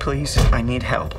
Please, 0.00 0.38
I 0.50 0.62
need 0.62 0.82
help. 0.82 1.14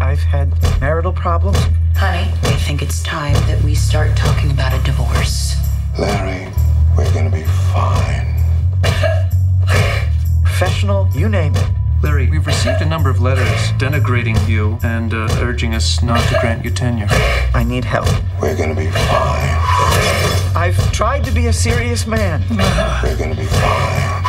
I've 0.00 0.18
had 0.20 0.50
marital 0.80 1.12
problems. 1.12 1.58
Honey, 1.94 2.32
I 2.42 2.56
think 2.66 2.80
it's 2.80 3.02
time 3.02 3.34
that 3.48 3.62
we 3.62 3.74
start 3.74 4.16
talking 4.16 4.50
about 4.50 4.72
a 4.72 4.82
divorce. 4.82 5.56
Larry, 5.98 6.50
we're 6.96 7.12
gonna 7.12 7.28
be 7.28 7.44
fine. 7.70 8.34
Professional, 10.42 11.06
you 11.14 11.28
name 11.28 11.54
it. 11.54 11.68
Larry, 12.02 12.30
we've 12.30 12.46
received 12.46 12.80
a 12.80 12.86
number 12.86 13.10
of 13.10 13.20
letters 13.20 13.72
denigrating 13.72 14.48
you 14.48 14.78
and 14.82 15.12
uh, 15.12 15.28
urging 15.40 15.74
us 15.74 16.02
not 16.02 16.26
to 16.30 16.38
grant 16.40 16.64
you 16.64 16.70
tenure. 16.70 17.08
I 17.54 17.62
need 17.62 17.84
help. 17.84 18.08
We're 18.40 18.56
gonna 18.56 18.74
be 18.74 18.90
fine. 18.90 20.15
I've 20.56 20.90
tried 20.90 21.22
to 21.24 21.32
be 21.32 21.48
a 21.48 21.52
serious 21.52 22.06
man. 22.06 22.42
We're 22.48 23.16
gonna 23.18 23.34
be 23.34 23.44
fine. 23.44 24.24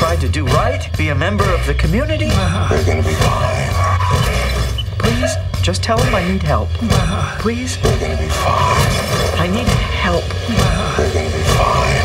Tried 0.00 0.20
to 0.20 0.28
do 0.28 0.44
right, 0.46 0.90
be 0.98 1.10
a 1.10 1.14
member 1.14 1.44
of 1.44 1.64
the 1.64 1.74
community. 1.74 2.26
We're 2.26 2.84
gonna 2.84 3.04
be 3.04 3.14
fine. 3.14 3.70
Please, 4.98 5.30
just 5.62 5.84
tell 5.84 5.96
him 5.98 6.12
I 6.12 6.26
need 6.26 6.42
help. 6.42 6.70
Please, 7.38 7.78
We're 7.84 8.00
gonna 8.00 8.16
be 8.16 8.28
fine. 8.28 9.38
I 9.38 9.46
need 9.46 9.68
help. 9.68 10.24
We're 10.98 11.12
gonna 11.14 11.30
be 11.30 11.44
fine. 11.54 12.02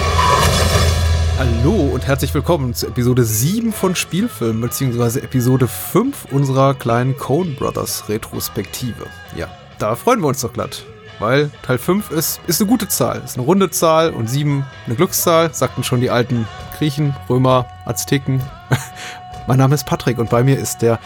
Hallo 1.39 1.89
und 1.91 2.05
herzlich 2.05 2.35
willkommen 2.35 2.75
zu 2.75 2.85
Episode 2.85 3.23
7 3.23 3.73
von 3.73 3.95
Spielfilm, 3.95 4.61
beziehungsweise 4.61 5.23
Episode 5.23 5.67
5 5.67 6.25
unserer 6.31 6.75
kleinen 6.75 7.17
Coen 7.17 7.55
Brothers 7.55 8.07
Retrospektive. 8.09 9.07
Ja, 9.35 9.47
da 9.79 9.95
freuen 9.95 10.21
wir 10.21 10.27
uns 10.27 10.41
doch 10.41 10.53
glatt, 10.53 10.85
weil 11.19 11.49
Teil 11.63 11.77
5 11.77 12.11
ist, 12.11 12.41
ist 12.47 12.61
eine 12.61 12.69
gute 12.69 12.87
Zahl, 12.87 13.21
ist 13.23 13.37
eine 13.37 13.45
runde 13.45 13.69
Zahl 13.69 14.11
und 14.11 14.29
7 14.29 14.65
eine 14.85 14.95
Glückszahl, 14.95 15.53
sagten 15.53 15.83
schon 15.83 16.01
die 16.01 16.09
alten 16.09 16.47
Griechen, 16.77 17.15
Römer, 17.29 17.67
Azteken. 17.85 18.41
mein 19.47 19.57
Name 19.57 19.75
ist 19.75 19.85
Patrick 19.85 20.17
und 20.17 20.29
bei 20.29 20.43
mir 20.43 20.59
ist 20.59 20.79
der 20.81 20.99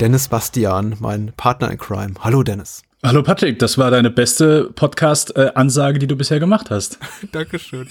Dennis 0.00 0.28
Bastian, 0.28 0.96
mein 1.00 1.32
Partner 1.36 1.70
in 1.70 1.78
Crime. 1.78 2.14
Hallo 2.20 2.42
Dennis. 2.42 2.82
Hallo 3.02 3.22
Patrick, 3.22 3.58
das 3.58 3.78
war 3.78 3.90
deine 3.90 4.10
beste 4.10 4.70
Podcast-Ansage, 4.74 5.98
die 5.98 6.06
du 6.06 6.16
bisher 6.16 6.40
gemacht 6.40 6.70
hast. 6.70 6.98
Dankeschön. 7.32 7.88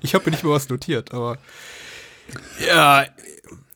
ich 0.00 0.14
habe 0.14 0.24
mir 0.26 0.30
nicht 0.32 0.44
mehr 0.44 0.52
was 0.52 0.68
notiert, 0.68 1.12
aber 1.12 1.38
ja, 2.66 3.04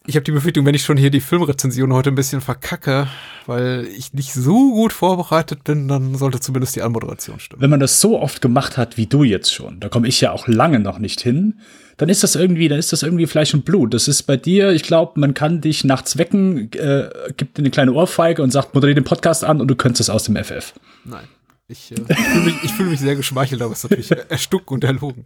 ich 0.07 0.17
habe 0.17 0.25
die 0.25 0.33
Befürchtung, 0.33 0.65
wenn 0.65 0.75
ich 0.75 0.83
schon 0.83 0.97
hier 0.97 1.11
die 1.11 1.21
Filmrezension 1.21 1.93
heute 1.93 2.11
ein 2.11 2.15
bisschen 2.15 2.41
verkacke, 2.41 3.07
weil 3.47 3.87
ich 3.97 4.15
nicht 4.15 4.33
so 4.33 4.73
gut 4.73 4.93
vorbereitet 4.93 5.63
bin, 5.65 5.89
dann 5.89 6.15
sollte 6.15 6.41
zumindest 6.41 6.75
die 6.75 6.83
Anmoderation 6.83 7.39
stimmen. 7.39 7.61
Wenn 7.61 7.71
man 7.71 7.81
das 7.81 8.01
so 8.01 8.19
oft 8.19 8.41
gemacht 8.41 8.79
hat 8.79 8.97
wie 8.97 9.07
du 9.07 9.25
jetzt 9.25 9.53
schon, 9.53 9.79
da 9.79 9.91
komme 9.91 10.09
ich 10.09 10.21
ja 10.21 10.33
auch 10.33 10.49
lange 10.49 10.81
noch 10.81 10.99
nicht 10.99 11.21
hin, 11.21 11.61
dann 11.99 12.09
ist 12.09 12.23
das 12.23 12.35
irgendwie, 12.35 12.69
dann 12.69 12.79
ist 12.79 12.93
das 12.93 13.03
irgendwie 13.03 13.27
Fleisch 13.27 13.53
und 13.53 13.67
Blut. 13.67 13.93
Das 13.93 14.09
ist 14.09 14.23
bei 14.23 14.39
dir, 14.39 14.71
ich 14.73 14.85
glaube, 14.85 15.21
man 15.21 15.35
kann 15.35 15.61
dich 15.61 15.85
nachts 15.85 16.17
wecken, 16.17 16.73
äh, 16.73 17.11
gibt 17.37 17.59
dir 17.59 17.63
eine 17.63 17.71
kleine 17.71 17.93
Ohrfeige 17.93 18.43
und 18.43 18.51
sagt, 18.51 18.75
moderiere 18.75 18.95
den 18.95 19.05
Podcast 19.05 19.45
an 19.45 19.61
und 19.61 19.69
du 19.69 19.77
könntest 19.77 20.09
es 20.09 20.11
aus 20.11 20.25
dem 20.25 20.37
FF. 20.37 20.73
Nein. 21.05 21.29
Ich, 21.71 21.93
äh, 21.93 22.15
fühle 22.15 22.45
mich, 22.47 22.55
ich 22.65 22.73
fühl 22.73 22.87
mich 22.87 22.99
sehr 22.99 23.15
geschmeichelt, 23.15 23.63
aber 23.63 23.73
es 23.73 23.85
ist 23.85 23.91
natürlich 23.91 24.11
erstunken 24.29 24.75
und 24.75 24.85
erlogen. 24.85 25.25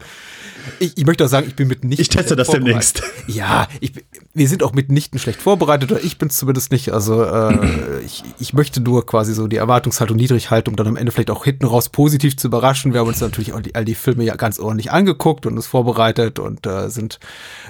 Ich, 0.79 0.99
ich 0.99 1.07
möchte 1.07 1.25
auch 1.25 1.29
sagen, 1.29 1.47
ich 1.49 1.57
bin 1.57 1.69
mitnichten. 1.69 2.03
Ich 2.03 2.11
teste 2.11 2.37
das 2.37 2.49
demnächst. 2.49 3.03
Ja, 3.27 3.67
ich, 3.81 3.93
wir 4.35 4.49
sind 4.49 4.65
auch 4.65 4.73
mitnichten 4.73 5.19
schlecht 5.19 5.41
vorbereitet, 5.41 5.93
oder 5.93 6.03
ich 6.03 6.19
bin 6.19 6.29
zumindest 6.29 6.73
nicht. 6.73 6.93
Also 6.93 7.23
äh, 7.23 8.01
ich, 8.05 8.25
ich 8.39 8.53
möchte 8.53 8.81
nur 8.81 9.07
quasi 9.07 9.33
so 9.33 9.47
die 9.47 9.57
Erwartungshaltung 9.57 10.17
niedrig 10.17 10.51
halten, 10.51 10.71
um 10.71 10.77
dann 10.77 10.89
am 10.89 10.97
Ende 10.97 11.13
vielleicht 11.13 11.31
auch 11.31 11.45
hinten 11.45 11.67
raus 11.67 11.89
positiv 11.89 12.37
zu 12.37 12.49
überraschen. 12.49 12.93
Wir 12.93 13.01
haben 13.01 13.09
uns 13.09 13.21
natürlich 13.21 13.53
auch 13.53 13.61
die, 13.61 13.75
all 13.75 13.85
die 13.85 13.95
Filme 13.95 14.25
ja 14.25 14.35
ganz 14.35 14.59
ordentlich 14.59 14.91
angeguckt 14.91 15.47
und 15.47 15.55
uns 15.57 15.67
vorbereitet 15.67 16.39
und 16.41 16.67
äh, 16.67 16.91
sind 16.91 17.21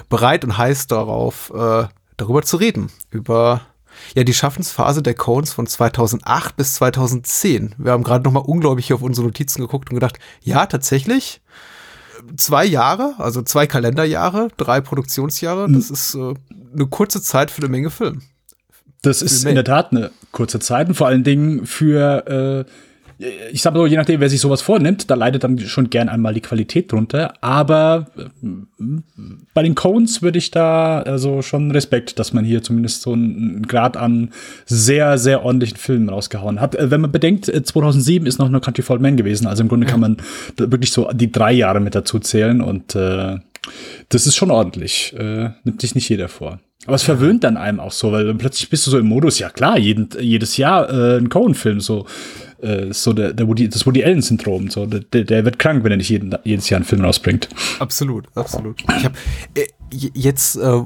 bereit 0.09 0.43
und 0.43 0.57
heiß 0.57 0.87
darauf, 0.87 1.53
äh, 1.55 1.85
darüber 2.17 2.41
zu 2.41 2.57
reden. 2.57 2.89
Über 3.11 3.61
ja, 4.15 4.23
die 4.23 4.33
Schaffensphase 4.33 5.01
der 5.01 5.13
Cones 5.13 5.53
von 5.53 5.67
2008 5.67 6.57
bis 6.57 6.73
2010. 6.75 7.75
Wir 7.77 7.91
haben 7.91 8.03
gerade 8.03 8.23
noch 8.23 8.31
mal 8.31 8.39
unglaublich 8.39 8.91
auf 8.91 9.01
unsere 9.01 9.27
Notizen 9.27 9.61
geguckt 9.61 9.89
und 9.89 9.95
gedacht, 9.95 10.19
ja, 10.41 10.65
tatsächlich, 10.65 11.41
zwei 12.37 12.65
Jahre, 12.65 13.15
also 13.17 13.41
zwei 13.41 13.67
Kalenderjahre, 13.67 14.49
drei 14.57 14.81
Produktionsjahre, 14.81 15.71
das 15.71 15.89
ist 15.89 16.15
äh, 16.15 16.33
eine 16.73 16.87
kurze 16.87 17.21
Zeit 17.21 17.51
für 17.51 17.61
eine 17.61 17.69
Menge 17.69 17.89
Film. 17.89 18.21
Das 19.01 19.21
ist 19.21 19.45
in 19.45 19.55
der 19.55 19.63
Tat 19.63 19.91
eine 19.91 20.11
kurze 20.31 20.59
Zeit 20.59 20.87
und 20.87 20.95
vor 20.95 21.07
allen 21.07 21.23
Dingen 21.23 21.65
für, 21.65 22.65
äh, 22.65 22.71
ich 23.17 23.61
sag 23.61 23.73
mal 23.73 23.79
so, 23.79 23.85
je 23.85 23.95
nachdem, 23.95 24.19
wer 24.19 24.29
sich 24.29 24.41
sowas 24.41 24.61
vornimmt, 24.61 25.09
da 25.09 25.15
leidet 25.15 25.43
dann 25.43 25.57
schon 25.59 25.89
gern 25.89 26.09
einmal 26.09 26.33
die 26.33 26.41
Qualität 26.41 26.91
drunter. 26.91 27.33
Aber 27.41 28.07
äh, 28.17 28.49
bei 29.53 29.63
den 29.63 29.75
Cones 29.75 30.21
würde 30.21 30.37
ich 30.37 30.51
da 30.51 31.01
also 31.01 31.41
schon 31.41 31.71
Respekt, 31.71 32.19
dass 32.19 32.33
man 32.33 32.43
hier 32.43 32.61
zumindest 32.61 33.01
so 33.01 33.13
einen 33.13 33.65
Grad 33.67 33.95
an 33.95 34.31
sehr, 34.65 35.17
sehr 35.17 35.43
ordentlichen 35.43 35.77
Filmen 35.77 36.09
rausgehauen 36.09 36.59
hat. 36.59 36.75
Äh, 36.75 36.91
Wenn 36.91 37.01
man 37.01 37.11
bedenkt, 37.11 37.47
äh, 37.47 37.63
2007 37.63 38.27
ist 38.27 38.39
noch 38.39 38.49
No 38.49 38.59
Country 38.59 38.83
for 38.83 38.95
Old 38.95 39.01
Men 39.01 39.17
gewesen, 39.17 39.47
also 39.47 39.63
im 39.63 39.69
Grunde 39.69 39.87
kann 39.87 39.99
man 39.99 40.17
wirklich 40.57 40.91
so 40.91 41.09
die 41.13 41.31
drei 41.31 41.53
Jahre 41.53 41.79
mit 41.79 41.95
dazu 41.95 42.19
zählen 42.19 42.61
und 42.61 42.95
äh, 42.95 43.37
das 44.09 44.27
ist 44.27 44.35
schon 44.35 44.51
ordentlich. 44.51 45.13
Äh, 45.17 45.51
nimmt 45.63 45.81
sich 45.81 45.95
nicht 45.95 46.09
jeder 46.09 46.27
vor. 46.27 46.59
Aber 46.85 46.95
es 46.95 47.03
verwöhnt 47.03 47.43
dann 47.43 47.57
einem 47.57 47.79
auch 47.79 47.91
so, 47.91 48.11
weil 48.11 48.27
dann 48.27 48.37
plötzlich 48.37 48.69
bist 48.69 48.85
du 48.85 48.91
so 48.91 48.99
im 48.99 49.07
Modus, 49.07 49.39
ja 49.39 49.49
klar, 49.49 49.79
jeden, 49.79 50.09
jedes 50.19 50.57
Jahr 50.57 50.89
äh, 50.89 51.17
ein 51.17 51.29
Cohen-Film, 51.29 51.79
so, 51.79 52.05
äh, 52.65 52.93
so 52.93 53.13
der, 53.13 53.33
der 53.33 53.47
Woody, 53.47 53.69
das 53.69 53.85
Woody 53.85 54.03
Allen-Syndrom, 54.03 54.69
so, 54.69 54.85
der, 54.85 55.01
der 55.01 55.45
wird 55.45 55.59
krank, 55.59 55.83
wenn 55.83 55.91
er 55.91 55.97
nicht 55.97 56.09
jeden, 56.09 56.35
jedes 56.43 56.69
Jahr 56.69 56.77
einen 56.77 56.85
Film 56.85 57.01
rausbringt. 57.01 57.47
Absolut, 57.79 58.27
absolut. 58.35 58.81
Ich 58.97 59.05
habe 59.05 59.15
äh, 59.55 59.67
jetzt, 60.13 60.55
äh, 60.57 60.81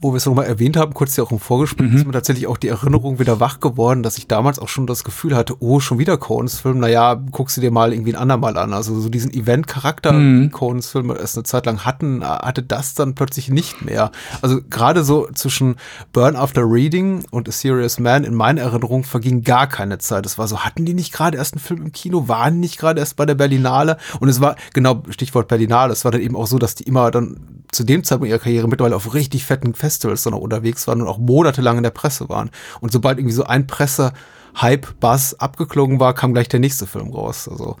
wo 0.00 0.12
wir 0.12 0.18
es 0.18 0.26
nochmal 0.26 0.46
erwähnt 0.46 0.76
haben, 0.76 0.94
kurz 0.94 1.16
ja 1.16 1.24
auch 1.24 1.32
im 1.32 1.40
Vorgespräch, 1.40 1.92
ist 1.92 2.06
mir 2.06 2.12
tatsächlich 2.12 2.46
auch 2.46 2.56
die 2.56 2.68
Erinnerung 2.68 3.18
wieder 3.18 3.40
wach 3.40 3.58
geworden, 3.58 4.02
dass 4.02 4.16
ich 4.16 4.28
damals 4.28 4.58
auch 4.58 4.68
schon 4.68 4.86
das 4.86 5.02
Gefühl 5.02 5.34
hatte, 5.34 5.56
oh, 5.60 5.80
schon 5.80 5.98
wieder 5.98 6.16
Coens-Film, 6.16 6.78
naja, 6.78 7.14
guckst 7.14 7.56
du 7.56 7.60
dir 7.60 7.72
mal 7.72 7.92
irgendwie 7.92 8.14
ein 8.14 8.20
andermal 8.20 8.56
an. 8.56 8.72
Also 8.72 8.98
so 9.00 9.08
diesen 9.08 9.32
Event-Charakter, 9.32 10.12
die 10.12 10.50
Coens-Filme 10.50 11.16
erst 11.16 11.36
eine 11.36 11.44
Zeit 11.44 11.66
lang 11.66 11.84
hatten, 11.84 12.24
hatte 12.24 12.62
das 12.62 12.94
dann 12.94 13.14
plötzlich 13.14 13.50
nicht 13.50 13.84
mehr. 13.84 14.12
Also 14.40 14.60
gerade 14.70 15.02
so 15.02 15.28
zwischen 15.34 15.76
Burn 16.12 16.36
After 16.36 16.62
Reading 16.62 17.24
und 17.30 17.48
A 17.48 17.52
Serious 17.52 17.98
Man 17.98 18.22
in 18.22 18.34
meiner 18.34 18.62
Erinnerung 18.62 19.02
verging 19.02 19.42
gar 19.42 19.66
keine 19.66 19.98
Zeit. 19.98 20.26
Es 20.26 20.38
war 20.38 20.46
so, 20.46 20.60
hatten 20.60 20.84
die 20.84 20.94
nicht 20.94 21.12
gerade 21.12 21.38
erst 21.38 21.54
einen 21.54 21.60
Film 21.60 21.82
im 21.82 21.92
Kino, 21.92 22.28
waren 22.28 22.54
die 22.54 22.60
nicht 22.60 22.78
gerade 22.78 23.00
erst 23.00 23.16
bei 23.16 23.26
der 23.26 23.34
Berlinale? 23.34 23.96
Und 24.20 24.28
es 24.28 24.40
war, 24.40 24.54
genau, 24.74 25.02
Stichwort 25.10 25.48
Berlinale, 25.48 25.92
es 25.92 26.04
war 26.04 26.12
dann 26.12 26.20
eben 26.20 26.36
auch 26.36 26.46
so, 26.46 26.58
dass 26.58 26.76
die 26.76 26.84
immer 26.84 27.10
dann 27.10 27.64
zu 27.72 27.84
dem 27.84 28.04
Zeitpunkt 28.04 28.30
ihrer 28.30 28.38
Karriere 28.38 28.68
mittlerweile 28.68 28.96
auf 28.96 29.12
richtig 29.12 29.44
fetten 29.44 29.74
Festivals 29.74 29.87
dann 29.98 30.34
auch 30.34 30.40
unterwegs 30.40 30.86
waren 30.86 31.00
und 31.02 31.08
auch 31.08 31.18
monatelang 31.18 31.78
in 31.78 31.82
der 31.82 31.90
Presse 31.90 32.28
waren. 32.28 32.50
Und 32.80 32.92
sobald 32.92 33.18
irgendwie 33.18 33.34
so 33.34 33.44
ein 33.44 33.66
Presse-Hype, 33.66 35.00
Buzz 35.00 35.34
abgeklungen 35.38 36.00
war, 36.00 36.14
kam 36.14 36.32
gleich 36.34 36.48
der 36.48 36.60
nächste 36.60 36.86
Film 36.86 37.10
raus. 37.12 37.48
Also 37.48 37.76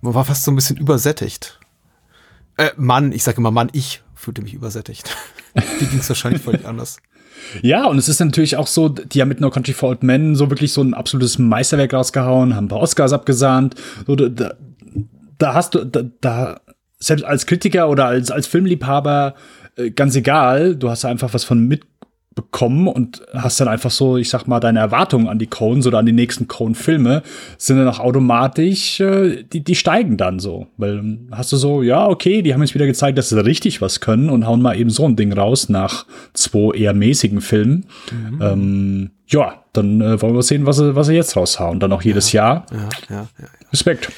man 0.00 0.14
war 0.14 0.24
fast 0.24 0.44
so 0.44 0.50
ein 0.50 0.56
bisschen 0.56 0.76
übersättigt. 0.76 1.58
Äh, 2.56 2.70
Mann, 2.76 3.12
ich 3.12 3.22
sage 3.22 3.38
immer 3.38 3.50
Mann, 3.50 3.68
ich 3.72 4.02
fühlte 4.14 4.42
mich 4.42 4.54
übersättigt. 4.54 5.16
Die 5.80 5.86
ging 5.86 5.98
es 6.00 6.08
wahrscheinlich 6.08 6.42
völlig 6.42 6.66
anders. 6.66 6.98
Ja, 7.62 7.86
und 7.86 7.98
es 7.98 8.08
ist 8.08 8.20
natürlich 8.20 8.56
auch 8.56 8.66
so, 8.66 8.88
die 8.88 9.20
haben 9.20 9.28
mit 9.28 9.40
No 9.40 9.50
Country 9.50 9.72
for 9.72 9.88
Old 9.88 10.02
Men 10.02 10.36
so 10.36 10.48
wirklich 10.50 10.72
so 10.72 10.80
ein 10.82 10.94
absolutes 10.94 11.38
Meisterwerk 11.38 11.92
rausgehauen, 11.92 12.54
haben 12.54 12.66
ein 12.66 12.68
paar 12.68 12.80
Oscars 12.80 13.12
abgesahnt. 13.12 13.74
So, 14.06 14.14
da- 14.16 14.54
da, 15.38 15.54
hast 15.54 15.74
du, 15.74 15.84
da, 15.84 16.02
da, 16.20 16.60
selbst 17.00 17.24
als 17.24 17.46
Kritiker 17.46 17.88
oder 17.88 18.06
als, 18.06 18.30
als 18.30 18.46
Filmliebhaber, 18.46 19.34
ganz 19.94 20.16
egal, 20.16 20.76
du 20.76 20.90
hast 20.90 21.04
einfach 21.04 21.32
was 21.34 21.44
von 21.44 21.66
mitbekommen 21.66 22.88
und 22.88 23.22
hast 23.34 23.60
dann 23.60 23.68
einfach 23.68 23.90
so, 23.90 24.16
ich 24.16 24.28
sag 24.28 24.46
mal, 24.46 24.60
deine 24.60 24.78
Erwartungen 24.78 25.28
an 25.28 25.38
die 25.38 25.46
Coens 25.46 25.86
oder 25.86 25.98
an 25.98 26.06
die 26.06 26.12
nächsten 26.12 26.48
Coen-Filme 26.48 27.22
sind 27.58 27.78
dann 27.78 27.88
auch 27.88 27.98
automatisch, 28.00 29.00
äh, 29.00 29.44
die, 29.44 29.64
die 29.64 29.74
steigen 29.74 30.16
dann 30.16 30.38
so. 30.38 30.66
Weil 30.76 30.98
ähm, 30.98 31.28
hast 31.30 31.52
du 31.52 31.56
so, 31.56 31.82
ja, 31.82 32.06
okay, 32.06 32.42
die 32.42 32.54
haben 32.54 32.62
jetzt 32.62 32.74
wieder 32.74 32.86
gezeigt, 32.86 33.18
dass 33.18 33.28
sie 33.28 33.44
richtig 33.44 33.80
was 33.80 34.00
können 34.00 34.30
und 34.30 34.46
hauen 34.46 34.62
mal 34.62 34.78
eben 34.78 34.90
so 34.90 35.06
ein 35.06 35.16
Ding 35.16 35.32
raus 35.32 35.68
nach 35.68 36.06
zwei 36.34 36.76
eher 36.76 36.94
mäßigen 36.94 37.40
Filmen. 37.40 37.86
Ähm, 38.40 39.10
ja, 39.28 39.62
dann 39.72 40.00
äh, 40.00 40.20
wollen 40.20 40.34
wir 40.34 40.42
sehen, 40.42 40.66
was 40.66 40.76
sie, 40.76 40.94
was 40.94 41.06
sie 41.06 41.14
jetzt 41.14 41.36
raushauen. 41.36 41.80
Dann 41.80 41.92
auch 41.92 42.02
jedes 42.02 42.32
Jahr. 42.32 42.66
Ja, 42.70 42.88
ja, 43.08 43.28
ja. 43.38 43.46
Respekt. 43.72 44.10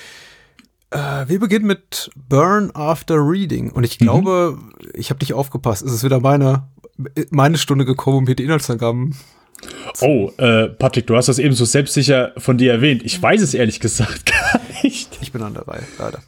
Äh, 0.94 1.28
wir 1.28 1.40
beginnen 1.40 1.66
mit 1.66 2.10
Burn 2.28 2.70
After 2.74 3.16
Reading. 3.16 3.70
Und 3.70 3.82
ich 3.84 3.98
glaube, 3.98 4.58
ich 4.94 5.10
habe 5.10 5.18
nicht 5.20 5.34
aufgepasst. 5.34 5.82
Es 5.82 5.92
ist 5.92 6.04
wieder 6.04 6.20
meine, 6.20 6.68
meine 7.30 7.58
Stunde 7.58 7.84
gekommen, 7.84 8.18
um 8.18 8.26
hier 8.26 8.36
die 8.36 8.44
Inhaltsangaben. 8.44 9.16
Oh, 10.00 10.30
äh, 10.36 10.68
Patrick, 10.68 11.06
du 11.08 11.16
hast 11.16 11.26
das 11.26 11.38
eben 11.40 11.54
so 11.54 11.64
selbstsicher 11.64 12.32
von 12.36 12.58
dir 12.58 12.72
erwähnt. 12.72 13.02
Ich 13.04 13.20
weiß 13.20 13.42
es 13.42 13.54
ehrlich 13.54 13.80
gesagt 13.80 14.26
gar 14.52 14.60
nicht. 14.82 15.18
Ich 15.20 15.32
bin 15.32 15.42
an 15.42 15.54
der 15.54 15.66
Reihe, 15.66 15.82
leider. 15.98 16.20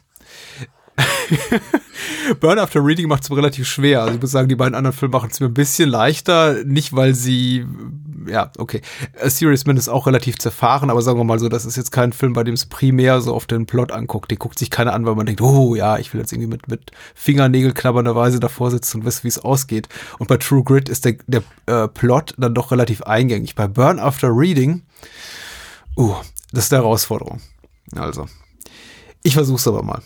Burn 2.39 2.59
After 2.59 2.83
Reading 2.83 3.07
macht 3.07 3.23
es 3.23 3.29
mir 3.29 3.37
relativ 3.37 3.67
schwer. 3.67 4.01
Also 4.01 4.15
ich 4.15 4.21
muss 4.21 4.31
sagen, 4.31 4.49
die 4.49 4.55
beiden 4.55 4.75
anderen 4.75 4.95
Filme 4.95 5.13
machen 5.13 5.29
es 5.31 5.39
mir 5.39 5.47
ein 5.47 5.53
bisschen 5.53 5.89
leichter. 5.89 6.63
Nicht, 6.63 6.95
weil 6.95 7.13
sie 7.15 7.65
ja, 8.29 8.51
okay. 8.57 8.81
A 9.21 9.29
Serious 9.29 9.65
Man 9.65 9.77
ist 9.77 9.89
auch 9.89 10.07
relativ 10.07 10.37
zerfahren, 10.37 10.89
aber 10.89 11.01
sagen 11.01 11.19
wir 11.19 11.23
mal 11.23 11.39
so, 11.39 11.49
das 11.49 11.65
ist 11.65 11.77
jetzt 11.77 11.91
kein 11.91 12.13
Film, 12.13 12.33
bei 12.33 12.43
dem 12.43 12.53
es 12.53 12.65
primär 12.65 13.21
so 13.21 13.33
auf 13.33 13.45
den 13.45 13.65
Plot 13.65 13.91
anguckt. 13.91 14.31
Den 14.31 14.39
guckt 14.39 14.59
sich 14.59 14.69
keiner 14.69 14.93
an, 14.93 15.05
weil 15.05 15.15
man 15.15 15.25
denkt, 15.25 15.41
oh 15.41 15.75
ja, 15.75 15.97
ich 15.97 16.13
will 16.13 16.21
jetzt 16.21 16.31
irgendwie 16.31 16.49
mit, 16.49 16.67
mit 16.67 16.91
Fingernägel 17.15 17.73
knabbernderweise 17.73 18.39
davor 18.39 18.71
sitzen 18.71 18.99
und 18.99 19.05
wissen, 19.05 19.23
wie 19.23 19.29
es 19.29 19.39
ausgeht. 19.39 19.87
Und 20.19 20.27
bei 20.27 20.37
True 20.37 20.63
Grit 20.63 20.89
ist 20.89 21.05
der, 21.05 21.15
der 21.27 21.43
äh, 21.65 21.87
Plot 21.87 22.33
dann 22.37 22.53
doch 22.53 22.71
relativ 22.71 23.01
eingängig. 23.03 23.55
Bei 23.55 23.67
Burn 23.67 23.99
After 23.99 24.29
Reading, 24.29 24.83
uh, 25.95 26.15
das 26.51 26.65
ist 26.65 26.73
eine 26.73 26.83
Herausforderung. 26.83 27.41
Also, 27.95 28.27
ich 29.23 29.33
versuch's 29.33 29.67
aber 29.67 29.83
mal. 29.83 30.01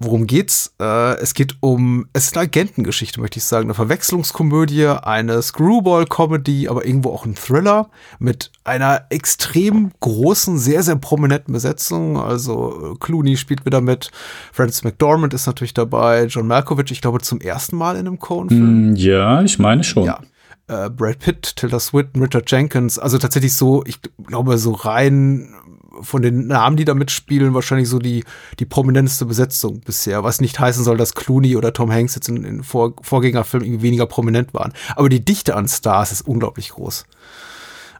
Worum 0.00 0.28
geht's? 0.28 0.74
Äh, 0.80 1.16
es 1.18 1.34
geht 1.34 1.56
um, 1.58 2.06
es 2.12 2.26
ist 2.26 2.36
eine 2.36 2.44
Agentengeschichte, 2.44 3.20
möchte 3.20 3.38
ich 3.38 3.44
sagen. 3.44 3.66
Eine 3.66 3.74
Verwechslungskomödie, 3.74 4.86
eine 4.86 5.42
Screwball-Comedy, 5.42 6.68
aber 6.68 6.86
irgendwo 6.86 7.10
auch 7.10 7.26
ein 7.26 7.34
Thriller 7.34 7.90
mit 8.20 8.52
einer 8.62 9.06
extrem 9.10 9.90
großen, 9.98 10.56
sehr, 10.56 10.84
sehr 10.84 10.94
prominenten 10.94 11.52
Besetzung. 11.52 12.16
Also 12.16 12.92
äh, 12.94 12.98
Clooney 13.00 13.36
spielt 13.36 13.66
wieder 13.66 13.80
mit, 13.80 14.12
Francis 14.52 14.84
McDormand 14.84 15.34
ist 15.34 15.46
natürlich 15.46 15.74
dabei, 15.74 16.26
John 16.26 16.46
Malkovich, 16.46 16.92
ich 16.92 17.00
glaube 17.00 17.20
zum 17.20 17.40
ersten 17.40 17.76
Mal 17.76 17.96
in 17.96 18.06
einem 18.06 18.20
Coen-Film. 18.20 18.92
Mm, 18.92 18.94
ja, 18.94 19.42
ich 19.42 19.58
meine 19.58 19.82
schon. 19.82 20.04
Ja. 20.04 20.20
Äh, 20.68 20.90
Brad 20.90 21.18
Pitt, 21.18 21.56
Tilda 21.56 21.80
Swinton, 21.80 22.22
Richard 22.22 22.48
Jenkins, 22.48 23.00
also 23.00 23.18
tatsächlich 23.18 23.54
so, 23.54 23.82
ich 23.84 23.98
glaube, 24.26 24.58
so 24.58 24.72
rein 24.72 25.54
von 26.02 26.22
den 26.22 26.46
Namen, 26.46 26.76
die 26.76 26.84
da 26.84 26.94
mitspielen, 26.94 27.54
wahrscheinlich 27.54 27.88
so 27.88 27.98
die, 27.98 28.24
die 28.58 28.64
prominenteste 28.64 29.26
Besetzung 29.26 29.80
bisher. 29.80 30.24
Was 30.24 30.40
nicht 30.40 30.58
heißen 30.58 30.84
soll, 30.84 30.96
dass 30.96 31.14
Clooney 31.14 31.56
oder 31.56 31.72
Tom 31.72 31.92
Hanks 31.92 32.14
jetzt 32.14 32.28
in, 32.28 32.44
in 32.44 32.62
Vor 32.62 32.94
Vorgängerfilmen 33.02 33.82
weniger 33.82 34.06
prominent 34.06 34.54
waren. 34.54 34.72
Aber 34.96 35.08
die 35.08 35.24
Dichte 35.24 35.56
an 35.56 35.68
Stars 35.68 36.12
ist 36.12 36.22
unglaublich 36.22 36.70
groß. 36.70 37.04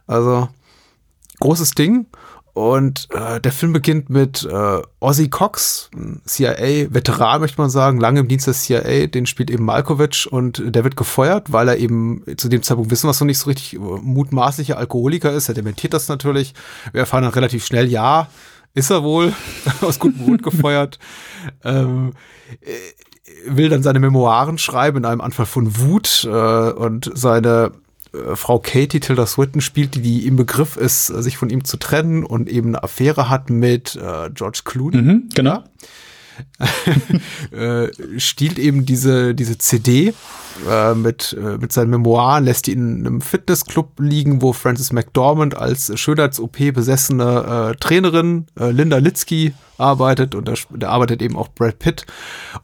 Also, 0.07 0.49
großes 1.39 1.71
Ding. 1.71 2.07
Und 2.53 3.07
äh, 3.11 3.39
der 3.39 3.51
Film 3.51 3.73
beginnt 3.73 4.09
mit 4.09 4.43
äh, 4.43 4.81
Ozzy 4.99 5.29
Cox, 5.29 5.89
CIA-Veteran, 6.25 7.41
möchte 7.41 7.61
man 7.61 7.69
sagen, 7.69 7.99
lange 7.99 8.21
im 8.21 8.27
Dienst 8.27 8.47
der 8.47 8.53
CIA. 8.53 9.07
Den 9.07 9.25
spielt 9.25 9.49
eben 9.49 9.65
Malkovich 9.65 10.31
und 10.31 10.61
der 10.65 10.83
wird 10.83 10.95
gefeuert, 10.95 11.51
weil 11.51 11.67
er 11.67 11.77
eben 11.77 12.23
zu 12.37 12.49
dem 12.49 12.63
Zeitpunkt 12.63 12.91
wissen 12.91 13.07
wir 13.07 13.11
es 13.11 13.19
noch 13.19 13.27
nicht 13.27 13.39
so 13.39 13.49
richtig 13.49 13.75
äh, 13.75 13.79
mutmaßlicher 13.79 14.77
Alkoholiker 14.77 15.31
ist. 15.31 15.49
Er 15.49 15.55
dementiert 15.55 15.93
das 15.93 16.07
natürlich. 16.07 16.53
Wir 16.91 17.01
erfahren 17.01 17.23
dann 17.23 17.33
relativ 17.33 17.65
schnell, 17.65 17.87
ja, 17.87 18.27
ist 18.73 18.89
er 18.89 19.03
wohl 19.03 19.33
aus 19.81 19.99
gutem 19.99 20.25
Grund 20.25 20.43
gefeuert. 20.43 20.99
Ähm, 21.63 22.13
äh, 22.61 22.71
will 23.45 23.69
dann 23.69 23.83
seine 23.83 23.99
Memoiren 23.99 24.57
schreiben 24.57 24.97
in 24.97 25.05
einem 25.05 25.21
Anfall 25.21 25.45
von 25.45 25.79
Wut 25.79 26.27
äh, 26.29 26.71
und 26.71 27.11
seine 27.13 27.71
äh, 28.13 28.35
Frau 28.35 28.59
Katie 28.59 28.99
Tilda 28.99 29.25
Swinton 29.25 29.61
spielt, 29.61 29.95
die, 29.95 30.01
die 30.01 30.27
im 30.27 30.35
Begriff 30.35 30.77
ist, 30.77 31.07
sich 31.07 31.37
von 31.37 31.49
ihm 31.49 31.63
zu 31.63 31.77
trennen 31.77 32.23
und 32.23 32.49
eben 32.49 32.69
eine 32.69 32.83
Affäre 32.83 33.29
hat 33.29 33.49
mit 33.49 33.95
äh, 33.95 34.29
George 34.31 34.61
Clooney. 34.63 35.01
Mhm, 35.01 35.29
genau. 35.33 35.63
äh, 37.51 37.89
stiehlt 38.17 38.59
eben 38.59 38.85
diese, 38.85 39.35
diese 39.35 39.57
CD 39.57 40.13
äh, 40.69 40.93
mit, 40.93 41.35
äh, 41.39 41.57
mit 41.57 41.71
seinen 41.71 41.89
Memoiren, 41.89 42.45
lässt 42.45 42.67
die 42.67 42.73
in 42.73 43.05
einem 43.05 43.21
Fitnessclub 43.21 43.99
liegen, 43.99 44.41
wo 44.41 44.53
Frances 44.53 44.91
McDormand 44.91 45.55
als 45.55 45.91
Schönheits-OP 45.99 46.73
besessene 46.73 47.73
äh, 47.73 47.77
Trainerin 47.77 48.47
äh, 48.59 48.71
Linda 48.71 48.97
Litzky 48.97 49.53
arbeitet 49.77 50.35
und 50.35 50.47
da, 50.47 50.53
da 50.75 50.89
arbeitet 50.89 51.21
eben 51.21 51.35
auch 51.35 51.49
Brad 51.49 51.79
Pitt. 51.79 52.05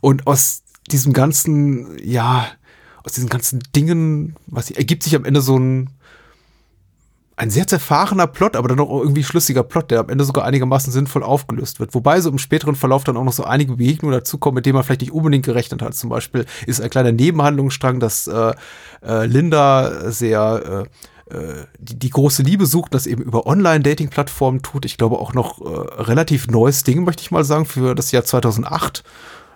Und 0.01 0.27
aus 0.27 0.63
diesem 0.91 1.13
ganzen, 1.13 1.97
ja, 2.03 2.47
aus 3.05 3.13
diesen 3.13 3.29
ganzen 3.29 3.63
Dingen, 3.75 4.35
was 4.47 4.71
ergibt 4.71 5.03
sich 5.03 5.15
am 5.15 5.25
Ende 5.25 5.41
so 5.41 5.57
ein 5.57 5.89
ein 7.37 7.49
sehr 7.49 7.67
zerfahrener 7.67 8.27
Plot, 8.27 8.55
aber 8.55 8.69
dann 8.69 8.79
auch 8.79 9.01
irgendwie 9.01 9.23
schlüssiger 9.23 9.63
Plot, 9.63 9.91
der 9.91 9.99
am 9.99 10.09
Ende 10.09 10.23
sogar 10.23 10.45
einigermaßen 10.45 10.91
sinnvoll 10.91 11.21
aufgelöst 11.21 11.79
wird. 11.79 11.93
Wobei 11.93 12.21
so 12.21 12.29
im 12.29 12.37
späteren 12.37 12.75
Verlauf 12.75 13.03
dann 13.03 13.17
auch 13.17 13.25
noch 13.25 13.33
so 13.33 13.43
einige 13.43 13.75
Begegnungen 13.75 14.17
dazukommen, 14.17 14.55
mit 14.55 14.65
denen 14.65 14.75
man 14.75 14.83
vielleicht 14.85 15.01
nicht 15.01 15.11
unbedingt 15.11 15.45
gerechnet 15.45 15.81
hat. 15.81 15.95
Zum 15.95 16.09
Beispiel 16.09 16.45
ist 16.65 16.79
ein 16.79 16.89
kleiner 16.89 17.11
Nebenhandlungsstrang, 17.11 17.99
dass 17.99 18.27
äh, 18.27 18.53
äh, 19.05 19.25
Linda 19.25 20.11
sehr 20.11 20.87
äh, 21.29 21.35
äh 21.35 21.65
die, 21.77 21.99
die 21.99 22.09
große 22.09 22.41
Liebe 22.41 22.65
sucht, 22.65 22.93
das 22.93 23.05
eben 23.05 23.23
über 23.23 23.45
Online-Dating-Plattformen 23.45 24.61
tut. 24.61 24.85
Ich 24.85 24.97
glaube 24.97 25.19
auch 25.19 25.33
noch 25.33 25.59
äh, 25.59 26.03
relativ 26.03 26.47
neues 26.47 26.83
Ding, 26.83 27.03
möchte 27.03 27.21
ich 27.21 27.31
mal 27.31 27.43
sagen, 27.43 27.65
für 27.65 27.95
das 27.95 28.13
Jahr 28.13 28.23
2008 28.23 29.03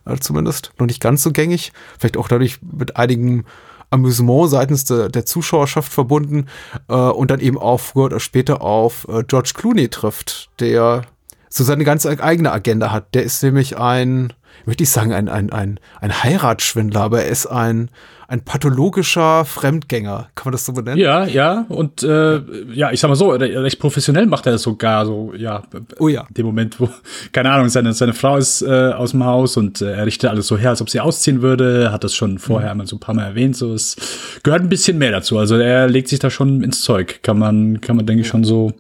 äh, 0.10 0.20
zumindest. 0.20 0.72
Noch 0.78 0.88
nicht 0.88 1.02
ganz 1.02 1.24
so 1.24 1.32
gängig. 1.32 1.72
Vielleicht 1.98 2.18
auch 2.18 2.28
dadurch 2.28 2.60
mit 2.62 2.98
einigen 2.98 3.46
Amüsement 3.92 4.50
seitens 4.50 4.86
de, 4.86 5.10
der 5.10 5.26
Zuschauerschaft 5.26 5.92
verbunden 5.92 6.48
äh, 6.88 6.94
und 6.94 7.32
dann 7.32 7.40
eben 7.40 7.58
auch 7.58 7.80
früher 7.80 8.06
oder 8.06 8.20
später 8.20 8.62
auf 8.62 9.08
äh, 9.10 9.24
George 9.24 9.52
Clooney 9.56 9.90
trifft, 9.90 10.50
der 10.60 11.04
so 11.50 11.64
seine 11.64 11.84
ganz 11.84 12.06
eigene 12.06 12.52
Agenda 12.52 12.92
hat. 12.92 13.16
Der 13.16 13.24
ist 13.24 13.42
nämlich 13.42 13.78
ein, 13.78 14.34
möchte 14.66 14.84
ich 14.84 14.92
sagen, 14.92 15.14
ein, 15.14 15.28
ein, 15.28 15.52
ein, 15.52 15.80
ein 16.00 16.24
Heiratsschwindler, 16.24 17.02
aber 17.02 17.24
er 17.24 17.30
ist 17.30 17.48
ein, 17.48 17.90
ein 18.30 18.42
pathologischer 18.42 19.44
Fremdgänger. 19.44 20.30
Kann 20.36 20.46
man 20.46 20.52
das 20.52 20.64
so 20.64 20.72
benennen? 20.72 21.00
Ja, 21.00 21.26
ja. 21.26 21.66
Und 21.68 22.04
äh, 22.04 22.40
ja, 22.72 22.92
ich 22.92 23.00
sag 23.00 23.08
mal 23.08 23.16
so, 23.16 23.32
recht 23.32 23.80
professionell 23.80 24.28
macht 24.28 24.46
er 24.46 24.52
das 24.52 24.62
sogar 24.62 25.06
so, 25.08 25.34
ja. 25.36 25.64
Oh 25.98 26.08
ja. 26.08 26.26
In 26.28 26.34
dem 26.36 26.46
Moment, 26.46 26.80
wo, 26.80 26.90
keine 27.32 27.52
Ahnung, 27.52 27.70
seine, 27.70 27.94
seine 27.94 28.14
Frau 28.14 28.38
ist 28.38 28.62
äh, 28.62 28.92
aus 28.94 29.12
dem 29.12 29.26
Haus 29.26 29.58
und 29.58 29.82
äh, 29.82 29.94
er 29.94 30.06
richtet 30.06 30.30
alles 30.30 30.46
so 30.46 30.58
her, 30.58 30.70
als 30.70 30.82
ob 30.82 30.92
sie 30.92 31.00
ausziehen 31.00 31.42
würde. 31.42 31.92
Hat 31.92 32.04
das 32.04 32.14
schon 32.14 32.38
vorher 32.38 32.74
mhm. 32.74 32.78
mal 32.80 32.88
so 32.88 32.98
ein 32.98 33.00
paar 33.00 33.16
Mal 33.16 33.26
erwähnt. 33.26 33.58
So, 33.58 33.74
es 33.74 33.96
gehört 34.44 34.62
ein 34.62 34.70
bisschen 34.70 35.00
mehr 35.00 35.12
dazu. 35.12 35.40
Also 35.40 35.56
er 35.56 35.88
legt 35.88 36.08
sich 36.08 36.20
da 36.20 36.30
schon 36.30 36.64
ins 36.64 36.82
Zeug. 36.82 37.24
Kann 37.24 37.40
man, 37.40 37.82
kann 37.82 37.96
man, 37.96 38.06
denke 38.06 38.22
ich, 38.22 38.28
schon 38.28 38.44
so 38.44 38.74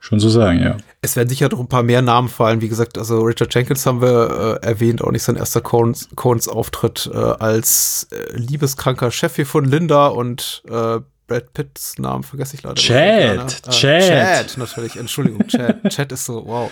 schon 0.00 0.20
so 0.20 0.28
sagen, 0.28 0.60
ja. 0.60 0.76
Es 1.04 1.16
werden 1.16 1.28
sicher 1.28 1.48
noch 1.48 1.58
ein 1.58 1.66
paar 1.66 1.82
mehr 1.82 2.00
Namen 2.00 2.28
fallen. 2.28 2.60
Wie 2.60 2.68
gesagt, 2.68 2.96
also 2.96 3.22
Richard 3.22 3.52
Jenkins 3.52 3.84
haben 3.86 4.00
wir 4.00 4.60
äh, 4.62 4.66
erwähnt, 4.66 5.02
auch 5.02 5.10
nicht 5.10 5.24
sein 5.24 5.34
erster 5.34 5.60
Coens, 5.60 6.08
Coens 6.14 6.46
Auftritt 6.46 7.10
äh, 7.12 7.16
als 7.16 8.06
äh, 8.12 8.36
liebeskranker 8.36 9.10
Chef 9.10 9.34
hier 9.34 9.46
von 9.46 9.64
Linda 9.64 10.06
und 10.06 10.62
äh, 10.68 11.00
Brad 11.26 11.52
Pitts 11.54 11.98
Namen 11.98 12.22
vergesse 12.22 12.54
ich 12.54 12.62
leider. 12.62 12.76
Chad, 12.76 13.62
Chad. 13.72 14.02
Chad, 14.02 14.58
natürlich, 14.58 14.94
Entschuldigung, 14.94 15.48
Chad. 15.48 15.82
Chad 15.90 16.12
ist 16.12 16.24
so, 16.24 16.46
wow. 16.46 16.70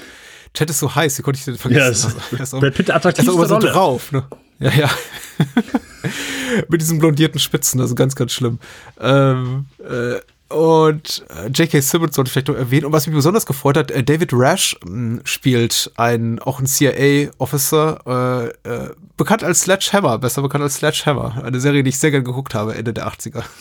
Chad 0.54 0.70
ist 0.70 0.78
so 0.78 0.94
heiß, 0.94 1.18
wie 1.18 1.22
konnte 1.22 1.38
ich 1.38 1.44
den 1.44 1.58
vergessen? 1.58 2.14
Ja, 2.30 2.38
yes. 2.38 2.50
Brad 2.52 2.74
Pitt 2.74 2.90
attraktiv 2.92 3.26
ist 3.26 3.48
so 3.48 3.58
drauf, 3.58 4.12
ne? 4.12 4.24
Ja, 4.60 4.70
ja. 4.70 4.90
Mit 6.68 6.80
diesen 6.80 7.00
blondierten 7.00 7.40
Spitzen, 7.40 7.80
also 7.80 7.96
ganz, 7.96 8.14
ganz 8.14 8.32
schlimm. 8.32 8.60
Ähm, 9.00 9.66
äh, 9.80 10.20
und 10.50 11.24
äh, 11.30 11.46
J.K. 11.48 11.80
Simmons 11.80 12.16
sollte 12.16 12.28
ich 12.28 12.32
vielleicht 12.32 12.48
noch 12.48 12.56
erwähnen. 12.56 12.86
Und 12.86 12.92
was 12.92 13.06
mich 13.06 13.14
besonders 13.14 13.46
gefreut 13.46 13.76
hat, 13.76 13.90
äh, 13.92 14.02
David 14.02 14.32
Rash 14.32 14.76
hm, 14.84 15.20
spielt 15.24 15.92
ein, 15.96 16.40
auch 16.40 16.58
ein 16.58 16.66
CIA-Officer, 16.66 18.52
äh, 18.64 18.68
äh, 18.68 18.90
bekannt 19.16 19.44
als 19.44 19.60
Sledgehammer, 19.60 20.18
besser 20.18 20.42
bekannt 20.42 20.64
als 20.64 20.74
Sledgehammer. 20.76 21.42
Eine 21.44 21.60
Serie, 21.60 21.84
die 21.84 21.90
ich 21.90 21.98
sehr 21.98 22.10
gerne 22.10 22.24
geguckt 22.24 22.54
habe, 22.54 22.74
Ende 22.74 22.92
der 22.92 23.08
80er. 23.08 23.42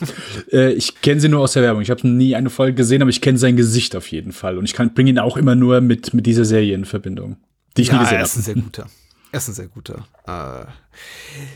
Äh, 0.52 0.72
ich 0.72 1.02
kenne 1.02 1.22
sie 1.22 1.30
nur 1.30 1.42
aus 1.42 1.54
der 1.54 1.62
Werbung. 1.62 1.84
Ich 1.84 1.92
habe 1.92 2.08
nie 2.08 2.36
eine 2.36 2.50
Folge 2.50 2.74
gesehen, 2.74 3.02
aber 3.04 3.10
ich 3.10 3.22
kenne 3.22 3.38
sein 3.38 3.56
Gesicht 3.56 3.96
auf 3.96 4.10
jeden 4.10 4.32
Fall. 4.32 4.58
Und 4.58 4.66
ich 4.66 4.76
bringe 4.76 5.12
ihn 5.12 5.20
auch 5.20 5.38
immer 5.38 5.54
nur 5.54 5.82
mit, 5.82 6.14
mit 6.14 6.26
dieser 6.26 6.46
Serie 6.46 6.74
in 6.74 6.86
Verbindung. 6.86 7.38
Die 7.78 7.84
ich 7.84 7.90
ja, 7.90 7.96
nie 7.96 8.00
gesehen 8.00 8.18
habe. 8.18 8.22
Er 8.22 8.26
ist 8.26 8.36
ein 8.38 8.42
sehr 8.42 8.56
guter. 8.56 8.88
Er 9.32 9.38
ist 9.38 9.48
ein 9.48 9.54
sehr 9.54 9.68
guter. 9.68 10.08
Äh. 10.26 10.66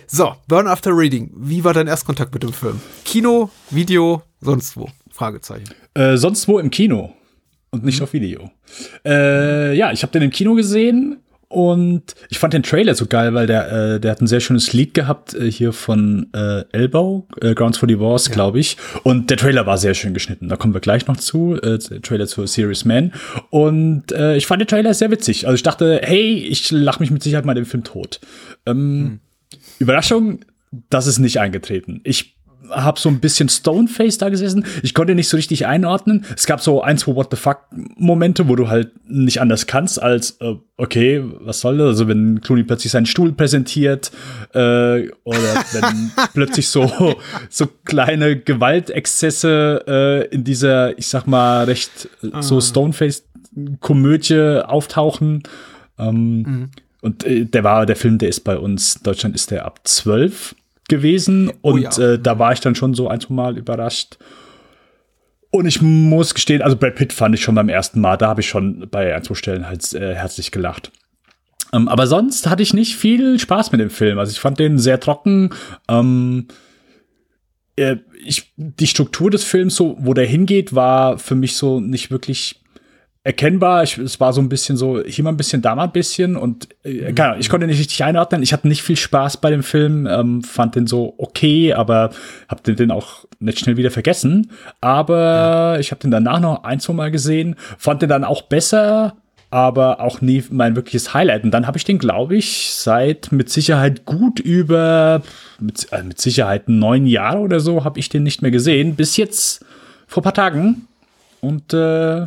So, 0.05 0.35
Burn 0.47 0.67
After 0.67 0.95
Reading. 0.95 1.31
Wie 1.35 1.63
war 1.63 1.73
dein 1.73 1.87
Erstkontakt 1.87 2.33
mit 2.33 2.43
dem 2.43 2.53
Film? 2.53 2.79
Kino, 3.03 3.49
Video, 3.71 4.21
sonst 4.41 4.77
wo? 4.77 4.89
Fragezeichen. 5.13 5.65
Äh, 5.93 6.17
sonst 6.17 6.47
wo 6.47 6.59
im 6.59 6.71
Kino 6.71 7.13
und 7.69 7.85
nicht 7.85 7.99
mhm. 7.99 8.03
auf 8.03 8.13
Video. 8.13 8.51
Äh, 9.05 9.75
ja, 9.75 9.91
ich 9.91 10.03
habe 10.03 10.11
den 10.11 10.23
im 10.23 10.31
Kino 10.31 10.55
gesehen 10.55 11.17
und 11.53 12.15
ich 12.29 12.39
fand 12.39 12.55
den 12.55 12.63
Trailer 12.63 12.95
so 12.95 13.05
geil, 13.05 13.35
weil 13.35 13.45
der, 13.45 13.71
äh, 13.71 13.99
der 13.99 14.11
hat 14.11 14.21
ein 14.21 14.27
sehr 14.27 14.39
schönes 14.39 14.73
Lied 14.73 14.95
gehabt 14.95 15.35
äh, 15.35 15.51
hier 15.51 15.71
von 15.71 16.27
äh, 16.33 16.63
Elbow, 16.71 17.27
äh, 17.41 17.53
Grounds 17.53 17.77
for 17.77 17.87
Divorce, 17.87 18.27
ja. 18.27 18.33
glaube 18.33 18.59
ich. 18.59 18.75
Und 19.03 19.29
der 19.29 19.37
Trailer 19.37 19.67
war 19.67 19.77
sehr 19.77 19.93
schön 19.93 20.15
geschnitten. 20.15 20.49
Da 20.49 20.55
kommen 20.55 20.73
wir 20.73 20.81
gleich 20.81 21.05
noch 21.05 21.17
zu. 21.17 21.55
Äh, 21.61 21.77
Trailer 21.77 22.25
zu 22.25 22.47
Serious 22.47 22.85
Man. 22.85 23.13
Und 23.51 24.11
äh, 24.13 24.35
ich 24.35 24.47
fand 24.47 24.61
den 24.61 24.67
Trailer 24.67 24.95
sehr 24.95 25.11
witzig. 25.11 25.45
Also 25.45 25.53
ich 25.53 25.61
dachte, 25.61 26.01
hey, 26.03 26.33
ich 26.33 26.71
lache 26.71 26.99
mich 26.99 27.11
mit 27.11 27.21
Sicherheit 27.21 27.45
mal 27.45 27.53
den 27.53 27.65
Film 27.65 27.83
tot. 27.83 28.19
Ähm, 28.65 28.75
hm. 28.75 29.19
Überraschung, 29.77 30.39
das 30.89 31.05
ist 31.05 31.19
nicht 31.19 31.39
eingetreten. 31.39 32.01
Ich 32.03 32.32
habe 32.75 32.99
so 32.99 33.09
ein 33.09 33.19
bisschen 33.19 33.49
Stoneface 33.49 34.17
da 34.17 34.29
gesessen. 34.29 34.65
Ich 34.81 34.93
konnte 34.93 35.15
nicht 35.15 35.29
so 35.29 35.37
richtig 35.37 35.65
einordnen. 35.65 36.25
Es 36.35 36.45
gab 36.45 36.61
so 36.61 36.81
ein, 36.81 36.97
zwei 36.97 37.15
What 37.15 37.27
the 37.31 37.37
fuck 37.37 37.59
Momente, 37.95 38.47
wo 38.47 38.55
du 38.55 38.67
halt 38.67 38.91
nicht 39.07 39.41
anders 39.41 39.67
kannst 39.67 40.01
als, 40.01 40.37
äh, 40.41 40.55
okay, 40.77 41.23
was 41.41 41.61
soll 41.61 41.77
das? 41.77 41.87
Also 41.87 42.07
wenn 42.07 42.41
Clooney 42.41 42.63
plötzlich 42.63 42.91
seinen 42.91 43.05
Stuhl 43.05 43.33
präsentiert 43.33 44.11
äh, 44.53 45.09
oder 45.23 45.63
wenn 45.71 46.11
plötzlich 46.33 46.69
so, 46.69 47.15
so 47.49 47.67
kleine 47.85 48.39
Gewaltexzesse 48.39 49.83
äh, 49.87 50.27
in 50.33 50.43
dieser, 50.43 50.97
ich 50.97 51.07
sag 51.07 51.27
mal, 51.27 51.65
recht 51.65 52.09
äh, 52.23 52.41
so 52.41 52.57
ah. 52.57 52.61
Stoneface-Komödie 52.61 54.63
auftauchen. 54.65 55.43
Ähm, 55.97 56.37
mhm. 56.37 56.69
Und 57.01 57.25
äh, 57.25 57.45
der 57.45 57.63
war, 57.63 57.85
der 57.85 57.95
Film, 57.95 58.17
der 58.17 58.29
ist 58.29 58.41
bei 58.41 58.57
uns, 58.57 59.01
Deutschland 59.01 59.35
ist 59.35 59.51
der 59.51 59.65
ab 59.65 59.81
zwölf 59.83 60.55
gewesen 60.89 61.51
oh 61.61 61.71
und 61.71 61.97
oh 61.97 62.01
ja. 62.01 62.13
äh, 62.13 62.19
da 62.19 62.39
war 62.39 62.53
ich 62.53 62.59
dann 62.59 62.75
schon 62.75 62.93
so 62.93 63.07
ein, 63.07 63.19
zwei 63.19 63.33
Mal 63.33 63.57
überrascht. 63.57 64.17
Und 65.49 65.67
ich 65.67 65.81
muss 65.81 66.33
gestehen, 66.33 66.61
also 66.63 66.75
Brad 66.75 66.95
Pitt 66.95 67.13
fand 67.13 67.35
ich 67.35 67.41
schon 67.41 67.55
beim 67.55 67.69
ersten 67.69 68.01
Mal, 68.01 68.17
da 68.17 68.27
habe 68.27 68.41
ich 68.41 68.47
schon 68.47 68.87
bei 68.89 69.15
ein, 69.15 69.23
zwei 69.23 69.35
Stellen 69.35 69.67
halt 69.67 69.93
äh, 69.93 70.15
herzlich 70.15 70.51
gelacht. 70.51 70.91
Ähm, 71.71 71.87
aber 71.87 72.07
sonst 72.07 72.47
hatte 72.49 72.63
ich 72.63 72.73
nicht 72.73 72.95
viel 72.95 73.37
Spaß 73.37 73.71
mit 73.71 73.81
dem 73.81 73.89
Film. 73.89 74.17
Also 74.17 74.31
ich 74.31 74.39
fand 74.39 74.59
den 74.59 74.79
sehr 74.79 74.99
trocken. 74.99 75.51
Ähm, 75.87 76.47
äh, 77.75 77.97
ich, 78.25 78.53
die 78.57 78.87
Struktur 78.87 79.29
des 79.29 79.43
Films, 79.43 79.75
so 79.75 79.95
wo 79.99 80.13
der 80.13 80.25
hingeht, 80.25 80.73
war 80.73 81.17
für 81.17 81.35
mich 81.35 81.55
so 81.55 81.79
nicht 81.79 82.11
wirklich 82.11 82.62
erkennbar. 83.23 83.83
Ich, 83.83 83.97
es 83.97 84.19
war 84.19 84.33
so 84.33 84.41
ein 84.41 84.49
bisschen 84.49 84.75
so, 84.77 85.01
hier 85.01 85.23
mal 85.23 85.31
ein 85.31 85.37
bisschen, 85.37 85.61
da 85.61 85.75
mal 85.75 85.85
ein 85.85 85.91
bisschen 85.91 86.35
und 86.35 86.67
äh, 86.83 87.13
keine 87.13 87.29
Ahnung, 87.29 87.39
ich 87.39 87.49
konnte 87.49 87.67
nicht 87.67 87.79
richtig 87.79 88.03
einordnen. 88.03 88.43
Ich 88.43 88.51
hatte 88.51 88.67
nicht 88.67 88.83
viel 88.83 88.97
Spaß 88.97 89.37
bei 89.37 89.49
dem 89.49 89.63
Film, 89.63 90.07
ähm, 90.07 90.43
fand 90.43 90.75
den 90.75 90.87
so 90.87 91.13
okay, 91.17 91.73
aber 91.73 92.11
hab 92.49 92.63
den, 92.63 92.75
den 92.75 92.91
auch 92.91 93.25
nicht 93.39 93.59
schnell 93.59 93.77
wieder 93.77 93.91
vergessen. 93.91 94.51
Aber 94.81 95.73
ja. 95.75 95.79
ich 95.79 95.91
habe 95.91 96.01
den 96.01 96.11
danach 96.11 96.39
noch 96.39 96.63
ein, 96.63 96.79
zwei 96.79 96.93
Mal 96.93 97.11
gesehen, 97.11 97.55
fand 97.77 98.01
den 98.01 98.09
dann 98.09 98.25
auch 98.25 98.41
besser, 98.43 99.15
aber 99.49 100.01
auch 100.01 100.19
nie 100.19 100.43
mein 100.49 100.75
wirkliches 100.75 101.13
Highlight. 101.13 101.45
Und 101.45 101.51
dann 101.51 101.65
habe 101.65 101.77
ich 101.77 101.85
den, 101.85 101.99
glaube 101.99 102.35
ich, 102.35 102.73
seit 102.73 103.31
mit 103.31 103.49
Sicherheit 103.49 104.03
gut 104.03 104.41
über, 104.41 105.21
mit, 105.59 105.87
äh, 105.93 106.03
mit 106.03 106.19
Sicherheit 106.19 106.67
neun 106.67 107.05
Jahre 107.05 107.39
oder 107.39 107.61
so, 107.61 107.85
habe 107.85 107.99
ich 107.99 108.09
den 108.09 108.23
nicht 108.23 108.41
mehr 108.41 108.51
gesehen, 108.51 108.95
bis 108.95 109.15
jetzt 109.15 109.63
vor 110.07 110.23
paar 110.23 110.33
Tagen. 110.33 110.87
Und 111.39 111.73
äh, 111.73 112.25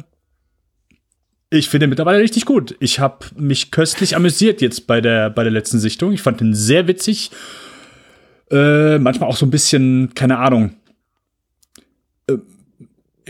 ich 1.51 1.69
finde 1.69 1.87
mittlerweile 1.87 2.19
richtig 2.19 2.45
gut. 2.45 2.75
Ich 2.81 2.99
habe 2.99 3.27
mich 3.37 3.71
köstlich 3.71 4.17
amüsiert 4.17 4.61
jetzt 4.61 4.87
bei 4.87 5.01
der, 5.01 5.31
bei 5.31 5.43
der 5.45 5.53
letzten 5.53 5.79
Sichtung. 5.79 6.13
Ich 6.13 6.23
fand 6.23 6.41
den 6.41 6.55
sehr 6.55 6.89
witzig. 6.89 7.31
Äh, 8.51 8.99
manchmal 8.99 9.29
auch 9.29 9.37
so 9.37 9.47
ein 9.47 9.51
bisschen, 9.51 10.15
keine 10.15 10.39
Ahnung, 10.39 10.75
äh, 12.29 12.37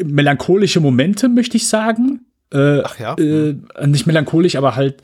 melancholische 0.02 0.80
Momente, 0.80 1.28
möchte 1.28 1.56
ich 1.56 1.68
sagen. 1.68 2.20
Äh, 2.52 2.80
Ach 2.82 2.98
ja. 2.98 3.14
Äh, 3.18 3.56
nicht 3.86 4.06
melancholisch, 4.06 4.56
aber 4.56 4.76
halt 4.76 5.02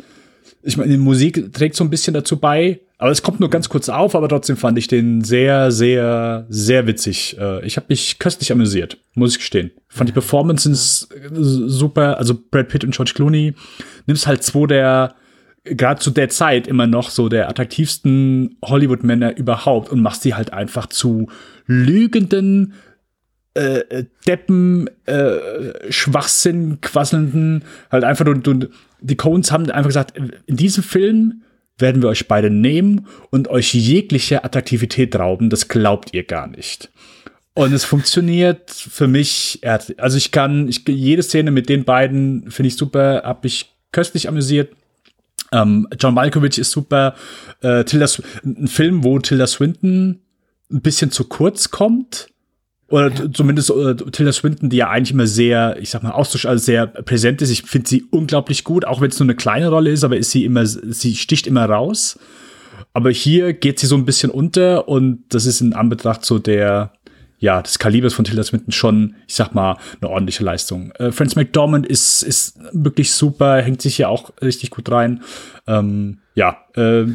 ich 0.63 0.77
meine, 0.77 0.91
die 0.91 0.99
Musik 0.99 1.53
trägt 1.53 1.77
so 1.77 1.85
ein 1.85 1.91
bisschen 1.91 2.15
dazu 2.15 2.39
bei, 2.39 2.81
aber 2.99 3.11
es 3.11 3.23
kommt 3.23 3.41
nur 3.41 3.51
ganz 3.51 3.69
kurz 3.69 3.89
auf, 3.89 4.15
aber 4.15 4.29
trotzdem 4.29 4.57
fand 4.57 4.79
ich 4.79 4.87
den 4.87 5.25
sehr, 5.25 5.73
sehr, 5.73 6.47
sehr 6.49 6.87
witzig. 6.87 7.37
Äh, 7.39 7.67
ich 7.67 7.77
habe 7.77 7.87
mich 7.89 8.21
köstlich 8.21 8.53
amüsiert, 8.53 8.99
muss 9.15 9.33
ich 9.33 9.39
gestehen. 9.39 9.73
Fand 9.89 10.09
die 10.09 10.13
Performances 10.13 11.09
super, 11.33 12.19
also 12.19 12.39
Brad 12.51 12.69
Pitt 12.69 12.85
und 12.85 12.95
George 12.95 13.13
Clooney. 13.15 13.55
Nimmst 14.07 14.29
halt 14.29 14.45
zwei 14.45 14.67
der, 14.67 15.15
gerade 15.65 16.01
zu 16.01 16.13
der 16.13 16.29
Zeit 16.29 16.69
immer 16.69 16.87
noch 16.87 17.11
so 17.11 17.29
der 17.29 17.49
attraktivsten 17.49 18.57
Hollywood-Männer 18.65 19.37
überhaupt 19.37 19.91
und 19.91 20.01
machst 20.01 20.25
die 20.25 20.35
halt 20.35 20.53
einfach 20.53 20.87
zu 20.87 21.29
lügenden, 21.67 22.75
äh, 23.55 24.05
Deppen, 24.27 24.89
äh, 25.07 25.91
Schwachsinn, 25.91 26.81
quasselnden, 26.81 27.65
halt 27.91 28.05
einfach 28.05 28.25
du, 28.25 28.35
du, 28.35 28.69
die 29.03 29.17
Coens 29.17 29.53
haben 29.53 29.71
einfach 29.71 29.89
gesagt, 29.89 30.17
in 30.17 30.57
diesem 30.57 30.83
Film 30.83 31.43
werden 31.79 32.03
wir 32.03 32.09
euch 32.09 32.29
beide 32.29 32.51
nehmen 32.51 33.07
und 33.31 33.49
euch 33.49 33.75
jegliche 33.75 34.45
Attraktivität 34.45 35.15
rauben, 35.17 35.51
das 35.51 35.69
glaubt 35.69 36.15
ihr 36.15 36.25
gar 36.25 36.47
nicht. 36.47 36.91
Und 37.55 37.73
es 37.73 37.85
funktioniert 37.85 38.71
für 38.71 39.09
mich, 39.09 39.61
also 39.63 40.17
ich 40.17 40.31
kann, 40.31 40.69
ich, 40.69 40.89
jede 40.89 41.23
Szene 41.23 41.51
mit 41.51 41.69
den 41.69 41.85
beiden 41.85 42.51
finde 42.51 42.69
ich 42.69 42.77
super, 42.77 43.23
hab 43.25 43.45
mich 43.45 43.75
köstlich 43.91 44.29
amüsiert. 44.29 44.75
Ähm, 45.51 45.87
John 46.01 46.15
Malkovich 46.15 46.59
ist 46.59 46.71
super. 46.71 47.15
Äh, 47.61 47.85
Tilda, 47.85 48.07
ein 48.43 48.69
Film, 48.69 49.05
wo 49.05 49.19
Tilda 49.19 49.47
Swinton 49.47 50.21
ein 50.71 50.81
bisschen 50.81 51.11
zu 51.11 51.25
kurz 51.25 51.71
kommt 51.71 52.29
oder 52.93 53.11
ja. 53.11 53.33
zumindest 53.33 53.71
äh, 53.71 53.97
Tilda 53.97 54.33
Swinton, 54.33 54.69
die 54.69 54.77
ja 54.77 54.91
eigentlich 54.91 55.13
immer 55.13 55.27
sehr, 55.27 55.79
ich 55.81 55.89
sag 55.89 56.03
mal, 56.03 56.11
austausch, 56.11 56.45
also 56.45 56.63
sehr 56.63 56.87
präsent 56.87 57.41
ist. 57.41 57.51
Ich 57.51 57.63
finde 57.63 57.89
sie 57.89 58.05
unglaublich 58.11 58.65
gut, 58.65 58.85
auch 58.85 59.01
wenn 59.01 59.11
es 59.11 59.19
nur 59.19 59.25
eine 59.25 59.35
kleine 59.35 59.71
Rolle 59.71 59.91
ist, 59.91 60.05
aber 60.05 60.19
ist 60.19 60.31
sie 60.31 60.45
immer, 60.45 60.67
sie 60.67 61.15
sticht 61.15 61.47
immer 61.47 61.65
raus. 61.65 62.19
Aber 62.93 63.11
hier 63.11 63.55
geht 63.55 63.79
sie 63.79 63.87
so 63.87 63.97
ein 63.97 64.05
bisschen 64.05 64.31
unter 64.31 64.89
und 64.89 65.25
das 65.31 65.47
ist 65.47 65.63
in 65.63 65.73
Anbetracht 65.73 66.23
so 66.23 66.39
der, 66.39 66.93
ja, 67.39 67.63
des 67.63 67.79
Kalibers 67.79 68.13
von 68.13 68.27
Tilda 68.27 68.43
Swinton 68.43 68.73
schon, 68.73 69.15
ich 69.27 69.37
sag 69.37 69.55
mal, 69.55 69.79
eine 70.03 70.11
ordentliche 70.11 70.45
Leistung. 70.45 70.93
Äh, 70.93 71.13
Franz 71.13 71.35
McDormand 71.35 71.87
ist, 71.87 72.23
ist 72.23 72.59
wirklich 72.73 73.11
super, 73.13 73.63
hängt 73.63 73.81
sich 73.81 73.97
hier 73.97 74.11
auch 74.11 74.33
richtig 74.43 74.69
gut 74.69 74.91
rein. 74.91 75.23
Ähm, 75.67 76.19
ja, 76.35 76.59
äh, 76.77 77.07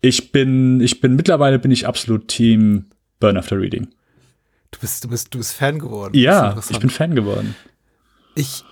ich 0.00 0.32
bin, 0.32 0.80
ich 0.80 1.00
bin, 1.00 1.14
mittlerweile 1.14 1.60
bin 1.60 1.70
ich 1.70 1.86
absolut 1.86 2.26
Team 2.26 2.86
Burn 3.20 3.36
After 3.36 3.60
Reading. 3.60 3.86
Du 4.74 4.80
bist, 4.80 5.04
du 5.04 5.08
bist, 5.08 5.32
du 5.32 5.38
bist 5.38 5.52
Fan 5.52 5.78
geworden. 5.78 6.14
Ja, 6.14 6.56
ich 6.68 6.80
bin 6.80 6.90
Fan 6.90 7.14
geworden. 7.14 7.54
Ich, 8.34 8.64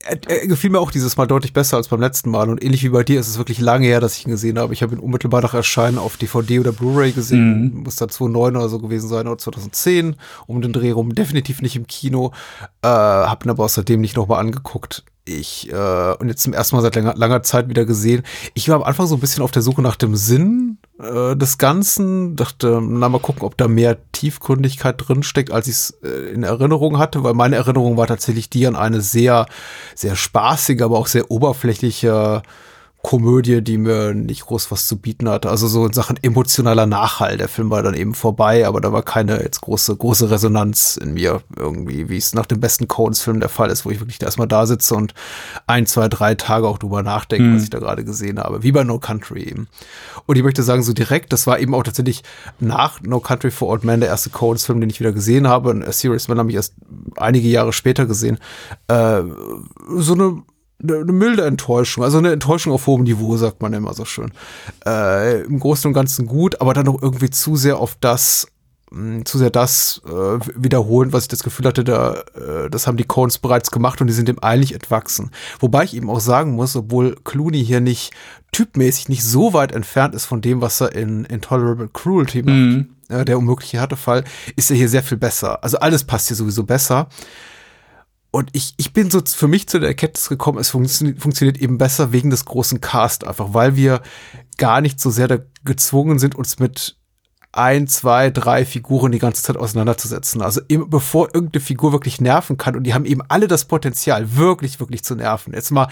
er, 0.00 0.18
er, 0.28 0.46
gefiel 0.46 0.68
mir 0.68 0.78
auch 0.78 0.90
dieses 0.90 1.16
Mal 1.16 1.26
deutlich 1.26 1.54
besser 1.54 1.78
als 1.78 1.88
beim 1.88 2.00
letzten 2.00 2.30
Mal. 2.30 2.50
Und 2.50 2.62
ähnlich 2.62 2.82
wie 2.84 2.90
bei 2.90 3.02
dir 3.02 3.18
ist 3.18 3.28
es 3.28 3.38
wirklich 3.38 3.58
lange 3.58 3.86
her, 3.86 4.00
dass 4.00 4.18
ich 4.18 4.26
ihn 4.26 4.30
gesehen 4.30 4.58
habe. 4.58 4.74
Ich 4.74 4.82
habe 4.82 4.94
ihn 4.94 5.00
unmittelbar 5.00 5.40
nach 5.40 5.54
Erscheinen 5.54 5.96
auf 5.96 6.18
DVD 6.18 6.60
oder 6.60 6.72
Blu-ray 6.72 7.12
gesehen. 7.12 7.74
Mhm. 7.74 7.82
Muss 7.84 7.96
da 7.96 8.08
2009 8.08 8.56
oder 8.56 8.68
so 8.68 8.78
gewesen 8.78 9.08
sein 9.08 9.26
oder 9.26 9.38
2010. 9.38 10.16
Um 10.46 10.60
den 10.60 10.74
Dreh 10.74 10.90
rum. 10.90 11.14
Definitiv 11.14 11.62
nicht 11.62 11.76
im 11.76 11.86
Kino. 11.86 12.32
Äh, 12.82 12.88
hab 12.88 13.46
ihn 13.46 13.50
aber 13.50 13.64
außerdem 13.64 14.02
nicht 14.02 14.16
nochmal 14.16 14.40
angeguckt 14.40 15.04
ich 15.24 15.70
äh, 15.72 16.14
und 16.18 16.28
jetzt 16.28 16.42
zum 16.42 16.52
ersten 16.52 16.76
Mal 16.76 16.82
seit 16.82 16.96
langer, 16.96 17.14
langer 17.16 17.42
Zeit 17.42 17.68
wieder 17.68 17.84
gesehen. 17.84 18.22
Ich 18.54 18.68
war 18.68 18.76
am 18.76 18.82
Anfang 18.82 19.06
so 19.06 19.14
ein 19.16 19.20
bisschen 19.20 19.42
auf 19.42 19.50
der 19.50 19.62
Suche 19.62 19.82
nach 19.82 19.96
dem 19.96 20.16
Sinn 20.16 20.78
äh, 20.98 21.36
des 21.36 21.58
Ganzen. 21.58 22.36
Dachte, 22.36 22.80
na 22.82 23.08
mal 23.08 23.20
gucken, 23.20 23.42
ob 23.42 23.56
da 23.56 23.68
mehr 23.68 23.98
Tiefgründigkeit 24.12 24.96
drin 24.98 25.22
steckt, 25.22 25.52
als 25.52 25.68
ich 25.68 25.74
es 25.74 25.90
äh, 26.02 26.32
in 26.32 26.42
Erinnerung 26.42 26.98
hatte, 26.98 27.22
weil 27.22 27.34
meine 27.34 27.56
Erinnerung 27.56 27.96
war 27.96 28.06
tatsächlich 28.06 28.50
die 28.50 28.66
an 28.66 28.76
eine 28.76 29.00
sehr, 29.00 29.46
sehr 29.94 30.16
spaßige, 30.16 30.82
aber 30.82 30.98
auch 30.98 31.06
sehr 31.06 31.30
oberflächliche 31.30 32.42
Komödie, 33.02 33.62
die 33.62 33.78
mir 33.78 34.14
nicht 34.14 34.46
groß 34.46 34.70
was 34.70 34.86
zu 34.86 34.96
bieten 34.96 35.28
hatte. 35.28 35.50
Also 35.50 35.66
so 35.66 35.84
in 35.86 35.92
Sachen 35.92 36.18
emotionaler 36.22 36.86
Nachhall. 36.86 37.36
Der 37.36 37.48
Film 37.48 37.68
war 37.68 37.82
dann 37.82 37.94
eben 37.94 38.14
vorbei, 38.14 38.64
aber 38.64 38.80
da 38.80 38.92
war 38.92 39.02
keine 39.02 39.42
jetzt 39.42 39.60
große, 39.60 39.96
große 39.96 40.30
Resonanz 40.30 40.98
in 41.02 41.14
mir 41.14 41.42
irgendwie, 41.56 42.08
wie 42.08 42.16
es 42.16 42.32
nach 42.32 42.46
dem 42.46 42.60
besten 42.60 42.86
Coens-Film 42.86 43.40
der 43.40 43.48
Fall 43.48 43.70
ist, 43.70 43.84
wo 43.84 43.90
ich 43.90 43.98
wirklich 43.98 44.22
erstmal 44.22 44.46
da 44.46 44.66
sitze 44.66 44.94
und 44.94 45.14
ein, 45.66 45.86
zwei, 45.86 46.08
drei 46.08 46.36
Tage 46.36 46.68
auch 46.68 46.78
drüber 46.78 47.02
nachdenke, 47.02 47.44
mhm. 47.44 47.56
was 47.56 47.64
ich 47.64 47.70
da 47.70 47.80
gerade 47.80 48.04
gesehen 48.04 48.38
habe. 48.38 48.62
Wie 48.62 48.70
bei 48.70 48.84
No 48.84 49.00
Country 49.00 49.42
eben. 49.42 49.66
Und 50.26 50.36
ich 50.36 50.44
möchte 50.44 50.62
sagen, 50.62 50.84
so 50.84 50.92
direkt, 50.92 51.32
das 51.32 51.48
war 51.48 51.58
eben 51.58 51.74
auch 51.74 51.82
tatsächlich 51.82 52.22
nach 52.60 53.00
No 53.00 53.18
Country 53.18 53.50
for 53.50 53.68
Old 53.68 53.82
Men 53.82 53.98
der 53.98 54.10
erste 54.10 54.30
Coens-Film, 54.30 54.80
den 54.80 54.90
ich 54.90 55.00
wieder 55.00 55.12
gesehen 55.12 55.48
habe. 55.48 55.70
Und 55.70 55.84
A 55.84 55.90
Serious 55.90 56.28
Man 56.28 56.38
habe 56.38 56.50
ich 56.50 56.56
erst 56.56 56.74
einige 57.16 57.48
Jahre 57.48 57.72
später 57.72 58.06
gesehen. 58.06 58.38
Äh, 58.86 59.22
so 59.96 60.14
eine 60.14 60.42
eine 60.82 61.12
milde 61.12 61.44
Enttäuschung, 61.44 62.04
also 62.04 62.18
eine 62.18 62.32
Enttäuschung 62.32 62.72
auf 62.72 62.86
hohem 62.86 63.02
Niveau, 63.02 63.36
sagt 63.36 63.62
man 63.62 63.72
immer 63.72 63.94
so 63.94 64.04
schön. 64.04 64.32
Äh, 64.84 65.42
Im 65.42 65.60
Großen 65.60 65.88
und 65.88 65.94
Ganzen 65.94 66.26
gut, 66.26 66.60
aber 66.60 66.74
dann 66.74 66.86
noch 66.86 67.00
irgendwie 67.00 67.30
zu 67.30 67.56
sehr 67.56 67.78
auf 67.78 67.96
das, 68.00 68.48
mh, 68.90 69.16
hm, 69.16 69.24
zu 69.24 69.38
sehr 69.38 69.50
das 69.50 70.02
äh, 70.06 70.38
wiederholen, 70.56 71.12
was 71.12 71.24
ich 71.24 71.28
das 71.28 71.42
Gefühl 71.42 71.66
hatte, 71.66 71.84
da, 71.84 72.14
äh, 72.34 72.70
das 72.70 72.86
haben 72.86 72.96
die 72.96 73.04
Coens 73.04 73.38
bereits 73.38 73.70
gemacht 73.70 74.00
und 74.00 74.08
die 74.08 74.12
sind 74.12 74.28
dem 74.28 74.42
eigentlich 74.42 74.74
entwachsen. 74.74 75.30
Wobei 75.60 75.84
ich 75.84 75.94
eben 75.94 76.10
auch 76.10 76.20
sagen 76.20 76.52
muss, 76.52 76.74
obwohl 76.74 77.16
Clooney 77.24 77.64
hier 77.64 77.80
nicht 77.80 78.12
typmäßig 78.50 79.08
nicht 79.08 79.24
so 79.24 79.54
weit 79.54 79.72
entfernt 79.72 80.14
ist 80.14 80.26
von 80.26 80.40
dem, 80.40 80.60
was 80.60 80.80
er 80.80 80.94
in 80.94 81.24
Intolerable 81.24 81.88
Cruelty 81.92 82.42
macht, 82.42 82.54
mhm. 82.54 82.88
äh, 83.08 83.24
der 83.24 83.38
unmögliche 83.38 83.78
Härtefall, 83.78 84.24
ist 84.56 84.70
er 84.70 84.76
hier 84.76 84.88
sehr 84.88 85.02
viel 85.02 85.18
besser. 85.18 85.62
Also 85.62 85.78
alles 85.78 86.04
passt 86.04 86.28
hier 86.28 86.36
sowieso 86.36 86.64
besser. 86.64 87.08
Und 88.32 88.48
ich, 88.54 88.72
ich 88.78 88.94
bin 88.94 89.10
so 89.10 89.22
für 89.24 89.46
mich 89.46 89.68
zu 89.68 89.78
der 89.78 89.90
Erkenntnis 89.90 90.30
gekommen, 90.30 90.58
es 90.58 90.70
funktio 90.70 91.12
funktioniert 91.18 91.58
eben 91.58 91.76
besser 91.76 92.12
wegen 92.12 92.30
des 92.30 92.46
großen 92.46 92.80
Cast, 92.80 93.26
einfach 93.26 93.52
weil 93.52 93.76
wir 93.76 94.00
gar 94.56 94.80
nicht 94.80 94.98
so 94.98 95.10
sehr 95.10 95.28
da 95.28 95.38
gezwungen 95.64 96.18
sind, 96.18 96.34
uns 96.34 96.58
mit 96.58 96.96
ein, 97.52 97.86
zwei, 97.88 98.30
drei 98.30 98.64
Figuren 98.64 99.12
die 99.12 99.18
ganze 99.18 99.42
Zeit 99.42 99.58
auseinanderzusetzen. 99.58 100.40
Also 100.40 100.62
eben, 100.70 100.88
bevor 100.88 101.34
irgendeine 101.34 101.62
Figur 101.62 101.92
wirklich 101.92 102.22
nerven 102.22 102.56
kann 102.56 102.74
und 102.74 102.84
die 102.84 102.94
haben 102.94 103.04
eben 103.04 103.20
alle 103.28 103.48
das 103.48 103.66
Potenzial, 103.66 104.34
wirklich, 104.34 104.80
wirklich 104.80 105.04
zu 105.04 105.14
nerven. 105.14 105.52
Jetzt 105.52 105.70
mal 105.70 105.88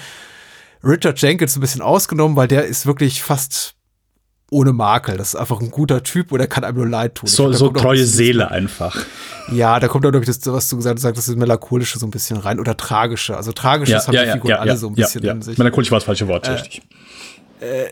Richard 0.82 1.20
Jenkins 1.20 1.56
ein 1.56 1.60
bisschen 1.60 1.82
ausgenommen, 1.82 2.36
weil 2.36 2.48
der 2.48 2.64
ist 2.64 2.86
wirklich 2.86 3.22
fast 3.22 3.74
ohne 4.50 4.72
Makel. 4.72 5.16
Das 5.16 5.28
ist 5.28 5.36
einfach 5.36 5.60
ein 5.60 5.70
guter 5.70 6.02
Typ 6.02 6.32
oder 6.32 6.46
kann 6.46 6.64
einem 6.64 6.76
nur 6.76 6.88
leid 6.88 7.14
tun. 7.14 7.28
So, 7.28 7.52
so 7.52 7.70
treue 7.70 8.04
Seele 8.04 8.50
einfach. 8.50 9.06
Ja, 9.50 9.80
da 9.80 9.88
kommt 9.88 10.04
auch 10.04 10.12
wirklich 10.12 10.36
das, 10.36 10.52
was 10.52 10.68
du 10.68 10.76
gesagt 10.76 11.02
hast, 11.02 11.16
das 11.16 11.28
ist 11.28 11.36
melancholische 11.36 11.98
so 11.98 12.06
ein 12.06 12.10
bisschen 12.10 12.36
rein 12.36 12.60
oder 12.60 12.76
tragische. 12.76 13.36
Also 13.36 13.52
tragisches 13.52 14.02
ja, 14.02 14.06
haben 14.06 14.14
ja, 14.14 14.24
die 14.24 14.32
Figuren 14.32 14.50
ja, 14.50 14.58
alle 14.58 14.76
so 14.76 14.88
ein 14.88 14.94
bisschen 14.94 15.24
in 15.24 15.42
sich. 15.42 15.56
Melancholisch 15.56 15.90
war 15.90 15.98
das 15.98 16.04
falsche 16.04 16.28
Wort, 16.28 16.46
äh, 16.46 16.52
richtig. 16.52 16.82
Äh, 17.60 17.86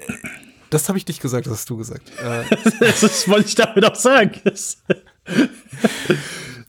das 0.70 0.88
habe 0.88 0.98
ich 0.98 1.06
nicht 1.06 1.22
gesagt, 1.22 1.46
das 1.46 1.54
hast 1.54 1.70
du 1.70 1.76
gesagt. 1.76 2.10
Äh, 2.18 2.44
das 2.80 3.28
wollte 3.28 3.48
ich 3.48 3.54
damit 3.54 3.84
auch 3.84 3.94
sagen. 3.94 4.32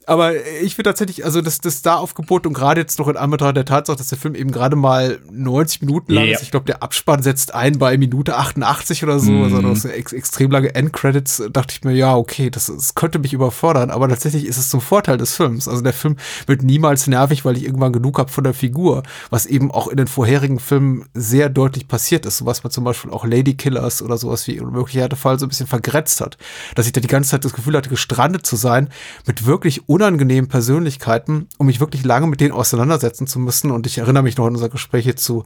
Aber 0.10 0.34
ich 0.64 0.74
finde 0.74 0.90
tatsächlich, 0.90 1.24
also 1.24 1.42
das, 1.42 1.60
das 1.60 1.76
Star-Aufgebot 1.76 2.48
und 2.48 2.54
gerade 2.54 2.82
jetzt 2.82 2.98
noch 2.98 3.08
in 3.08 3.16
Anbetracht 3.16 3.56
der 3.56 3.66
Tatsache, 3.66 3.96
dass 3.98 4.08
der 4.08 4.18
Film 4.18 4.34
eben 4.34 4.52
gerade 4.52 4.76
mal 4.76 5.20
90 5.32 5.82
Minuten 5.82 6.14
lang 6.14 6.26
Ja. 6.26 6.34
ist. 6.34 6.42
Ich 6.42 6.50
glaube, 6.50 6.66
der 6.66 6.82
Abspann 6.82 7.22
setzt 7.22 7.54
ein 7.54 7.78
bei 7.78 7.96
Minute 7.98 8.36
88 8.36 9.04
oder 9.04 9.20
so. 9.20 9.32
Also 9.44 9.62
das 9.62 9.84
sind 9.84 9.92
ex 9.92 10.12
extrem 10.12 10.50
lange 10.50 10.74
Endcredits. 10.74 11.44
Dachte 11.54 11.76
ich 11.78 11.84
mir, 11.84 11.94
ja, 11.94 12.16
okay, 12.16 12.50
das, 12.50 12.66
das 12.66 12.96
könnte 12.96 13.20
mich 13.20 13.34
überfordern. 13.34 13.92
Aber 13.92 14.08
tatsächlich 14.10 14.46
ist 14.48 14.58
es 14.58 14.70
zum 14.70 14.82
Vorteil 14.82 15.18
des 15.18 15.36
Films. 15.36 15.68
Also 15.68 15.84
der 15.84 15.94
Film 15.94 16.16
wird 16.48 16.64
niemals 16.64 17.06
nervig, 17.06 17.46
weil 17.46 17.56
ich 17.56 17.64
irgendwann 17.66 17.94
genug 17.94 18.18
habe 18.18 18.32
von 18.32 18.44
der 18.44 18.56
Figur. 18.56 19.04
Was 19.30 19.46
eben 19.46 19.70
auch 19.70 19.88
in 19.90 19.98
den 19.98 20.08
vorherigen 20.08 20.60
Filmen 20.60 21.06
sehr 21.14 21.50
deutlich 21.50 21.88
passiert 21.88 22.26
ist. 22.26 22.38
So 22.38 22.48
was 22.48 22.64
man 22.64 22.72
zum 22.72 22.84
Beispiel 22.84 23.12
auch 23.12 23.26
Lady 23.26 23.54
Killers 23.54 24.02
oder 24.02 24.18
sowas 24.18 24.48
wie 24.48 24.60
unmöglicher 24.60 25.02
Härtefall 25.02 25.38
so 25.38 25.46
ein 25.46 25.50
bisschen 25.50 25.68
vergrätzt 25.68 26.20
hat. 26.20 26.38
Dass 26.74 26.88
ich 26.88 26.94
da 26.94 27.00
die 27.00 27.08
ganze 27.08 27.30
Zeit 27.30 27.46
das 27.46 27.54
Gefühl 27.54 27.78
hatte, 27.78 27.90
gestrandet 27.90 28.46
zu 28.46 28.56
sein 28.56 28.90
mit 29.28 29.46
wirklich 29.46 29.88
unangenehmen 30.00 30.48
Persönlichkeiten, 30.48 31.48
um 31.58 31.68
mich 31.68 31.80
wirklich 31.80 32.06
lange 32.06 32.28
mit 32.28 32.40
denen 32.40 32.54
auseinandersetzen 32.54 33.28
zu 33.28 33.40
müssen. 33.40 33.72
Und 33.72 33.86
ich 33.86 33.98
erinnere 33.98 34.24
mich 34.24 34.38
noch 34.38 34.46
an 34.46 34.54
unser 34.54 34.70
Gespräch 34.70 35.04
hier 35.04 35.18
zu 35.18 35.44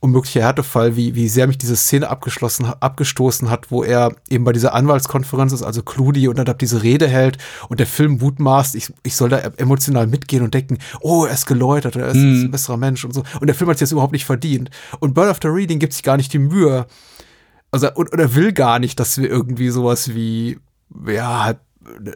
unmöglicher 0.00 0.42
Härtefall, 0.42 0.96
wie, 0.96 1.14
wie 1.14 1.28
sehr 1.28 1.46
mich 1.46 1.56
diese 1.56 1.76
Szene 1.76 2.08
abgeschlossen, 2.10 2.66
abgestoßen 2.66 3.48
hat, 3.48 3.70
wo 3.70 3.82
er 3.82 4.14
eben 4.28 4.44
bei 4.44 4.52
dieser 4.52 4.74
Anwaltskonferenz 4.74 5.52
ist, 5.52 5.62
also 5.62 5.82
Cludi, 5.82 6.28
und 6.28 6.36
dann 6.36 6.48
ab 6.48 6.58
diese 6.58 6.82
Rede 6.82 7.08
hält 7.08 7.38
und 7.68 7.80
der 7.80 7.86
Film 7.86 8.18
mutmaßt, 8.18 8.74
ich, 8.74 8.92
ich 9.04 9.16
soll 9.16 9.30
da 9.30 9.38
emotional 9.38 10.06
mitgehen 10.06 10.42
und 10.42 10.52
denken, 10.52 10.78
oh, 11.00 11.24
er 11.24 11.32
ist 11.32 11.46
geläutert, 11.46 11.96
er 11.96 12.08
ist, 12.08 12.16
ist 12.16 12.44
ein 12.44 12.50
besserer 12.50 12.76
Mensch 12.76 13.04
und 13.06 13.14
so. 13.14 13.22
Und 13.40 13.46
der 13.46 13.54
Film 13.54 13.70
hat 13.70 13.76
es 13.76 13.80
jetzt 13.80 13.92
überhaupt 13.92 14.12
nicht 14.12 14.26
verdient. 14.26 14.70
Und 15.00 15.14
Bird 15.14 15.28
After 15.28 15.52
Reading 15.52 15.78
gibt 15.78 15.94
sich 15.94 16.02
gar 16.02 16.18
nicht 16.18 16.32
die 16.32 16.38
Mühe, 16.38 16.86
also 17.70 17.90
und, 17.94 18.12
oder 18.12 18.34
will 18.34 18.52
gar 18.52 18.78
nicht, 18.78 19.00
dass 19.00 19.18
wir 19.18 19.28
irgendwie 19.28 19.70
sowas 19.70 20.14
wie 20.14 20.58
ja 21.06 21.44
halt 21.44 21.58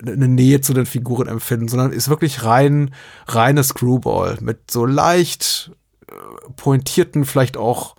eine 0.06 0.28
Nähe 0.28 0.60
zu 0.60 0.74
den 0.74 0.86
Figuren 0.86 1.28
empfinden, 1.28 1.68
sondern 1.68 1.92
ist 1.92 2.08
wirklich 2.08 2.44
rein 2.44 2.94
reines 3.26 3.68
Screwball 3.68 4.38
mit 4.40 4.70
so 4.70 4.86
leicht 4.86 5.72
äh, 6.08 6.12
pointierten, 6.56 7.24
vielleicht 7.24 7.56
auch 7.56 7.96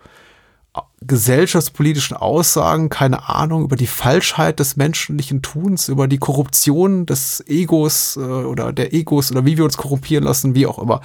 gesellschaftspolitischen 1.01 2.15
Aussagen, 2.15 2.89
keine 2.89 3.27
Ahnung, 3.27 3.63
über 3.63 3.75
die 3.75 3.87
Falschheit 3.87 4.59
des 4.59 4.77
menschlichen 4.77 5.41
Tuns, 5.41 5.89
über 5.89 6.07
die 6.07 6.19
Korruption 6.19 7.05
des 7.05 7.43
Egos 7.47 8.17
äh, 8.17 8.21
oder 8.21 8.71
der 8.71 8.93
Egos 8.93 9.31
oder 9.31 9.45
wie 9.45 9.57
wir 9.57 9.65
uns 9.65 9.77
korrumpieren 9.77 10.23
lassen, 10.23 10.53
wie 10.55 10.67
auch 10.67 10.79
immer. 10.79 11.01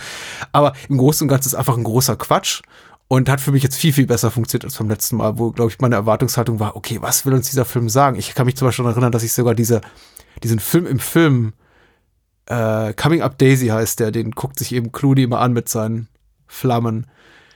Aber 0.53 0.75
im 0.89 0.99
Großen 0.99 1.25
und 1.25 1.29
Ganzen 1.29 1.49
ist 1.49 1.55
einfach 1.55 1.77
ein 1.77 1.85
großer 1.85 2.17
Quatsch 2.17 2.63
und 3.09 3.29
hat 3.29 3.41
für 3.41 3.53
mich 3.53 3.63
jetzt 3.63 3.77
viel, 3.77 3.93
viel 3.93 4.07
besser 4.07 4.31
funktioniert 4.31 4.67
als 4.67 4.77
beim 4.77 4.91
letzten 4.91 5.17
Mal, 5.17 5.39
wo, 5.39 5.51
glaube 5.51 5.71
ich, 5.71 5.81
meine 5.81 5.95
Erwartungshaltung 5.95 6.61
war, 6.61 6.77
okay, 6.77 6.99
was 7.01 7.25
will 7.25 7.33
uns 7.33 7.49
dieser 7.49 7.65
Film 7.65 7.89
sagen? 7.89 8.19
Ich 8.19 8.35
kann 8.35 8.47
mich 8.47 8.57
zum 8.57 8.69
Beispiel 8.69 8.83
daran 8.83 8.97
erinnern, 8.97 9.13
dass 9.13 9.23
ich 9.23 9.33
sogar 9.33 9.55
diese, 9.55 9.81
diesen 10.43 10.59
Film 10.59 10.87
im 10.87 10.99
Film, 10.99 11.53
äh, 12.47 12.93
Coming 12.95 13.23
Up 13.23 13.39
Daisy 13.39 13.69
heißt 13.69 14.01
der, 14.01 14.11
den 14.11 14.31
guckt 14.33 14.59
sich 14.59 14.73
eben 14.75 14.93
Clooney 14.93 15.23
immer 15.25 15.41
an 15.41 15.53
mit 15.53 15.69
seinen 15.69 16.09
Flammen. 16.47 17.07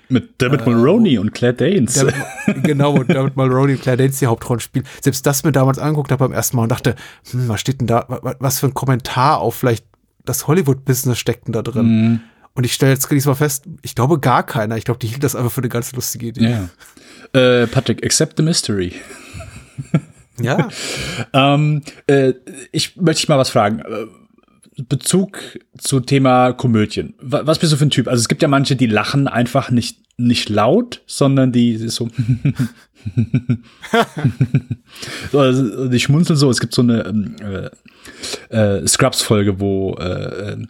Mit 0.09 0.43
David 0.43 0.67
Mulroney 0.67 1.19
und 1.19 1.33
Claire 1.33 1.55
Danes. 1.55 1.95
Damit, 1.95 2.15
genau, 2.65 2.95
und 2.95 3.09
damit 3.15 3.37
Mulroney 3.37 3.75
und 3.75 3.83
Claire 3.83 3.97
Danes 3.97 4.19
die 4.19 4.27
Hauptrollen 4.27 4.59
spielen. 4.59 4.85
Selbst 5.01 5.25
das 5.25 5.45
mir 5.45 5.53
damals 5.53 5.79
angeguckt 5.79 6.11
habe 6.11 6.25
beim 6.25 6.33
ersten 6.33 6.57
Mal 6.57 6.65
und 6.65 6.69
dachte, 6.73 6.97
hm, 7.31 7.47
was 7.49 7.61
steht 7.61 7.81
denn 7.81 7.87
da, 7.87 8.07
wa- 8.09 8.35
was 8.41 8.59
für 8.59 8.67
ein 8.67 8.75
Kommentar 8.75 9.39
auf 9.39 9.55
vielleicht 9.55 9.85
das 10.25 10.49
Hollywood-Business 10.49 11.17
steckt 11.19 11.47
denn 11.47 11.53
da 11.53 11.63
drin? 11.63 12.21
Und 12.55 12.65
ich 12.65 12.73
stelle 12.75 12.91
jetzt 12.93 13.09
diesmal 13.09 13.37
fest, 13.37 13.67
ich 13.83 13.95
glaube 13.95 14.19
gar 14.19 14.43
keiner. 14.45 14.77
Ich 14.77 14.85
glaube, 14.85 14.99
die 14.99 15.07
hielt 15.07 15.23
das 15.23 15.37
einfach 15.37 15.53
für 15.53 15.61
eine 15.61 15.69
ganz 15.69 15.93
lustige 15.93 16.27
Idee. 16.27 16.51
ja. 16.51 16.69
Äh, 17.41 17.69
Patrick, 17.69 18.05
accept 18.05 18.37
the 18.37 18.43
mystery. 18.43 18.95
Ja. 20.45 20.69
Ähm, 21.33 21.83
äh, 22.07 22.33
ich 22.73 22.97
möchte 22.97 23.21
dich 23.23 23.29
mal 23.29 23.39
was 23.39 23.51
fragen. 23.51 23.81
Äh, 23.81 24.07
Bezug 24.89 25.39
zu 25.77 26.01
Thema 26.01 26.53
Komödien. 26.53 27.15
Wa- 27.21 27.43
Was 27.45 27.59
bist 27.59 27.73
du 27.73 27.77
für 27.77 27.85
ein 27.85 27.91
Typ? 27.91 28.09
Also 28.09 28.21
es 28.21 28.29
gibt 28.29 28.41
ja 28.43 28.49
manche, 28.49 28.77
die 28.77 28.87
lachen 28.87 29.29
einfach 29.29 29.71
nicht, 29.71 29.99
nicht 30.17 30.49
laut, 30.49 31.03
sondern 31.07 31.53
die 31.53 31.77
so, 31.77 32.09
so 35.33 35.39
also 35.39 35.89
die 35.89 36.01
schmunzeln 36.01 36.37
so. 36.39 36.51
Es 36.51 36.61
gibt 36.61 36.75
so 36.75 36.83
eine 36.83 37.05
ähm, 37.05 37.37
äh, 38.51 38.57
äh, 38.81 38.87
Scrubs-Folge, 38.87 39.61
wo 39.61 39.95
äh, 39.99 40.53
äh, 40.53 40.67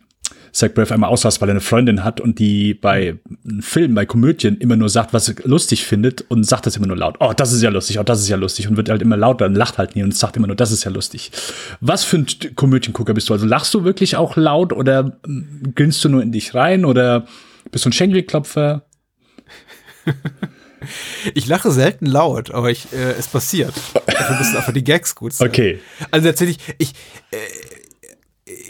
Zach 0.53 0.73
Braff 0.75 0.93
einmal 0.93 1.11
ausrast, 1.11 1.41
weil 1.41 1.49
er 1.49 1.53
eine 1.53 1.61
Freundin 1.61 2.05
hat 2.05 2.21
und 2.21 2.39
die 2.39 2.75
bei 2.75 3.19
Filmen, 3.61 3.95
bei 3.95 4.07
Komödien 4.07 4.57
immer 4.59 4.77
nur 4.77 4.89
sagt, 4.89 5.13
was 5.13 5.27
sie 5.27 5.35
lustig 5.45 5.85
findet 5.85 6.23
und 6.29 6.45
sagt 6.45 6.67
das 6.67 6.77
immer 6.77 6.87
nur 6.87 6.97
laut. 6.97 7.17
Oh, 7.21 7.33
das 7.35 7.53
ist 7.53 7.63
ja 7.63 7.71
lustig, 7.71 7.99
oh, 7.99 8.03
das 8.03 8.21
ist 8.21 8.29
ja 8.29 8.37
lustig 8.37 8.69
und 8.69 8.77
wird 8.77 8.89
halt 8.89 9.03
immer 9.03 9.17
lauter 9.17 9.47
und 9.47 9.55
lacht 9.55 9.79
halt 9.79 9.97
nie 9.97 10.03
und 10.03 10.15
sagt 10.15 10.37
immer 10.37 10.47
nur, 10.47 10.57
das 10.57 10.73
ist 10.73 10.85
ja 10.85 10.91
lustig. 10.91 11.31
Was 11.81 12.05
für 12.05 12.19
ein 12.19 12.27
Komödiengucker 12.57 13.15
bist 13.15 13.29
du? 13.29 13.33
Also 13.33 13.47
lachst 13.47 13.75
du 13.75 13.85
wirklich 13.85 14.17
auch 14.17 14.37
laut 14.37 14.73
oder 14.73 15.19
mm, 15.27 15.75
grinst 15.75 16.05
du 16.05 16.09
nur 16.09 16.23
in 16.23 16.33
dich 16.33 16.55
rein 16.55 16.85
oder 16.85 17.27
bist 17.71 17.85
du 17.85 17.91
ein 17.91 17.93
Schenkelklopfer? 17.93 18.85
Ich 21.35 21.47
lache 21.47 21.71
selten 21.71 22.07
laut, 22.07 22.53
aber 22.53 22.71
ich, 22.71 22.93
äh, 22.93 23.13
es 23.13 23.29
passiert. 23.29 23.75
Dafür 24.07 24.39
müssen 24.39 24.57
einfach 24.57 24.73
die 24.73 24.85
Gags 24.85 25.15
gut 25.15 25.33
sein. 25.33 25.49
Okay. 25.49 25.81
Also 26.11 26.29
tatsächlich, 26.29 26.59
ich, 26.79 26.95
äh, 27.31 27.37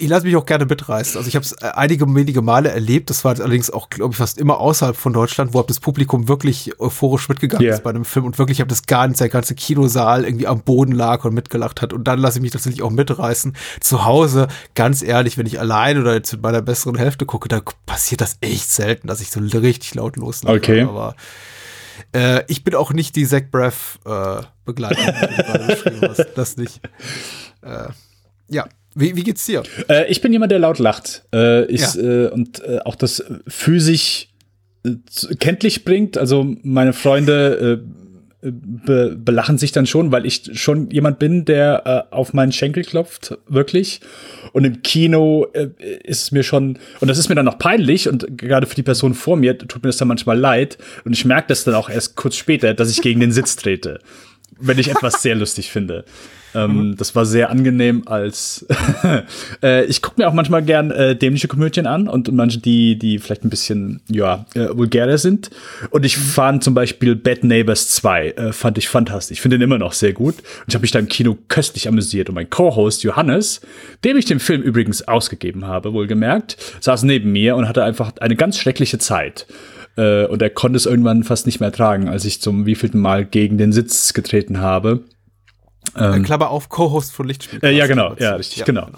ich 0.01 0.09
lasse 0.09 0.27
mich 0.27 0.37
auch 0.37 0.47
gerne 0.47 0.67
mitreißen. 0.67 1.17
Also 1.17 1.29
ich 1.29 1.37
habe 1.37 1.45
es 1.45 1.57
einige 1.59 2.07
wenige 2.15 2.43
Male 2.43 2.71
erlebt. 2.71 3.11
Das 3.11 3.25
war 3.25 3.39
allerdings 3.39 3.71
auch, 3.71 3.91
glaube 3.91 4.13
ich, 4.13 4.17
fast 4.19 4.39
immer 4.39 4.59
außerhalb 4.59 4.97
von 4.97 5.13
Deutschland, 5.13 5.55
wo 5.55 5.63
das 5.63 5.81
Publikum 5.81 6.29
wirklich 6.29 6.79
euphorisch 6.81 7.29
mitgegangen 7.29 7.67
Ja. 7.67 7.75
ist 7.75 7.83
bei 7.83 7.91
einem 7.91 8.05
Film 8.05 8.25
und 8.25 8.39
wirklich 8.39 8.61
habe 8.61 8.69
das 8.69 8.87
ganze, 8.87 9.25
der 9.25 9.29
ganze 9.29 9.55
Kinosaal 9.55 10.25
irgendwie 10.25 10.47
am 10.47 10.61
Boden 10.63 10.93
lag 10.93 11.25
und 11.25 11.35
mitgelacht 11.35 11.83
hat. 11.83 11.93
Und 11.93 12.05
dann 12.05 12.19
lasse 12.19 12.39
ich 12.39 12.43
mich 12.43 12.51
tatsächlich 12.53 12.83
auch 12.83 12.91
mitreißen. 12.91 13.55
Zu 13.81 14.05
Hause, 14.05 14.49
ganz 14.75 15.03
ehrlich, 15.03 15.37
wenn 15.39 15.47
ich 15.47 15.61
allein 15.61 16.01
oder 16.01 16.15
jetzt 16.15 16.33
mit 16.33 16.43
meiner 16.43 16.63
besseren 16.63 16.97
Hälfte 16.97 17.27
gucke, 17.27 17.49
da 17.49 17.61
passiert 17.87 18.21
das 18.21 18.39
echt 18.41 18.71
selten, 18.71 19.07
dass 19.07 19.21
ich 19.21 19.31
so 19.31 19.41
richtig 19.41 19.95
laut 19.95 20.17
loslache. 20.17 20.57
Okay. 20.57 20.83
Aber 20.83 21.15
äh, 22.13 22.43
ich 22.49 22.65
bin 22.65 22.75
auch 22.75 22.93
nicht 22.93 23.17
die 23.17 23.27
Zach 23.27 23.43
Braff 23.51 23.99
äh, 24.05 24.43
Begleiterin, 24.65 25.15
die 25.21 25.37
du 25.37 25.43
gerade 25.43 25.67
beschrieben 25.67 26.01
hast. 26.09 26.27
Das 26.35 26.57
nicht. 26.57 26.81
Äh, 27.63 27.89
ja, 28.49 28.67
wie, 29.01 29.17
wie 29.17 29.23
geht's 29.23 29.47
dir? 29.47 29.63
Äh, 29.89 30.11
ich 30.11 30.21
bin 30.21 30.33
jemand, 30.33 30.53
der 30.53 30.59
laut 30.59 30.79
lacht. 30.79 31.25
Äh, 31.35 31.65
ich, 31.67 31.95
Ja. 31.95 32.01
äh, 32.01 32.29
und 32.29 32.63
äh, 32.63 32.79
auch 32.85 32.95
das 32.95 33.25
physisch 33.49 34.29
äh, 34.85 34.95
kenntlich 35.39 35.85
bringt. 35.85 36.17
Also 36.19 36.55
meine 36.63 36.93
Freunde 36.93 37.83
be 38.43 39.17
belachen 39.19 39.59
sich 39.59 39.73
dann 39.73 39.85
schon, 39.87 40.13
weil 40.13 40.25
ich 40.25 40.51
schon 40.55 40.89
jemand 40.91 41.19
bin, 41.19 41.45
der 41.45 42.07
äh, 42.11 42.15
auf 42.15 42.33
meinen 42.33 42.53
Schenkel 42.53 42.85
klopft, 42.85 43.37
wirklich. 43.47 44.01
Und 44.53 44.65
im 44.65 44.81
Kino 44.83 45.47
äh, 45.53 45.69
ist 46.05 46.23
es 46.23 46.33
mir 46.33 46.43
schon, 46.43 46.79
und 47.01 47.09
das 47.09 47.19
ist 47.19 47.29
mir 47.29 47.35
dann 47.35 47.45
noch 47.45 47.59
peinlich, 47.59 48.09
und 48.09 48.39
gerade 48.39 48.67
für 48.67 48.75
die 48.77 48.83
Person 48.83 49.13
vor 49.13 49.37
mir 49.37 49.59
tut 49.59 49.83
mir 49.83 49.91
das 49.91 49.99
dann 49.99 50.09
manchmal 50.09 50.39
leid. 50.39 50.79
Und 51.05 51.13
ich 51.13 51.27
merke 51.27 51.49
das 51.49 51.65
dann 51.65 51.75
auch 51.75 51.91
erst 51.91 52.17
kurz 52.17 52.37
später, 52.37 52.73
dass 52.73 52.91
ich 52.91 53.03
gegen 53.03 53.21
den 53.21 53.33
Sitz 53.33 53.57
trete, 53.57 53.99
wenn 54.59 54.79
ich 54.79 54.91
etwas 54.91 55.23
sehr 55.23 55.35
lustig 55.35 55.71
finde. 55.71 56.05
Ähm, 56.55 56.97
Das 56.97 57.15
war 57.15 57.25
sehr 57.27 57.51
angenehm 57.51 58.03
als 58.07 58.67
äh, 59.63 59.85
ich 59.85 60.03
gucke 60.03 60.21
mir 60.21 60.29
auch 60.29 60.33
manchmal 60.33 60.63
gern 60.63 60.91
äh, 60.91 61.17
dämliche 61.17 61.49
Komödien 61.49 61.87
an 61.87 62.09
und 62.09 62.33
manche, 62.33 62.59
die, 62.59 62.99
die 62.99 63.19
vielleicht 63.19 63.45
ein 63.45 63.51
bisschen 63.51 64.01
ja, 64.09 64.47
äh, 64.55 64.69
vulgärer 64.73 65.19
sind. 65.19 65.51
Und 65.91 66.05
ich 66.05 66.17
fand 66.17 66.65
zum 66.65 66.75
Beispiel 66.75 67.15
Bad 67.15 67.45
Neighbors 67.45 67.89
2, 67.89 68.31
äh, 68.31 68.53
fand 68.53 68.79
ich 68.79 68.89
fantastisch. 68.89 69.39
Ich 69.39 69.41
finde 69.41 69.59
den 69.59 69.65
immer 69.65 69.79
noch 69.79 69.93
sehr 69.93 70.13
gut. 70.13 70.39
Und 70.39 70.65
ich 70.69 70.75
habe 70.75 70.83
mich 70.83 70.91
da 70.91 70.99
im 70.99 71.09
Kino 71.09 71.39
köstlich 71.49 71.89
amüsiert. 71.89 72.29
Und 72.29 72.35
mein 72.35 72.51
Co-Host 72.51 73.03
Johannes, 73.03 73.61
dem 74.05 74.17
ich 74.17 74.25
den 74.25 74.41
Film 74.41 74.63
übrigens 74.63 75.07
ausgegeben 75.07 75.67
habe, 75.67 75.93
wohlgemerkt, 75.93 76.57
saß 76.81 77.05
neben 77.05 77.33
mir 77.33 77.57
und 77.57 77.69
hatte 77.69 77.85
einfach 77.85 78.13
eine 78.21 78.37
ganz 78.37 78.59
schreckliche 78.59 78.99
Zeit. 78.99 79.47
Äh, 80.01 80.27
und 80.27 80.41
er 80.41 80.51
konnte 80.51 80.79
es 80.79 80.87
irgendwann 80.87 81.25
fast 81.25 81.45
nicht 81.45 81.61
mehr 81.61 81.73
tragen, 81.73 82.09
als 82.09 82.25
ich 82.25 82.41
zum 82.41 82.65
wievielten 82.65 83.01
Mal 83.01 83.27
gegen 83.27 83.59
den 83.59 83.73
Sitz 83.73 84.15
getreten 84.15 84.61
habe. 84.61 85.05
Äh, 85.95 86.21
Klammer 86.21 86.51
auf, 86.51 86.71
Co-Host 86.71 87.13
von 87.13 87.27
Lichtspiel. 87.27 87.59
Ähm. 87.63 87.71
Äh, 87.71 87.77
ja, 87.77 87.87
genau, 87.87 88.15
ja, 88.19 88.35
richtig, 88.37 88.65
genau. 88.65 88.89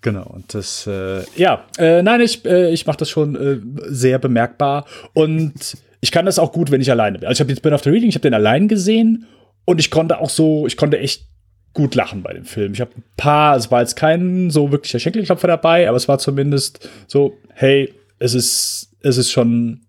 Genau. 0.00 0.24
Und 0.24 0.54
das, 0.54 0.86
äh, 0.86 1.24
ja, 1.36 1.64
äh, 1.78 2.02
nein, 2.02 2.20
ich, 2.20 2.44
äh, 2.46 2.72
ich 2.72 2.86
mache 2.86 2.98
das 2.98 3.10
schon 3.10 3.34
äh, 3.34 3.58
sehr 3.88 4.18
bemerkbar. 4.18 4.86
Und 5.12 5.76
ich 6.00 6.10
kann 6.10 6.24
das 6.24 6.38
auch 6.38 6.52
gut, 6.52 6.70
wenn 6.70 6.80
ich 6.80 6.90
alleine 6.90 7.18
bin. 7.18 7.28
Also 7.28 7.38
ich 7.38 7.40
habe 7.40 7.50
jetzt 7.50 7.62
Burn 7.62 7.74
After 7.74 7.92
Reading, 7.92 8.08
ich 8.08 8.14
habe 8.14 8.22
den 8.22 8.34
allein 8.34 8.68
gesehen 8.68 9.26
und 9.64 9.80
ich 9.80 9.90
konnte 9.90 10.20
auch 10.20 10.30
so, 10.30 10.66
ich 10.66 10.76
konnte 10.76 10.98
echt 10.98 11.26
gut 11.74 11.94
lachen 11.94 12.22
bei 12.22 12.32
dem 12.32 12.44
Film. 12.44 12.72
Ich 12.72 12.80
habe 12.80 12.92
ein 12.96 13.04
paar, 13.16 13.56
es 13.56 13.70
war 13.70 13.80
jetzt 13.80 13.96
kein 13.96 14.50
so 14.50 14.72
wirklicher 14.72 15.00
Schenkelklopfer 15.00 15.48
dabei, 15.48 15.88
aber 15.88 15.96
es 15.96 16.08
war 16.08 16.18
zumindest 16.18 16.88
so, 17.06 17.36
hey, 17.52 17.92
es 18.18 18.34
ist, 18.34 18.92
es 19.02 19.18
ist 19.18 19.30
schon 19.30 19.85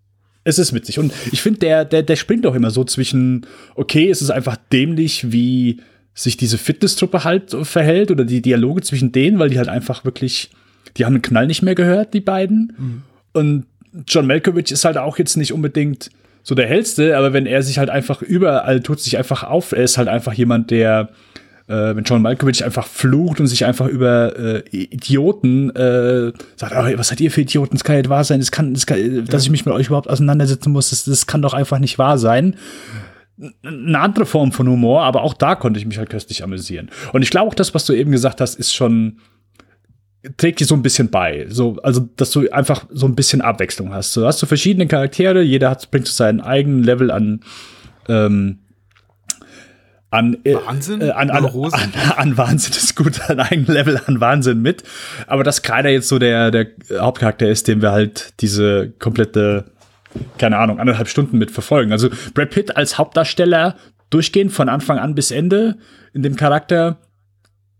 es 0.48 0.58
ist 0.58 0.72
witzig. 0.72 0.98
Und 0.98 1.12
ich 1.30 1.42
finde, 1.42 1.60
der, 1.60 1.84
der, 1.84 2.02
der 2.02 2.16
springt 2.16 2.46
auch 2.46 2.54
immer 2.54 2.70
so 2.70 2.82
zwischen, 2.84 3.46
okay, 3.74 4.08
es 4.08 4.22
ist 4.22 4.30
einfach 4.30 4.56
dämlich, 4.72 5.30
wie 5.30 5.80
sich 6.14 6.36
diese 6.36 6.58
Fitnesstruppe 6.58 7.22
halt 7.22 7.54
verhält 7.62 8.10
oder 8.10 8.24
die 8.24 8.42
Dialoge 8.42 8.82
zwischen 8.82 9.12
denen, 9.12 9.38
weil 9.38 9.50
die 9.50 9.58
halt 9.58 9.68
einfach 9.68 10.04
wirklich, 10.04 10.50
die 10.96 11.04
haben 11.04 11.14
den 11.14 11.22
Knall 11.22 11.46
nicht 11.46 11.62
mehr 11.62 11.74
gehört, 11.74 12.14
die 12.14 12.20
beiden. 12.20 12.72
Und 13.32 13.66
John 14.06 14.26
Malkovich 14.26 14.72
ist 14.72 14.84
halt 14.84 14.96
auch 14.96 15.18
jetzt 15.18 15.36
nicht 15.36 15.52
unbedingt 15.52 16.10
so 16.42 16.54
der 16.54 16.66
hellste, 16.66 17.16
aber 17.16 17.34
wenn 17.34 17.46
er 17.46 17.62
sich 17.62 17.78
halt 17.78 17.90
einfach 17.90 18.22
überall 18.22 18.80
tut 18.80 19.00
sich 19.00 19.18
einfach 19.18 19.44
auf, 19.44 19.72
er 19.72 19.84
ist 19.84 19.98
halt 19.98 20.08
einfach 20.08 20.32
jemand, 20.32 20.70
der 20.70 21.10
äh, 21.68 21.94
wenn 21.94 22.04
John 22.04 22.22
Malkovich 22.22 22.64
einfach 22.64 22.86
flucht 22.86 23.40
und 23.40 23.46
sich 23.46 23.64
einfach 23.64 23.86
über 23.86 24.36
äh, 24.36 24.68
Idioten 24.70 25.70
äh, 25.70 26.32
sagt, 26.56 26.74
oh, 26.76 26.98
was 26.98 27.08
seid 27.08 27.20
ihr 27.20 27.30
für 27.30 27.42
Idioten? 27.42 27.76
Das 27.76 27.84
kann 27.84 27.96
nicht 27.96 28.08
wahr 28.08 28.24
sein. 28.24 28.40
Das 28.40 28.50
kann, 28.50 28.74
das 28.74 28.86
kann 28.86 29.26
dass 29.26 29.44
ich 29.44 29.50
mich 29.50 29.64
mit 29.64 29.74
euch 29.74 29.86
überhaupt 29.86 30.08
auseinandersetzen 30.08 30.72
muss, 30.72 30.90
das, 30.90 31.04
das 31.04 31.26
kann 31.26 31.42
doch 31.42 31.54
einfach 31.54 31.78
nicht 31.78 31.98
wahr 31.98 32.18
sein 32.18 32.56
eine 33.62 34.00
andere 34.00 34.26
Form 34.26 34.50
von 34.50 34.68
Humor, 34.68 35.04
aber 35.04 35.22
auch 35.22 35.32
da 35.32 35.54
konnte 35.54 35.78
ich 35.78 35.86
mich 35.86 35.96
halt 35.96 36.10
köstlich 36.10 36.42
amüsieren. 36.42 36.90
Und 37.12 37.22
ich 37.22 37.30
glaube 37.30 37.48
auch 37.48 37.54
das, 37.54 37.72
was 37.72 37.86
du 37.86 37.92
eben 37.92 38.10
gesagt 38.10 38.40
hast, 38.40 38.56
ist 38.56 38.74
schon 38.74 39.18
trägt 40.36 40.60
dir 40.60 40.66
so 40.66 40.74
ein 40.74 40.82
bisschen 40.82 41.10
bei. 41.10 41.46
So, 41.48 41.76
also, 41.82 42.08
dass 42.16 42.30
du 42.30 42.50
einfach 42.50 42.86
so 42.90 43.06
ein 43.06 43.14
bisschen 43.14 43.40
Abwechslung 43.40 43.92
hast. 43.92 44.16
Du 44.16 44.26
hast 44.26 44.40
so 44.40 44.46
verschiedene 44.46 44.86
Charaktere, 44.86 45.42
jeder 45.42 45.70
hat, 45.70 45.90
bringt 45.90 46.06
so 46.06 46.12
seinen 46.12 46.40
eigenen 46.40 46.82
Level 46.82 47.10
an, 47.10 47.40
ähm, 48.08 48.58
an, 50.10 50.38
äh, 50.44 50.54
Wahnsinn? 50.54 51.00
Äh, 51.00 51.10
an, 51.10 51.30
an, 51.30 51.44
an, 51.44 51.92
an, 52.16 52.36
Wahnsinn 52.36 52.72
ist 52.72 52.96
gut, 52.96 53.20
an 53.28 53.40
eigenem 53.40 53.74
Level 53.74 54.00
an 54.06 54.20
Wahnsinn 54.20 54.62
mit. 54.62 54.82
Aber 55.26 55.44
dass 55.44 55.62
keiner 55.62 55.90
jetzt 55.90 56.08
so 56.08 56.18
der, 56.18 56.50
der 56.50 56.68
Hauptcharakter 56.98 57.48
ist, 57.48 57.68
dem 57.68 57.82
wir 57.82 57.92
halt 57.92 58.34
diese 58.40 58.90
komplette, 58.98 59.66
keine 60.38 60.58
Ahnung, 60.58 60.80
anderthalb 60.80 61.08
Stunden 61.08 61.38
mit 61.38 61.50
verfolgen. 61.50 61.92
Also 61.92 62.08
Brad 62.34 62.50
Pitt 62.50 62.76
als 62.76 62.96
Hauptdarsteller 62.96 63.76
durchgehend 64.10 64.52
von 64.52 64.68
Anfang 64.68 64.98
an 64.98 65.14
bis 65.14 65.30
Ende 65.30 65.76
in 66.14 66.22
dem 66.22 66.36
Charakter 66.36 66.98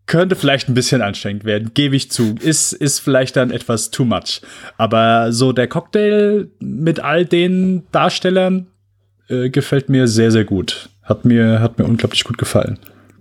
könnte 0.08 0.36
vielleicht 0.36 0.68
ein 0.68 0.74
bisschen 0.74 1.02
anstrengend 1.02 1.44
werden, 1.44 1.72
gebe 1.74 1.94
ich 1.94 2.10
zu. 2.10 2.34
Ist, 2.40 2.72
ist 2.72 2.98
vielleicht 2.98 3.36
dann 3.36 3.50
etwas 3.50 3.90
too 3.90 4.04
much. 4.04 4.40
Aber 4.76 5.32
so 5.32 5.52
der 5.52 5.68
Cocktail 5.68 6.48
mit 6.60 6.98
all 6.98 7.24
den 7.26 7.84
Darstellern 7.92 8.66
äh, 9.28 9.50
gefällt 9.50 9.88
mir 9.88 10.08
sehr, 10.08 10.30
sehr 10.30 10.44
gut. 10.44 10.88
Hat 11.08 11.24
mir, 11.24 11.60
hat 11.60 11.78
mir 11.78 11.84
unglaublich 11.84 12.24
gut 12.24 12.38
gefallen 12.38 12.78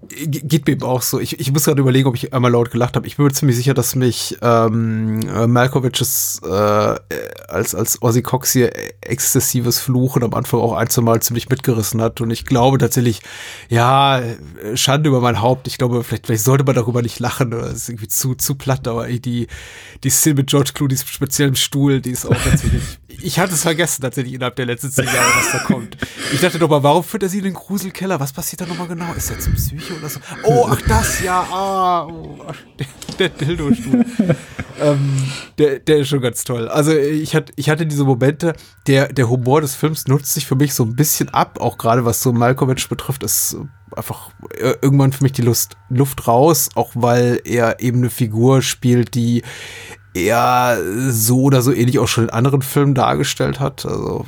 geht 0.08 0.68
mir 0.68 0.74
eben 0.74 0.84
auch 0.84 1.02
so. 1.02 1.20
Ich, 1.20 1.40
ich 1.40 1.52
muss 1.52 1.66
gerade 1.66 1.82
überlegen, 1.82 2.08
ob 2.08 2.16
ich 2.16 2.34
einmal 2.34 2.52
laut 2.52 2.72
gelacht 2.72 2.96
habe. 2.96 3.08
Ich 3.08 3.18
bin 3.18 3.26
mir 3.26 3.32
ziemlich 3.32 3.56
sicher, 3.56 3.74
dass 3.74 3.96
mich 3.96 4.38
ähm, 4.42 5.20
äh, 5.22 5.48
Malkoviches 5.48 6.42
äh, 6.44 6.96
als, 7.48 7.76
als 7.76 8.02
Ozzy 8.02 8.22
Cox 8.22 8.52
hier 8.52 8.72
exzessives 9.02 9.80
Fluchen 9.80 10.24
am 10.24 10.34
Anfang 10.34 10.60
auch 10.60 10.74
ein, 10.74 10.90
zwei 10.90 11.02
Mal 11.02 11.22
ziemlich 11.22 11.50
mitgerissen 11.50 12.02
hat. 12.02 12.22
Und 12.22 12.32
ich 12.32 12.46
glaube 12.46 12.78
tatsächlich, 12.78 13.22
ja, 13.70 14.22
Schande 14.76 15.10
über 15.10 15.22
mein 15.22 15.42
Haupt. 15.42 15.68
Ich 15.68 15.78
glaube, 15.78 16.04
vielleicht, 16.04 16.28
vielleicht 16.28 16.44
sollte 16.44 16.64
man 16.64 16.76
darüber 16.76 17.02
nicht 17.02 17.20
lachen. 17.20 17.54
Oder 17.54 17.64
das 17.64 17.76
ist 17.76 17.90
irgendwie 17.90 18.08
zu, 18.08 18.36
zu 18.36 18.56
platt. 18.56 18.88
Aber 18.88 19.08
die, 19.08 19.48
die 20.04 20.10
Szene 20.10 20.36
mit 20.36 20.48
George 20.48 20.72
Clooney 20.74 20.98
speziell 20.98 21.50
im 21.50 21.56
Stuhl, 21.56 22.02
die 22.02 22.12
ist 22.12 22.26
auch 22.26 22.36
tatsächlich. 22.36 22.84
ich 23.22 23.40
hatte 23.40 23.54
es 23.54 23.64
vergessen 23.64 24.02
tatsächlich 24.02 24.34
innerhalb 24.34 24.56
der 24.56 24.66
letzten 24.66 24.92
zehn 24.92 25.06
Jahre, 25.06 25.32
was 25.38 25.52
da 25.52 25.60
kommt. 25.60 25.98
Ich 26.34 26.42
dachte 26.42 26.60
doch 26.60 26.70
mal, 26.70 26.84
warum 26.84 27.04
führt 27.04 27.24
er 27.24 27.30
sie 27.30 27.40
in 27.40 27.46
den 27.46 27.54
Gruselkeller? 27.54 28.20
Was 28.20 28.34
passiert 28.34 28.62
da 28.62 28.66
nochmal 28.66 28.88
genau? 28.88 29.14
Ist 29.14 29.32
er 29.32 29.40
zum 29.40 29.54
Psycho 29.54 29.96
oder 29.96 30.10
so? 30.10 30.20
Oh, 30.44 30.68
ach 30.70 30.82
das, 30.88 31.22
ja, 31.22 31.42
ah, 31.52 32.06
oh, 32.06 32.38
der, 33.20 33.30
der 33.30 33.48
Dildo-Stuhl. 33.48 34.06
ähm, 34.82 35.24
der, 35.58 35.80
der 35.80 35.98
ist 36.00 36.10
schon 36.10 36.22
ganz 36.22 36.44
toll. 36.44 36.68
Also 36.68 36.92
ich 36.92 37.36
hatte, 37.36 37.54
ich 37.56 37.70
hatte 37.70 37.86
diese 37.86 38.04
Momente, 38.04 38.54
der, 38.88 39.12
der 39.12 39.30
Humor 39.30 39.62
des 39.62 39.76
Films 39.76 40.08
nutzt 40.08 40.34
sich 40.34 40.46
für 40.46 40.56
mich 40.56 40.74
so 40.74 40.84
ein 40.84 40.96
bisschen 40.96 41.30
ab, 41.30 41.60
auch 41.60 41.78
gerade 41.78 42.06
was 42.06 42.22
so 42.22 42.34
Malkovich 42.34 42.90
betrifft, 42.90 43.24
ist 43.24 43.58
einfach 43.96 44.32
irgendwann 44.82 45.14
für 45.14 45.24
mich 45.24 45.32
die 45.34 45.42
Lust, 45.42 45.78
Luft 45.90 46.28
raus, 46.28 46.70
auch 46.76 46.92
weil 46.94 47.42
er 47.46 47.80
eben 47.80 48.00
eine 48.00 48.10
Figur 48.10 48.62
spielt, 48.62 49.16
die 49.16 49.44
er 50.26 50.78
so 51.10 51.44
oder 51.44 51.62
so 51.62 51.72
ähnlich 51.72 52.00
auch 52.00 52.08
schon 52.08 52.26
in 52.26 52.30
anderen 52.30 52.62
Filmen 52.62 52.94
dargestellt 52.94 53.60
hat. 53.60 53.86
Also 53.86 54.26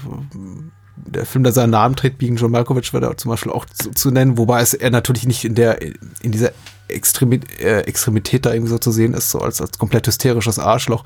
der 0.96 1.26
Film, 1.26 1.44
der 1.44 1.54
seinen 1.54 1.72
Namen 1.72 1.96
trägt, 1.96 2.18
Biegen 2.18 2.38
John 2.38 2.52
Malkovich, 2.52 2.94
wird 2.94 3.04
er 3.04 3.18
zum 3.18 3.30
Beispiel 3.30 3.52
auch 3.52 3.66
zu, 3.66 3.92
zu, 3.92 4.12
nennen, 4.12 4.38
wobei 4.38 4.62
es 4.62 4.74
er 4.74 4.92
natürlich 4.92 5.26
nicht 5.26 5.46
in 5.46 5.56
der 5.56 5.82
in 5.82 6.32
dieser 6.32 6.52
Extremität, 6.88 7.60
äh, 7.60 7.82
Extremität 7.82 8.46
da 8.46 8.54
irgendwie 8.54 8.72
so 8.72 8.78
zu 8.78 8.92
sehen 8.92 9.14
ist, 9.14 9.32
so 9.32 9.40
als, 9.40 9.62
als 9.62 9.78
komplett 9.78 10.08
hysterisches 10.08 10.60
Arschloch. 10.60 11.04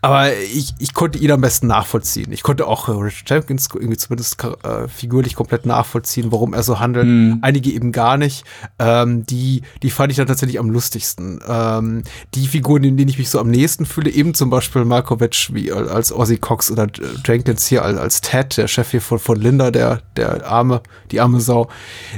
Aber 0.00 0.36
ich, 0.36 0.74
ich 0.78 0.94
konnte 0.94 1.18
ihn 1.18 1.30
am 1.32 1.40
besten 1.40 1.66
nachvollziehen. 1.66 2.30
Ich 2.30 2.42
konnte 2.42 2.66
auch 2.66 2.88
äh, 2.88 2.92
Richard 2.92 3.28
Jenkins 3.28 3.68
irgendwie 3.74 3.96
zumindest 3.96 4.42
äh, 4.42 4.86
figürlich 4.86 5.34
komplett 5.34 5.66
nachvollziehen, 5.66 6.30
warum 6.30 6.54
er 6.54 6.62
so 6.62 6.78
handelt. 6.78 7.06
Mhm. 7.06 7.38
Einige 7.42 7.70
eben 7.70 7.90
gar 7.90 8.16
nicht. 8.16 8.44
Ähm, 8.78 9.26
die, 9.26 9.62
die 9.82 9.90
fand 9.90 10.12
ich 10.12 10.16
dann 10.16 10.28
tatsächlich 10.28 10.60
am 10.60 10.70
lustigsten. 10.70 11.40
Ähm, 11.48 12.02
die 12.34 12.46
Figuren, 12.46 12.84
in 12.84 12.96
denen 12.96 13.08
ich 13.08 13.18
mich 13.18 13.28
so 13.28 13.40
am 13.40 13.50
nächsten 13.50 13.86
fühle, 13.86 14.10
eben 14.10 14.34
zum 14.34 14.50
Beispiel 14.50 14.84
Markovic 14.84 15.48
wie 15.52 15.72
als 15.72 16.12
Ozzy 16.12 16.38
Cox 16.38 16.70
oder 16.70 16.86
Jenkins 17.24 17.66
hier 17.66 17.84
als, 17.84 17.98
als 17.98 18.20
Ted, 18.20 18.56
der 18.56 18.68
Chef 18.68 18.90
hier 18.90 19.00
von, 19.00 19.18
von 19.18 19.40
Linda, 19.40 19.70
der, 19.70 20.02
der 20.16 20.46
arme, 20.46 20.82
die 21.10 21.20
arme 21.20 21.40
Sau. 21.40 21.68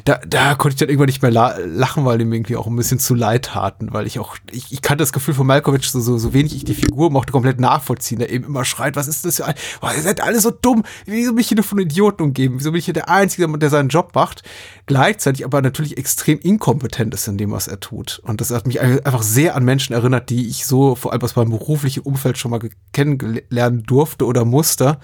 Da, 0.04 0.20
da 0.26 0.54
konnte 0.54 0.74
ich 0.74 0.78
dann 0.80 0.88
irgendwann 0.88 1.06
nicht 1.06 1.22
mehr 1.22 1.30
lachen, 1.30 2.04
weil 2.04 2.18
die 2.18 2.24
mir 2.26 2.36
irgendwie 2.36 2.56
auch 2.56 2.66
ein 2.66 2.76
bisschen 2.76 2.98
zu 2.98 3.14
leid 3.14 3.46
taten, 3.46 3.88
weil 3.92 4.06
ich 4.06 4.18
auch, 4.18 4.36
ich, 4.50 4.70
ich 4.70 4.82
kannte 4.82 5.02
das 5.02 5.12
Gefühl 5.12 5.34
von 5.34 5.46
Malkovich 5.46 5.90
so, 5.90 6.00
so, 6.00 6.18
so 6.18 6.34
wenig 6.34 6.54
ich 6.54 6.64
die 6.64 6.74
Figur 6.74 7.10
mochte 7.10 7.32
komplett 7.32 7.58
nach 7.58 7.69
nachvollziehen, 7.70 8.18
der 8.18 8.30
eben 8.30 8.44
immer 8.44 8.64
schreit, 8.64 8.96
was 8.96 9.08
ist 9.08 9.24
das 9.24 9.36
für 9.36 9.46
ein, 9.46 9.54
boah, 9.80 9.94
ihr 9.94 10.02
seid 10.02 10.20
alle 10.20 10.40
so 10.40 10.50
dumm, 10.50 10.84
wieso 11.06 11.32
bin 11.32 11.40
ich 11.40 11.48
hier 11.48 11.56
nur 11.56 11.64
von 11.64 11.78
Idioten 11.78 12.22
umgeben, 12.22 12.56
wieso 12.58 12.72
bin 12.72 12.78
ich 12.78 12.84
hier 12.84 12.94
der 12.94 13.08
Einzige, 13.08 13.46
der 13.58 13.70
seinen 13.70 13.88
Job 13.88 14.14
macht, 14.14 14.42
gleichzeitig 14.86 15.44
aber 15.44 15.62
natürlich 15.62 15.96
extrem 15.98 16.38
inkompetent 16.38 17.14
ist 17.14 17.28
in 17.28 17.38
dem, 17.38 17.52
was 17.52 17.68
er 17.68 17.80
tut. 17.80 18.20
Und 18.24 18.40
das 18.40 18.50
hat 18.50 18.66
mich 18.66 18.80
einfach 18.80 19.22
sehr 19.22 19.54
an 19.54 19.64
Menschen 19.64 19.94
erinnert, 19.94 20.30
die 20.30 20.48
ich 20.48 20.66
so 20.66 20.94
vor 20.94 21.12
allem 21.12 21.22
aus 21.22 21.36
meinem 21.36 21.50
beruflichen 21.50 22.02
Umfeld 22.02 22.38
schon 22.38 22.50
mal 22.50 22.60
kennenlernen 22.92 23.84
durfte 23.84 24.24
oder 24.24 24.44
musste, 24.44 24.98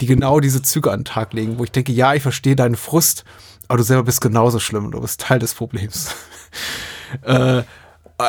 die 0.00 0.06
genau 0.06 0.40
diese 0.40 0.62
Züge 0.62 0.90
an 0.90 1.00
den 1.00 1.04
Tag 1.04 1.32
legen, 1.32 1.58
wo 1.58 1.64
ich 1.64 1.72
denke, 1.72 1.92
ja, 1.92 2.14
ich 2.14 2.22
verstehe 2.22 2.56
deinen 2.56 2.76
Frust, 2.76 3.24
aber 3.68 3.78
du 3.78 3.84
selber 3.84 4.04
bist 4.04 4.20
genauso 4.20 4.58
schlimm, 4.58 4.90
du 4.90 5.00
bist 5.00 5.20
Teil 5.20 5.38
des 5.38 5.54
Problems. 5.54 6.14
äh, 7.22 7.62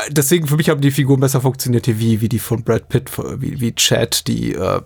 deswegen 0.09 0.47
für 0.47 0.57
mich 0.57 0.69
haben 0.69 0.81
die 0.81 0.91
Figuren 0.91 1.19
besser 1.19 1.41
funktioniert 1.41 1.85
hier 1.85 1.99
wie, 1.99 2.21
wie 2.21 2.29
die 2.29 2.39
von 2.39 2.63
Brad 2.63 2.89
Pitt, 2.89 3.11
wie, 3.39 3.59
wie 3.59 3.75
Chad, 3.75 4.27
die, 4.27 4.53
äh, 4.53 4.81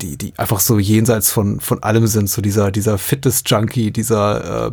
die, 0.00 0.16
die 0.16 0.32
einfach 0.36 0.60
so 0.60 0.78
jenseits 0.78 1.30
von, 1.30 1.60
von 1.60 1.82
allem 1.82 2.06
sind, 2.06 2.28
so 2.28 2.42
dieser, 2.42 2.70
dieser 2.72 2.98
Fitness-Junkie, 2.98 3.92
dieser 3.92 4.66
äh, 4.66 4.70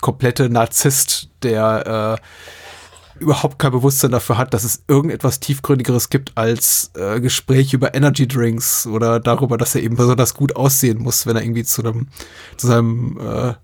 komplette 0.00 0.50
Narzisst, 0.50 1.30
der 1.42 2.18
äh, 2.18 3.22
überhaupt 3.22 3.58
kein 3.58 3.72
Bewusstsein 3.72 4.10
dafür 4.10 4.38
hat, 4.38 4.54
dass 4.54 4.64
es 4.64 4.82
irgendetwas 4.88 5.40
tiefgründigeres 5.40 6.08
gibt 6.08 6.32
als 6.36 6.90
äh, 6.94 7.20
Gespräche 7.20 7.76
über 7.76 7.94
Energy 7.94 8.26
Drinks 8.26 8.86
oder 8.86 9.20
darüber, 9.20 9.56
dass 9.56 9.74
er 9.74 9.82
eben 9.82 9.96
besonders 9.96 10.34
gut 10.34 10.56
aussehen 10.56 10.98
muss, 10.98 11.26
wenn 11.26 11.36
er 11.36 11.42
irgendwie 11.42 11.64
zu 11.64 11.82
einem, 11.82 12.08
zu 12.56 12.66
seinem 12.68 13.18
äh, 13.20 13.54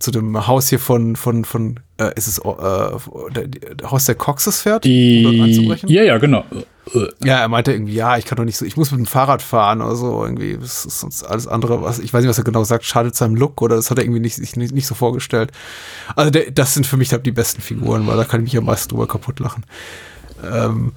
zu 0.00 0.10
dem 0.10 0.46
Haus 0.46 0.68
hier 0.68 0.80
von, 0.80 1.14
von, 1.14 1.44
von 1.44 1.78
äh, 2.00 2.12
ist 2.16 2.26
es 2.26 2.38
äh, 2.38 3.32
der, 3.34 3.46
der 3.46 4.14
Coxes 4.14 4.62
fährt, 4.62 4.84
Die, 4.84 5.26
um 5.26 5.40
anzubrechen? 5.40 5.88
Ja, 5.88 6.02
ja, 6.02 6.18
genau. 6.18 6.44
Ja, 7.22 7.38
er 7.38 7.48
meinte 7.48 7.72
irgendwie, 7.72 7.94
ja, 7.94 8.16
ich 8.16 8.24
kann 8.24 8.36
doch 8.36 8.44
nicht 8.44 8.56
so, 8.56 8.64
ich 8.64 8.76
muss 8.76 8.90
mit 8.90 8.98
dem 8.98 9.06
Fahrrad 9.06 9.42
fahren 9.42 9.80
oder 9.82 9.94
so, 9.94 10.24
irgendwie, 10.24 10.56
das 10.56 10.86
ist 10.86 11.00
sonst 11.00 11.22
alles 11.22 11.46
andere, 11.46 11.82
was, 11.82 11.98
ich 11.98 12.12
weiß 12.12 12.22
nicht, 12.22 12.30
was 12.30 12.38
er 12.38 12.44
genau 12.44 12.64
sagt, 12.64 12.84
schadet 12.84 13.14
seinem 13.14 13.36
Look 13.36 13.62
oder 13.62 13.76
das 13.76 13.90
hat 13.90 13.98
er 13.98 14.04
irgendwie 14.04 14.20
nicht, 14.20 14.36
sich 14.36 14.56
nicht, 14.56 14.74
nicht 14.74 14.86
so 14.86 14.94
vorgestellt. 14.94 15.52
Also 16.16 16.30
der, 16.30 16.50
das 16.50 16.74
sind 16.74 16.86
für 16.86 16.96
mich 16.96 17.12
halt 17.12 17.26
die 17.26 17.32
besten 17.32 17.60
Figuren, 17.60 18.06
weil 18.06 18.16
da 18.16 18.24
kann 18.24 18.40
ich 18.40 18.52
mich 18.52 18.56
am 18.56 18.64
meisten 18.64 18.88
drüber 18.88 19.06
kaputt 19.06 19.38
lachen. 19.38 19.64
Ähm, 20.42 20.92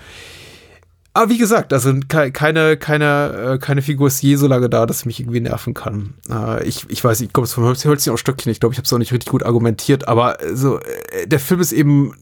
aber 1.16 1.30
wie 1.30 1.38
gesagt, 1.38 1.74
also 1.74 1.94
keine, 2.08 2.78
keine, 2.78 3.54
äh, 3.54 3.58
keine 3.60 3.84
Figur 3.84 4.08
ist 4.08 4.22
je 4.24 4.36
so 4.36 4.48
lange 4.48 4.68
da, 4.68 4.88
dass 4.88 5.02
sie 5.02 5.08
mich 5.08 5.20
irgendwie 5.20 5.42
nerven 5.42 5.76
kann. 5.76 6.16
Äh, 6.30 6.64
ich, 6.64 6.90
ich 6.90 7.04
weiß, 7.04 7.22
ich 7.22 7.32
komme 7.32 7.46
vom 7.46 7.66
Hölzchen 7.66 8.14
auf 8.14 8.20
Stöckchen. 8.20 8.52
Ich 8.52 8.60
glaube, 8.60 8.74
ich 8.74 8.80
habe 8.80 8.86
es 8.86 8.94
auch 8.94 8.98
nicht 8.98 9.12
richtig 9.12 9.30
gut 9.30 9.44
argumentiert, 9.44 10.08
aber 10.08 10.38
so, 10.54 10.80
äh, 10.80 11.28
der 11.28 11.40
Film 11.40 11.62
ist 11.62 11.72
eben 11.72 12.16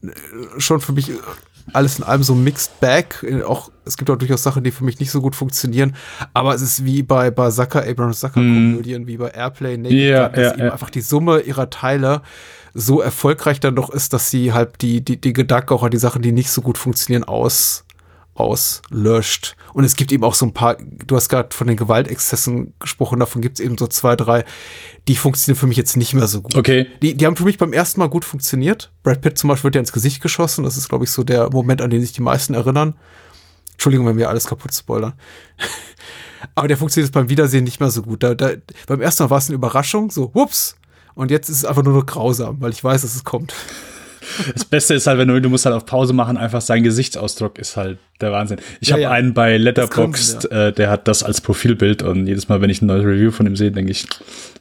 schon 0.58 0.80
für 0.80 0.92
mich 0.92 1.10
alles 1.72 1.98
in 1.98 2.04
allem 2.04 2.22
so 2.22 2.34
Mixed 2.34 2.80
Bag. 2.80 3.24
Auch, 3.46 3.70
es 3.84 3.96
gibt 3.96 4.10
auch 4.10 4.16
durchaus 4.16 4.42
Sachen, 4.42 4.64
die 4.64 4.70
für 4.70 4.84
mich 4.84 5.00
nicht 5.00 5.10
so 5.10 5.22
gut 5.22 5.34
funktionieren. 5.34 5.96
Aber 6.34 6.54
es 6.54 6.60
ist 6.60 6.84
wie 6.84 7.02
bei, 7.02 7.30
bei 7.30 7.50
Zucker, 7.50 7.86
Abrams 7.86 8.20
Zucker 8.20 8.34
Komödien, 8.34 9.04
mm. 9.04 9.06
wie 9.06 9.16
bei 9.16 9.28
Airplane, 9.28 9.78
Naked 9.78 9.96
yeah, 9.96 10.28
dass 10.28 10.38
yeah, 10.38 10.52
eben 10.52 10.62
yeah. 10.62 10.72
einfach 10.72 10.90
die 10.90 11.00
Summe 11.00 11.40
ihrer 11.40 11.70
Teile 11.70 12.22
so 12.74 13.00
erfolgreich 13.00 13.60
dann 13.60 13.76
doch 13.76 13.90
ist, 13.90 14.12
dass 14.12 14.30
sie 14.30 14.52
halt 14.52 14.82
die, 14.82 15.02
die, 15.02 15.20
die 15.20 15.32
Gedanken 15.32 15.74
auch 15.74 15.82
an 15.82 15.90
die 15.90 15.98
Sachen, 15.98 16.22
die 16.22 16.32
nicht 16.32 16.50
so 16.50 16.62
gut 16.62 16.78
funktionieren, 16.78 17.24
aus, 17.24 17.84
auslöscht. 18.42 19.56
Und 19.72 19.84
es 19.84 19.96
gibt 19.96 20.12
eben 20.12 20.24
auch 20.24 20.34
so 20.34 20.46
ein 20.46 20.52
paar, 20.52 20.76
du 20.76 21.16
hast 21.16 21.28
gerade 21.28 21.54
von 21.54 21.66
den 21.66 21.76
Gewaltexzessen 21.76 22.74
gesprochen, 22.78 23.20
davon 23.20 23.42
gibt 23.42 23.58
es 23.58 23.64
eben 23.64 23.78
so 23.78 23.86
zwei, 23.86 24.16
drei, 24.16 24.44
die 25.08 25.16
funktionieren 25.16 25.58
für 25.58 25.66
mich 25.66 25.76
jetzt 25.76 25.96
nicht 25.96 26.14
mehr 26.14 26.26
so 26.26 26.42
gut. 26.42 26.56
Okay. 26.56 26.86
Die, 27.02 27.14
die 27.16 27.26
haben 27.26 27.36
für 27.36 27.44
mich 27.44 27.58
beim 27.58 27.72
ersten 27.72 28.00
Mal 28.00 28.08
gut 28.08 28.24
funktioniert. 28.24 28.92
Brad 29.02 29.20
Pitt 29.20 29.38
zum 29.38 29.48
Beispiel 29.48 29.64
wird 29.64 29.76
ja 29.76 29.80
ins 29.80 29.92
Gesicht 29.92 30.22
geschossen. 30.22 30.64
Das 30.64 30.76
ist, 30.76 30.88
glaube 30.88 31.04
ich, 31.04 31.10
so 31.10 31.24
der 31.24 31.50
Moment, 31.50 31.80
an 31.80 31.90
den 31.90 32.00
sich 32.00 32.12
die 32.12 32.22
meisten 32.22 32.54
erinnern. 32.54 32.94
Entschuldigung, 33.72 34.06
wenn 34.06 34.18
wir 34.18 34.28
alles 34.28 34.46
kaputt 34.46 34.74
spoilern. 34.74 35.14
Aber 36.54 36.68
der 36.68 36.76
funktioniert 36.76 37.12
beim 37.12 37.28
Wiedersehen 37.28 37.64
nicht 37.64 37.80
mehr 37.80 37.90
so 37.90 38.02
gut. 38.02 38.22
Da, 38.22 38.34
da, 38.34 38.52
beim 38.86 39.00
ersten 39.00 39.24
Mal 39.24 39.30
war 39.30 39.38
es 39.38 39.48
eine 39.48 39.54
Überraschung, 39.54 40.10
so, 40.10 40.34
whoops. 40.34 40.76
Und 41.14 41.30
jetzt 41.30 41.48
ist 41.48 41.58
es 41.58 41.64
einfach 41.64 41.82
nur 41.82 41.94
noch 41.94 42.06
grausam, 42.06 42.60
weil 42.60 42.70
ich 42.70 42.82
weiß, 42.82 43.02
dass 43.02 43.14
es 43.14 43.24
kommt. 43.24 43.54
Das 44.52 44.64
Beste 44.64 44.94
ist 44.94 45.06
halt, 45.06 45.18
wenn 45.18 45.28
du, 45.28 45.40
du 45.40 45.48
musst 45.48 45.66
halt 45.66 45.74
auf 45.74 45.86
Pause 45.86 46.12
machen, 46.12 46.36
einfach 46.36 46.60
sein 46.60 46.82
Gesichtsausdruck 46.82 47.58
ist 47.58 47.76
halt 47.76 47.98
der 48.20 48.32
Wahnsinn. 48.32 48.58
Ich 48.80 48.88
ja, 48.88 48.94
habe 48.94 49.02
ja. 49.02 49.10
einen 49.10 49.34
bei 49.34 49.56
Letterboxd, 49.56 50.48
ja. 50.50 50.68
äh, 50.68 50.72
der 50.72 50.90
hat 50.90 51.08
das 51.08 51.22
als 51.22 51.40
Profilbild 51.40 52.02
und 52.02 52.26
jedes 52.26 52.48
Mal, 52.48 52.60
wenn 52.60 52.70
ich 52.70 52.82
ein 52.82 52.86
neues 52.86 53.04
Review 53.04 53.30
von 53.30 53.46
ihm 53.46 53.56
sehe, 53.56 53.70
denke 53.70 53.92
ich, 53.92 54.06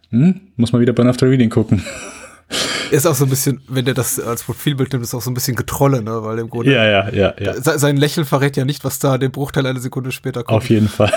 hm, 0.10 0.42
muss 0.56 0.74
mal 0.74 0.80
wieder 0.80 0.94
bei 0.94 1.06
After 1.06 1.30
Reading 1.30 1.50
gucken. 1.50 1.84
Ist 2.92 3.08
auch 3.08 3.16
so 3.16 3.24
ein 3.24 3.30
bisschen, 3.30 3.62
wenn 3.70 3.86
der 3.86 3.94
das 3.94 4.20
als 4.20 4.44
Profilbild 4.44 4.92
nimmt, 4.92 5.06
ist 5.06 5.14
auch 5.14 5.22
so 5.22 5.32
ein 5.32 5.34
bisschen 5.34 5.56
Getrolle, 5.56 6.02
ne? 6.02 6.24
Weil 6.24 6.40
im 6.40 6.50
Grunde. 6.50 6.74
Ja, 6.74 6.86
ja, 6.86 7.10
ja, 7.10 7.34
ja. 7.40 7.54
Sein 7.62 7.96
Lächeln 7.96 8.26
verrät 8.26 8.58
ja 8.58 8.66
nicht, 8.66 8.84
was 8.84 9.00
da 9.00 9.18
den 9.18 9.32
Bruchteil 9.32 9.66
eine 9.66 9.80
Sekunde 9.80 10.12
später 10.12 10.44
kommt. 10.44 10.58
Auf 10.58 10.70
jeden 10.70 10.90
Fall. 10.90 11.14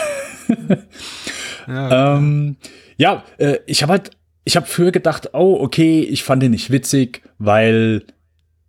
ja, 1.67 2.17
ähm, 2.17 2.57
ja 2.97 3.25
äh, 3.39 3.59
ich 3.67 3.83
habe 3.83 3.93
halt, 3.93 4.11
ich 4.45 4.55
habe 4.55 4.67
früher 4.67 4.93
gedacht, 4.93 5.31
oh, 5.33 5.59
okay, 5.61 6.03
ich 6.03 6.23
fand 6.23 6.43
den 6.45 6.53
nicht 6.53 6.71
witzig, 6.71 7.23
weil 7.39 8.05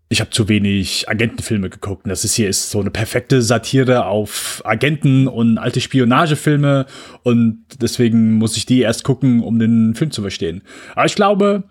ich 0.07 0.21
habe 0.21 0.29
zu 0.29 0.47
wenig 0.47 1.09
Agentenfilme 1.09 1.69
geguckt. 1.69 2.05
Und 2.05 2.09
das 2.09 2.23
ist 2.23 2.35
hier 2.35 2.47
ist 2.47 2.69
so 2.69 2.79
eine 2.79 2.91
perfekte 2.91 3.41
Satire 3.41 4.05
auf 4.05 4.61
Agenten 4.63 5.27
und 5.27 5.57
alte 5.57 5.81
Spionagefilme. 5.81 6.85
Und 7.23 7.65
deswegen 7.81 8.33
muss 8.33 8.55
ich 8.55 8.65
die 8.65 8.81
erst 8.81 9.03
gucken, 9.03 9.41
um 9.41 9.57
den 9.57 9.95
Film 9.95 10.11
zu 10.11 10.21
verstehen. 10.21 10.61
Aber 10.95 11.05
ich 11.05 11.15
glaube, 11.15 11.63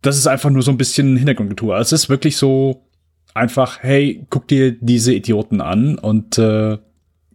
das 0.00 0.16
ist 0.16 0.26
einfach 0.26 0.50
nur 0.50 0.62
so 0.62 0.70
ein 0.70 0.78
bisschen 0.78 1.16
Hintergrundgetue. 1.16 1.76
Es 1.76 1.92
ist 1.92 2.08
wirklich 2.08 2.36
so 2.36 2.86
einfach, 3.34 3.82
hey, 3.82 4.24
guck 4.30 4.48
dir 4.48 4.72
diese 4.72 5.12
Idioten 5.12 5.60
an 5.60 5.98
und 5.98 6.38
äh, 6.38 6.78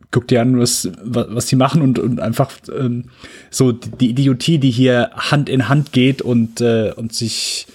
guck 0.09 0.27
dir 0.27 0.41
an, 0.41 0.59
was, 0.59 0.89
was, 1.03 1.45
die 1.45 1.55
machen 1.55 1.81
und, 1.81 1.99
und 1.99 2.19
einfach 2.19 2.51
ähm, 2.75 3.05
so 3.51 3.71
die 3.71 4.09
Idiotie, 4.09 4.57
die 4.57 4.71
hier 4.71 5.11
Hand 5.13 5.49
in 5.49 5.69
Hand 5.69 5.91
geht 5.91 6.21
und, 6.21 6.61
äh, 6.61 6.91
und 6.95 7.13
sich 7.13 7.67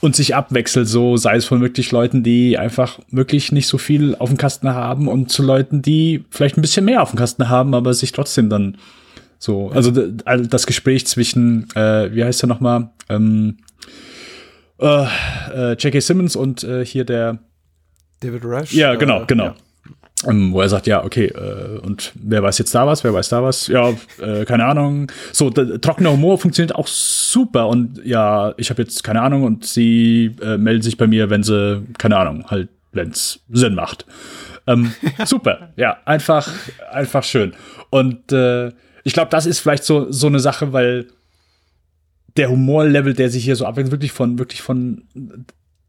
und 0.00 0.16
sich 0.16 0.34
abwechselt, 0.34 0.88
so 0.88 1.16
sei 1.16 1.36
es 1.36 1.44
von 1.44 1.60
wirklich 1.60 1.92
Leuten, 1.92 2.22
die 2.22 2.58
einfach 2.58 2.98
wirklich 3.10 3.52
nicht 3.52 3.66
so 3.66 3.78
viel 3.78 4.14
auf 4.16 4.30
dem 4.30 4.38
Kasten 4.38 4.70
haben 4.70 5.08
und 5.08 5.30
zu 5.30 5.42
Leuten, 5.42 5.82
die 5.82 6.24
vielleicht 6.30 6.56
ein 6.56 6.62
bisschen 6.62 6.84
mehr 6.84 7.02
auf 7.02 7.10
dem 7.10 7.18
Kasten 7.18 7.48
haben, 7.48 7.74
aber 7.74 7.92
sich 7.92 8.12
trotzdem 8.12 8.48
dann 8.48 8.78
so, 9.38 9.70
also 9.70 9.90
das 9.90 10.66
Gespräch 10.66 11.06
zwischen, 11.06 11.68
äh, 11.74 12.14
wie 12.14 12.24
heißt 12.24 12.42
er 12.44 12.46
nochmal, 12.46 12.90
ähm, 13.08 13.58
äh, 14.78 15.06
äh, 15.54 15.72
J.K. 15.74 16.00
Simmons 16.00 16.36
und 16.36 16.64
äh, 16.64 16.84
hier 16.84 17.04
der 17.04 17.38
David 18.20 18.44
Rush? 18.44 18.72
Ja, 18.72 18.94
genau, 18.96 19.24
genau. 19.26 19.44
Ja. 19.46 19.54
Ähm, 20.26 20.52
wo 20.52 20.60
er 20.60 20.68
sagt, 20.68 20.86
ja, 20.86 21.02
okay, 21.02 21.26
äh, 21.26 21.78
und 21.78 22.12
wer 22.14 22.42
weiß 22.42 22.58
jetzt 22.58 22.74
da 22.74 22.86
was, 22.86 23.04
wer 23.04 23.14
weiß 23.14 23.30
da 23.30 23.42
was? 23.42 23.68
Ja, 23.68 23.94
äh, 24.20 24.44
keine 24.44 24.66
Ahnung. 24.66 25.10
So, 25.32 25.48
der, 25.48 25.80
trockener 25.80 26.12
Humor 26.12 26.36
funktioniert 26.36 26.74
auch 26.74 26.86
super 26.86 27.68
und 27.68 28.04
ja, 28.04 28.52
ich 28.58 28.68
habe 28.68 28.82
jetzt 28.82 29.02
keine 29.02 29.22
Ahnung 29.22 29.44
und 29.44 29.64
sie 29.64 30.36
äh, 30.42 30.58
melden 30.58 30.82
sich 30.82 30.98
bei 30.98 31.06
mir, 31.06 31.30
wenn 31.30 31.42
sie, 31.42 31.82
keine 31.96 32.18
Ahnung, 32.18 32.44
halt, 32.48 32.68
wenn 32.92 33.10
es 33.10 33.40
Sinn 33.48 33.74
macht. 33.74 34.04
Ähm, 34.66 34.92
super, 35.24 35.70
ja, 35.76 35.96
einfach, 36.04 36.52
einfach 36.92 37.24
schön. 37.24 37.54
Und 37.88 38.30
äh, 38.30 38.72
ich 39.04 39.14
glaube, 39.14 39.30
das 39.30 39.46
ist 39.46 39.60
vielleicht 39.60 39.84
so, 39.84 40.12
so 40.12 40.26
eine 40.26 40.40
Sache, 40.40 40.74
weil 40.74 41.06
der 42.36 42.50
Humorlevel, 42.50 43.14
der 43.14 43.30
sich 43.30 43.44
hier 43.44 43.56
so 43.56 43.64
abwechselt, 43.64 43.92
wirklich 43.92 44.12
von, 44.12 44.38
wirklich 44.38 44.60
von 44.60 45.04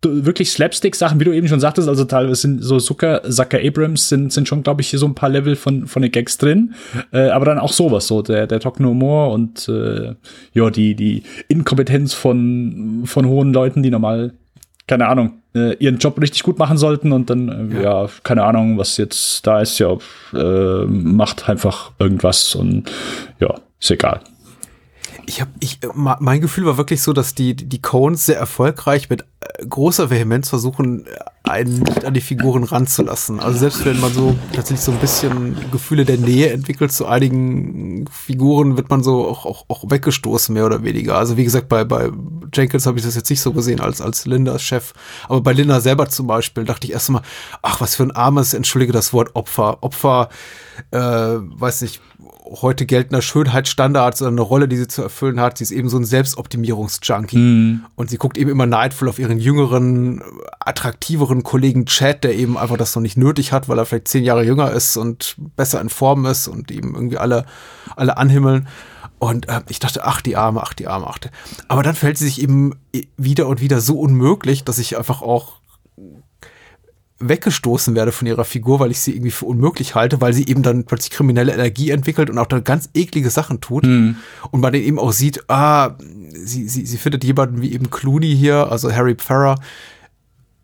wirklich 0.04 0.52
Slapstick-Sachen, 0.52 1.20
wie 1.20 1.26
du 1.26 1.32
eben 1.32 1.48
schon 1.48 1.60
sagtest, 1.60 1.88
also 1.88 2.06
teilweise 2.06 2.42
sind 2.42 2.64
so 2.64 2.80
Zucker, 2.80 3.22
Zucker 3.30 3.60
Abrams 3.64 4.10
sind, 4.10 4.34
sind 4.34 4.48
schon, 4.48 4.64
glaube 4.64 4.82
ich, 4.82 4.90
hier 4.90 5.00
so 5.00 5.06
ein 5.06 5.16
paar 5.16 5.30
Level 5.30 5.56
von, 5.56 5.88
von 5.88 6.02
den 6.02 6.12
Gags 6.12 6.38
drin. 6.38 6.74
Äh, 7.12 7.30
aber 7.30 7.46
dann 7.46 7.60
auch 7.60 7.72
sowas, 7.72 8.08
so 8.08 8.22
der, 8.22 8.48
der 8.48 8.60
trockene 8.60 8.90
Humor 8.90 9.32
und 9.32 9.68
äh, 9.70 10.16
ja, 10.54 10.70
die, 10.70 10.96
die 10.96 11.24
Inkompetenz 11.48 12.14
von, 12.14 13.04
von 13.06 13.26
hohen 13.28 13.54
Leuten, 13.54 13.84
die 13.84 13.92
normal, 13.92 14.34
keine 14.88 15.08
Ahnung, 15.08 15.34
äh, 15.54 15.76
ihren 15.76 16.00
Job 16.00 16.20
richtig 16.20 16.44
gut 16.44 16.58
machen 16.58 16.78
sollten 16.78 17.12
und 17.12 17.30
dann, 17.30 17.72
äh, 17.72 17.76
ja. 17.76 18.04
ja. 18.04 18.10
keine 18.24 18.44
Ahnung, 18.44 18.78
was 18.78 18.98
jetzt 18.98 19.46
da 19.46 19.62
ist, 19.62 19.78
ja, 19.80 19.98
äh, 20.34 20.86
macht 20.86 21.48
einfach 21.48 21.92
irgendwas 22.00 22.56
und 22.56 22.92
ja, 23.40 23.54
ist 23.80 23.92
egal 23.92 24.22
ich 25.32 25.39
habe, 25.39 25.52
ich, 25.62 25.80
mein 25.94 26.41
Gefühl 26.41 26.65
war 26.65 26.76
wirklich 26.76 27.02
so, 27.02 27.13
dass 27.13 27.34
die, 27.34 27.56
die 27.56 27.82
Cones 27.82 28.26
sehr 28.26 28.38
erfolgreich 28.38 29.10
mit 29.10 29.22
äh, 29.22 29.65
großer 29.65 30.10
Vehemenz 30.10 30.50
versuchen, 30.50 31.06
einen 31.44 31.84
nicht 31.84 32.04
an 32.04 32.13
die 32.13 32.20
Figuren 32.20 32.65
ranzulassen. 32.65 33.39
Also 33.39 33.60
selbst 33.60 33.86
wenn 33.86 34.02
man 34.02 34.13
so 34.13 34.36
tatsächlich 34.52 34.82
so 34.82 34.91
ein 34.91 34.98
bisschen 34.98 35.56
Gefühle 35.72 36.04
der 36.04 36.17
Nähe 36.17 36.52
entwickelt 36.52 36.91
zu 36.91 37.06
einigen 37.06 38.08
Figuren, 38.12 38.76
wird 38.76 38.89
man 38.89 39.04
so 39.04 39.26
auch, 39.26 39.46
auch, 39.46 39.65
auch 39.70 39.89
weggestoßen, 39.89 40.54
mehr 40.54 40.65
oder 40.65 40.84
weniger. 40.84 41.17
Also 41.17 41.38
wie 41.38 41.46
gesagt, 41.46 41.70
bei, 41.70 41.86
bei 41.86 42.12
Jenkins 42.54 42.86
habe 42.86 43.00
ich 43.00 43.06
das 43.06 43.15
jetzt 43.15 43.30
nicht 43.30 43.41
so 43.41 43.54
gesehen 43.54 43.80
als, 43.80 44.02
als 44.02 44.26
Lindas 44.26 44.62
Chef. 44.62 44.94
Aber 45.30 45.39
bei 45.39 45.54
Linda 45.54 45.80
selber 45.80 46.10
zum 46.10 46.28
Beispiel 46.28 46.65
dachte 46.65 46.88
ich 46.88 46.94
erst 46.94 47.10
mal, 47.10 47.22
ach, 47.62 47.80
was 47.80 47.96
für 47.96 48.04
ein 48.04 48.12
armes, 48.12 48.54
entschuldige 48.54 48.91
das 48.91 49.13
Wort, 49.13 49.34
Opfer. 49.34 49.82
Opfer, 49.82 50.28
äh, 50.91 50.98
weiß 51.00 51.84
nicht, 51.84 52.02
heute 52.60 52.86
geltender 52.86 53.22
Schönheitsstandards 53.22 54.22
oder 54.22 54.32
eine 54.32 54.42
Rolle, 54.42 54.68
die 54.68 54.78
sie 54.78 54.88
zu 54.88 55.02
erfüllen 55.02 55.40
hat. 55.40 55.58
Sie 55.58 55.64
ist 55.64 55.72
eben 55.72 55.90
so 55.90 55.98
ein 55.98 56.04
Selbstoptimierungsjunkie. 56.04 57.38
Mm. 57.38 57.86
Und 57.96 58.10
sie 58.10 58.18
guckt 58.18 58.38
eben 58.38 58.50
immer 58.50 58.66
neidvoll 58.66 59.08
auf 59.08 59.20
ihren 59.20 59.40
jüngeren, 59.40 60.22
attraktiveren 60.60 61.44
Kollegen 61.44 61.86
Chad, 61.86 62.24
der 62.24 62.36
eben 62.36 62.58
einfach 62.58 62.78
das 62.78 62.96
noch 62.96 63.02
nicht 63.02 63.18
nötig 63.18 63.52
hat, 63.54 63.70
weil 63.70 63.78
er 63.78 63.86
vielleicht 63.86 64.10
zehn 64.10 64.24
Jahre 64.24 64.44
jünger 64.44 64.72
ist 64.72 64.98
und 64.98 65.36
besser 65.56 65.80
in 65.80 65.90
Form 65.90 66.26
ist 66.26 66.48
und 66.48 66.72
eben 66.72 66.94
irgendwie 66.94 67.18
alle, 67.18 67.46
alle 67.96 68.18
anhimmeln. 68.18 68.68
Und 69.20 69.48
äh, 69.48 69.62
ich 69.70 69.80
dachte, 69.80 70.04
ach, 70.04 70.22
die 70.22 70.36
Arme, 70.36 70.62
ach, 70.64 70.74
die 70.74 70.88
Arme, 70.88 71.08
ach. 71.08 71.20
Aber 71.68 71.84
dann 71.84 71.96
fällt 71.96 72.18
sie 72.18 72.26
sich 72.26 72.42
eben 72.42 72.74
wieder 73.18 73.48
und 73.48 73.62
wieder 73.62 73.80
so 73.80 74.00
unmöglich, 74.00 74.64
dass 74.64 74.80
ich 74.80 74.98
einfach 74.98 75.22
auch 75.22 75.61
weggestoßen 77.22 77.96
werde 77.96 78.12
von 78.12 78.28
ihrer 78.28 78.46
Figur, 78.46 78.80
weil 78.80 78.92
ich 78.92 79.00
sie 79.00 79.14
irgendwie 79.14 79.32
für 79.32 79.46
unmöglich 79.46 79.96
halte, 79.96 80.22
weil 80.22 80.34
sie 80.34 80.48
eben 80.48 80.64
dann 80.64 80.86
plötzlich 80.86 81.12
kriminelle 81.12 81.54
Energie 81.54 81.90
entwickelt 81.90 82.30
und 82.30 82.38
auch 82.38 82.48
dann 82.48 82.64
ganz 82.64 82.90
eklige 82.94 83.30
Sachen 83.30 83.62
tut. 83.62 83.86
Mhm. 83.86 84.18
Und 84.52 84.62
man 84.62 84.74
eben 84.74 85.00
auch 85.00 85.12
sieht, 85.12 85.50
ah, 85.50 85.98
sie, 86.34 86.68
sie, 86.68 86.86
sie 86.86 86.98
findet 86.98 87.24
jemanden 87.24 87.62
wie 87.62 87.74
eben 87.74 87.90
Clooney 87.90 88.36
hier, 88.36 88.72
also 88.72 88.92
Harry 88.92 89.16
Farrer, 89.18 89.56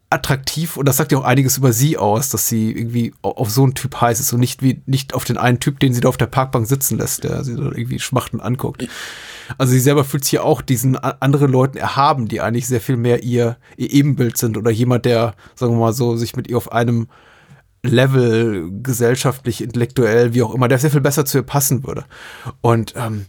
attraktiv 0.10 0.78
und 0.78 0.88
das 0.88 0.98
sagt 0.98 1.12
ja 1.12 1.18
auch 1.18 1.26
einiges 1.26 1.58
über 1.58 1.74
sie 1.74 1.98
aus, 1.98 2.30
dass 2.30 2.48
sie 2.48 2.72
irgendwie 2.72 3.14
auf 3.22 3.50
so 3.50 3.64
einen 3.64 3.74
Typ 3.74 4.00
heiß 4.00 4.22
ist 4.22 4.32
und 4.32 4.40
nicht 4.40 4.64
wie 4.64 4.82
nicht 4.86 5.14
auf 5.14 5.26
den 5.26 5.38
einen 5.38 5.60
Typ, 5.60 5.80
den 5.82 5.94
sie 5.94 6.00
da 6.00 6.08
auf 6.08 6.16
der 6.16 6.28
Parkbank 6.28 6.66
sitzen 6.66 6.98
lässt, 6.98 7.26
der 7.26 7.44
sie 7.44 7.56
da 7.56 7.64
irgendwie 7.64 8.00
schmachten 8.00 8.40
anguckt. 8.40 8.88
Also 9.58 9.74
sie 9.74 9.80
selber 9.80 10.04
fühlt 10.04 10.24
sich 10.24 10.34
ja 10.34 10.42
auch 10.42 10.62
diesen 10.62 10.98
anderen 10.98 11.52
Leuten 11.52 11.78
erhaben, 11.78 12.28
die 12.28 12.42
eigentlich 12.42 12.68
sehr 12.68 12.82
viel 12.82 12.98
mehr 12.98 13.24
ihr, 13.24 13.58
ihr 13.78 13.92
Ebenbild 13.92 14.38
sind 14.38 14.58
oder 14.58 14.72
jemand, 14.72 15.06
der, 15.06 15.36
sagen 15.56 15.74
wir 15.74 15.80
mal 15.80 15.94
so, 15.94 16.16
sich 16.16 16.36
mit 16.36 16.48
ihr 16.48 16.58
auf 16.58 16.72
einem 16.72 17.08
Level 17.84 18.70
gesellschaftlich, 18.82 19.62
intellektuell, 19.62 20.34
wie 20.34 20.44
auch 20.44 20.54
immer, 20.54 20.68
der 20.68 20.80
sehr 20.80 20.92
viel 20.92 21.02
besser 21.02 21.26
zu 21.26 21.40
ihr 21.40 21.44
passen 21.44 21.86
würde. 21.86 22.06
Und 22.62 22.94
ähm, 22.98 23.26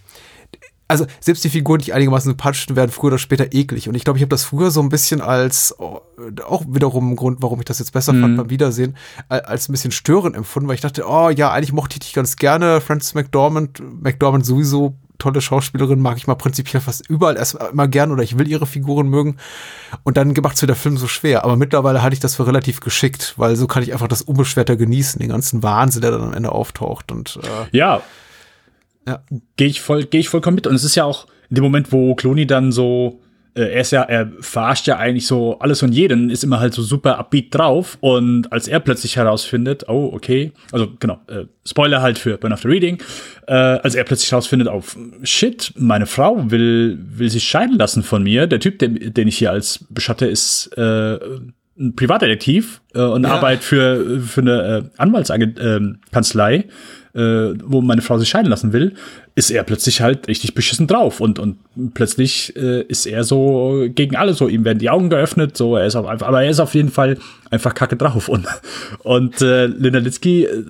also 0.88 1.07
selbst 1.20 1.44
die 1.44 1.50
Figuren, 1.50 1.81
die 1.81 1.92
einigermaßen 1.92 2.31
sympathisch 2.31 2.66
sind, 2.66 2.74
werden 2.74 2.90
früher 2.90 3.09
oder 3.09 3.18
später 3.18 3.52
eklig. 3.52 3.88
Und 3.88 3.94
ich 3.94 4.04
glaube, 4.04 4.18
ich 4.18 4.22
habe 4.22 4.31
das 4.31 4.44
früher 4.44 4.70
so 4.70 4.81
ein 4.81 4.88
bisschen 4.88 5.20
als, 5.20 5.74
oh, 5.78 6.00
auch 6.46 6.64
wiederum 6.66 7.12
ein 7.12 7.16
Grund, 7.16 7.42
warum 7.42 7.59
ich 7.61 7.66
das 7.66 7.78
jetzt 7.78 7.92
besser 7.92 8.14
mhm. 8.14 8.22
fand 8.22 8.37
beim 8.38 8.50
Wiedersehen, 8.50 8.96
als 9.28 9.68
ein 9.68 9.72
bisschen 9.72 9.90
störend 9.90 10.35
empfunden, 10.35 10.66
weil 10.66 10.76
ich 10.76 10.81
dachte, 10.81 11.04
oh 11.07 11.28
ja, 11.28 11.52
eigentlich 11.52 11.74
mochte 11.74 11.94
ich 11.94 12.00
dich 12.00 12.14
ganz 12.14 12.37
gerne, 12.37 12.81
Frances 12.81 13.14
McDormand, 13.14 13.83
McDormand 14.02 14.46
sowieso 14.46 14.96
tolle 15.18 15.40
Schauspielerin, 15.40 16.00
mag 16.00 16.16
ich 16.16 16.26
mal 16.26 16.35
prinzipiell 16.35 16.81
fast 16.81 17.09
überall 17.09 17.37
erst 17.37 17.59
immer 17.72 17.88
gern 17.88 18.12
oder 18.12 18.22
ich 18.22 18.38
will 18.38 18.48
ihre 18.48 18.66
Figuren 18.66 19.09
mögen. 19.09 19.37
Und 20.04 20.16
dann 20.16 20.35
gemacht 20.35 20.57
zu 20.57 20.66
der 20.66 20.76
Film 20.76 20.96
so 20.96 21.09
schwer. 21.09 21.44
Aber 21.44 21.57
mittlerweile 21.57 22.02
hatte 22.02 22.14
ich 22.14 22.20
das 22.20 22.37
für 22.37 22.46
relativ 22.46 22.81
geschickt, 22.81 23.35
weil 23.37 23.57
so 23.57 23.66
kann 23.66 23.83
ich 23.83 23.92
einfach 23.92 24.09
das 24.09 24.22
unbeschwerter 24.22 24.76
genießen, 24.76 25.18
den 25.18 25.28
ganzen 25.28 25.62
Wahnsinn, 25.62 26.02
der 26.02 26.12
dann 26.12 26.22
am 26.22 26.35
Ende 26.35 26.52
auftaucht. 26.52 27.12
Und 27.12 27.38
äh, 27.42 27.76
ja, 27.76 28.02
ja. 29.07 29.22
Gehe 29.57 29.68
ich 29.68 29.81
voll, 29.81 30.04
gehe 30.04 30.20
ich 30.20 30.28
vollkommen 30.28 30.54
mit. 30.54 30.66
Und 30.66 30.74
es 30.74 30.85
ist 30.85 30.94
ja 30.94 31.04
auch 31.04 31.26
in 31.48 31.57
dem 31.57 31.64
Moment, 31.64 31.92
wo 31.92 32.14
Clooney 32.14 32.46
dann 32.46 32.72
so, 32.72 33.20
er 33.62 33.81
ist 33.81 33.90
ja, 33.90 34.03
er 34.03 34.31
verarscht 34.40 34.87
ja 34.87 34.97
eigentlich 34.99 35.27
so 35.27 35.59
alles 35.59 35.83
und 35.83 35.92
jeden, 35.92 36.31
ist 36.31 36.44
immer 36.44 36.61
halt 36.61 36.75
so 36.75 36.83
super 36.83 37.18
upbeat 37.18 37.55
drauf. 37.55 37.99
Und 38.01 38.53
als 38.53 38.68
er 38.68 38.81
plötzlich 38.81 39.16
herausfindet, 39.16 39.88
oh, 39.88 40.11
okay, 40.12 40.53
also 40.73 40.88
genau, 40.99 41.18
äh, 41.27 41.44
Spoiler 41.66 42.03
halt 42.03 42.18
für 42.18 42.38
Burn 42.38 42.53
After 42.53 42.68
Reading, 42.68 43.03
äh, 43.47 43.53
als 43.53 43.94
er 43.94 44.05
plötzlich 44.05 44.31
herausfindet, 44.31 44.68
auf 44.68 44.97
oh, 44.97 45.25
shit, 45.25 45.73
meine 45.77 46.07
Frau 46.07 46.51
will, 46.51 46.99
will 47.01 47.31
sich 47.31 47.44
scheiden 47.44 47.77
lassen 47.77 48.03
von 48.03 48.23
mir. 48.23 48.47
Der 48.47 48.61
Typ, 48.61 48.79
den, 48.79 49.12
den 49.12 49.29
ich 49.29 49.38
hier 49.38 49.51
als 49.51 49.85
beschatte, 49.90 50.27
ist 50.27 50.71
äh, 50.77 51.18
ein 51.79 51.94
Privatdetektiv 51.94 52.81
äh, 52.94 53.01
und 53.01 53.25
ja. 53.25 53.31
arbeitet 53.31 53.64
für, 53.64 54.21
für 54.21 54.40
eine 54.40 54.62
äh, 54.62 54.83
Anwaltskanzlei. 54.97 56.55
Äh, 56.55 56.64
äh, 57.14 57.55
wo 57.64 57.81
meine 57.81 58.03
Frau 58.03 58.18
sich 58.18 58.29
scheiden 58.29 58.51
lassen 58.51 58.73
will, 58.73 58.94
ist 59.35 59.51
er 59.51 59.62
plötzlich 59.62 60.01
halt 60.01 60.29
richtig 60.29 60.55
beschissen 60.55 60.87
drauf 60.87 61.21
und, 61.21 61.38
und 61.38 61.59
plötzlich 61.94 62.55
äh, 62.57 62.83
ist 62.83 63.07
er 63.07 63.25
so 63.25 63.87
gegen 63.88 64.16
alle 64.16 64.35
so, 64.35 64.49
ihm 64.49 64.64
werden 64.64 64.79
die 64.79 64.90
Augen 64.90 65.11
geöffnet, 65.11 65.57
so, 65.57 65.77
er 65.77 65.87
ist 65.87 65.97
auf, 65.97 66.07
aber 66.07 66.42
er 66.42 66.51
ist 66.51 66.61
auf 66.61 66.75
jeden 66.75 66.90
Fall 66.90 67.18
einfach 67.51 67.75
kacke 67.75 67.97
drauf 67.97 68.29
und, 68.29 68.47
und 69.03 69.40
äh, 69.40 69.66
Linda 69.66 69.99
Litzky 69.99 70.44
äh, 70.44 70.64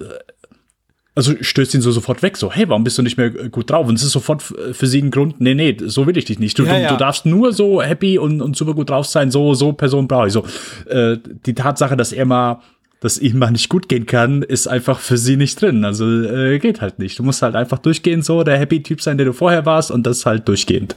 also 1.18 1.34
stößt 1.40 1.74
ihn 1.74 1.80
so 1.80 1.90
sofort 1.90 2.22
weg, 2.22 2.36
so, 2.36 2.52
hey, 2.52 2.68
warum 2.68 2.84
bist 2.84 2.96
du 2.96 3.02
nicht 3.02 3.16
mehr 3.16 3.30
gut 3.30 3.70
drauf? 3.70 3.88
Und 3.88 3.96
es 3.96 4.04
ist 4.04 4.12
sofort 4.12 4.40
für 4.40 4.86
sie 4.86 5.02
ein 5.02 5.10
Grund, 5.10 5.40
nee, 5.40 5.52
nee, 5.52 5.76
so 5.84 6.06
will 6.06 6.16
ich 6.16 6.26
dich 6.26 6.38
nicht. 6.38 6.56
Du, 6.56 6.64
ja, 6.64 6.78
ja. 6.78 6.90
du 6.90 6.96
darfst 6.96 7.26
nur 7.26 7.52
so 7.52 7.82
happy 7.82 8.18
und, 8.18 8.40
und 8.40 8.56
super 8.56 8.72
gut 8.72 8.90
drauf 8.90 9.04
sein, 9.04 9.32
so, 9.32 9.52
so 9.54 9.72
Person 9.72 10.06
brauche 10.06 10.28
ich. 10.28 10.32
So, 10.32 10.44
äh, 10.86 11.16
die 11.44 11.54
Tatsache, 11.54 11.96
dass 11.96 12.12
er 12.12 12.24
mal 12.24 12.60
dass 13.00 13.18
ihm 13.18 13.38
mal 13.38 13.50
nicht 13.50 13.68
gut 13.68 13.88
gehen 13.88 14.06
kann, 14.06 14.42
ist 14.42 14.66
einfach 14.66 14.98
für 14.98 15.16
sie 15.16 15.36
nicht 15.36 15.60
drin. 15.60 15.84
Also 15.84 16.04
äh, 16.06 16.58
geht 16.58 16.80
halt 16.80 16.98
nicht. 16.98 17.18
Du 17.18 17.22
musst 17.22 17.42
halt 17.42 17.54
einfach 17.54 17.78
durchgehend 17.78 18.24
so 18.24 18.42
der 18.42 18.58
Happy-Typ 18.58 19.00
sein, 19.00 19.18
der 19.18 19.26
du 19.26 19.32
vorher 19.32 19.66
warst 19.66 19.90
und 19.90 20.06
das 20.06 20.26
halt 20.26 20.48
durchgehend. 20.48 20.96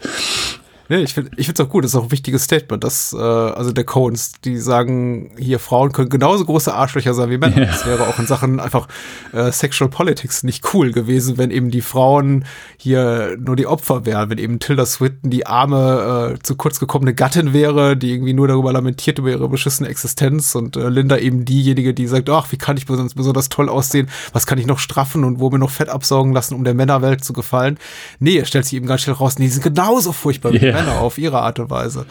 Nee, 0.91 1.03
ich 1.03 1.13
finde 1.13 1.31
ich 1.37 1.45
find's 1.45 1.61
auch 1.61 1.69
gut, 1.69 1.85
das 1.85 1.91
ist 1.91 1.95
auch 1.95 2.03
ein 2.03 2.11
wichtiges 2.11 2.43
Statement, 2.43 2.83
dass, 2.83 3.13
äh, 3.13 3.17
also 3.17 3.71
der 3.71 3.85
Coens, 3.85 4.33
die 4.43 4.57
sagen, 4.57 5.31
hier 5.37 5.57
Frauen 5.57 5.93
können 5.93 6.09
genauso 6.09 6.43
große 6.43 6.73
Arschlöcher 6.73 7.13
sein 7.13 7.29
wie 7.29 7.37
Männer. 7.37 7.59
Ja. 7.59 7.65
Das 7.67 7.85
wäre 7.85 8.07
auch 8.07 8.19
in 8.19 8.27
Sachen 8.27 8.59
einfach 8.59 8.89
äh, 9.31 9.53
Sexual 9.53 9.89
Politics 9.89 10.43
nicht 10.43 10.73
cool 10.73 10.91
gewesen, 10.91 11.37
wenn 11.37 11.49
eben 11.49 11.71
die 11.71 11.79
Frauen 11.79 12.43
hier 12.75 13.37
nur 13.39 13.55
die 13.55 13.67
Opfer 13.67 14.05
wären, 14.05 14.29
wenn 14.29 14.37
eben 14.37 14.59
Tilda 14.59 14.85
Swinton 14.85 15.29
die 15.29 15.47
arme, 15.47 16.33
äh, 16.33 16.43
zu 16.43 16.57
kurz 16.57 16.77
gekommene 16.77 17.13
Gattin 17.13 17.53
wäre, 17.53 17.95
die 17.95 18.11
irgendwie 18.11 18.33
nur 18.33 18.49
darüber 18.49 18.73
lamentiert 18.73 19.17
über 19.17 19.29
ihre 19.29 19.47
beschissene 19.47 19.87
Existenz 19.87 20.55
und 20.55 20.75
äh, 20.75 20.89
Linda 20.89 21.17
eben 21.19 21.45
diejenige, 21.45 21.93
die 21.93 22.07
sagt, 22.07 22.29
ach, 22.29 22.51
wie 22.51 22.57
kann 22.57 22.75
ich 22.75 22.85
besonders, 22.85 23.13
besonders 23.13 23.47
toll 23.47 23.69
aussehen, 23.69 24.09
was 24.33 24.45
kann 24.45 24.57
ich 24.57 24.65
noch 24.65 24.79
straffen 24.79 25.23
und 25.23 25.39
wo 25.39 25.49
mir 25.51 25.59
noch 25.59 25.71
Fett 25.71 25.87
absaugen 25.87 26.33
lassen, 26.33 26.53
um 26.53 26.65
der 26.65 26.73
Männerwelt 26.73 27.23
zu 27.23 27.31
gefallen. 27.31 27.77
Nee, 28.19 28.39
es 28.39 28.49
stellt 28.49 28.65
sich 28.65 28.73
eben 28.73 28.87
ganz 28.87 29.03
schnell 29.03 29.15
raus, 29.15 29.39
nee, 29.39 29.45
die 29.45 29.51
sind 29.51 29.63
genauso 29.63 30.11
furchtbar 30.11 30.51
wie 30.51 30.57
Ja. 30.57 30.80
Männer 30.85 31.01
auf 31.01 31.17
ihre 31.17 31.41
Art 31.41 31.59
und 31.59 31.69
Weise. 31.69 32.05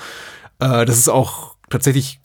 Äh, 0.59 0.85
das 0.85 0.99
ist 0.99 1.09
auch 1.09 1.55
tatsächlich 1.69 2.21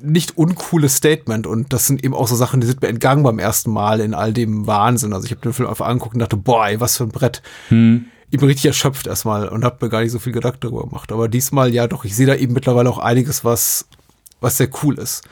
nicht 0.00 0.36
uncooles 0.36 0.96
Statement 0.96 1.46
und 1.46 1.72
das 1.72 1.86
sind 1.86 2.04
eben 2.04 2.14
auch 2.14 2.28
so 2.28 2.36
Sachen, 2.36 2.60
die 2.60 2.66
sind 2.66 2.82
mir 2.82 2.88
entgangen 2.88 3.22
beim 3.22 3.38
ersten 3.38 3.70
Mal 3.70 4.00
in 4.00 4.14
all 4.14 4.32
dem 4.32 4.66
Wahnsinn. 4.66 5.12
Also 5.12 5.24
ich 5.26 5.30
habe 5.30 5.40
den 5.40 5.52
Film 5.52 5.68
einfach 5.68 5.86
angeguckt 5.86 6.14
und 6.14 6.20
dachte, 6.20 6.36
boah, 6.36 6.66
ey, 6.66 6.80
was 6.80 6.96
für 6.96 7.04
ein 7.04 7.10
Brett. 7.10 7.42
Ich 8.30 8.38
bin 8.38 8.48
richtig 8.48 8.66
erschöpft 8.66 9.06
erstmal 9.06 9.48
und 9.48 9.64
habe 9.64 9.84
mir 9.84 9.90
gar 9.90 10.00
nicht 10.02 10.10
so 10.10 10.18
viel 10.18 10.32
Gedanken 10.32 10.60
darüber 10.60 10.82
gemacht. 10.82 11.12
Aber 11.12 11.28
diesmal 11.28 11.72
ja 11.72 11.86
doch, 11.86 12.04
ich 12.04 12.16
sehe 12.16 12.26
da 12.26 12.34
eben 12.34 12.52
mittlerweile 12.52 12.90
auch 12.90 12.98
einiges, 12.98 13.44
was, 13.44 13.86
was 14.40 14.58
sehr 14.58 14.68
cool 14.82 14.98
ist. 14.98 15.22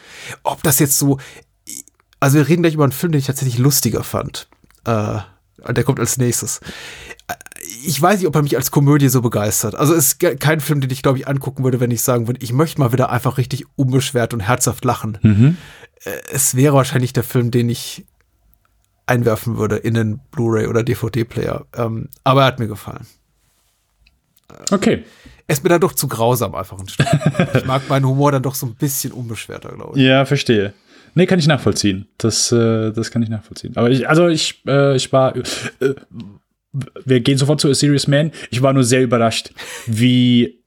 Ob 0.42 0.62
das 0.62 0.78
jetzt 0.78 0.98
so, 0.98 1.18
also 2.20 2.38
wir 2.38 2.48
reden 2.48 2.62
gleich 2.62 2.74
über 2.74 2.84
einen 2.84 2.92
Film, 2.92 3.12
den 3.12 3.18
ich 3.18 3.26
tatsächlich 3.26 3.58
lustiger 3.58 4.04
fand. 4.04 4.48
Äh, 4.84 5.18
der 5.68 5.84
kommt 5.84 6.00
als 6.00 6.16
nächstes. 6.16 6.60
Äh, 7.84 7.86
Ich 7.86 8.00
weiß 8.00 8.18
nicht, 8.18 8.26
ob 8.28 8.34
er 8.36 8.42
mich 8.42 8.56
als 8.56 8.70
Komödie 8.70 9.08
so 9.08 9.20
begeistert. 9.22 9.74
Also 9.74 9.94
es 9.94 10.14
ist 10.18 10.40
kein 10.40 10.60
Film, 10.60 10.80
den 10.80 10.90
ich, 10.90 11.02
glaube 11.02 11.18
ich, 11.18 11.28
angucken 11.28 11.64
würde, 11.64 11.80
wenn 11.80 11.90
ich 11.90 12.02
sagen 12.02 12.26
würde, 12.26 12.40
ich 12.42 12.52
möchte 12.52 12.80
mal 12.80 12.92
wieder 12.92 13.10
einfach 13.10 13.38
richtig 13.38 13.64
unbeschwert 13.76 14.34
und 14.34 14.40
herzhaft 14.40 14.84
lachen. 14.84 15.56
Äh, 16.04 16.10
Es 16.32 16.54
wäre 16.54 16.74
wahrscheinlich 16.74 17.12
der 17.12 17.24
Film, 17.24 17.50
den 17.50 17.68
ich 17.68 18.04
einwerfen 19.06 19.56
würde 19.58 19.76
in 19.76 19.94
den 19.94 20.20
Blu-ray 20.30 20.66
oder 20.68 20.82
DVD-Player. 20.82 21.66
Ähm, 21.76 22.08
aber 22.24 22.42
er 22.42 22.46
hat 22.46 22.58
mir 22.60 22.68
gefallen. 22.68 23.06
Okay. 24.70 25.04
Er 25.48 25.52
ist 25.54 25.64
mir 25.64 25.70
dann 25.70 25.80
doch 25.80 25.92
zu 25.92 26.08
grausam 26.08 26.54
einfach 26.54 26.78
ein 26.78 26.88
Stück. 26.88 27.06
ich 27.54 27.64
mag 27.64 27.88
meinen 27.88 28.06
Humor 28.06 28.32
dann 28.32 28.42
doch 28.42 28.54
so 28.54 28.66
ein 28.66 28.74
bisschen 28.74 29.12
unbeschwerter, 29.12 29.70
glaube 29.72 29.98
ich. 29.98 30.04
Ja, 30.04 30.24
verstehe. 30.24 30.72
Nee, 31.14 31.26
kann 31.26 31.38
ich 31.38 31.46
nachvollziehen. 31.46 32.06
Das, 32.16 32.52
äh, 32.52 32.90
das 32.92 33.10
kann 33.10 33.22
ich 33.22 33.28
nachvollziehen. 33.28 33.76
Aber 33.76 33.90
ich, 33.90 34.08
also 34.08 34.28
ich, 34.28 34.62
äh, 34.66 34.96
ich 34.96 35.12
war, 35.12 35.34
äh, 35.36 35.42
wir 37.04 37.20
gehen 37.20 37.38
sofort 37.38 37.60
zu 37.60 37.68
A 37.68 37.74
Serious 37.74 38.06
Man. 38.06 38.32
Ich 38.50 38.62
war 38.62 38.72
nur 38.72 38.84
sehr 38.84 39.02
überrascht, 39.02 39.50
wie, 39.86 40.58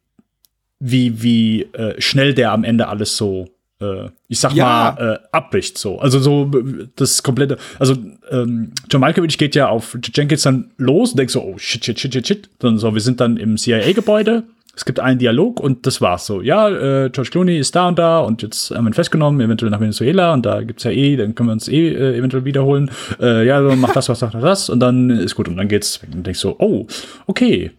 wie, 0.80 1.22
wie 1.24 1.62
äh, 1.74 2.00
schnell 2.00 2.34
der 2.34 2.52
am 2.52 2.64
Ende 2.64 2.88
alles 2.88 3.18
so, 3.18 3.50
äh, 3.82 4.10
ich 4.28 4.40
sag 4.40 4.54
Ja. 4.54 4.96
mal, 4.98 5.14
äh, 5.16 5.20
abbricht 5.32 5.78
so. 5.78 6.00
Also 6.00 6.20
so 6.20 6.52
das 6.96 7.24
komplette, 7.24 7.58
also 7.80 7.96
ähm, 8.30 8.72
John 8.90 9.02
Malkovich 9.02 9.38
geht 9.38 9.56
ja 9.56 9.68
auf 9.70 9.98
Jenkins 10.14 10.44
dann 10.44 10.72
los 10.78 11.12
und 11.12 11.18
denkt 11.18 11.32
so, 11.32 11.42
oh 11.44 11.58
shit, 11.58 11.84
shit, 11.84 12.00
shit, 12.00 12.14
shit, 12.14 12.28
shit. 12.28 12.50
Dann 12.60 12.78
so, 12.78 12.94
wir 12.94 13.02
sind 13.02 13.20
dann 13.20 13.38
im 13.38 13.58
CIA-Gebäude. 13.58 14.44
Es 14.76 14.84
gibt 14.84 15.00
einen 15.00 15.20
Dialog 15.20 15.60
und 15.60 15.86
das 15.86 16.02
war's 16.02 16.26
so. 16.26 16.42
Ja, 16.42 16.70
äh, 16.70 17.10
George 17.10 17.30
Clooney 17.32 17.58
ist 17.58 17.76
da 17.76 17.88
und 17.88 17.98
da 17.98 18.20
und 18.20 18.42
jetzt 18.42 18.72
haben 18.72 18.84
wir 18.86 18.92
ihn 18.92 18.94
festgenommen, 18.94 19.40
eventuell 19.40 19.72
nach 19.72 19.80
Venezuela 19.80 20.34
und 20.34 20.46
da 20.46 20.62
gibt's 20.64 20.84
ja 20.84 20.92
eh, 20.92 21.16
dann 21.16 21.34
können 21.34 21.50
wir 21.50 21.54
uns 21.54 21.68
eh 21.68 21.90
äh, 21.90 22.18
eventuell 22.18 22.46
wiederholen. 22.46 22.92
Äh, 23.20 23.46
ja, 23.46 23.62
mach 23.62 23.94
das, 23.94 24.10
was 24.10 24.20
sagt 24.20 24.36
das 24.36 24.70
und 24.70 24.80
dann 24.82 25.10
ist 25.10 25.36
gut 25.36 25.48
und 25.48 25.58
dann 25.58 25.68
geht's. 25.68 26.02
Und 26.12 26.26
denkst 26.26 26.40
so, 26.40 26.56
oh, 26.60 26.88
okay, 27.26 27.72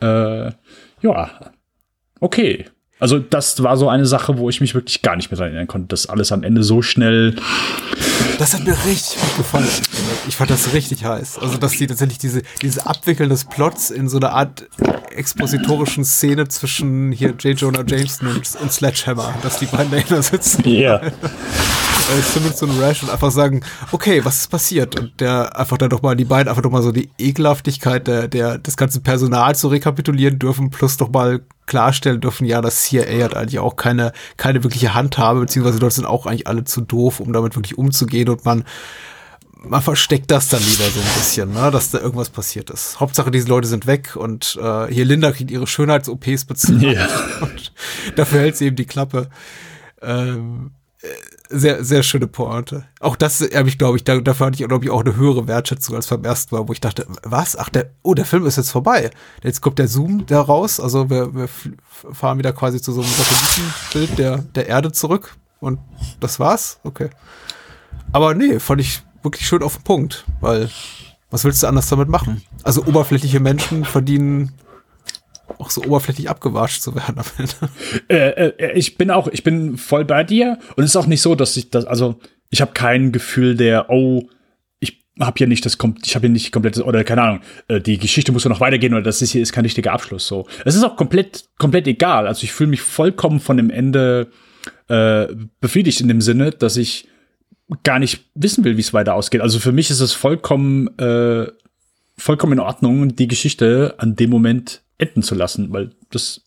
äh, 0.00 0.50
ja, 1.02 1.30
okay. 2.20 2.66
Also 3.02 3.18
das 3.18 3.60
war 3.64 3.76
so 3.76 3.88
eine 3.88 4.06
Sache, 4.06 4.38
wo 4.38 4.48
ich 4.48 4.60
mich 4.60 4.76
wirklich 4.76 5.02
gar 5.02 5.16
nicht 5.16 5.28
mehr 5.28 5.36
dran 5.36 5.48
erinnern 5.48 5.66
konnte, 5.66 5.88
dass 5.88 6.06
alles 6.06 6.30
am 6.30 6.44
Ende 6.44 6.62
so 6.62 6.82
schnell. 6.82 7.34
Das 8.38 8.54
hat 8.54 8.62
mir 8.64 8.76
richtig 8.86 9.20
gut 9.20 9.38
gefallen. 9.38 9.66
Ich 10.28 10.36
fand 10.36 10.50
das 10.50 10.72
richtig 10.72 11.04
heiß. 11.04 11.40
Also, 11.40 11.58
dass 11.58 11.72
die 11.72 11.88
tatsächlich 11.88 12.18
diese, 12.18 12.42
diese 12.60 12.86
Abwickeln 12.86 13.28
des 13.28 13.44
Plots 13.44 13.90
in 13.90 14.08
so 14.08 14.18
eine 14.18 14.30
Art 14.30 14.68
expositorischen 15.10 16.04
Szene 16.04 16.46
zwischen 16.46 17.10
hier 17.10 17.34
J. 17.40 17.58
Jonah 17.58 17.82
Jameson 17.84 18.28
und, 18.28 18.48
und 18.60 18.72
Sledgehammer, 18.72 19.34
dass 19.42 19.58
die 19.58 19.66
beiden 19.66 19.90
dahinter 19.90 20.22
sitzen. 20.22 20.62
Ja. 20.68 21.00
äh, 21.02 21.10
Simmons 22.22 22.62
und 22.62 22.80
Rash 22.80 23.02
und 23.02 23.10
einfach 23.10 23.32
sagen, 23.32 23.62
okay, 23.90 24.24
was 24.24 24.42
ist 24.42 24.50
passiert? 24.52 24.98
Und 25.00 25.20
der 25.20 25.58
einfach 25.58 25.76
dann 25.76 25.90
doch 25.90 26.02
mal, 26.02 26.14
die 26.14 26.24
beiden 26.24 26.48
einfach 26.48 26.62
doch 26.62 26.70
mal 26.70 26.82
so 26.82 26.92
die 26.92 27.10
Ekelhaftigkeit 27.18 28.06
der, 28.06 28.28
der, 28.28 28.58
des 28.58 28.76
ganzen 28.76 29.02
Personals 29.02 29.60
so 29.60 29.66
rekapitulieren 29.66 30.38
dürfen, 30.38 30.70
plus 30.70 30.96
doch 30.96 31.10
mal 31.10 31.40
klarstellen 31.72 32.20
dürfen, 32.20 32.44
ja, 32.44 32.60
das 32.60 32.82
CIA 32.82 33.24
hat 33.24 33.34
eigentlich 33.34 33.58
auch 33.58 33.76
keine, 33.76 34.12
keine 34.36 34.62
wirkliche 34.62 34.92
Handhabe, 34.92 35.40
beziehungsweise 35.40 35.78
dort 35.78 35.94
sind 35.94 36.04
auch 36.04 36.26
eigentlich 36.26 36.46
alle 36.46 36.64
zu 36.64 36.82
doof, 36.82 37.18
um 37.18 37.32
damit 37.32 37.56
wirklich 37.56 37.78
umzugehen 37.78 38.28
und 38.28 38.44
man, 38.44 38.64
man 39.56 39.80
versteckt 39.80 40.30
das 40.30 40.50
dann 40.50 40.60
lieber 40.60 40.84
so 40.84 41.00
ein 41.00 41.14
bisschen, 41.16 41.54
ne, 41.54 41.70
dass 41.70 41.90
da 41.90 41.98
irgendwas 41.98 42.28
passiert 42.28 42.68
ist. 42.68 43.00
Hauptsache, 43.00 43.30
diese 43.30 43.48
Leute 43.48 43.68
sind 43.68 43.86
weg 43.86 44.16
und 44.16 44.58
äh, 44.62 44.92
hier 44.92 45.06
Linda 45.06 45.32
kriegt 45.32 45.50
ihre 45.50 45.66
Schönheits-OPs 45.66 46.44
bezahlt 46.44 46.82
Ja. 46.82 47.08
und 47.40 47.72
dafür 48.16 48.40
hält 48.40 48.58
sie 48.58 48.66
eben 48.66 48.76
die 48.76 48.84
Klappe. 48.84 49.30
Ähm, 50.02 50.72
äh, 51.00 51.06
sehr, 51.52 51.84
sehr 51.84 52.02
schöne 52.02 52.26
Pointe. 52.26 52.84
Auch 53.00 53.16
das 53.16 53.40
habe 53.40 53.68
ich, 53.68 53.78
glaube 53.78 53.96
ich, 53.96 54.04
da, 54.04 54.20
dafür 54.20 54.46
hatte 54.46 54.60
ich, 54.60 54.66
glaube 54.66 54.84
ich, 54.84 54.90
auch 54.90 55.00
eine 55.00 55.16
höhere 55.16 55.46
Wertschätzung 55.46 55.94
als 55.96 56.06
beim 56.06 56.24
ersten 56.24 56.54
Mal, 56.54 56.66
wo 56.66 56.72
ich 56.72 56.80
dachte, 56.80 57.06
was? 57.22 57.56
Ach, 57.56 57.68
der, 57.68 57.90
oh, 58.02 58.14
der 58.14 58.24
Film 58.24 58.46
ist 58.46 58.56
jetzt 58.56 58.70
vorbei. 58.70 59.10
Jetzt 59.42 59.60
kommt 59.60 59.78
der 59.78 59.88
Zoom 59.88 60.26
da 60.26 60.40
raus. 60.40 60.80
Also 60.80 61.10
wir, 61.10 61.34
wir 61.34 61.48
fahren 62.12 62.38
wieder 62.38 62.52
quasi 62.52 62.80
zu 62.80 62.92
so 62.92 63.02
einem 63.02 63.10
Satellitenbild 63.10 64.18
der, 64.18 64.38
der 64.38 64.66
Erde 64.68 64.92
zurück. 64.92 65.36
Und 65.60 65.78
das 66.20 66.40
war's? 66.40 66.80
Okay. 66.82 67.10
Aber 68.12 68.34
nee, 68.34 68.58
fand 68.58 68.80
ich 68.80 69.02
wirklich 69.22 69.46
schön 69.46 69.62
auf 69.62 69.76
den 69.76 69.84
Punkt, 69.84 70.24
weil 70.40 70.68
was 71.30 71.44
willst 71.44 71.62
du 71.62 71.66
anders 71.66 71.88
damit 71.88 72.08
machen? 72.08 72.42
Also 72.62 72.84
oberflächliche 72.84 73.40
Menschen 73.40 73.84
verdienen 73.84 74.52
auch 75.58 75.70
so 75.70 75.82
oberflächlich 75.82 76.28
abgewatscht 76.28 76.82
zu 76.82 76.94
werden 76.94 77.18
Ende. 77.38 77.54
Äh, 78.08 78.48
äh, 78.48 78.78
ich 78.78 78.96
bin 78.96 79.10
auch, 79.10 79.28
ich 79.28 79.42
bin 79.42 79.76
voll 79.76 80.04
bei 80.04 80.24
dir 80.24 80.58
und 80.76 80.84
es 80.84 80.90
ist 80.90 80.96
auch 80.96 81.06
nicht 81.06 81.22
so, 81.22 81.34
dass 81.34 81.56
ich 81.56 81.70
das, 81.70 81.84
also 81.84 82.18
ich 82.50 82.60
habe 82.60 82.72
kein 82.72 83.12
Gefühl 83.12 83.56
der, 83.56 83.90
oh, 83.90 84.28
ich 84.80 85.04
habe 85.20 85.38
hier 85.38 85.46
nicht 85.46 85.64
das, 85.64 85.78
kom- 85.78 85.96
ich 86.04 86.14
habe 86.14 86.26
hier 86.26 86.32
nicht 86.32 86.52
komplettes 86.52 86.82
oder 86.82 87.04
keine 87.04 87.22
Ahnung, 87.22 87.40
äh, 87.68 87.80
die 87.80 87.98
Geschichte 87.98 88.32
muss 88.32 88.44
ja 88.44 88.50
noch 88.50 88.60
weitergehen 88.60 88.94
oder 88.94 89.02
das 89.02 89.22
ist 89.22 89.32
hier 89.32 89.42
ist 89.42 89.52
kein 89.52 89.64
richtiger 89.64 89.92
Abschluss. 89.92 90.26
So, 90.26 90.46
es 90.64 90.74
ist 90.74 90.84
auch 90.84 90.96
komplett, 90.96 91.44
komplett 91.58 91.86
egal. 91.86 92.26
Also 92.26 92.44
ich 92.44 92.52
fühle 92.52 92.70
mich 92.70 92.82
vollkommen 92.82 93.40
von 93.40 93.56
dem 93.56 93.70
Ende 93.70 94.30
äh, 94.88 95.26
befriedigt 95.60 96.00
in 96.00 96.08
dem 96.08 96.20
Sinne, 96.20 96.50
dass 96.50 96.76
ich 96.76 97.08
gar 97.84 97.98
nicht 97.98 98.26
wissen 98.34 98.64
will, 98.64 98.76
wie 98.76 98.82
es 98.82 98.92
weiter 98.92 99.14
ausgeht. 99.14 99.40
Also 99.40 99.58
für 99.58 99.72
mich 99.72 99.88
ist 99.88 100.00
es 100.00 100.12
vollkommen, 100.12 100.88
äh, 100.98 101.46
vollkommen 102.18 102.54
in 102.54 102.60
Ordnung, 102.60 103.16
die 103.16 103.28
Geschichte 103.28 103.94
an 103.96 104.14
dem 104.14 104.28
Moment 104.28 104.81
enden 105.02 105.22
zu 105.22 105.34
lassen, 105.34 105.72
weil 105.72 105.90
das 106.10 106.42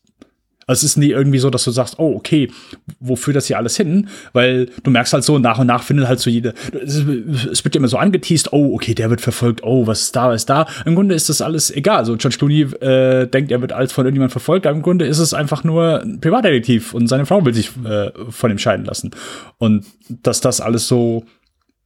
also 0.68 0.80
es 0.80 0.92
ist 0.92 0.96
nie 0.96 1.10
irgendwie 1.10 1.38
so, 1.38 1.48
dass 1.48 1.62
du 1.62 1.70
sagst, 1.70 1.98
oh, 1.98 2.16
okay, 2.16 2.50
wo 2.98 3.14
führt 3.14 3.36
das 3.36 3.46
hier 3.46 3.56
alles 3.56 3.76
hin? 3.76 4.08
Weil 4.32 4.66
du 4.82 4.90
merkst 4.90 5.12
halt 5.12 5.22
so, 5.22 5.38
nach 5.38 5.60
und 5.60 5.68
nach 5.68 5.84
findet 5.84 6.08
halt 6.08 6.18
so 6.18 6.28
jeder, 6.28 6.54
es 6.82 7.64
wird 7.64 7.76
immer 7.76 7.86
so 7.86 7.98
angeteased, 7.98 8.52
oh, 8.52 8.74
okay, 8.74 8.92
der 8.92 9.08
wird 9.08 9.20
verfolgt, 9.20 9.62
oh, 9.62 9.86
was 9.86 10.02
ist 10.02 10.16
da, 10.16 10.28
was 10.28 10.42
ist 10.42 10.50
da. 10.50 10.66
Im 10.84 10.96
Grunde 10.96 11.14
ist 11.14 11.28
das 11.28 11.40
alles 11.40 11.70
egal. 11.70 11.98
Also 11.98 12.16
George 12.16 12.36
Clooney 12.38 12.62
äh, 12.62 13.28
denkt, 13.28 13.52
er 13.52 13.60
wird 13.60 13.72
als 13.72 13.92
von 13.92 14.06
irgendjemand 14.06 14.32
verfolgt, 14.32 14.66
aber 14.66 14.74
im 14.74 14.82
Grunde 14.82 15.06
ist 15.06 15.20
es 15.20 15.34
einfach 15.34 15.62
nur 15.62 16.02
ein 16.02 16.20
Privatdetektiv 16.20 16.94
und 16.94 17.06
seine 17.06 17.26
Frau 17.26 17.44
will 17.44 17.54
sich 17.54 17.70
äh, 17.84 18.10
von 18.30 18.50
ihm 18.50 18.58
scheiden 18.58 18.86
lassen. 18.86 19.12
Und 19.58 19.86
dass 20.08 20.40
das 20.40 20.60
alles 20.60 20.88
so 20.88 21.24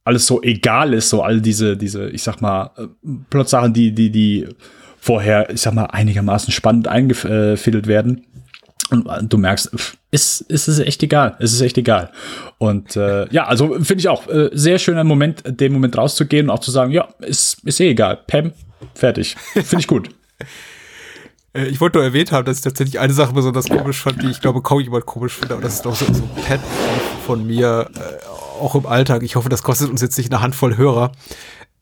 alles 0.03 0.25
so 0.25 0.41
egal 0.41 0.95
ist, 0.95 1.09
so 1.09 1.21
all 1.21 1.41
diese, 1.41 1.77
diese, 1.77 2.09
ich 2.09 2.23
sag 2.23 2.41
mal, 2.41 2.71
äh, 2.75 2.87
Plotsachen, 3.29 3.71
die, 3.71 3.91
die, 3.91 4.09
die 4.09 4.47
vorher, 5.01 5.49
ich 5.49 5.61
sag 5.61 5.73
mal, 5.73 5.85
einigermaßen 5.85 6.53
spannend 6.53 6.87
eingefädelt 6.87 7.87
werden. 7.87 8.25
Und 8.91 9.07
äh, 9.07 9.23
du 9.23 9.37
merkst, 9.37 9.71
ist, 10.11 10.41
ist 10.41 10.67
es 10.67 10.79
echt 10.79 11.01
egal. 11.01 11.35
Es 11.39 11.53
ist 11.53 11.61
echt 11.61 11.77
egal. 11.77 12.11
Und 12.59 12.95
äh, 12.95 13.27
ja, 13.33 13.47
also 13.47 13.73
finde 13.81 13.95
ich 14.01 14.07
auch 14.09 14.27
äh, 14.27 14.49
sehr 14.53 14.77
schöner 14.77 15.03
Moment, 15.03 15.43
den 15.45 15.73
Moment 15.73 15.97
rauszugehen 15.97 16.49
und 16.49 16.55
auch 16.55 16.59
zu 16.59 16.69
sagen, 16.71 16.91
ja, 16.91 17.07
ist, 17.19 17.57
ist 17.65 17.79
eh 17.79 17.89
egal. 17.89 18.19
Pam, 18.27 18.51
fertig. 18.93 19.35
Finde 19.53 19.79
ich 19.79 19.87
gut. 19.87 20.09
Äh, 21.53 21.65
Ich 21.65 21.81
wollte 21.81 21.97
nur 21.97 22.05
erwähnt 22.05 22.31
haben, 22.31 22.45
dass 22.45 22.59
ich 22.59 22.63
tatsächlich 22.63 22.97
eine 22.99 23.11
Sache 23.11 23.33
besonders 23.33 23.67
komisch 23.67 23.99
fand, 23.99 24.21
die 24.23 24.29
ich 24.29 24.39
glaube 24.39 24.61
kaum 24.61 24.79
jemand 24.79 25.05
komisch 25.05 25.33
findet, 25.33 25.51
aber 25.51 25.61
das 25.61 25.73
ist 25.73 25.85
doch 25.85 25.93
so, 25.93 26.05
so 26.05 26.23
ein 26.23 26.43
Pet 26.45 26.61
von 27.25 27.45
mir, 27.45 27.89
äh, 27.93 28.25
auch 28.61 28.73
im 28.73 28.85
Alltag. 28.85 29.21
Ich 29.23 29.35
hoffe, 29.35 29.49
das 29.49 29.61
kostet 29.61 29.89
uns 29.89 30.01
jetzt 30.01 30.17
nicht 30.17 30.31
eine 30.31 30.41
Handvoll 30.41 30.77
Hörer. 30.77 31.11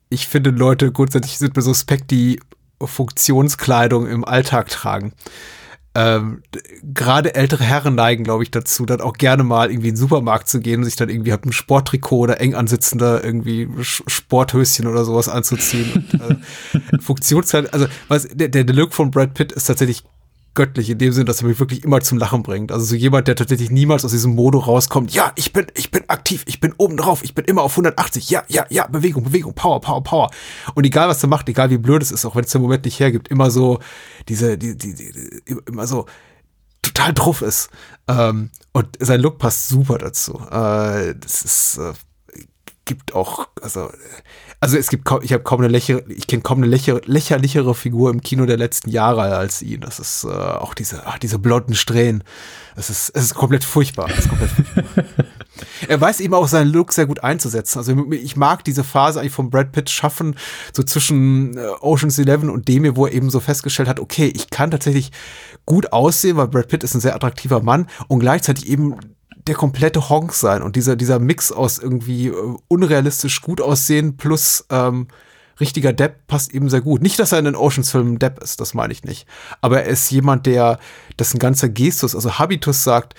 Ich 0.09 0.27
finde, 0.27 0.49
Leute 0.49 0.91
grundsätzlich 0.91 1.37
sind 1.37 1.55
mir 1.55 1.61
suspekt, 1.61 2.09
die 2.09 2.39
Funktionskleidung 2.81 4.07
im 4.07 4.25
Alltag 4.25 4.69
tragen. 4.69 5.13
Ähm, 5.95 6.43
Gerade 6.83 7.33
ältere 7.33 7.63
Herren 7.63 7.95
neigen, 7.95 8.23
glaube 8.23 8.43
ich, 8.43 8.51
dazu, 8.51 8.85
dann 8.85 9.01
auch 9.01 9.13
gerne 9.13 9.43
mal 9.43 9.71
irgendwie 9.71 9.89
in 9.89 9.95
den 9.95 9.99
Supermarkt 9.99 10.47
zu 10.47 10.59
gehen 10.59 10.79
und 10.81 10.85
sich 10.85 10.95
dann 10.95 11.09
irgendwie 11.09 11.31
halt 11.31 11.45
ein 11.45 11.51
Sporttrikot 11.51 12.19
oder 12.19 12.39
eng 12.39 12.53
ansitzender 12.53 13.23
irgendwie 13.23 13.65
Sch- 13.79 14.03
Sporthöschen 14.07 14.85
oder 14.85 15.03
sowas 15.03 15.27
anzuziehen. 15.27 16.07
Und, 16.11 16.21
äh, 16.21 16.99
Funktionskleidung, 17.01 17.71
also 17.73 17.87
was, 18.07 18.27
der, 18.31 18.49
der 18.49 18.65
Look 18.65 18.93
von 18.93 19.09
Brad 19.09 19.33
Pitt 19.33 19.51
ist 19.51 19.65
tatsächlich 19.65 20.03
göttlich 20.53 20.89
in 20.89 20.97
dem 20.97 21.13
Sinn, 21.13 21.25
dass 21.25 21.41
er 21.41 21.47
mich 21.47 21.59
wirklich 21.59 21.83
immer 21.83 22.01
zum 22.01 22.17
Lachen 22.17 22.43
bringt. 22.43 22.71
Also 22.71 22.85
so 22.85 22.95
jemand, 22.95 23.27
der 23.27 23.35
tatsächlich 23.35 23.71
niemals 23.71 24.03
aus 24.03 24.11
diesem 24.11 24.35
Modo 24.35 24.59
rauskommt. 24.59 25.13
Ja, 25.13 25.31
ich 25.35 25.53
bin, 25.53 25.67
ich 25.75 25.91
bin 25.91 26.03
aktiv, 26.09 26.43
ich 26.47 26.59
bin 26.59 26.73
oben 26.77 26.97
drauf, 26.97 27.23
ich 27.23 27.33
bin 27.33 27.45
immer 27.45 27.61
auf 27.61 27.73
180. 27.73 28.29
Ja, 28.29 28.43
ja, 28.47 28.65
ja, 28.69 28.87
Bewegung, 28.87 29.23
Bewegung, 29.23 29.53
Power, 29.53 29.79
Power, 29.79 30.03
Power. 30.03 30.31
Und 30.75 30.85
egal 30.85 31.07
was 31.07 31.23
er 31.23 31.29
macht, 31.29 31.47
egal 31.49 31.69
wie 31.69 31.77
blöd 31.77 32.01
es 32.01 32.11
ist, 32.11 32.25
auch 32.25 32.35
wenn 32.35 32.43
es 32.43 32.51
den 32.51 32.61
Moment 32.61 32.85
nicht 32.85 32.99
hergibt, 32.99 33.27
immer 33.27 33.51
so 33.51 33.79
diese, 34.27 34.57
die, 34.57 34.77
die, 34.77 34.95
die, 34.95 35.55
immer 35.67 35.87
so 35.87 36.05
total 36.81 37.13
drauf 37.13 37.41
ist. 37.41 37.69
Ähm, 38.07 38.49
und 38.73 38.97
sein 38.99 39.21
Look 39.21 39.37
passt 39.37 39.69
super 39.69 39.97
dazu. 39.97 40.39
Äh, 40.51 41.15
das 41.15 41.43
ist 41.43 41.77
äh, 41.77 41.93
gibt 42.89 43.13
auch, 43.13 43.47
also, 43.61 43.91
also 44.61 44.77
es 44.77 44.89
gibt 44.89 45.05
kaum, 45.05 45.21
ich 45.23 45.31
habe 45.31 45.43
kaum 45.43 45.61
eine 45.61 45.69
lächer, 45.69 46.01
ich 46.09 46.27
kenne 46.27 46.41
kaum 46.41 46.57
eine 46.57 46.67
lächer, 46.67 46.99
lächerlichere 47.05 47.73
Figur 47.73 48.09
im 48.09 48.21
Kino 48.21 48.45
der 48.45 48.57
letzten 48.57 48.89
Jahre 48.89 49.37
als 49.37 49.61
ihn. 49.61 49.81
Das 49.81 49.99
ist 49.99 50.25
äh, 50.25 50.27
auch 50.27 50.73
diese, 50.73 51.05
ach, 51.05 51.17
diese 51.17 51.39
blonden 51.39 51.75
Strähnen. 51.75 52.23
Es 52.75 52.89
ist, 52.89 53.09
es 53.15 53.23
ist 53.23 53.35
komplett 53.35 53.63
furchtbar. 53.63 54.09
Ist 54.09 54.27
komplett 54.27 54.51
furchtbar. 54.51 55.05
er 55.87 56.01
weiß 56.01 56.19
eben 56.19 56.33
auch 56.33 56.47
seinen 56.47 56.71
Look 56.71 56.91
sehr 56.91 57.05
gut 57.05 57.23
einzusetzen. 57.23 57.79
Also 57.79 58.11
ich 58.11 58.35
mag 58.35 58.65
diese 58.65 58.83
Phase 58.83 59.21
eigentlich 59.21 59.31
von 59.31 59.49
Brad 59.49 59.71
Pitt 59.71 59.89
schaffen, 59.89 60.35
so 60.73 60.83
zwischen 60.83 61.57
äh, 61.57 61.67
Ocean's 61.79 62.19
Eleven 62.19 62.49
und 62.49 62.67
dem, 62.67 62.95
wo 62.97 63.05
er 63.05 63.13
eben 63.13 63.29
so 63.29 63.39
festgestellt 63.39 63.87
hat, 63.87 63.99
okay, 63.99 64.27
ich 64.35 64.49
kann 64.49 64.71
tatsächlich 64.71 65.11
gut 65.65 65.93
aussehen, 65.93 66.35
weil 66.35 66.47
Brad 66.47 66.67
Pitt 66.67 66.83
ist 66.83 66.95
ein 66.95 67.01
sehr 67.01 67.15
attraktiver 67.15 67.61
Mann 67.61 67.87
und 68.09 68.19
gleichzeitig 68.19 68.67
eben 68.67 68.95
der 69.47 69.55
komplette 69.55 70.09
Honk 70.09 70.33
sein 70.33 70.61
und 70.61 70.75
dieser, 70.75 70.95
dieser 70.95 71.19
Mix 71.19 71.51
aus 71.51 71.79
irgendwie 71.79 72.27
äh, 72.27 72.57
unrealistisch 72.67 73.41
gut 73.41 73.61
aussehen 73.61 74.17
plus 74.17 74.65
ähm, 74.69 75.07
richtiger 75.59 75.93
Depp 75.93 76.27
passt 76.27 76.53
eben 76.53 76.69
sehr 76.69 76.81
gut. 76.81 77.01
Nicht, 77.01 77.19
dass 77.19 77.31
er 77.31 77.39
in 77.39 77.45
den 77.45 77.55
Oceans-Filmen 77.55 78.19
Depp 78.19 78.41
ist, 78.41 78.61
das 78.61 78.73
meine 78.73 78.93
ich 78.93 79.03
nicht. 79.03 79.27
Aber 79.61 79.83
er 79.83 79.89
ist 79.89 80.09
jemand, 80.09 80.45
der, 80.45 80.79
dessen 81.17 81.39
ganzer 81.39 81.69
Gestus, 81.69 82.15
also 82.15 82.39
Habitus 82.39 82.83
sagt, 82.83 83.15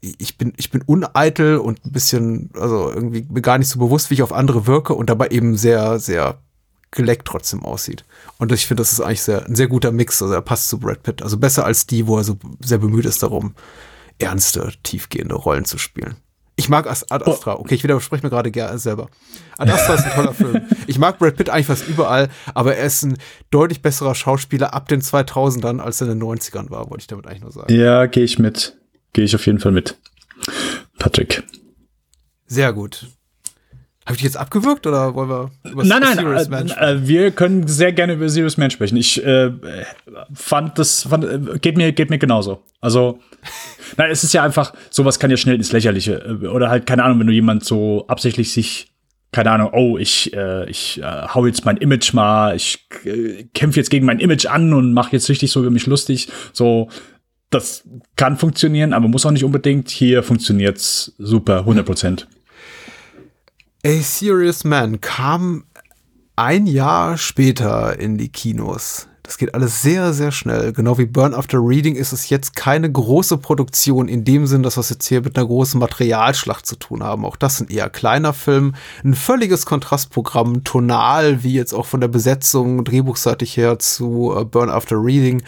ich 0.00 0.36
bin, 0.36 0.52
ich 0.56 0.70
bin 0.70 0.82
uneitel 0.82 1.56
und 1.56 1.84
ein 1.84 1.92
bisschen, 1.92 2.50
also 2.54 2.90
irgendwie 2.92 3.26
mir 3.28 3.40
gar 3.40 3.58
nicht 3.58 3.68
so 3.68 3.78
bewusst, 3.78 4.10
wie 4.10 4.14
ich 4.14 4.22
auf 4.22 4.32
andere 4.32 4.66
wirke 4.66 4.94
und 4.94 5.08
dabei 5.08 5.28
eben 5.28 5.56
sehr, 5.56 5.98
sehr 5.98 6.38
geleckt 6.90 7.26
trotzdem 7.26 7.64
aussieht. 7.64 8.04
Und 8.38 8.52
ich 8.52 8.66
finde, 8.66 8.82
das 8.82 8.92
ist 8.92 9.00
eigentlich 9.00 9.22
sehr, 9.22 9.46
ein 9.46 9.56
sehr 9.56 9.68
guter 9.68 9.92
Mix. 9.92 10.22
Also 10.22 10.34
er 10.34 10.42
passt 10.42 10.68
zu 10.68 10.78
Brad 10.78 11.02
Pitt. 11.02 11.22
Also 11.22 11.38
besser 11.38 11.64
als 11.64 11.86
die, 11.86 12.06
wo 12.06 12.18
er 12.18 12.24
so 12.24 12.36
sehr 12.60 12.78
bemüht 12.78 13.04
ist 13.06 13.22
darum, 13.22 13.54
ernste, 14.18 14.72
tiefgehende 14.82 15.34
Rollen 15.34 15.64
zu 15.64 15.78
spielen. 15.78 16.16
Ich 16.58 16.70
mag 16.70 16.86
Ad 16.88 17.04
Astra. 17.10 17.58
Okay, 17.58 17.74
ich 17.74 17.82
widerspreche 17.82 18.24
mir 18.24 18.30
gerade 18.30 18.50
gerne 18.50 18.78
selber. 18.78 19.08
Ad 19.58 19.70
Astra 19.70 19.94
ist 19.94 20.04
ein 20.06 20.12
toller 20.12 20.32
Film. 20.34 20.62
Ich 20.86 20.98
mag 20.98 21.18
Brad 21.18 21.36
Pitt 21.36 21.50
eigentlich 21.50 21.66
fast 21.66 21.86
überall, 21.86 22.28
aber 22.54 22.76
er 22.76 22.86
ist 22.86 23.02
ein 23.02 23.18
deutlich 23.50 23.82
besserer 23.82 24.14
Schauspieler 24.14 24.72
ab 24.72 24.88
den 24.88 25.02
2000ern, 25.02 25.80
als 25.80 26.00
er 26.00 26.08
in 26.08 26.18
den 26.18 26.28
90ern 26.28 26.70
war, 26.70 26.88
wollte 26.90 27.02
ich 27.02 27.06
damit 27.08 27.26
eigentlich 27.26 27.42
nur 27.42 27.52
sagen. 27.52 27.72
Ja, 27.74 28.06
gehe 28.06 28.24
ich 28.24 28.38
mit. 28.38 28.78
Gehe 29.12 29.24
ich 29.24 29.34
auf 29.34 29.44
jeden 29.44 29.58
Fall 29.58 29.72
mit. 29.72 29.98
Patrick. 30.98 31.42
Sehr 32.46 32.72
gut. 32.72 33.06
Habe 34.06 34.14
ich 34.14 34.18
dich 34.18 34.24
jetzt 34.24 34.36
abgewürgt 34.36 34.86
oder 34.86 35.14
wollen 35.14 35.28
wir 35.28 35.50
über 35.64 35.84
nein, 35.84 36.00
nein, 36.00 36.16
Serious 36.16 36.48
Man 36.48 36.68
äh, 36.70 37.08
wir 37.08 37.32
können 37.32 37.66
sehr 37.66 37.92
gerne 37.92 38.12
über 38.12 38.28
Serious 38.28 38.56
Man 38.56 38.70
sprechen. 38.70 38.96
Ich 38.96 39.22
äh, 39.24 39.50
fand 40.32 40.78
das 40.78 41.02
fand, 41.02 41.24
äh, 41.24 41.58
geht 41.58 41.76
mir 41.76 41.90
geht 41.92 42.10
mir 42.10 42.18
genauso. 42.18 42.62
Also 42.80 43.18
nein, 43.96 44.10
es 44.10 44.24
ist 44.24 44.32
ja 44.32 44.42
einfach 44.42 44.72
sowas 44.90 45.18
kann 45.18 45.30
ja 45.30 45.36
schnell 45.36 45.56
ins 45.56 45.72
Lächerliche 45.72 46.38
äh, 46.42 46.46
oder 46.46 46.70
halt 46.70 46.86
keine 46.86 47.04
Ahnung, 47.04 47.20
wenn 47.20 47.26
du 47.26 47.32
jemand 47.32 47.64
so 47.64 48.06
absichtlich 48.08 48.52
sich 48.52 48.92
keine 49.32 49.50
Ahnung, 49.50 49.70
oh, 49.74 49.98
ich, 49.98 50.32
äh, 50.32 50.68
ich 50.70 50.98
äh, 51.02 51.26
hau 51.34 51.44
jetzt 51.44 51.66
mein 51.66 51.76
Image 51.76 52.14
mal, 52.14 52.56
ich 52.56 52.88
äh, 53.04 53.44
kämpfe 53.52 53.78
jetzt 53.78 53.90
gegen 53.90 54.06
mein 54.06 54.18
Image 54.18 54.46
an 54.46 54.72
und 54.72 54.94
mache 54.94 55.12
jetzt 55.12 55.28
richtig 55.28 55.50
so 55.50 55.60
über 55.60 55.70
mich 55.70 55.84
lustig. 55.84 56.28
So, 56.54 56.88
das 57.50 57.84
kann 58.16 58.38
funktionieren, 58.38 58.94
aber 58.94 59.08
muss 59.08 59.26
auch 59.26 59.32
nicht 59.32 59.44
unbedingt. 59.44 59.90
Hier 59.90 60.22
funktioniert's 60.22 61.14
super, 61.18 61.58
100 61.60 61.84
Prozent. 61.84 62.28
A 63.84 64.00
Serious 64.00 64.64
Man 64.64 65.00
kam 65.00 65.64
ein 66.36 66.66
Jahr 66.66 67.18
später 67.18 67.98
in 67.98 68.18
die 68.18 68.30
Kinos. 68.30 69.08
Das 69.26 69.38
geht 69.38 69.54
alles 69.54 69.82
sehr, 69.82 70.12
sehr 70.12 70.30
schnell. 70.30 70.72
Genau 70.72 70.98
wie 70.98 71.04
Burn 71.04 71.34
After 71.34 71.58
Reading 71.60 71.96
ist 71.96 72.12
es 72.12 72.28
jetzt 72.28 72.54
keine 72.54 72.90
große 72.90 73.38
Produktion 73.38 74.06
in 74.06 74.24
dem 74.24 74.46
Sinn, 74.46 74.62
dass 74.62 74.76
wir 74.76 74.82
es 74.82 74.90
jetzt 74.90 75.08
hier 75.08 75.20
mit 75.20 75.36
einer 75.36 75.46
großen 75.46 75.80
Materialschlacht 75.80 76.64
zu 76.64 76.76
tun 76.76 77.02
haben. 77.02 77.24
Auch 77.24 77.34
das 77.34 77.60
ein 77.60 77.66
eher 77.66 77.90
kleiner 77.90 78.32
Film. 78.32 78.76
Ein 79.02 79.14
völliges 79.14 79.66
Kontrastprogramm, 79.66 80.62
tonal, 80.62 81.42
wie 81.42 81.54
jetzt 81.54 81.74
auch 81.74 81.86
von 81.86 82.00
der 82.00 82.06
Besetzung, 82.06 82.84
drehbuchseitig 82.84 83.56
her 83.56 83.80
zu 83.80 84.32
uh, 84.32 84.44
Burn 84.44 84.70
After 84.70 84.96
Reading. 84.96 85.42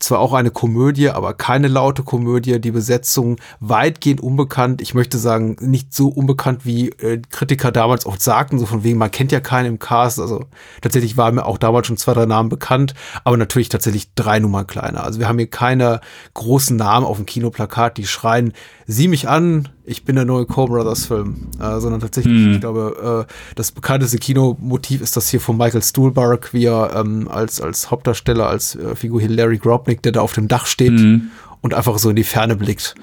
Zwar 0.00 0.18
auch 0.18 0.34
eine 0.34 0.50
Komödie, 0.50 1.08
aber 1.08 1.32
keine 1.32 1.68
laute 1.68 2.02
Komödie. 2.02 2.60
Die 2.60 2.72
Besetzung 2.72 3.36
weitgehend 3.58 4.20
unbekannt. 4.20 4.82
Ich 4.82 4.92
möchte 4.92 5.16
sagen, 5.16 5.56
nicht 5.60 5.94
so 5.94 6.08
unbekannt, 6.08 6.66
wie 6.66 6.90
äh, 6.90 7.22
Kritiker 7.30 7.72
damals 7.72 8.04
auch 8.04 8.20
sagten, 8.20 8.58
so 8.58 8.66
von 8.66 8.84
wegen, 8.84 8.98
man 8.98 9.10
kennt 9.10 9.32
ja 9.32 9.40
keinen 9.40 9.66
im 9.66 9.78
Cast. 9.78 10.20
Also 10.20 10.44
tatsächlich 10.82 11.16
waren 11.16 11.36
mir 11.36 11.46
auch 11.46 11.56
damals 11.56 11.86
schon 11.86 11.96
zwei, 11.96 12.12
drei 12.12 12.26
Namen 12.26 12.50
bekannt 12.50 12.92
aber 13.22 13.36
natürlich 13.36 13.68
tatsächlich 13.68 14.12
drei 14.14 14.38
Nummern 14.40 14.66
kleiner. 14.66 15.04
Also 15.04 15.20
wir 15.20 15.28
haben 15.28 15.38
hier 15.38 15.46
keine 15.46 16.00
großen 16.34 16.76
Namen 16.76 17.06
auf 17.06 17.16
dem 17.16 17.26
Kinoplakat, 17.26 17.96
die 17.96 18.06
schreien, 18.06 18.52
sieh 18.86 19.08
mich 19.08 19.28
an, 19.28 19.68
ich 19.84 20.04
bin 20.04 20.16
der 20.16 20.24
neue 20.24 20.46
Coen 20.46 20.70
Brothers 20.70 21.06
Film, 21.06 21.48
äh, 21.60 21.78
sondern 21.80 22.00
tatsächlich, 22.00 22.32
mhm. 22.32 22.54
ich 22.54 22.60
glaube, 22.60 23.26
äh, 23.28 23.32
das 23.54 23.72
bekannteste 23.72 24.18
Kinomotiv 24.18 25.00
ist 25.00 25.16
das 25.16 25.28
hier 25.28 25.40
von 25.40 25.56
Michael 25.56 25.82
Stuhlbarg, 25.82 26.52
wie 26.52 26.64
er 26.64 26.94
ähm, 26.96 27.28
als, 27.28 27.60
als 27.60 27.90
Hauptdarsteller, 27.90 28.48
als 28.48 28.74
äh, 28.74 28.96
Figur 28.96 29.22
Larry 29.22 29.58
Grobnick, 29.58 30.02
der 30.02 30.12
da 30.12 30.20
auf 30.20 30.32
dem 30.32 30.48
Dach 30.48 30.66
steht 30.66 30.92
mhm. 30.92 31.30
und 31.60 31.74
einfach 31.74 31.98
so 31.98 32.10
in 32.10 32.16
die 32.16 32.24
Ferne 32.24 32.56
blickt. 32.56 32.94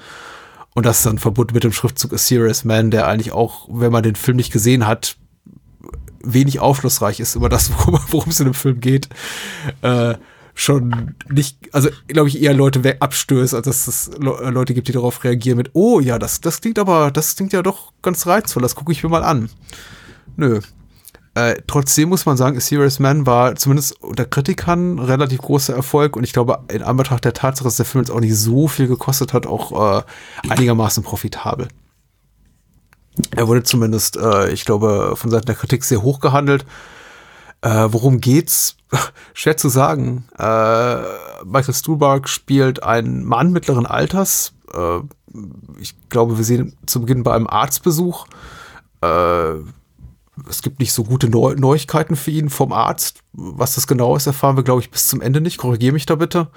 Und 0.74 0.86
das 0.86 0.98
ist 0.98 1.06
dann 1.06 1.18
verbunden 1.18 1.54
mit 1.54 1.64
dem 1.64 1.72
Schriftzug 1.72 2.12
A 2.14 2.18
Serious 2.18 2.64
Man, 2.64 2.90
der 2.90 3.06
eigentlich 3.06 3.32
auch, 3.32 3.68
wenn 3.70 3.92
man 3.92 4.02
den 4.02 4.14
Film 4.14 4.36
nicht 4.36 4.52
gesehen 4.52 4.86
hat, 4.86 5.16
wenig 6.24 6.60
aufschlussreich 6.60 7.20
ist 7.20 7.34
über 7.34 7.48
das, 7.48 7.70
worum 8.10 8.30
es 8.30 8.40
in 8.40 8.46
dem 8.46 8.54
Film 8.54 8.80
geht, 8.80 9.08
äh, 9.82 10.14
schon 10.54 11.14
nicht, 11.28 11.56
also 11.72 11.88
glaube 12.08 12.28
ich 12.28 12.42
eher 12.42 12.54
Leute 12.54 13.00
abstößt, 13.00 13.54
als 13.54 13.64
dass 13.64 13.88
es 13.88 14.10
Leute 14.18 14.74
gibt, 14.74 14.88
die 14.88 14.92
darauf 14.92 15.24
reagieren 15.24 15.56
mit, 15.56 15.70
oh 15.72 16.00
ja, 16.00 16.18
das, 16.18 16.40
das 16.40 16.60
klingt 16.60 16.78
aber, 16.78 17.10
das 17.10 17.36
klingt 17.36 17.52
ja 17.52 17.62
doch 17.62 17.92
ganz 18.02 18.26
reizvoll, 18.26 18.62
das 18.62 18.74
gucke 18.74 18.92
ich 18.92 19.02
mir 19.02 19.08
mal 19.08 19.24
an. 19.24 19.48
Nö. 20.36 20.60
Äh, 21.34 21.62
trotzdem 21.66 22.10
muss 22.10 22.26
man 22.26 22.36
sagen, 22.36 22.58
A 22.58 22.60
Serious 22.60 22.98
Man 22.98 23.24
war 23.24 23.56
zumindest 23.56 24.02
unter 24.02 24.26
Kritikern 24.26 24.98
relativ 24.98 25.40
großer 25.40 25.74
Erfolg 25.74 26.14
und 26.14 26.24
ich 26.24 26.34
glaube, 26.34 26.58
in 26.70 26.82
Anbetracht 26.82 27.24
der 27.24 27.32
Tatsache, 27.32 27.64
dass 27.64 27.76
der 27.76 27.86
Film 27.86 28.04
jetzt 28.04 28.10
auch 28.10 28.20
nicht 28.20 28.36
so 28.36 28.68
viel 28.68 28.86
gekostet 28.86 29.32
hat, 29.32 29.46
auch 29.46 30.00
äh, 30.00 30.02
einigermaßen 30.50 31.02
profitabel. 31.02 31.68
Er 33.34 33.48
wurde 33.48 33.62
zumindest, 33.62 34.16
äh, 34.16 34.50
ich 34.50 34.64
glaube, 34.64 35.14
von 35.16 35.30
Seiten 35.30 35.46
der 35.46 35.54
Kritik 35.54 35.84
sehr 35.84 36.02
hoch 36.02 36.20
gehandelt. 36.20 36.64
Äh, 37.60 37.88
worum 37.90 38.20
geht's? 38.20 38.76
Schwer 39.34 39.56
zu 39.56 39.68
sagen. 39.68 40.24
Äh, 40.38 40.96
Michael 41.44 41.74
Stuhlbarg 41.74 42.28
spielt 42.28 42.82
einen 42.82 43.24
Mann 43.24 43.52
mittleren 43.52 43.86
Alters. 43.86 44.52
Äh, 44.72 44.98
ich 45.80 45.94
glaube, 46.08 46.38
wir 46.38 46.44
sehen 46.44 46.76
zu 46.86 47.00
Beginn 47.00 47.22
bei 47.22 47.34
einem 47.34 47.46
Arztbesuch. 47.46 48.26
Äh, 49.02 49.54
es 50.48 50.62
gibt 50.62 50.80
nicht 50.80 50.92
so 50.92 51.04
gute 51.04 51.28
Neu 51.28 51.54
Neuigkeiten 51.54 52.16
für 52.16 52.30
ihn 52.30 52.48
vom 52.48 52.72
Arzt. 52.72 53.20
Was 53.32 53.74
das 53.74 53.86
genau 53.86 54.16
ist, 54.16 54.26
erfahren 54.26 54.56
wir, 54.56 54.64
glaube 54.64 54.80
ich, 54.80 54.90
bis 54.90 55.06
zum 55.06 55.20
Ende 55.20 55.40
nicht. 55.40 55.58
Korrigiere 55.58 55.92
mich 55.92 56.06
da 56.06 56.14
bitte. 56.14 56.48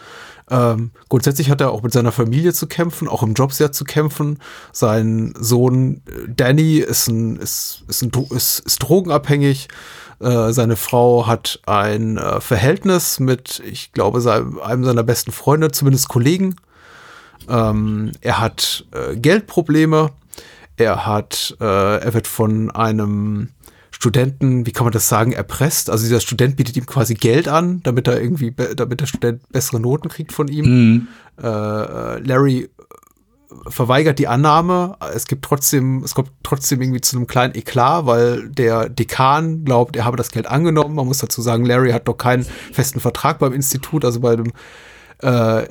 Ähm, 0.50 0.92
grundsätzlich 1.10 1.50
hat 1.50 1.62
er 1.62 1.72
auch 1.72 1.82
mit 1.82 1.92
seiner 1.92 2.12
Familie 2.12 2.54
zu 2.54 2.68
kämpfen, 2.68 3.08
auch 3.08 3.24
im 3.24 3.34
Job 3.34 3.52
sehr 3.52 3.72
zu 3.72 3.84
kämpfen. 3.84 4.40
Sein 4.72 5.34
Sohn 5.40 6.02
äh, 6.06 6.28
Danny 6.28 6.78
ist, 6.78 7.08
ein, 7.08 7.38
ist, 7.38 7.84
ist, 7.88 8.04
ein, 8.04 8.12
ist, 8.30 8.60
ist 8.60 8.80
drogenabhängig. 8.80 9.68
Äh, 10.20 10.54
seine 10.54 10.76
Frau 10.76 11.26
hat 11.26 11.60
ein 11.66 12.18
äh, 12.18 12.40
Verhältnis 12.42 13.20
mit, 13.20 13.62
ich 13.66 13.92
glaube, 13.92 14.20
einem 14.64 14.84
seiner 14.84 15.04
besten 15.04 15.32
Freunde, 15.32 15.72
zumindest 15.72 16.10
Kollegen. 16.10 16.56
Ähm, 17.50 18.12
er 18.22 18.40
hat 18.40 18.86
Geldprobleme. 19.16 20.12
Er 20.78 21.06
hat, 21.06 21.56
er 21.60 22.14
wird 22.14 22.28
von 22.28 22.70
einem 22.72 23.52
Studenten, 23.98 24.66
wie 24.66 24.74
kann 24.74 24.86
man 24.86 24.92
das 24.92 25.08
sagen, 25.08 25.32
erpresst. 25.32 25.90
Also 25.90 26.04
dieser 26.04 26.20
Student 26.20 26.58
bietet 26.58 26.76
ihm 26.76 26.86
quasi 26.86 27.14
Geld 27.14 27.48
an, 27.48 27.82
damit 27.84 28.10
er 28.10 28.22
irgendwie, 28.22 28.54
damit 28.76 29.00
der 29.00 29.06
Student 29.06 29.42
bessere 29.54 29.80
Noten 29.80 30.10
kriegt 30.10 30.34
von 30.34 30.50
ihm. 30.50 30.66
Mhm. 30.66 31.08
Äh, 31.42 31.48
äh, 31.48 32.20
Larry 32.20 32.70
verweigert 33.70 34.20
die 34.20 34.28
Annahme. 34.28 34.98
Es 35.14 35.28
gibt 35.28 35.46
trotzdem, 35.46 36.04
es 36.04 36.14
kommt 36.14 36.30
trotzdem 36.44 36.82
irgendwie 36.82 37.00
zu 37.00 37.16
einem 37.16 37.26
kleinen 37.26 37.56
Eklat, 37.56 38.06
weil 38.06 38.50
der 38.50 38.90
Dekan 38.90 39.64
glaubt, 39.64 39.96
er 39.96 40.04
habe 40.04 40.18
das 40.18 40.30
Geld 40.30 40.46
angenommen. 40.46 40.96
Man 40.96 41.08
muss 41.08 41.20
dazu 41.20 41.42
sagen, 41.42 41.66
Larry 41.66 41.92
hat 41.92 42.06
doch 42.10 42.18
keinen 42.18 42.44
festen 42.44 43.00
Vertrag 43.00 43.40
beim 43.40 43.54
Institut, 43.54 44.04
also 44.04 44.20
bei 44.20 44.36
dem 44.36 44.52
äh, 45.22 45.64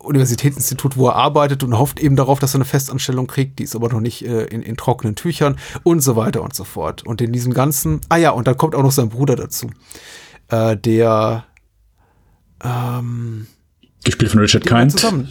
Universitätsinstitut, 0.00 0.96
wo 0.96 1.08
er 1.08 1.16
arbeitet 1.16 1.62
und 1.62 1.78
hofft 1.78 2.00
eben 2.00 2.16
darauf, 2.16 2.38
dass 2.38 2.54
er 2.54 2.56
eine 2.56 2.64
Festanstellung 2.64 3.26
kriegt, 3.26 3.58
die 3.58 3.64
ist 3.64 3.76
aber 3.76 3.88
noch 3.88 4.00
nicht 4.00 4.24
äh, 4.24 4.44
in, 4.44 4.62
in, 4.62 4.76
trockenen 4.76 5.14
Tüchern 5.14 5.56
und 5.82 6.00
so 6.00 6.16
weiter 6.16 6.42
und 6.42 6.54
so 6.54 6.64
fort. 6.64 7.06
Und 7.06 7.20
in 7.20 7.32
diesem 7.32 7.52
ganzen, 7.52 8.00
ah 8.08 8.16
ja, 8.16 8.30
und 8.30 8.46
dann 8.46 8.56
kommt 8.56 8.74
auch 8.74 8.82
noch 8.82 8.92
sein 8.92 9.10
Bruder 9.10 9.36
dazu, 9.36 9.70
äh, 10.48 10.76
der, 10.76 11.44
ähm, 12.62 13.46
Gespielt 14.04 14.30
von 14.30 14.40
Richard 14.40 14.66
Kind. 14.66 14.92
zusammen. 14.92 15.28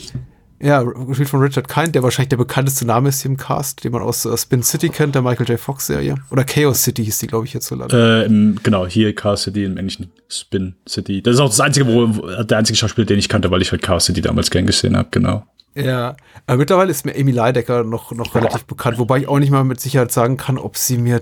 Ja, 0.62 0.84
gespielt 0.84 1.30
von 1.30 1.39
Richard 1.39 1.70
Kind, 1.70 1.95
der 1.95 2.03
wahrscheinlich 2.03 2.30
der 2.30 2.38
bekannteste 2.38 2.86
Name 2.86 3.10
ist 3.10 3.22
hier 3.22 3.32
im 3.32 3.38
Cast, 3.38 3.84
den 3.84 3.93
man 3.93 4.01
aus 4.01 4.26
äh, 4.26 4.38
Spin 4.38 4.62
City 4.62 4.89
kennt, 4.89 5.16
der 5.16 5.22
Michael 5.22 5.47
J. 5.47 5.60
Fox-Serie. 5.60 6.16
Oder 6.32 6.43
Chaos 6.43 6.84
City 6.84 7.05
hieß 7.05 7.20
die, 7.20 7.28
glaube 7.28 7.45
ich, 7.45 7.53
hierzulande. 7.53 8.24
Äh, 8.24 8.26
im, 8.26 8.60
genau, 8.62 8.86
hier 8.86 9.16
Chaos 9.16 9.43
City 9.43 9.64
im 9.64 9.78
englischen 9.78 10.12
Spin 10.28 10.76
City. 10.88 11.22
Das 11.22 11.36
ist 11.36 11.39
auch 11.39 11.49
das 11.49 11.62
einzige, 11.62 11.88
wo, 11.88 12.07
der 12.43 12.57
einzige 12.57 12.78
Schauspieler, 12.78 13.05
den 13.05 13.20
ich 13.20 13.30
kannte, 13.30 13.49
weil 13.51 13.62
ich 13.62 13.72
halt 13.72 13.82
Chaos 13.82 14.05
City 14.05 14.22
damals 14.22 14.51
gern 14.51 14.66
gesehen 14.66 14.97
habe, 14.97 15.07
genau. 15.12 15.45
Ja, 15.76 16.18
aber 16.45 16.57
mittlerweile 16.57 16.91
ist 16.91 17.05
mir 17.05 17.16
Amy 17.16 17.32
Leidecker 17.32 17.84
noch, 17.84 18.12
noch 18.12 18.36
relativ 18.36 18.66
bekannt, 18.66 18.97
wobei 18.97 19.20
ich 19.20 19.28
auch 19.28 19.39
nicht 19.39 19.51
mal 19.51 19.64
mit 19.64 19.80
Sicherheit 19.80 20.12
sagen 20.12 20.36
kann, 20.36 20.57
ob 20.57 20.78
sie 20.78 20.97
mir 20.97 21.22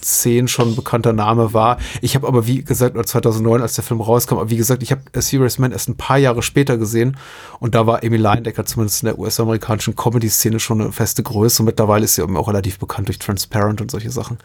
2010 0.00 0.48
schon 0.48 0.70
ein 0.70 0.76
bekannter 0.76 1.12
Name 1.12 1.52
war. 1.52 1.78
Ich 2.00 2.14
habe 2.14 2.26
aber, 2.26 2.46
wie 2.46 2.62
gesagt, 2.62 2.94
oder 2.94 3.04
2009, 3.04 3.62
als 3.62 3.74
der 3.74 3.84
Film 3.84 4.00
rauskam, 4.00 4.34
aber 4.34 4.50
wie 4.50 4.56
gesagt, 4.56 4.82
ich 4.82 4.92
habe 4.92 5.02
Serious 5.14 5.58
Man 5.58 5.72
erst 5.72 5.88
ein 5.88 5.96
paar 5.96 6.18
Jahre 6.18 6.42
später 6.42 6.78
gesehen 6.78 7.16
und 7.60 7.74
da 7.74 7.86
war 7.86 8.02
Amy 8.02 8.16
Leidecker 8.16 8.64
zumindest 8.64 9.02
in 9.02 9.06
der 9.06 9.18
US-amerikanischen 9.18 9.96
Comedy-Szene 9.96 10.60
schon 10.60 10.80
eine 10.80 10.92
feste 10.92 11.22
Größe 11.22 11.62
und 11.62 11.66
mittlerweile 11.66 12.04
ist 12.04 12.14
sie 12.14 12.22
eben 12.22 12.36
auch 12.36 12.48
relativ 12.48 12.78
bekannt 12.78 13.08
durch 13.08 13.18
Transparent 13.18 13.80
und 13.80 13.90
solche 13.90 14.10
Sachen. 14.10 14.38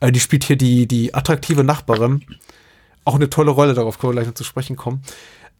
Äh, 0.00 0.12
die 0.12 0.20
spielt 0.20 0.44
hier 0.44 0.56
die, 0.56 0.86
die 0.86 1.14
attraktive 1.14 1.64
Nachbarin. 1.64 2.24
Auch 3.04 3.16
eine 3.16 3.30
tolle 3.30 3.50
Rolle, 3.50 3.74
darauf 3.74 3.98
können 3.98 4.12
wir 4.12 4.16
gleich 4.16 4.28
noch 4.28 4.34
zu 4.34 4.44
sprechen 4.44 4.76
kommen. 4.76 5.02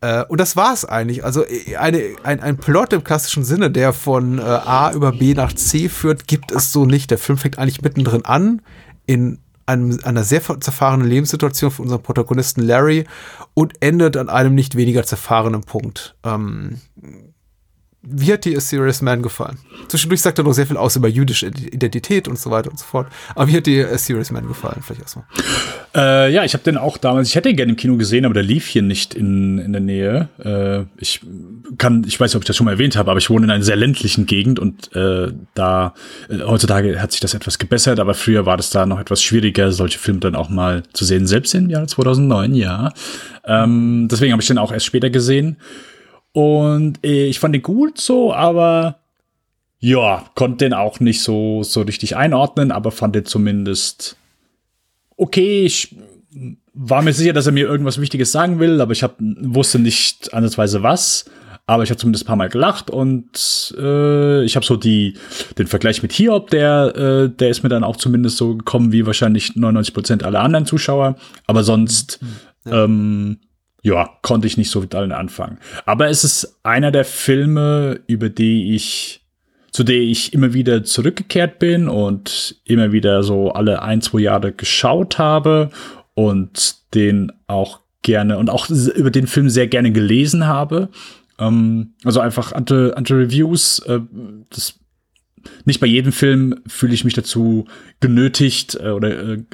Äh, 0.03 0.25
und 0.25 0.39
das 0.39 0.57
war's 0.57 0.85
eigentlich. 0.85 1.25
Also 1.25 1.45
äh, 1.47 1.77
eine, 1.77 2.03
ein, 2.25 2.41
ein 2.41 2.57
Plot 2.59 2.93
im 2.93 3.05
klassischen 3.05 3.45
Sinne, 3.45 3.71
der 3.71 3.93
von 3.93 4.39
äh, 4.39 4.43
A 4.43 4.93
über 4.93 5.13
B 5.13 5.33
nach 5.35 5.53
C 5.53 5.89
führt, 5.89 6.27
gibt 6.27 6.53
es 6.53 6.73
so 6.73 6.85
nicht. 6.85 7.11
Der 7.11 7.19
Film 7.19 7.39
fängt 7.39 7.59
eigentlich 7.59 7.83
mittendrin 7.83 8.25
an, 8.25 8.61
in 9.07 9.39
einem, 9.67 9.99
einer 10.03 10.25
sehr 10.25 10.43
zerfahrenen 10.61 11.07
Lebenssituation 11.07 11.71
für 11.71 11.83
unseren 11.83 12.03
Protagonisten 12.03 12.63
Larry 12.63 13.05
und 13.55 13.75
endet 13.81 14.17
an 14.17 14.29
einem 14.29 14.55
nicht 14.55 14.77
weniger 14.77 15.05
zerfahrenen 15.05 15.63
Punkt. 15.63 16.17
Ähm, 16.25 16.81
wie 18.05 18.33
hat 18.33 18.45
dir 18.45 18.57
A 18.57 18.61
Serious 18.61 19.01
Man 19.01 19.23
gefallen? 19.23 19.59
Zwischendurch 19.87 20.21
sagt 20.21 20.39
er 20.39 20.45
noch 20.45 20.53
sehr 20.53 20.67
viel 20.67 20.77
aus 20.77 20.97
über 20.97 21.07
jüdische 21.07 21.47
Identität 21.47 22.27
und 22.27 22.37
so 22.37 22.51
weiter 22.51 22.69
und 22.71 22.79
so 22.79 22.85
fort. 22.85 23.07
Aber 23.37 23.47
wie 23.47 23.57
hat 23.57 23.67
dir 23.67 23.91
A 23.93 23.99
Serious 23.99 24.33
Man 24.33 24.49
gefallen? 24.49 24.83
Vielleicht 24.83 25.03
erstmal. 25.03 25.25
Äh, 25.95 26.33
ja, 26.33 26.43
ich 26.43 26.55
habe 26.55 26.65
den 26.65 26.77
auch 26.77 26.97
damals, 26.97 27.29
ich 27.29 27.37
hätte 27.37 27.49
ihn 27.49 27.57
gerne 27.57 27.73
im 27.73 27.77
Kino 27.77 27.97
gesehen, 27.97 28.25
aber 28.25 28.35
der 28.35 28.43
lief 28.43 28.67
hier 28.67 28.83
nicht 28.83 29.15
in, 29.15 29.59
in 29.59 29.73
der 29.73 29.81
Nähe. 29.81 30.29
Äh, 30.43 30.85
ich 31.01 31.21
kann, 31.79 32.05
ich 32.07 32.19
weiß 32.19 32.31
nicht, 32.31 32.37
ob 32.37 32.43
ich 32.43 32.47
das 32.47 32.57
schon 32.57 32.65
mal 32.65 32.73
erwähnt 32.73 32.97
habe, 32.97 33.11
aber 33.11 33.19
ich 33.19 33.31
wohne 33.31 33.45
in 33.45 33.51
einer 33.51 33.63
sehr 33.63 33.77
ländlichen 33.77 34.27
Gegend 34.27 34.59
und 34.59 34.95
äh, 34.97 35.33
da 35.55 35.95
äh, 36.29 36.41
heutzutage 36.41 37.01
hat 37.01 37.13
sich 37.13 37.21
das 37.21 37.35
etwas 37.35 37.59
gebessert, 37.59 38.01
aber 38.01 38.15
früher 38.15 38.47
war 38.47 38.57
das 38.57 38.71
da 38.71 38.85
noch 38.85 38.99
etwas 38.99 39.23
schwieriger, 39.23 39.71
solche 39.71 40.01
Filme 40.01 40.21
dann 40.21 40.35
auch 40.35 40.49
mal 40.49 40.83
zu 40.93 41.05
sehen, 41.05 41.29
selbst 41.29 41.55
im 41.55 41.71
Jahr 41.71 41.87
2009, 41.87 42.55
ja. 42.55 42.93
Ähm, 43.45 44.09
deswegen 44.11 44.33
habe 44.33 44.43
ich 44.43 44.49
den 44.49 44.59
auch 44.59 44.73
erst 44.73 44.87
später 44.87 45.11
gesehen. 45.11 45.57
Und 46.33 47.05
äh, 47.05 47.27
ich 47.27 47.39
fand 47.39 47.55
den 47.55 47.63
gut 47.63 48.01
so, 48.01 48.33
aber 48.33 48.99
ja, 49.79 50.25
konnte 50.35 50.65
den 50.65 50.75
auch 50.75 51.01
nicht 51.01 51.23
so, 51.23 51.63
so 51.63 51.83
richtig 51.83 52.17
einordnen, 52.17 52.71
aber 52.71 52.91
fand 52.91 53.15
den 53.15 53.25
zumindest 53.25 54.17
okay. 55.17 55.65
Ich 55.65 55.97
war 56.75 57.03
mir 57.03 57.13
sicher, 57.13 57.33
dass 57.33 57.47
er 57.47 57.53
mir 57.53 57.67
irgendwas 57.67 58.01
Wichtiges 58.01 58.33
sagen 58.33 58.59
will, 58.59 58.81
aber 58.81 58.93
ich 58.93 59.03
hab, 59.03 59.17
wusste 59.19 59.79
nicht 59.79 60.33
ansatzweise 60.33 60.83
was. 60.83 61.27
Aber 61.65 61.85
ich 61.85 61.91
habe 61.91 61.99
zumindest 61.99 62.25
ein 62.25 62.27
paar 62.27 62.37
Mal 62.37 62.49
gelacht 62.49 62.91
und 62.91 63.73
äh, 63.79 64.43
ich 64.43 64.57
habe 64.57 64.67
so 64.67 64.77
die 64.77 65.15
den 65.59 65.69
Vergleich 65.69 66.03
mit 66.03 66.13
Hiob, 66.13 66.51
der 66.51 66.97
äh, 66.97 67.29
der 67.29 67.51
ist 67.51 67.63
mir 67.63 67.69
dann 67.69 67.85
auch 67.85 67.97
zumindest 67.97 68.37
so 68.37 68.57
gekommen 68.57 68.91
wie 68.91 69.07
wahrscheinlich 69.07 69.55
99 69.55 69.95
Prozent 69.95 70.23
aller 70.25 70.41
anderen 70.41 70.67
Zuschauer. 70.67 71.15
Aber 71.47 71.63
sonst 71.63 72.19
ähm, 72.67 73.39
ja, 73.83 74.11
konnte 74.23 74.47
ich 74.47 74.57
nicht 74.57 74.71
so 74.71 74.81
mit 74.81 74.95
allen 74.95 75.13
anfangen. 75.13 75.59
Aber 75.87 76.09
es 76.09 76.25
ist 76.25 76.61
einer 76.63 76.93
der 76.93 77.05
Filme, 77.05 78.01
über 78.07 78.29
die 78.29 78.75
ich, 78.75 79.23
zu 79.73 79.83
der 79.83 79.97
ich 79.97 80.33
immer 80.33 80.55
wieder 80.55 80.85
zurückgekehrt 80.85 81.59
bin 81.59 81.89
und 81.89 82.57
immer 82.65 82.93
wieder 82.93 83.23
so 83.25 83.53
alle 83.53 83.83
ein, 83.83 84.01
zwei 84.01 84.21
Jahre 84.21 84.53
geschaut 84.53 85.19
habe 85.19 85.71
und 86.15 86.77
den 86.95 87.33
auch 87.49 87.81
gerne 88.03 88.39
und 88.39 88.51
auch 88.51 88.69
über 88.71 89.11
den 89.11 89.27
Film 89.27 89.49
sehr 89.49 89.67
gerne 89.67 89.91
gelesen 89.91 90.47
habe. 90.47 90.89
Ähm, 91.39 91.95
also 92.05 92.21
einfach 92.21 92.53
andere, 92.53 92.97
andere 92.97 93.19
Reviews. 93.19 93.81
Äh, 93.81 94.01
das 94.51 94.79
nicht 95.65 95.81
bei 95.81 95.89
jedem 95.89 96.13
Film 96.13 96.61
fühle 96.69 96.95
ich 96.95 97.05
mich 97.05 97.15
dazu 97.15 97.67
genötigt 97.99 98.79
äh, 98.81 98.91
oder 98.91 99.11
äh, 99.11 99.45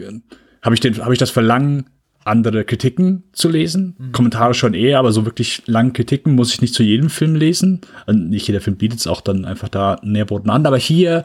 habe 0.61 0.75
ich 0.75 0.83
habe 1.01 1.13
ich 1.15 1.19
das 1.19 1.31
Verlangen 1.31 1.89
andere 2.25 2.65
Kritiken 2.65 3.25
zu 3.33 3.49
lesen. 3.49 3.97
Kommentare 4.13 4.55
schon 4.55 4.75
eher, 4.75 4.99
aber 4.99 5.13
so 5.13 5.25
wirklich 5.25 5.63
lange 5.67 5.93
Kritiken 5.93 6.35
muss 6.35 6.53
ich 6.53 6.61
nicht 6.61 6.75
zu 6.75 6.83
jedem 6.83 7.11
Film 7.11 7.35
lesen. 7.35 7.81
Also 8.07 8.21
nicht 8.21 8.47
jeder 8.47 8.61
Film 8.61 8.77
bietet 8.77 9.01
es 9.01 9.07
auch 9.07 9.21
dann 9.21 9.45
einfach 9.45 9.69
da 9.69 9.99
Nährboten 10.03 10.51
an, 10.51 10.67
aber 10.67 10.79
hier 10.79 11.25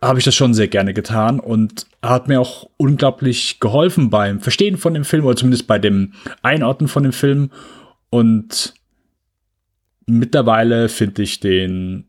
habe 0.00 0.18
ich 0.18 0.24
das 0.24 0.34
schon 0.34 0.52
sehr 0.52 0.68
gerne 0.68 0.94
getan 0.94 1.38
und 1.38 1.86
hat 2.02 2.26
mir 2.26 2.40
auch 2.40 2.68
unglaublich 2.76 3.60
geholfen 3.60 4.10
beim 4.10 4.40
Verstehen 4.40 4.76
von 4.76 4.94
dem 4.94 5.04
Film 5.04 5.24
oder 5.24 5.36
zumindest 5.36 5.68
bei 5.68 5.78
dem 5.78 6.12
Einordnen 6.42 6.88
von 6.88 7.04
dem 7.04 7.12
Film. 7.12 7.50
Und 8.10 8.74
mittlerweile 10.06 10.88
finde 10.88 11.22
ich 11.22 11.38
den 11.38 12.08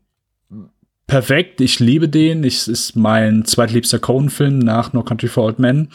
perfekt. 1.06 1.60
Ich 1.60 1.78
liebe 1.78 2.08
den. 2.08 2.42
Es 2.42 2.66
ist 2.66 2.96
mein 2.96 3.44
zweitliebster 3.44 4.00
Coen-Film 4.00 4.58
nach 4.58 4.92
No 4.92 5.04
Country 5.04 5.28
for 5.28 5.44
Old 5.44 5.60
Men. 5.60 5.88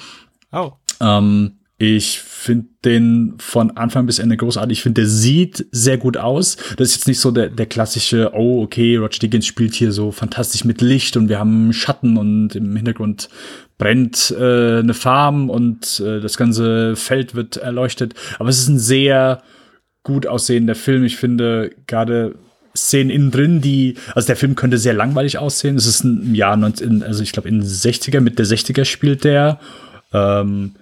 Oh. 0.53 0.71
Ähm, 1.01 1.58
ich 1.81 2.19
finde 2.19 2.67
den 2.83 3.35
von 3.37 3.71
Anfang 3.77 4.05
bis 4.05 4.19
Ende 4.19 4.35
großartig. 4.35 4.79
Ich 4.79 4.83
finde, 4.83 5.01
der 5.01 5.09
sieht 5.09 5.65
sehr 5.71 5.97
gut 5.97 6.17
aus. 6.17 6.57
Das 6.75 6.89
ist 6.89 6.95
jetzt 6.95 7.07
nicht 7.07 7.21
so 7.21 7.31
der, 7.31 7.47
der 7.49 7.67
klassische, 7.67 8.31
oh, 8.33 8.61
okay, 8.61 8.97
Roger 8.97 9.19
Dickens 9.19 9.47
spielt 9.47 9.75
hier 9.75 9.93
so 9.93 10.11
fantastisch 10.11 10.65
mit 10.65 10.81
Licht 10.81 11.15
und 11.15 11.29
wir 11.29 11.39
haben 11.39 11.71
Schatten 11.71 12.17
und 12.17 12.53
im 12.53 12.75
Hintergrund 12.75 13.29
brennt 13.77 14.35
äh, 14.37 14.79
eine 14.79 14.93
Farm 14.93 15.49
und 15.49 16.01
äh, 16.01 16.19
das 16.19 16.35
ganze 16.35 16.97
Feld 16.97 17.33
wird 17.33 17.55
erleuchtet. 17.55 18.13
Aber 18.39 18.49
es 18.49 18.59
ist 18.59 18.67
ein 18.67 18.79
sehr 18.79 19.41
gut 20.03 20.27
aussehender 20.27 20.75
Film. 20.75 21.05
Ich 21.05 21.15
finde 21.15 21.71
gerade 21.87 22.35
Szenen 22.75 23.09
innen 23.09 23.31
drin, 23.31 23.61
die, 23.61 23.95
also 24.15 24.27
der 24.27 24.35
Film 24.35 24.55
könnte 24.55 24.77
sehr 24.77 24.93
langweilig 24.93 25.37
aussehen. 25.37 25.77
Es 25.77 25.85
ist 25.85 26.03
ein 26.03 26.35
Jahr 26.35 26.57
19, 26.57 27.03
also 27.03 27.23
ich 27.23 27.31
glaube 27.31 27.47
in 27.47 27.61
den 27.61 27.69
60er, 27.69 28.19
mit 28.19 28.37
der 28.37 28.45
60er 28.45 28.83
spielt 28.83 29.23
der. 29.23 29.61
Ähm, 30.11 30.73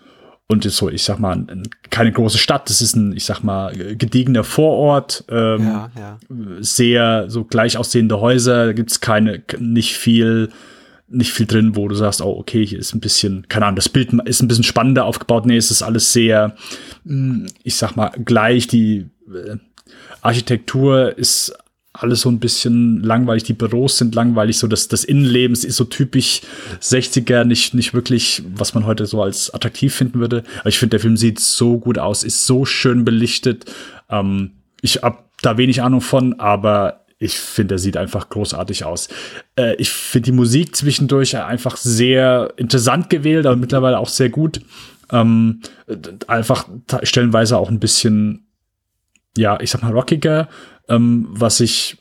und 0.50 0.66
ist 0.66 0.78
so, 0.78 0.90
ich 0.90 1.04
sag 1.04 1.20
mal, 1.20 1.46
keine 1.90 2.12
große 2.12 2.38
Stadt. 2.38 2.70
Das 2.70 2.82
ist 2.82 2.96
ein, 2.96 3.12
ich 3.16 3.26
sag 3.26 3.42
mal, 3.44 3.76
gediegener 3.76 4.46
Vorort. 4.46 5.26
Ähm, 5.30 5.62
Ja, 5.62 5.92
ja. 5.98 6.18
Sehr 6.60 7.26
so 7.30 7.44
gleich 7.44 7.78
aussehende 7.78 8.22
Häuser. 8.22 8.68
Da 8.68 8.74
gibt's 8.74 9.02
keine, 9.02 9.44
nicht 9.60 9.98
viel, 9.98 10.50
nicht 11.10 11.34
viel 11.34 11.48
drin, 11.48 11.76
wo 11.76 11.88
du 11.90 11.96
sagst, 11.96 12.22
oh, 12.22 12.38
okay, 12.38 12.66
hier 12.66 12.80
ist 12.80 12.94
ein 12.96 13.02
bisschen, 13.02 13.48
keine 13.50 13.66
Ahnung, 13.66 13.76
das 13.76 13.90
Bild 13.90 14.14
ist 14.26 14.42
ein 14.42 14.48
bisschen 14.48 14.64
spannender 14.64 15.04
aufgebaut. 15.04 15.46
Nee, 15.46 15.58
es 15.58 15.70
ist 15.70 15.82
alles 15.82 16.14
sehr, 16.14 16.56
mh, 17.04 17.48
ich 17.64 17.76
sag 17.76 17.98
mal, 17.98 18.12
gleich. 18.24 18.68
Die 18.68 19.08
äh, 19.28 19.58
Architektur 20.22 21.18
ist 21.18 21.54
alles 22.00 22.22
so 22.22 22.30
ein 22.30 22.40
bisschen 22.40 23.02
langweilig, 23.04 23.44
die 23.44 23.54
Büros 23.54 23.98
sind 23.98 24.16
langweilig, 24.16 24.58
so 24.58 24.68
das, 24.68 24.88
das 24.88 25.04
Innenleben 25.04 25.54
ist 25.54 25.76
so 25.76 25.84
typisch 25.84 26.42
60er, 26.82 27.44
nicht, 27.44 27.74
nicht 27.74 27.94
wirklich, 27.94 28.44
was 28.54 28.74
man 28.74 28.86
heute 28.86 29.06
so 29.06 29.22
als 29.22 29.54
attraktiv 29.54 29.94
finden 29.94 30.20
würde. 30.20 30.44
Aber 30.60 30.70
ich 30.70 30.80
finde, 30.80 30.92
der 30.92 31.00
Film 31.00 31.18
sieht 31.18 31.40
so 31.40 31.78
gut 31.78 31.98
aus, 31.98 32.24
ist 32.24 32.46
so 32.46 32.66
schön 32.66 33.06
belichtet. 33.06 33.66
Ähm, 34.10 34.52
ich 34.82 34.98
hab 34.98 35.26
da 35.42 35.58
wenig 35.58 35.82
Ahnung 35.82 36.02
von, 36.02 36.40
aber 36.40 37.06
ich 37.20 37.40
finde, 37.40 37.76
er 37.76 37.80
sieht 37.80 37.98
einfach 37.98 38.30
großartig 38.30 38.86
aus. 38.86 39.10
Äh, 39.56 39.76
ich 39.76 39.90
finde 39.90 40.28
die 40.28 40.38
Musik 40.38 40.76
zwischendurch 40.76 41.38
einfach 41.38 41.78
sehr 41.78 42.54
interessant 42.58 43.10
gewählt, 43.10 43.46
aber 43.46 43.56
mittlerweile 43.56 44.00
auch 44.00 44.10
sehr 44.10 44.30
gut. 44.30 44.62
Ähm, 45.12 45.62
einfach 46.28 46.68
stellenweise 47.04 47.58
auch 47.58 47.70
ein 47.70 47.80
bisschen, 47.80 48.47
ja, 49.36 49.60
ich 49.60 49.72
sag 49.72 49.82
mal, 49.82 49.92
rockiger 49.92 50.48
ähm, 50.90 51.28
was 51.30 51.60
ich 51.60 51.98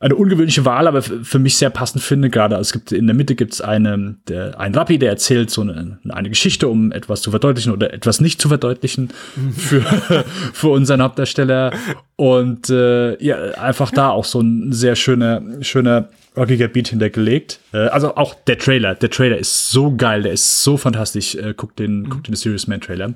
eine 0.00 0.16
ungewöhnliche 0.16 0.64
Wahl, 0.64 0.88
aber 0.88 1.00
für 1.00 1.38
mich 1.38 1.56
sehr 1.56 1.70
passend 1.70 2.02
finde 2.02 2.28
gerade. 2.28 2.56
Es 2.56 2.72
gibt 2.72 2.90
in 2.90 3.06
der 3.06 3.14
Mitte 3.14 3.36
gibt 3.36 3.52
es 3.52 3.60
eine, 3.60 4.16
der, 4.26 4.58
einen 4.58 4.74
Rappi, 4.74 4.98
der 4.98 5.10
erzählt 5.10 5.48
so 5.48 5.60
eine, 5.60 6.00
eine 6.08 6.28
Geschichte, 6.28 6.66
um 6.66 6.90
etwas 6.90 7.22
zu 7.22 7.30
verdeutlichen 7.30 7.72
oder 7.72 7.94
etwas 7.94 8.20
nicht 8.20 8.40
zu 8.40 8.48
verdeutlichen 8.48 9.10
für, 9.56 9.80
für 10.52 10.68
unseren 10.70 11.02
Hauptdarsteller. 11.02 11.72
Und 12.16 12.68
äh, 12.68 13.22
ja, 13.22 13.36
einfach 13.52 13.92
da 13.92 14.08
auch 14.08 14.24
so 14.24 14.40
ein 14.40 14.72
sehr 14.72 14.96
schöner, 14.96 15.40
schöner 15.60 16.08
rockiger 16.36 16.66
Beat 16.66 16.88
hintergelegt. 16.88 17.60
Äh, 17.72 17.86
also 17.86 18.16
auch 18.16 18.34
der 18.34 18.58
Trailer. 18.58 18.96
Der 18.96 19.10
Trailer 19.10 19.38
ist 19.38 19.70
so 19.70 19.94
geil, 19.94 20.22
der 20.22 20.32
ist 20.32 20.64
so 20.64 20.76
fantastisch. 20.76 21.36
Äh, 21.36 21.54
guckt 21.56 21.78
den, 21.78 22.00
mhm. 22.00 22.10
guckt 22.10 22.26
den 22.26 22.34
Serious 22.34 22.66
Man 22.66 22.80
Trailer. 22.80 23.14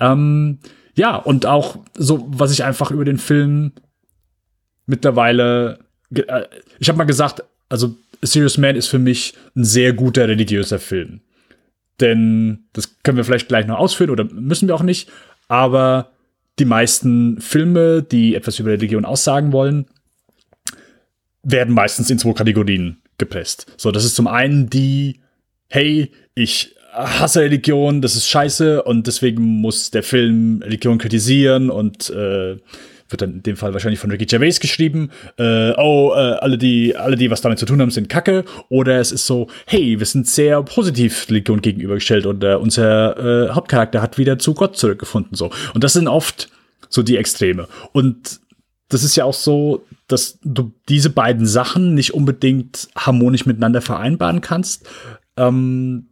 Ähm, 0.00 0.58
ja, 0.94 1.16
und 1.16 1.46
auch 1.46 1.78
so, 1.94 2.26
was 2.28 2.52
ich 2.52 2.64
einfach 2.64 2.90
über 2.90 3.04
den 3.04 3.18
Film 3.18 3.72
mittlerweile, 4.86 5.78
äh, 6.14 6.44
ich 6.78 6.88
habe 6.88 6.98
mal 6.98 7.04
gesagt, 7.04 7.42
also 7.68 7.96
A 8.22 8.26
Serious 8.26 8.58
Man 8.58 8.76
ist 8.76 8.88
für 8.88 8.98
mich 8.98 9.34
ein 9.56 9.64
sehr 9.64 9.92
guter 9.92 10.28
religiöser 10.28 10.78
Film. 10.78 11.20
Denn 12.00 12.64
das 12.72 13.02
können 13.02 13.16
wir 13.16 13.24
vielleicht 13.24 13.48
gleich 13.48 13.66
noch 13.66 13.78
ausführen 13.78 14.10
oder 14.10 14.24
müssen 14.24 14.68
wir 14.68 14.74
auch 14.74 14.82
nicht, 14.82 15.10
aber 15.48 16.10
die 16.58 16.64
meisten 16.64 17.40
Filme, 17.40 18.02
die 18.02 18.34
etwas 18.34 18.58
über 18.58 18.70
Religion 18.70 19.04
aussagen 19.04 19.52
wollen, 19.52 19.86
werden 21.42 21.74
meistens 21.74 22.10
in 22.10 22.18
zwei 22.18 22.32
Kategorien 22.32 23.02
gepresst. 23.18 23.66
So, 23.76 23.90
das 23.90 24.04
ist 24.04 24.14
zum 24.14 24.26
einen 24.26 24.68
die, 24.68 25.20
hey, 25.68 26.12
ich 26.34 26.76
hasse 26.92 27.40
Religion, 27.40 28.02
das 28.02 28.16
ist 28.16 28.28
scheiße 28.28 28.82
und 28.82 29.06
deswegen 29.06 29.42
muss 29.42 29.90
der 29.90 30.02
Film 30.02 30.60
Religion 30.62 30.98
kritisieren 30.98 31.70
und 31.70 32.10
äh, 32.10 32.56
wird 33.12 33.22
dann 33.22 33.32
in 33.34 33.42
dem 33.42 33.56
Fall 33.56 33.72
wahrscheinlich 33.72 34.00
von 34.00 34.10
Ricky 34.10 34.26
Gervais 34.26 34.58
geschrieben, 34.58 35.10
äh, 35.38 35.72
oh, 35.76 36.12
äh, 36.14 36.18
alle, 36.40 36.58
die, 36.58 36.96
alle, 36.96 37.16
die 37.16 37.30
was 37.30 37.42
damit 37.42 37.58
zu 37.58 37.66
tun 37.66 37.80
haben, 37.80 37.90
sind 37.90 38.08
Kacke. 38.08 38.44
Oder 38.68 38.98
es 38.98 39.12
ist 39.12 39.26
so, 39.26 39.48
hey, 39.66 39.98
wir 39.98 40.06
sind 40.06 40.26
sehr 40.26 40.62
positiv 40.62 41.28
Religion 41.28 41.60
gegenübergestellt 41.60 42.26
und 42.26 42.42
äh, 42.42 42.54
unser 42.54 43.48
äh, 43.48 43.50
Hauptcharakter 43.50 44.02
hat 44.02 44.18
wieder 44.18 44.38
zu 44.38 44.54
Gott 44.54 44.76
zurückgefunden. 44.76 45.36
So. 45.36 45.50
Und 45.74 45.84
das 45.84 45.92
sind 45.92 46.08
oft 46.08 46.48
so 46.88 47.02
die 47.02 47.16
Extreme. 47.16 47.68
Und 47.92 48.40
das 48.88 49.04
ist 49.04 49.16
ja 49.16 49.24
auch 49.24 49.34
so, 49.34 49.84
dass 50.08 50.38
du 50.42 50.72
diese 50.88 51.10
beiden 51.10 51.46
Sachen 51.46 51.94
nicht 51.94 52.12
unbedingt 52.12 52.88
harmonisch 52.96 53.46
miteinander 53.46 53.80
vereinbaren 53.80 54.40
kannst. 54.42 54.88
Ähm, 55.36 56.08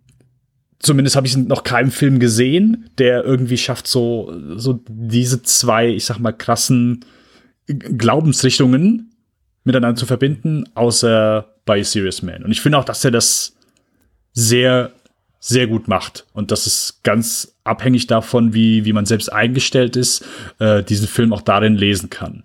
zumindest 0.81 1.15
habe 1.15 1.27
ich 1.27 1.37
noch 1.37 1.63
keinen 1.63 1.91
Film 1.91 2.19
gesehen, 2.19 2.91
der 2.99 3.25
irgendwie 3.25 3.59
schafft, 3.59 3.87
so, 3.87 4.35
so 4.57 4.81
diese 4.89 5.43
zwei, 5.43 5.89
ich 5.89 6.07
sag 6.07 6.19
mal, 6.19 6.33
krassen 6.33 7.05
Glaubensrichtungen 7.67 9.15
miteinander 9.65 9.99
zu 9.99 10.07
verbinden, 10.07 10.65
außer 10.75 11.47
bei 11.65 11.83
Serious 11.83 12.23
Man. 12.23 12.43
Und 12.45 12.51
ich 12.51 12.61
finde 12.61 12.79
auch, 12.79 12.85
dass 12.85 13.05
er 13.05 13.11
das 13.11 13.55
sehr, 14.33 14.93
sehr 15.39 15.67
gut 15.67 15.87
macht. 15.87 16.27
Und 16.33 16.51
das 16.51 16.67
ist 16.67 17.05
ganz 17.05 17.55
abhängig 17.63 18.07
davon, 18.07 18.55
wie, 18.55 18.85
wie 18.85 18.93
man 18.93 19.07
selbst 19.07 19.33
eingestellt 19.33 19.97
ist, 19.97 20.25
äh, 20.59 20.83
diesen 20.83 21.07
Film 21.07 21.33
auch 21.33 21.43
darin 21.43 21.77
lesen 21.77 22.11
kann. 22.11 22.43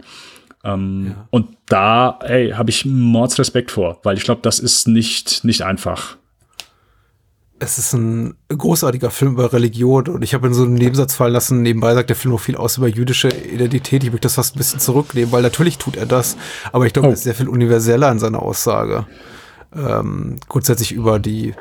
Ähm, 0.63 1.07
ja. 1.15 1.27
Und 1.29 1.57
da, 1.67 2.19
ey, 2.21 2.51
habe 2.51 2.69
ich 2.69 2.85
Mordsrespekt 2.85 3.71
vor, 3.71 3.99
weil 4.03 4.17
ich 4.17 4.23
glaube, 4.23 4.41
das 4.43 4.59
ist 4.59 4.87
nicht, 4.87 5.43
nicht 5.45 5.61
einfach 5.61 6.17
es 7.59 7.77
ist 7.77 7.93
ein 7.93 8.35
großartiger 8.49 9.09
Film 9.11 9.33
über 9.33 9.53
Religion 9.53 10.07
und 10.09 10.23
ich 10.23 10.33
habe 10.33 10.47
in 10.47 10.53
so 10.53 10.63
einem 10.63 10.73
Nebensatz 10.73 11.15
fallen 11.15 11.33
lassen, 11.33 11.61
nebenbei 11.61 11.93
sagt 11.93 12.09
der 12.09 12.15
Film 12.15 12.33
noch 12.33 12.41
viel 12.41 12.57
aus 12.57 12.77
über 12.77 12.87
jüdische 12.87 13.29
Identität. 13.29 14.03
Ich 14.03 14.11
möchte 14.11 14.25
das 14.25 14.35
fast 14.35 14.55
ein 14.55 14.57
bisschen 14.57 14.79
zurücknehmen, 14.79 15.31
weil 15.31 15.41
natürlich 15.41 15.77
tut 15.77 15.95
er 15.95 16.05
das, 16.05 16.35
aber 16.73 16.85
ich 16.85 16.93
glaube, 16.93 17.07
oh. 17.07 17.11
er 17.11 17.13
ist 17.13 17.23
sehr 17.23 17.35
viel 17.35 17.47
universeller 17.47 18.11
in 18.11 18.19
seiner 18.19 18.41
Aussage. 18.41 19.07
Ähm, 19.73 20.37
grundsätzlich 20.49 20.91
über 20.91 21.19
die, 21.19 21.53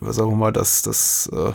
über 0.00 0.12
sagen 0.12 0.30
wir 0.30 0.36
mal, 0.36 0.52
das, 0.52 0.82
das, 0.82 1.30
äh, 1.32 1.52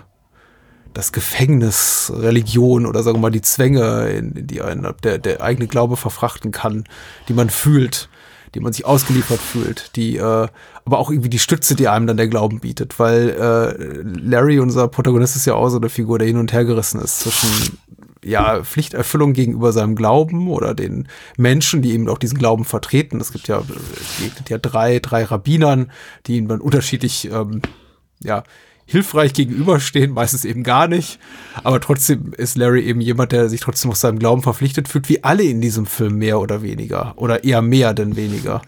das 0.93 1.11
Gefängnis 1.11 2.11
Religion 2.15 2.85
oder 2.85 3.03
sagen 3.03 3.17
wir 3.17 3.21
mal 3.21 3.31
die 3.31 3.41
Zwänge, 3.41 4.09
in 4.09 4.47
die 4.47 4.61
einen 4.61 4.87
der, 5.03 5.17
der 5.17 5.41
eigene 5.41 5.67
Glaube 5.67 5.97
verfrachten 5.97 6.51
kann, 6.51 6.85
die 7.27 7.33
man 7.33 7.49
fühlt 7.49 8.09
die 8.55 8.59
man 8.59 8.73
sich 8.73 8.85
ausgeliefert 8.85 9.39
fühlt, 9.39 9.95
die 9.95 10.17
äh, 10.17 10.47
aber 10.85 10.99
auch 10.99 11.09
irgendwie 11.09 11.29
die 11.29 11.39
Stütze, 11.39 11.75
die 11.75 11.87
einem 11.87 12.07
dann 12.07 12.17
der 12.17 12.27
Glauben 12.27 12.59
bietet, 12.59 12.99
weil 12.99 13.29
äh, 13.29 14.03
Larry, 14.19 14.59
unser 14.59 14.87
Protagonist, 14.87 15.35
ist 15.35 15.45
ja 15.45 15.55
auch 15.55 15.69
so 15.69 15.77
eine 15.77 15.89
Figur, 15.89 16.19
der 16.19 16.27
hin 16.27 16.37
und 16.37 16.53
her 16.53 16.65
gerissen 16.65 17.01
ist 17.01 17.21
zwischen 17.21 17.77
ja, 18.23 18.63
Pflichterfüllung 18.63 19.33
gegenüber 19.33 19.71
seinem 19.71 19.95
Glauben 19.95 20.47
oder 20.49 20.73
den 20.73 21.07
Menschen, 21.37 21.81
die 21.81 21.91
eben 21.91 22.07
auch 22.09 22.17
diesen 22.17 22.37
Glauben 22.37 22.65
vertreten. 22.65 23.19
Es 23.19 23.31
gibt 23.31 23.47
ja, 23.47 23.59
es 23.59 24.49
ja 24.49 24.57
drei, 24.57 24.99
drei 24.99 25.23
Rabbinern, 25.25 25.91
die 26.25 26.37
ihn 26.37 26.47
dann 26.47 26.61
unterschiedlich, 26.61 27.29
ähm, 27.31 27.61
ja, 28.21 28.43
hilfreich 28.85 29.33
gegenüberstehen, 29.33 30.11
meistens 30.11 30.45
eben 30.45 30.63
gar 30.63 30.87
nicht. 30.87 31.19
Aber 31.63 31.79
trotzdem 31.79 32.33
ist 32.37 32.57
Larry 32.57 32.81
eben 32.81 33.01
jemand, 33.01 33.31
der 33.31 33.49
sich 33.49 33.61
trotzdem 33.61 33.91
auf 33.91 33.97
seinem 33.97 34.19
Glauben 34.19 34.41
verpflichtet 34.41 34.87
fühlt, 34.87 35.09
wie 35.09 35.23
alle 35.23 35.43
in 35.43 35.61
diesem 35.61 35.85
Film 35.85 36.17
mehr 36.17 36.39
oder 36.39 36.61
weniger. 36.61 37.13
Oder 37.15 37.43
eher 37.43 37.61
mehr 37.61 37.93
denn 37.93 38.15
weniger. 38.15 38.61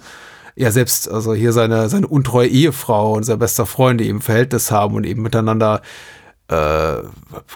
Ja, 0.55 0.71
selbst, 0.71 1.09
also 1.09 1.33
hier 1.33 1.51
seine, 1.51 1.89
seine 1.89 2.07
untreue 2.07 2.47
Ehefrau 2.47 3.13
und 3.13 3.23
sein 3.23 3.39
bester 3.39 3.65
Freund, 3.65 3.99
die 3.99 4.07
eben 4.07 4.21
Verhältnis 4.21 4.71
haben 4.71 4.95
und 4.95 5.05
eben 5.05 5.21
miteinander 5.21 5.81
äh, 6.47 6.97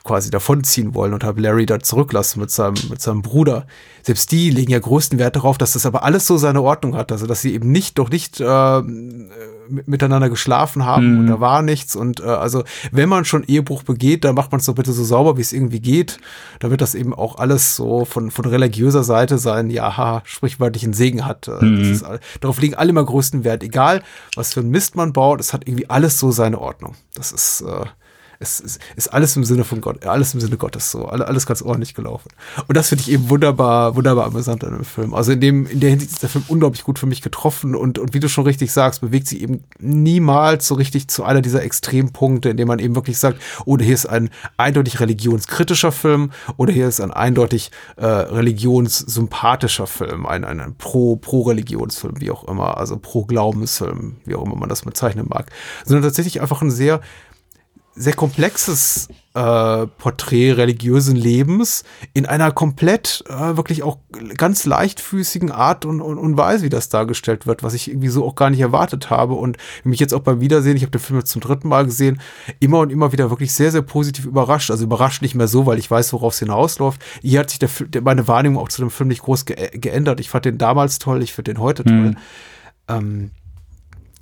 quasi 0.04 0.32
davonziehen 0.32 0.96
wollen 0.96 1.14
und 1.14 1.24
habe 1.24 1.42
Larry 1.42 1.68
da 1.68 1.80
zurücklassen 1.80 2.40
mit 2.40 2.50
seinem, 2.50 2.76
mit 2.90 3.00
seinem 3.02 3.22
Bruder. 3.22 3.68
Selbst 4.02 4.32
die 4.32 4.50
legen 4.50 4.72
ja 4.72 4.80
größten 4.80 5.20
Wert 5.20 5.36
darauf, 5.36 5.60
dass 5.60 5.74
das 5.74 5.86
aber 5.86 6.04
alles 6.04 6.26
so 6.26 6.38
seine 6.38 6.64
Ordnung 6.64 6.96
hat. 6.96 7.12
Also, 7.12 7.28
dass 7.28 7.42
sie 7.42 7.54
eben 7.54 7.72
nicht, 7.72 8.00
doch 8.00 8.10
nicht 8.10 8.40
äh, 8.40 8.82
miteinander 8.82 10.32
geschlafen 10.32 10.86
haben 10.86 11.14
mhm. 11.14 11.20
und 11.20 11.28
da 11.28 11.40
war 11.40 11.62
nichts. 11.62 11.96
Und 11.96 12.20
äh, 12.22 12.24
also, 12.24 12.64
wenn 12.92 13.10
man 13.10 13.26
schon 13.26 13.44
Ehebruch 13.44 13.84
begeht, 13.84 14.24
dann 14.24 14.34
macht 14.34 14.52
man 14.52 14.60
es 14.60 14.66
doch 14.66 14.74
bitte 14.74 14.92
so 14.92 15.04
sauber, 15.04 15.38
wie 15.38 15.42
es 15.42 15.54
irgendwie 15.54 15.82
geht. 15.82 16.18
Da 16.60 16.72
wird 16.72 16.82
das 16.82 16.96
eben 16.96 17.14
auch 17.14 17.38
alles 17.38 17.76
so 17.76 18.06
von, 18.06 18.32
von 18.32 18.46
religiöser 18.46 19.04
Seite 19.04 19.38
sein, 19.38 19.70
ja, 19.70 19.98
ha, 19.98 20.24
sprichwörtlichen 20.26 20.94
Segen 20.94 21.28
hat. 21.28 21.48
Äh, 21.48 21.64
mhm. 21.64 21.92
Ist, 21.92 22.06
darauf 22.42 22.60
legen 22.60 22.74
alle 22.74 22.90
immer 22.90 23.06
größten 23.06 23.44
Wert. 23.44 23.62
Egal, 23.62 24.02
was 24.36 24.54
für 24.56 24.62
ein 24.62 24.70
Mist 24.70 24.96
man 24.96 25.14
baut, 25.14 25.40
es 25.40 25.54
hat 25.54 25.68
irgendwie 25.68 25.92
alles 25.92 26.18
so 26.18 26.32
seine 26.32 26.60
Ordnung. 26.60 26.96
Das 27.14 27.32
ist, 27.32 27.62
äh, 27.62 27.86
es 28.42 28.62
ist, 28.62 28.80
ist 28.96 29.14
alles 29.14 29.36
im 29.36 29.44
Sinne 29.44 29.66
von 29.66 29.82
Gott, 29.82 30.06
alles 30.06 30.34
im 30.34 30.40
Sinne 30.40 30.56
Gottes 30.56 30.92
so, 30.92 31.06
alles 31.06 31.46
ganz 31.46 31.62
ordentlich 31.62 31.94
gelaufen. 31.94 32.30
Und 32.68 32.78
das 32.78 32.88
finde 32.88 33.02
ich 33.02 33.12
eben 33.12 33.30
wunderbar, 33.30 33.98
wunderbar 33.98 34.28
amüsant 34.28 34.64
an 34.64 34.74
dem 34.74 34.86
Film. 34.86 35.14
Also 35.14 35.34
in 35.34 35.42
dem, 35.42 35.68
in 35.68 35.82
der 35.82 35.90
Hinsicht 35.90 36.14
ist 36.14 36.24
der 36.24 36.30
Film 36.30 36.46
unglaublich 36.48 36.86
gut 36.86 37.00
für 37.00 37.06
mich 37.06 37.22
getroffen 37.22 37.76
und, 37.76 38.00
und 38.00 38.14
wie 38.14 38.22
du 38.22 38.30
schon 38.30 38.46
richtig 38.46 38.72
sagst, 38.72 39.02
bewegt 39.02 39.28
sich 39.28 39.42
eben 39.42 39.66
niemals 39.78 40.68
so 40.68 40.76
richtig 40.76 41.10
zu 41.10 41.26
einer 41.26 41.42
dieser 41.42 41.64
Extrempunkte, 41.64 42.50
in 42.50 42.56
dem 42.56 42.70
man 42.70 42.80
eben 42.80 42.96
wirklich 42.96 43.18
sagt, 43.18 43.42
oh, 43.66 43.78
hier 43.78 43.94
ist 43.94 44.06
ein 44.06 44.30
eindeutig 44.56 45.02
religionskritischer 45.02 45.92
Film 45.92 46.32
oder 46.56 46.72
hier 46.72 46.88
ist 46.88 47.02
ein 47.02 47.12
eindeutig 47.12 47.72
äh, 47.98 48.06
religionssympathischer 48.06 49.86
Film, 49.86 50.26
ein, 50.26 50.46
ein, 50.46 50.62
ein 50.62 50.76
pro, 50.76 51.18
pro-Religionsfilm, 51.18 52.22
wie 52.22 52.32
auch 52.32 52.48
immer, 52.48 52.78
also 52.78 52.98
pro-Glaubensfilm, 52.98 54.16
wie 54.24 54.36
auch 54.36 54.46
immer 54.46 54.56
man 54.56 54.70
das 54.70 54.84
bezeichnen 54.84 55.26
mag, 55.28 55.48
sondern 55.84 56.04
tatsächlich 56.04 56.40
einfach 56.40 56.62
ein 56.62 56.72
sehr 56.72 57.02
sehr 58.00 58.14
komplexes 58.14 59.10
äh, 59.34 59.88
Porträt 59.88 60.54
religiösen 60.54 61.18
Lebens 61.18 61.84
in 62.14 62.26
einer 62.26 62.52
komplett 62.52 63.26
äh, 63.28 63.58
wirklich 63.58 63.84
auch 63.84 63.98
ganz 64.38 64.66
leichtfüßigen 64.66 65.52
Art 65.52 65.84
und, 65.84 66.00
und, 66.00 66.18
und 66.18 66.38
Weise, 66.38 66.64
wie 66.64 66.70
das 66.70 66.88
dargestellt 66.88 67.46
wird, 67.46 67.62
was 67.62 67.74
ich 67.74 67.90
irgendwie 67.90 68.08
so 68.08 68.26
auch 68.26 68.36
gar 68.36 68.50
nicht 68.52 68.62
erwartet 68.62 69.10
habe 69.10 69.34
und 69.34 69.58
mich 69.84 70.00
jetzt 70.00 70.14
auch 70.14 70.22
beim 70.22 70.40
Wiedersehen, 70.40 70.78
ich 70.78 70.84
habe 70.84 70.92
den 70.92 71.02
Film 71.02 71.20
jetzt 71.20 71.32
zum 71.32 71.42
dritten 71.42 71.68
Mal 71.68 71.84
gesehen, 71.84 72.22
immer 72.62 72.80
und 72.80 72.90
immer 72.90 73.12
wieder 73.12 73.30
wirklich 73.30 73.54
sehr, 73.54 73.72
sehr 73.72 73.82
positiv 73.82 74.26
überrascht. 74.26 74.72
Also 74.72 74.86
überrascht 74.86 75.22
nicht 75.22 75.36
mehr 75.36 75.50
so, 75.50 75.66
weil 75.66 75.78
ich 75.78 75.92
weiß, 75.92 76.14
worauf 76.14 76.34
es 76.34 76.40
hinausläuft. 76.40 77.02
Hier 77.22 77.42
hat 77.42 77.50
sich 77.50 77.60
der, 77.60 77.70
der, 77.82 78.02
meine 78.02 78.30
Wahrnehmung 78.30 78.64
auch 78.64 78.70
zu 78.70 78.82
dem 78.82 78.92
Film 78.92 79.10
nicht 79.10 79.24
groß 79.24 79.44
ge 79.46 79.78
geändert. 79.78 80.22
Ich 80.22 80.30
fand 80.30 80.46
den 80.46 80.58
damals 80.58 81.00
toll, 81.00 81.22
ich 81.22 81.34
finde 81.34 81.54
den 81.54 81.62
heute 81.62 81.84
toll. 81.84 82.12
Mhm. 82.12 82.18
Ähm, 82.88 83.32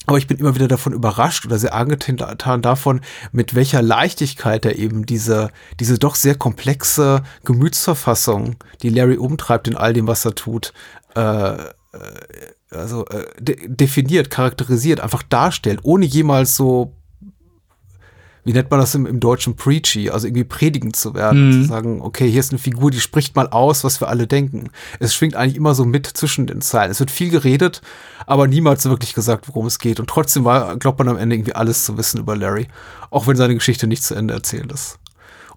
aber 0.08 0.18
ich 0.18 0.26
bin 0.26 0.38
immer 0.38 0.56
wieder 0.56 0.70
davon 0.70 0.94
überrascht 0.94 1.46
oder 1.46 1.60
sehr 1.60 1.76
angetan 1.76 2.62
davon, 2.62 3.02
mit 3.34 3.56
welcher 3.56 3.82
Leichtigkeit 3.82 4.66
er 4.66 4.80
eben 4.80 5.06
diese, 5.06 5.52
diese 5.80 6.00
doch 6.00 6.16
sehr 6.16 6.36
komplexe 6.36 7.24
Gemütsverfassung, 7.44 8.56
die 8.82 8.90
Larry 8.90 9.18
umtreibt 9.18 9.68
in 9.68 9.76
all 9.76 9.94
dem, 9.94 10.08
was 10.08 10.26
er 10.26 10.34
tut, 10.34 10.74
äh, 11.16 11.56
äh 11.56 11.68
also 12.70 13.06
äh, 13.08 13.26
de 13.40 13.68
definiert, 13.68 14.30
charakterisiert, 14.30 15.00
einfach 15.00 15.24
darstellt, 15.24 15.80
ohne 15.84 16.06
jemals 16.06 16.56
so 16.56 16.97
wie 18.48 18.54
nennt 18.54 18.72
man 18.72 18.80
das 18.80 18.96
im, 18.96 19.06
im 19.06 19.20
Deutschen 19.20 19.58
preachy, 19.58 20.10
also 20.10 20.26
irgendwie 20.26 20.46
predigend 20.46 20.96
zu 20.96 21.14
werden, 21.14 21.48
mhm. 21.50 21.52
zu 21.52 21.68
sagen, 21.68 22.02
okay, 22.02 22.32
hier 22.32 22.40
ist 22.40 22.54
eine 22.54 22.60
Figur, 22.60 22.92
die 22.92 23.02
spricht 23.02 23.36
mal 23.36 23.50
aus, 23.50 23.84
was 23.84 24.00
wir 24.00 24.08
alle 24.08 24.26
denken. 24.26 24.70
Es 25.02 25.14
schwingt 25.14 25.36
eigentlich 25.36 25.58
immer 25.58 25.76
so 25.76 25.84
mit 25.84 26.08
zwischen 26.08 26.48
den 26.48 26.62
Zeilen. 26.62 26.90
Es 26.90 27.02
wird 27.02 27.12
viel 27.12 27.30
geredet, 27.30 27.82
aber 28.26 28.48
niemals 28.48 28.86
wirklich 28.86 29.14
gesagt, 29.14 29.50
worum 29.50 29.66
es 29.66 29.80
geht. 29.80 30.00
Und 30.00 30.10
trotzdem 30.10 30.46
war, 30.46 30.78
glaubt 30.78 30.98
man 30.98 31.10
am 31.10 31.18
Ende 31.18 31.36
irgendwie 31.36 31.56
alles 31.56 31.84
zu 31.84 31.98
wissen 31.98 32.22
über 32.22 32.38
Larry, 32.38 32.70
auch 33.10 33.28
wenn 33.28 33.36
seine 33.36 33.54
Geschichte 33.54 33.86
nicht 33.86 34.06
zu 34.06 34.16
Ende 34.16 34.34
erzählt 34.34 34.72
ist. 34.72 34.98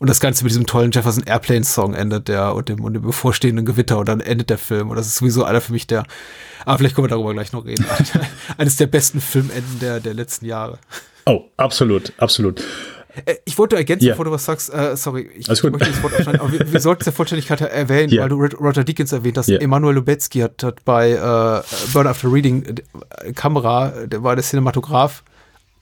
Und 0.00 0.10
das 0.10 0.18
Ganze 0.18 0.42
mit 0.42 0.50
diesem 0.50 0.66
tollen 0.66 0.90
Jefferson 0.90 1.22
Airplane 1.22 1.62
Song 1.62 1.94
endet 1.94 2.26
der 2.26 2.56
und 2.56 2.68
dem, 2.68 2.82
und 2.82 2.94
dem 2.94 3.02
bevorstehenden 3.02 3.66
Gewitter 3.66 3.98
und 3.98 4.08
dann 4.08 4.18
endet 4.18 4.50
der 4.50 4.58
Film. 4.58 4.90
Und 4.90 4.96
das 4.96 5.06
ist 5.06 5.16
sowieso 5.16 5.44
einer 5.44 5.60
für 5.60 5.72
mich 5.72 5.86
der, 5.86 6.02
aber 6.64 6.78
vielleicht 6.78 6.96
können 6.96 7.04
wir 7.04 7.10
darüber 7.10 7.34
gleich 7.34 7.52
noch 7.52 7.64
reden. 7.66 7.86
Eines 8.58 8.74
der 8.74 8.88
besten 8.88 9.20
Filmenden 9.20 9.78
der, 9.78 10.00
der 10.00 10.14
letzten 10.14 10.46
Jahre. 10.46 10.80
Oh, 11.26 11.44
absolut, 11.56 12.12
absolut. 12.18 12.62
Äh, 13.24 13.36
ich 13.44 13.58
wollte 13.58 13.76
ergänzen, 13.76 14.06
ja. 14.06 14.12
bevor 14.12 14.24
du 14.24 14.30
was 14.30 14.44
sagst, 14.44 14.72
äh, 14.72 14.96
sorry, 14.96 15.28
ich, 15.36 15.48
ich 15.48 15.62
möchte 15.62 15.90
das 15.90 16.02
Wort 16.02 16.14
aufschneiden, 16.14 16.40
aber 16.40 16.52
wir, 16.52 16.72
wir 16.72 16.80
sollten 16.80 17.00
es 17.00 17.04
der 17.04 17.12
Vollständigkeit 17.12 17.60
erwähnen, 17.60 18.12
ja. 18.12 18.22
weil 18.22 18.28
du 18.28 18.36
Roger 18.36 18.84
Deakins 18.84 19.12
erwähnt 19.12 19.38
hast. 19.38 19.48
Ja. 19.48 19.58
Emanuel 19.58 19.96
Lubetzky 19.96 20.40
hat, 20.40 20.62
hat 20.62 20.84
bei 20.84 21.10
äh, 21.10 21.62
Burn 21.92 22.06
After 22.06 22.32
Reading 22.32 22.64
äh, 22.64 23.32
Kamera, 23.32 24.06
der 24.06 24.22
war 24.22 24.36
der 24.36 24.44
Cinematograf, 24.44 25.22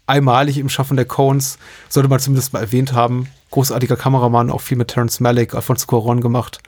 einmalig 0.07 0.59
im 0.59 0.69
Schaffen 0.69 0.97
der 0.97 1.07
Cones, 1.07 1.59
sollte 1.89 2.09
man 2.09 2.21
zumindest 2.21 2.53
mal 2.53 2.61
erwähnt 2.61 2.93
haben. 2.93 3.29
Großartiger 3.51 3.97
Kameramann, 3.97 4.51
auch 4.51 4.61
viel 4.61 4.77
mit 4.77 4.89
Terence 4.89 5.21
Malick, 5.21 5.55
Alfonso 5.55 5.87
Cuarón 5.87 6.21
gemacht. 6.21 6.59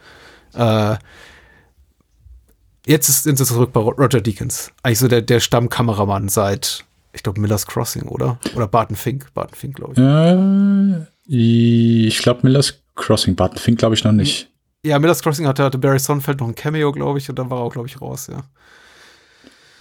Äh, 0.54 0.96
jetzt 2.86 3.22
sind 3.22 3.36
sie 3.36 3.44
zurück 3.44 3.72
bei 3.72 3.80
Roger 3.80 4.20
Deakins. 4.20 4.72
Eigentlich 4.82 4.98
so 4.98 5.08
der, 5.08 5.22
der 5.22 5.40
Stammkameramann 5.40 6.28
seit 6.28 6.84
ich 7.12 7.22
glaube, 7.22 7.40
Miller's 7.40 7.66
Crossing, 7.66 8.02
oder? 8.02 8.38
Oder 8.54 8.68
Barton 8.68 8.96
Fink. 8.96 9.32
Barton 9.34 9.54
Fink, 9.54 9.76
glaube 9.76 9.94
ich. 9.94 9.98
Äh, 9.98 11.06
ich 12.06 12.18
glaube, 12.18 12.40
Miller's 12.42 12.82
Crossing. 12.94 13.36
Barton 13.36 13.58
Fink, 13.58 13.78
glaube 13.78 13.94
ich, 13.94 14.04
noch 14.04 14.12
nicht. 14.12 14.50
Ja, 14.84 14.98
Miller's 14.98 15.22
Crossing 15.22 15.46
hatte, 15.46 15.64
hatte 15.64 15.78
Barry 15.78 15.98
Sonnenfeld 15.98 16.40
noch 16.40 16.48
ein 16.48 16.54
Cameo, 16.54 16.92
glaube 16.92 17.18
ich, 17.18 17.28
und 17.28 17.38
dann 17.38 17.50
war 17.50 17.58
er 17.58 17.64
auch, 17.64 17.72
glaube 17.72 17.88
ich, 17.88 18.00
raus, 18.00 18.28
ja. 18.28 18.42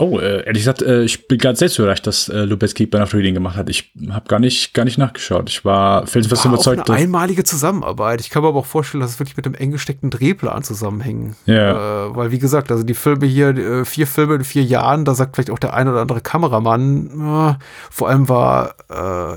Oh, 0.02 0.18
äh, 0.18 0.46
ehrlich 0.46 0.62
gesagt, 0.62 0.82
äh, 0.82 1.04
ich 1.04 1.28
bin 1.28 1.38
ganz 1.38 1.60
selbst 1.60 1.78
überrascht, 1.78 2.08
dass 2.08 2.30
äh, 2.30 2.46
Lubetzky 2.46 2.86
Bernard 2.86 3.14
Reading 3.14 3.34
gemacht 3.34 3.58
hat. 3.58 3.70
Ich 3.70 3.92
habe 4.10 4.30
gar 4.30 4.40
nicht, 4.40 4.74
gar 4.74 4.86
nicht 4.86 4.98
nachgeschaut. 4.98 5.50
Ich 5.50 5.66
war 5.66 6.08
felsenfest 6.08 6.46
War 6.46 6.54
überzeugt. 6.54 6.90
Auch 6.90 6.94
eine 6.94 7.04
einmalige 7.04 7.44
Zusammenarbeit. 7.44 8.22
Ich 8.22 8.30
kann 8.30 8.42
mir 8.42 8.48
aber 8.48 8.60
auch 8.60 8.66
vorstellen, 8.66 9.02
dass 9.02 9.12
es 9.12 9.20
wirklich 9.20 9.36
mit 9.36 9.46
einem 9.46 9.56
eng 9.56 9.72
gesteckten 9.72 10.10
Drehplan 10.10 10.64
zusammenhängt. 10.64 11.36
Ja. 11.46 12.08
Äh, 12.08 12.16
weil, 12.16 12.32
wie 12.32 12.40
gesagt, 12.40 12.72
also 12.72 12.84
die 12.86 12.94
Filme 12.94 13.26
hier, 13.26 13.86
vier 13.86 14.08
Filme 14.08 14.36
in 14.36 14.46
vier 14.46 14.64
Jahren, 14.64 15.04
da 15.04 15.14
sagt 15.16 15.36
vielleicht 15.36 15.50
auch 15.50 15.60
der 15.60 15.74
ein 15.74 15.90
oder 15.90 16.00
andere 16.00 16.22
Kameramann, 16.22 17.58
vor 17.92 18.08
allem 18.08 18.30
war, 18.30 18.76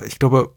ich 0.07 0.21
glaube, 0.21 0.53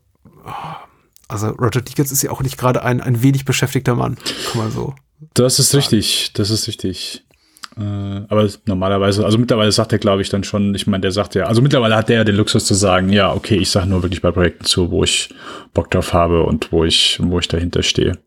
also 1.27 1.47
Roger 1.47 1.81
Deakins 1.81 2.11
ist 2.11 2.21
ja 2.21 2.29
auch 2.29 2.43
nicht 2.43 2.57
gerade 2.57 2.83
ein, 2.83 3.01
ein 3.01 3.23
wenig 3.23 3.45
beschäftigter 3.45 3.95
Mann, 3.95 4.17
kann 4.51 4.61
man 4.61 4.71
so. 4.71 4.93
Das 5.33 5.57
ist 5.57 5.73
richtig, 5.73 6.33
das 6.33 6.51
ist 6.51 6.67
richtig. 6.67 7.24
Äh, 7.77 7.81
aber 8.29 8.47
normalerweise, 8.65 9.25
also 9.25 9.37
mittlerweile 9.37 9.71
sagt 9.71 9.91
er, 9.91 9.99
glaube 9.99 10.21
ich, 10.21 10.29
dann 10.29 10.43
schon, 10.43 10.73
ich 10.75 10.87
meine, 10.87 11.01
der 11.01 11.11
sagt 11.11 11.35
ja, 11.35 11.45
also 11.45 11.61
mittlerweile 11.61 11.95
hat 11.95 12.09
der 12.09 12.17
ja 12.17 12.23
den 12.23 12.35
Luxus 12.35 12.65
zu 12.65 12.73
sagen, 12.73 13.09
ja, 13.09 13.33
okay, 13.33 13.57
ich 13.57 13.69
sage 13.69 13.87
nur 13.87 14.01
wirklich 14.01 14.21
bei 14.21 14.31
Projekten 14.31 14.65
zu, 14.65 14.91
wo 14.91 15.03
ich 15.03 15.29
Bock 15.73 15.91
drauf 15.91 16.13
habe 16.13 16.43
und 16.43 16.71
wo 16.71 16.85
ich, 16.85 17.19
wo 17.21 17.39
ich 17.39 17.47
dahinter 17.47 17.83
stehe. 17.83 18.17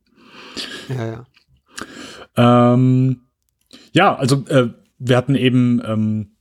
Ja, 0.88 1.06
ja. 1.06 2.74
Ähm, 2.74 3.22
ja, 3.92 4.16
also 4.16 4.44
äh, 4.48 4.68
wir 4.98 5.16
hatten 5.16 5.34
eben, 5.34 5.80
ähm, 5.84 6.32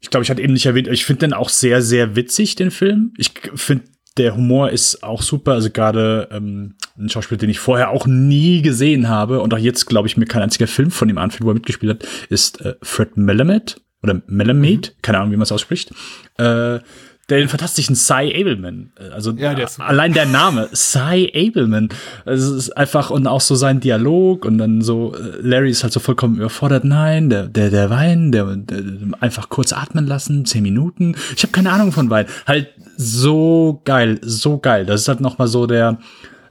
ich 0.00 0.10
glaube, 0.10 0.24
ich 0.24 0.30
hatte 0.30 0.42
eben 0.42 0.52
nicht 0.52 0.66
erwähnt, 0.66 0.88
ich 0.88 1.04
finde 1.04 1.20
den 1.20 1.32
auch 1.32 1.48
sehr, 1.48 1.82
sehr 1.82 2.16
witzig, 2.16 2.54
den 2.56 2.70
Film. 2.70 3.12
Ich 3.18 3.32
finde, 3.54 3.84
der 4.16 4.34
Humor 4.34 4.70
ist 4.70 5.02
auch 5.02 5.22
super. 5.22 5.52
Also 5.52 5.70
gerade 5.70 6.28
ähm, 6.32 6.74
ein 6.98 7.08
Schauspieler, 7.08 7.38
den 7.38 7.50
ich 7.50 7.60
vorher 7.60 7.90
auch 7.90 8.06
nie 8.06 8.62
gesehen 8.62 9.08
habe 9.08 9.40
und 9.40 9.54
auch 9.54 9.58
jetzt, 9.58 9.86
glaube 9.86 10.08
ich, 10.08 10.16
mir 10.16 10.26
kein 10.26 10.42
einziger 10.42 10.66
Film 10.66 10.90
von 10.90 11.08
ihm 11.08 11.18
anfällt, 11.18 11.44
wo 11.44 11.50
er 11.50 11.54
mitgespielt 11.54 12.02
hat, 12.02 12.08
ist 12.28 12.60
äh, 12.60 12.74
Fred 12.82 13.16
Melamed 13.16 13.80
oder 14.02 14.20
Melamed, 14.26 14.94
keine 15.02 15.18
Ahnung, 15.18 15.32
wie 15.32 15.36
man 15.36 15.42
es 15.42 15.52
ausspricht. 15.52 15.92
Äh, 16.38 16.80
der 17.28 17.40
den 17.40 17.48
fantastischen 17.48 17.94
Cy 17.94 18.32
Abelman, 18.34 18.90
äh, 18.98 19.10
also 19.10 19.32
Ja, 19.32 19.54
der 19.54 19.68
allein 19.78 20.14
der 20.14 20.24
Name, 20.24 20.68
Cy 20.72 21.30
Abelman, 21.34 21.90
also 22.24 22.56
es 22.56 22.68
ist 22.68 22.76
einfach 22.76 23.10
und 23.10 23.26
auch 23.26 23.42
so 23.42 23.54
sein 23.54 23.80
Dialog 23.80 24.46
und 24.46 24.56
dann 24.56 24.80
so, 24.80 25.14
äh, 25.14 25.40
Larry 25.42 25.70
ist 25.70 25.82
halt 25.82 25.92
so 25.92 26.00
vollkommen 26.00 26.36
überfordert, 26.36 26.84
nein, 26.84 27.28
der, 27.28 27.46
der, 27.46 27.68
der 27.70 27.90
Wein, 27.90 28.32
der, 28.32 28.56
der 28.56 28.82
einfach 29.20 29.50
kurz 29.50 29.74
atmen 29.74 30.06
lassen, 30.06 30.46
zehn 30.46 30.62
Minuten, 30.62 31.16
ich 31.36 31.42
habe 31.42 31.52
keine 31.52 31.70
Ahnung 31.70 31.92
von 31.92 32.08
Wein, 32.08 32.26
halt 32.46 32.68
so 33.00 33.80
geil, 33.84 34.18
so 34.22 34.58
geil, 34.58 34.84
das 34.84 35.02
ist 35.02 35.08
halt 35.08 35.20
nochmal 35.20 35.46
so 35.46 35.66
der 35.66 35.98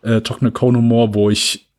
äh, 0.01 0.21
trockene 0.21 0.51
Cone-Humor, 0.51 1.13
wo 1.13 1.29
ich 1.29 1.69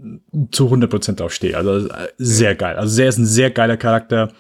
zu 0.53 0.69
100% 0.69 1.15
drauf 1.15 1.33
stehe, 1.33 1.57
also 1.57 1.89
äh, 1.89 2.09
sehr 2.19 2.55
geil, 2.55 2.77
also 2.77 3.01
er 3.03 3.09
ist 3.09 3.19
ein 3.19 3.27
sehr 3.27 3.51
geiler 3.51 3.79
Charakter, 3.79 4.31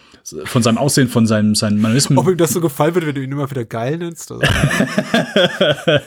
von 0.45 0.62
seinem 0.62 0.76
Aussehen, 0.76 1.09
von 1.09 1.26
seinem, 1.26 1.55
seinen 1.55 1.81
Manismen. 1.81 2.18
Ob 2.18 2.29
ihm 2.29 2.37
das 2.37 2.51
so 2.51 2.61
gefallen 2.61 2.95
würde, 2.95 3.07
wenn 3.07 3.14
du 3.14 3.22
ihn 3.22 3.33
immer 3.33 3.51
wieder 3.51 3.64
geil 3.64 3.97
nennst? 3.97 4.31
Also, 4.31 4.43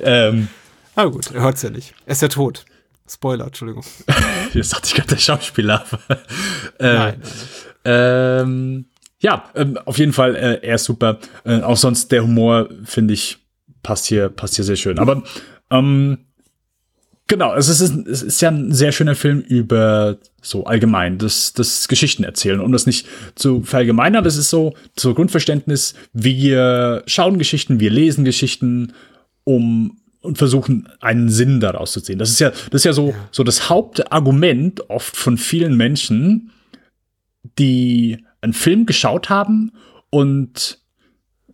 ähm, 0.00 0.46
ah 0.94 1.06
gut, 1.06 1.32
er 1.32 1.42
hört's 1.42 1.62
ja 1.62 1.70
nicht. 1.70 1.92
Er 2.06 2.12
ist 2.12 2.22
ja 2.22 2.28
tot. 2.28 2.64
Spoiler, 3.10 3.46
Entschuldigung. 3.46 3.82
Jetzt 4.52 4.70
sagte 4.70 4.86
ich 4.86 4.94
gerade 4.94 5.08
der 5.08 5.16
Schauspieler. 5.16 5.84
äh, 6.78 6.94
Nein, 6.94 7.22
Ähm, 7.84 8.84
ja, 9.20 9.44
ähm, 9.54 9.78
auf 9.84 9.98
jeden 9.98 10.12
Fall, 10.12 10.36
äh, 10.36 10.60
er 10.62 10.76
ist 10.76 10.84
super. 10.84 11.18
Äh, 11.44 11.62
auch 11.62 11.76
sonst 11.76 12.12
der 12.12 12.22
Humor, 12.22 12.68
finde 12.84 13.14
ich, 13.14 13.38
passt 13.88 14.04
hier, 14.04 14.28
passt 14.28 14.56
hier 14.56 14.66
sehr 14.66 14.76
schön. 14.76 14.98
Aber 14.98 15.22
ähm, 15.70 16.18
genau, 17.26 17.54
es 17.54 17.70
ist, 17.70 17.80
es 17.80 18.22
ist 18.22 18.42
ja 18.42 18.50
ein 18.50 18.70
sehr 18.70 18.92
schöner 18.92 19.14
Film 19.14 19.40
über 19.40 20.18
so 20.42 20.64
allgemein 20.64 21.16
das, 21.16 21.54
das 21.54 21.88
Geschichten 21.88 22.22
erzählen. 22.22 22.60
Um 22.60 22.70
das 22.70 22.84
nicht 22.84 23.06
zu 23.34 23.62
verallgemeinern, 23.62 24.22
das 24.22 24.36
ist 24.36 24.50
so 24.50 24.74
zu 24.94 25.14
Grundverständnis, 25.14 25.94
wir 26.12 27.02
schauen 27.06 27.38
Geschichten, 27.38 27.80
wir 27.80 27.88
lesen 27.88 28.26
Geschichten, 28.26 28.92
um 29.44 29.96
und 30.20 30.36
versuchen 30.36 30.86
einen 31.00 31.30
Sinn 31.30 31.60
daraus 31.60 31.92
zu 31.92 32.02
ziehen. 32.02 32.18
Das 32.18 32.28
ist 32.28 32.40
ja, 32.40 32.50
das 32.50 32.82
ist 32.82 32.84
ja 32.84 32.92
so, 32.92 33.14
so 33.30 33.42
das 33.42 33.70
Hauptargument 33.70 34.90
oft 34.90 35.16
von 35.16 35.38
vielen 35.38 35.78
Menschen, 35.78 36.50
die 37.58 38.22
einen 38.42 38.52
Film 38.52 38.84
geschaut 38.84 39.30
haben 39.30 39.72
und 40.10 40.78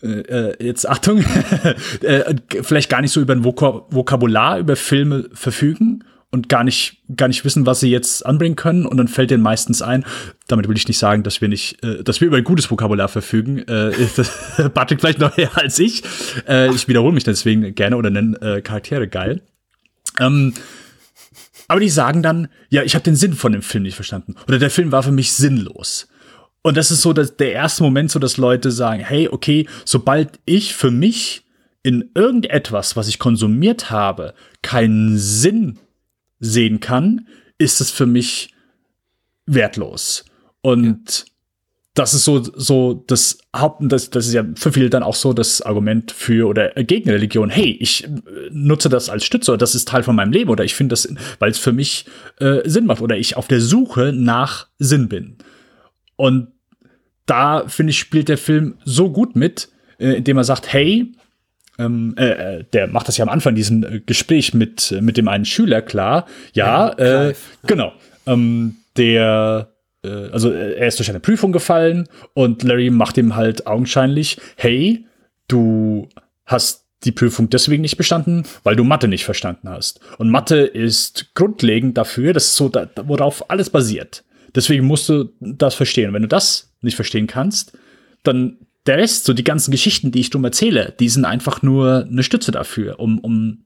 äh, 0.05 0.51
äh, 0.51 0.65
jetzt 0.65 0.89
Achtung, 0.89 1.25
äh, 2.03 2.35
vielleicht 2.63 2.91
gar 2.91 3.01
nicht 3.01 3.13
so 3.13 3.21
über 3.21 3.35
ein 3.35 3.45
Vok 3.45 3.63
Vokabular 3.91 4.59
über 4.59 4.77
Filme 4.77 5.31
verfügen 5.33 6.05
und 6.31 6.49
gar 6.49 6.65
nicht, 6.65 6.99
gar 7.17 7.29
nicht 7.29 7.45
wissen, 7.45 7.65
was 7.65 7.81
sie 7.81 7.91
jetzt 7.91 8.27
anbringen 8.27 8.57
können. 8.57 8.87
Und 8.87 8.97
dann 8.97 9.07
fällt 9.09 9.31
denen 9.31 9.43
meistens 9.43 9.83
ein, 9.83 10.05
damit 10.49 10.69
will 10.69 10.77
ich 10.77 10.89
nicht 10.89 10.99
sagen, 10.99 11.23
dass 11.23 11.41
wir 11.41 11.49
nicht, 11.49 11.83
äh, 11.85 12.03
dass 12.03 12.21
wir 12.21 12.27
über 12.27 12.37
ein 12.37 12.45
gutes 12.45 12.71
Vokabular 12.71 13.09
verfügen. 13.09 13.59
Äh, 13.59 13.93
Patrick 14.75 15.01
vielleicht 15.01 15.21
noch 15.21 15.39
eher 15.39 15.57
als 15.57 15.79
ich. 15.79 16.03
Äh, 16.49 16.75
ich 16.75 16.89
wiederhole 16.89 17.15
mich 17.15 17.25
deswegen 17.25 17.75
gerne 17.75 17.97
oder 17.97 18.11
nenne 18.11 18.37
äh, 18.43 18.61
Charaktere 18.63 19.09
geil. 19.09 19.43
Ähm, 20.21 20.55
aber 21.69 21.81
die 21.81 21.89
sagen 21.89 22.23
dann, 22.23 22.49
ja, 22.69 22.83
ich 22.83 22.95
habe 22.95 23.05
den 23.05 23.17
Sinn 23.17 23.35
von 23.35 23.53
dem 23.53 23.63
Film 23.63 23.85
nicht 23.85 23.95
verstanden. 23.95 24.35
Oder 24.49 24.59
der 24.59 24.71
Film 24.71 24.93
war 24.93 25.03
für 25.03 25.13
mich 25.13 25.33
sinnlos. 25.33 26.09
Und 26.67 26.79
das 26.79 26.91
ist 26.91 27.03
so 27.03 27.13
dass 27.13 27.37
der 27.37 27.53
erste 27.53 27.83
Moment, 27.83 28.11
so 28.11 28.19
dass 28.19 28.39
Leute 28.39 28.71
sagen, 28.71 29.05
hey, 29.05 29.29
okay, 29.29 29.69
sobald 29.85 30.41
ich 30.47 30.75
für 30.75 30.91
mich 30.91 31.45
in 31.83 32.11
irgendetwas, 32.15 32.97
was 32.97 33.07
ich 33.07 33.19
konsumiert 33.19 33.91
habe, 33.91 34.33
keinen 34.63 35.19
Sinn 35.19 35.79
sehen 36.41 36.81
kann, 36.81 37.29
ist 37.59 37.83
es 37.83 37.91
für 37.91 38.07
mich 38.07 38.55
wertlos. 39.45 40.25
Und 40.63 41.27
das 41.93 42.15
ist 42.15 42.25
so, 42.25 42.43
so 42.43 43.05
das 43.07 43.39
Haupt, 43.55 43.83
das, 43.93 44.09
das 44.09 44.27
ist 44.27 44.33
ja 44.33 44.47
für 44.57 44.73
viele 44.73 44.89
dann 44.89 45.03
auch 45.03 45.15
so 45.15 45.35
das 45.35 45.61
Argument 45.61 46.13
für 46.13 46.49
oder 46.49 46.71
gegen 46.71 47.11
Religion. 47.11 47.51
Hey, 47.51 47.77
ich 47.79 48.05
äh, 48.05 48.09
nutze 48.51 48.89
das 48.89 49.11
als 49.11 49.27
Stütze, 49.27 49.51
oder 49.51 49.59
das 49.59 49.75
ist 49.75 49.87
Teil 49.87 50.03
von 50.03 50.17
meinem 50.17 50.33
Leben 50.33 50.49
oder 50.49 50.65
ich 50.65 50.75
finde 50.75 50.95
das, 50.95 51.07
weil 51.41 51.51
es 51.51 51.59
für 51.59 51.73
mich 51.73 52.07
äh, 52.41 52.63
Sinn 52.65 52.87
macht 52.87 53.03
oder 53.03 53.19
ich 53.19 53.37
auf 53.37 53.49
der 53.49 53.61
Suche 53.61 54.15
nach 54.15 54.69
Sinn 54.79 55.11
bin. 55.11 55.37
Und 56.17 56.54
da, 57.27 57.65
finde 57.67 57.91
ich, 57.91 57.99
spielt 57.99 58.29
der 58.29 58.39
Film 58.39 58.77
so 58.85 59.11
gut 59.11 59.37
mit, 59.37 59.69
äh, 59.99 60.15
indem 60.15 60.37
er 60.37 60.45
sagt, 60.45 60.73
hey, 60.73 61.13
ähm, 61.79 62.15
äh, 62.17 62.65
der 62.73 62.87
macht 62.87 63.09
das 63.09 63.17
ja 63.17 63.25
am 63.25 63.29
Anfang, 63.29 63.55
diesen 63.55 63.83
äh, 63.83 64.01
Gespräch 64.05 64.55
mit, 64.55 64.93
äh, 64.93 65.01
mit 65.01 65.17
dem 65.17 65.29
einen 65.29 65.45
Schüler 65.45 65.83
klar. 65.83 66.27
Ja, 66.53 66.95
Ja, 66.99 67.29
äh, 67.29 67.35
genau. 67.67 67.93
Ähm, 68.27 68.77
der, 68.97 69.73
äh, 70.05 70.09
also 70.09 70.53
äh, 70.53 70.75
er 70.75 70.87
ist 70.87 70.99
durch 70.99 71.11
eine 71.11 71.21
Prüfung 71.21 71.53
gefallen 71.53 72.09
und 72.33 72.63
Larry 72.63 72.91
macht 72.91 73.17
ihm 73.19 73.35
halt 73.35 73.67
augenscheinlich, 73.67 74.39
hey, 74.57 75.07
du 75.49 76.09
hast 76.47 76.85
die 77.05 77.13
Prüfung 77.13 77.51
deswegen 77.51 77.83
nicht 77.83 77.97
bestanden, 77.97 78.45
weil 78.63 78.77
du 78.77 78.85
Mathe 78.85 79.09
nicht 79.09 79.25
verstanden 79.25 79.69
hast. 79.69 80.01
Und 80.19 80.31
Mathe 80.31 80.59
ist 80.61 81.35
grundlegend 81.35 81.99
dafür, 81.99 82.33
das 82.33 82.47
ist 82.47 82.57
so, 82.57 82.69
da, 82.69 82.89
worauf 83.05 83.51
alles 83.51 83.69
basiert. 83.69 84.25
Deswegen 84.55 84.87
musst 84.87 85.09
du 85.09 85.31
das 85.41 85.75
verstehen. 85.75 86.13
Wenn 86.13 86.23
du 86.23 86.29
das 86.29 86.73
nicht 86.85 86.97
verstehen 86.97 87.27
kannst, 87.27 87.77
dann 88.23 88.59
der 88.87 88.99
Rest, 88.99 89.25
so 89.25 89.33
die 89.33 89.45
ganzen 89.45 89.71
Geschichten, 89.71 90.13
die 90.13 90.21
ich 90.21 90.31
drum 90.31 90.45
erzähle, 90.45 90.95
die 91.01 91.09
sind 91.09 91.25
einfach 91.25 91.63
nur 91.63 92.07
eine 92.09 92.23
Stütze 92.23 92.53
dafür, 92.53 93.01
um, 93.01 93.19
um 93.19 93.65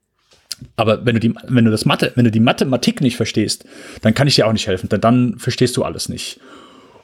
aber 0.76 1.06
wenn 1.06 1.14
du 1.14 1.20
die, 1.20 1.34
wenn 1.46 1.64
du 1.64 1.70
das 1.70 1.84
Mathe, 1.84 2.12
wenn 2.16 2.24
du 2.24 2.30
die 2.30 2.40
Mathematik 2.40 3.00
nicht 3.00 3.16
verstehst, 3.16 3.64
dann 4.02 4.14
kann 4.14 4.26
ich 4.26 4.34
dir 4.34 4.46
auch 4.46 4.52
nicht 4.52 4.66
helfen, 4.66 4.88
denn 4.88 5.00
dann 5.00 5.38
verstehst 5.38 5.76
du 5.76 5.84
alles 5.84 6.08
nicht. 6.08 6.40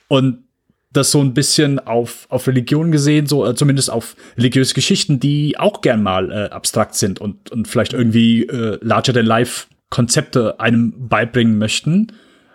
Und 0.08 0.44
das 0.92 1.10
so 1.10 1.20
ein 1.20 1.34
bisschen 1.34 1.80
auf, 1.80 2.26
auf 2.30 2.46
Religion 2.46 2.92
gesehen, 2.92 3.26
so 3.26 3.46
äh, 3.46 3.54
zumindest 3.54 3.90
auf 3.90 4.16
religiöse 4.36 4.74
Geschichten, 4.74 5.20
die 5.20 5.58
auch 5.58 5.80
gern 5.80 6.02
mal 6.02 6.30
äh, 6.30 6.50
abstrakt 6.50 6.94
sind 6.94 7.20
und, 7.20 7.50
und 7.50 7.68
vielleicht 7.68 7.92
irgendwie 7.92 8.44
äh, 8.44 8.78
larger 8.80 9.12
than 9.12 9.26
life 9.26 9.66
Konzepte 9.90 10.60
einem 10.60 11.08
beibringen 11.08 11.58
möchten, 11.58 12.12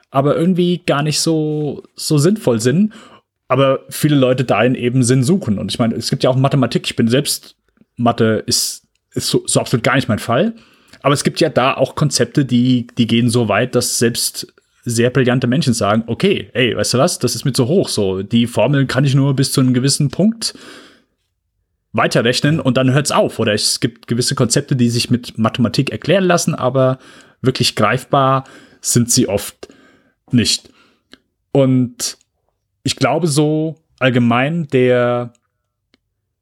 aber 0.10 0.36
irgendwie 0.38 0.82
gar 0.86 1.03
nicht 1.03 1.20
so, 1.20 1.84
so 1.95 2.18
sinnvoll 2.18 2.60
sind. 2.60 2.93
Aber 3.50 3.82
viele 3.89 4.16
Leute 4.16 4.45
darin 4.45 4.76
eben 4.76 5.04
Sinn 5.04 5.24
suchen. 5.24 5.58
Und 5.58 5.72
ich 5.72 5.80
meine, 5.80 5.95
es 5.95 6.10
gibt 6.10 6.24
ja 6.24 6.30
auch 6.30 6.36
Mathematik. 6.36 6.86
Ich 6.86 6.95
bin 6.95 7.08
selbst, 7.08 7.56
Mathe 7.97 8.43
ist, 8.45 8.88
ist 9.14 9.28
so, 9.28 9.43
so 9.45 9.60
absolut 9.60 9.84
gar 9.84 9.95
nicht 9.95 10.08
mein 10.08 10.20
Fall. 10.20 10.54
Aber 11.02 11.14
es 11.14 11.24
gibt 11.24 11.41
ja 11.41 11.50
da 11.50 11.74
auch 11.74 11.95
Konzepte, 11.95 12.45
die, 12.45 12.88
die 12.97 13.08
gehen 13.08 13.30
so 13.30 13.50
weit, 13.50 13.74
dass 13.74 13.97
selbst 13.97 14.54
sehr 14.86 15.10
brillante 15.10 15.47
Menschen 15.47 15.74
sagen, 15.74 16.04
okay, 16.08 16.50
ey, 16.54 16.78
weißt 16.78 16.93
du 16.93 16.97
was, 17.00 17.20
das 17.20 17.36
ist 17.36 17.43
mir 17.43 17.54
zu 17.54 17.68
hoch. 17.68 17.89
So, 17.89 18.22
die 18.22 18.45
Formel 18.45 18.86
kann 18.86 19.04
ich 19.04 19.16
nur 19.16 19.36
bis 19.36 19.52
zu 19.52 19.62
einem 19.62 19.74
gewissen 19.74 20.10
Punkt 20.10 20.54
weiterrechnen 21.91 22.60
und 22.60 22.78
dann 22.78 22.93
hört's 22.93 23.12
auf. 23.12 23.39
Oder 23.39 23.54
es 23.54 23.80
gibt 23.80 24.08
gewisse 24.08 24.36
Konzepte, 24.36 24.76
die 24.76 24.89
sich 24.89 25.10
mit 25.10 25.39
Mathematik 25.39 25.89
erklären 25.89 26.26
lassen, 26.26 26.54
aber 26.54 27.00
wirklich 27.41 27.76
greifbar 27.76 28.43
sind 28.80 29.12
sie 29.12 29.28
oft 29.28 29.70
nicht. 30.32 30.70
Und 31.52 32.18
ich 32.84 32.96
glaube 32.96 33.28
so 33.28 33.76
allgemein 34.00 34.68
der, 34.68 35.34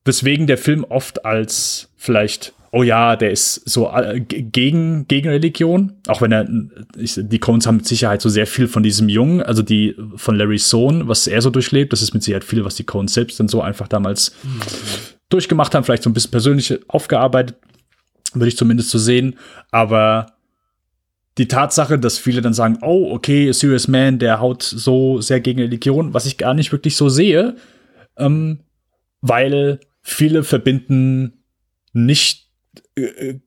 weswegen 0.06 0.48
der 0.48 0.58
Film 0.58 0.84
oft 0.84 1.26
als 1.26 1.90
vielleicht 1.96 2.54
oh 2.72 2.84
ja, 2.84 3.16
der 3.16 3.32
ist 3.32 3.68
so 3.68 3.90
äh, 3.90 4.20
gegen, 4.20 5.08
gegen 5.08 5.30
Religion, 5.30 5.94
auch 6.08 6.22
wenn 6.22 6.32
er, 6.32 6.48
ich, 6.98 7.16
die 7.18 7.40
Coens 7.40 7.66
haben 7.66 7.78
mit 7.78 7.88
Sicherheit 7.88 8.22
so 8.22 8.30
sehr 8.30 8.48
viel 8.48 8.68
von 8.68 8.84
diesem 8.84 9.10
Jungen, 9.10 9.42
also 9.42 9.62
die 9.62 9.96
von 10.16 10.36
Larrys 10.36 10.70
Sohn, 10.70 11.08
was 11.08 11.28
er 11.28 11.42
so 11.42 11.50
durchlebt, 11.50 11.94
das 11.94 12.02
ist 12.02 12.14
mit 12.14 12.24
Sicherheit 12.24 12.44
viel, 12.44 12.66
was 12.66 12.76
die 12.76 12.84
Coens 12.84 13.14
selbst 13.14 13.40
dann 13.40 13.48
so 13.48 13.62
einfach 13.62 13.88
damals 13.88 14.36
mhm. 14.44 14.60
durchgemacht 15.30 15.74
haben, 15.74 15.84
vielleicht 15.84 16.04
so 16.04 16.10
ein 16.10 16.14
bisschen 16.14 16.32
persönlich 16.32 16.80
aufgearbeitet, 16.90 17.58
würde 18.34 18.50
ich 18.50 18.58
zumindest 18.58 18.90
so 18.90 19.00
sehen, 19.00 19.38
aber 19.72 20.37
die 21.38 21.48
Tatsache, 21.48 22.00
dass 22.00 22.18
viele 22.18 22.42
dann 22.42 22.54
sagen, 22.54 22.80
oh, 22.82 23.12
okay, 23.12 23.52
Serious 23.52 23.88
Man, 23.88 24.20
der 24.20 24.40
haut 24.40 24.64
so 24.64 25.22
sehr 25.22 25.40
gegen 25.40 25.62
Religion, 25.62 26.14
was 26.14 26.26
ich 26.26 26.38
gar 26.38 26.54
nicht 26.54 26.72
wirklich 26.72 26.96
so 26.96 27.10
sehe, 27.10 27.56
ähm, 28.18 28.60
weil 29.22 29.80
viele 30.02 30.44
verbinden 30.44 31.44
nicht 31.94 32.50
äh, 32.96 33.02
äh, 33.02 33.40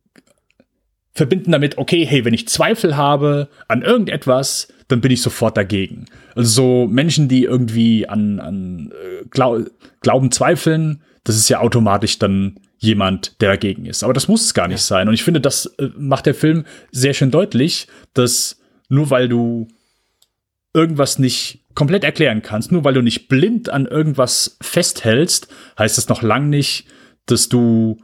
verbinden 1.12 1.52
damit, 1.52 1.76
okay, 1.76 2.06
hey, 2.06 2.24
wenn 2.24 2.34
ich 2.34 2.48
Zweifel 2.48 2.96
habe 2.96 3.48
an 3.68 3.82
irgendetwas, 3.82 4.68
dann 4.88 5.00
bin 5.00 5.10
ich 5.10 5.22
sofort 5.22 5.56
dagegen. 5.56 6.06
Also 6.34 6.50
so 6.50 6.86
Menschen, 6.86 7.28
die 7.28 7.44
irgendwie 7.44 8.08
an, 8.08 8.40
an 8.40 8.92
äh, 8.92 9.24
Glau 9.28 9.64
Glauben 10.00 10.30
zweifeln, 10.30 11.02
das 11.24 11.36
ist 11.36 11.48
ja 11.48 11.60
automatisch 11.60 12.18
dann 12.18 12.58
jemand, 12.80 13.40
der 13.40 13.50
dagegen 13.50 13.84
ist. 13.84 14.02
Aber 14.02 14.14
das 14.14 14.26
muss 14.26 14.42
es 14.42 14.54
gar 14.54 14.66
nicht 14.66 14.80
ja. 14.80 14.84
sein. 14.84 15.06
Und 15.06 15.14
ich 15.14 15.22
finde, 15.22 15.40
das 15.40 15.66
äh, 15.78 15.90
macht 15.96 16.26
der 16.26 16.34
Film 16.34 16.64
sehr 16.90 17.14
schön 17.14 17.30
deutlich, 17.30 17.86
dass 18.14 18.58
nur 18.88 19.10
weil 19.10 19.28
du 19.28 19.68
irgendwas 20.72 21.18
nicht 21.18 21.64
komplett 21.74 22.04
erklären 22.04 22.42
kannst, 22.42 22.72
nur 22.72 22.82
weil 22.84 22.94
du 22.94 23.02
nicht 23.02 23.28
blind 23.28 23.68
an 23.68 23.86
irgendwas 23.86 24.56
festhältst, 24.60 25.48
heißt 25.78 25.98
das 25.98 26.08
noch 26.08 26.22
lang 26.22 26.48
nicht, 26.48 26.86
dass 27.26 27.48
du 27.48 27.98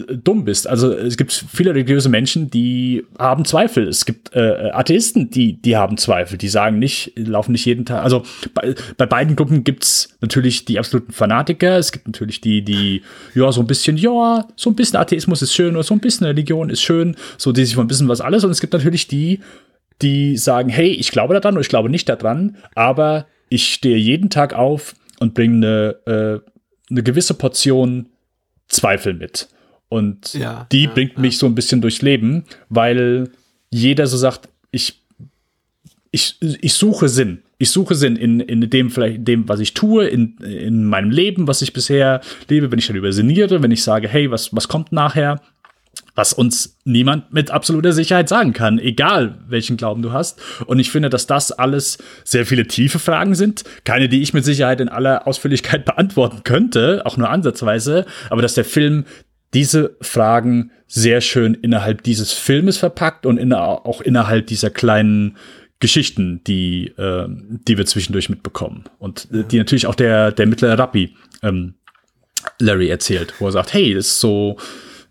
dumm 0.00 0.44
bist. 0.44 0.66
Also 0.66 0.92
es 0.92 1.16
gibt 1.16 1.32
viele 1.32 1.74
religiöse 1.74 2.08
Menschen, 2.08 2.50
die 2.50 3.04
haben 3.18 3.44
Zweifel. 3.44 3.88
Es 3.88 4.04
gibt 4.04 4.34
äh, 4.34 4.70
Atheisten, 4.72 5.30
die, 5.30 5.54
die 5.60 5.76
haben 5.76 5.96
Zweifel. 5.96 6.38
Die 6.38 6.48
sagen 6.48 6.78
nicht, 6.78 7.12
laufen 7.16 7.52
nicht 7.52 7.64
jeden 7.64 7.84
Tag. 7.84 8.02
Also 8.02 8.22
bei, 8.54 8.74
bei 8.96 9.06
beiden 9.06 9.36
Gruppen 9.36 9.64
gibt's 9.64 10.16
natürlich 10.20 10.64
die 10.64 10.78
absoluten 10.78 11.12
Fanatiker. 11.12 11.78
Es 11.78 11.92
gibt 11.92 12.06
natürlich 12.06 12.40
die, 12.40 12.62
die, 12.62 13.02
ja, 13.34 13.50
so 13.52 13.60
ein 13.60 13.66
bisschen, 13.66 13.96
ja, 13.96 14.46
so 14.56 14.70
ein 14.70 14.76
bisschen 14.76 14.98
Atheismus 14.98 15.42
ist 15.42 15.54
schön 15.54 15.74
oder 15.74 15.84
so 15.84 15.94
ein 15.94 16.00
bisschen 16.00 16.26
Religion 16.26 16.70
ist 16.70 16.82
schön, 16.82 17.16
so 17.38 17.52
die 17.52 17.64
sich 17.64 17.74
von 17.74 17.84
ein 17.84 17.88
bisschen 17.88 18.08
was 18.08 18.20
alles. 18.20 18.44
Und 18.44 18.50
es 18.50 18.60
gibt 18.60 18.72
natürlich 18.72 19.08
die, 19.08 19.40
die 20.02 20.36
sagen, 20.36 20.68
hey, 20.68 20.88
ich 20.88 21.10
glaube 21.10 21.34
daran 21.34 21.54
oder 21.54 21.62
ich 21.62 21.68
glaube 21.68 21.90
nicht 21.90 22.08
daran, 22.08 22.56
aber 22.74 23.26
ich 23.48 23.72
stehe 23.72 23.96
jeden 23.96 24.30
Tag 24.30 24.54
auf 24.54 24.94
und 25.20 25.34
bringe 25.34 25.96
eine, 26.06 26.12
äh, 26.12 26.50
eine 26.90 27.02
gewisse 27.02 27.34
Portion 27.34 28.10
Zweifel 28.68 29.14
mit. 29.14 29.48
Und 29.88 30.34
ja, 30.34 30.66
die 30.72 30.84
ja, 30.84 30.90
bringt 30.90 31.18
mich 31.18 31.38
so 31.38 31.46
ein 31.46 31.54
bisschen 31.54 31.80
durchs 31.80 32.02
Leben, 32.02 32.44
weil 32.68 33.30
jeder 33.70 34.06
so 34.06 34.16
sagt, 34.16 34.48
ich, 34.70 35.00
ich, 36.10 36.36
ich 36.40 36.74
suche 36.74 37.08
Sinn. 37.08 37.42
Ich 37.58 37.70
suche 37.70 37.94
Sinn 37.94 38.16
in, 38.16 38.40
in 38.40 38.68
dem, 38.68 38.90
vielleicht 38.90 39.26
dem, 39.26 39.48
was 39.48 39.60
ich 39.60 39.74
tue, 39.74 40.06
in, 40.06 40.36
in 40.38 40.84
meinem 40.84 41.10
Leben, 41.10 41.48
was 41.48 41.62
ich 41.62 41.72
bisher 41.72 42.20
lebe, 42.48 42.70
wenn 42.70 42.78
ich 42.78 42.86
darüber 42.86 43.12
sinniere, 43.12 43.62
wenn 43.62 43.70
ich 43.70 43.82
sage, 43.82 44.08
hey, 44.08 44.30
was, 44.30 44.54
was 44.54 44.68
kommt 44.68 44.92
nachher? 44.92 45.40
was 46.16 46.32
uns 46.32 46.78
niemand 46.84 47.32
mit 47.32 47.50
absoluter 47.50 47.92
Sicherheit 47.92 48.28
sagen 48.28 48.52
kann, 48.52 48.78
egal 48.78 49.38
welchen 49.48 49.76
Glauben 49.76 50.02
du 50.02 50.12
hast. 50.12 50.40
Und 50.66 50.78
ich 50.78 50.90
finde, 50.90 51.10
dass 51.10 51.26
das 51.26 51.52
alles 51.52 51.98
sehr 52.24 52.46
viele 52.46 52.66
tiefe 52.66 52.98
Fragen 52.98 53.34
sind. 53.34 53.64
Keine, 53.84 54.08
die 54.08 54.22
ich 54.22 54.32
mit 54.32 54.44
Sicherheit 54.44 54.80
in 54.80 54.88
aller 54.88 55.26
Ausführlichkeit 55.26 55.84
beantworten 55.84 56.42
könnte, 56.42 57.02
auch 57.04 57.16
nur 57.16 57.28
ansatzweise, 57.28 58.06
aber 58.30 58.42
dass 58.42 58.54
der 58.54 58.64
Film 58.64 59.04
diese 59.56 59.96
Fragen 60.02 60.70
sehr 60.86 61.22
schön 61.22 61.54
innerhalb 61.54 62.02
dieses 62.02 62.34
Filmes 62.34 62.76
verpackt 62.76 63.24
und 63.24 63.38
in, 63.38 63.54
auch 63.54 64.02
innerhalb 64.02 64.48
dieser 64.48 64.68
kleinen 64.68 65.38
Geschichten, 65.80 66.42
die, 66.46 66.88
äh, 66.98 67.26
die 67.26 67.78
wir 67.78 67.86
zwischendurch 67.86 68.28
mitbekommen. 68.28 68.84
Und 68.98 69.28
äh, 69.32 69.44
die 69.44 69.56
natürlich 69.56 69.86
auch 69.86 69.94
der, 69.94 70.30
der 70.30 70.46
mittlere 70.46 70.78
Rappi 70.78 71.16
ähm, 71.42 71.72
Larry 72.58 72.88
erzählt, 72.88 73.32
wo 73.38 73.46
er 73.46 73.52
sagt, 73.52 73.72
hey, 73.72 73.94
das 73.94 74.08
ist 74.08 74.20
so, 74.20 74.58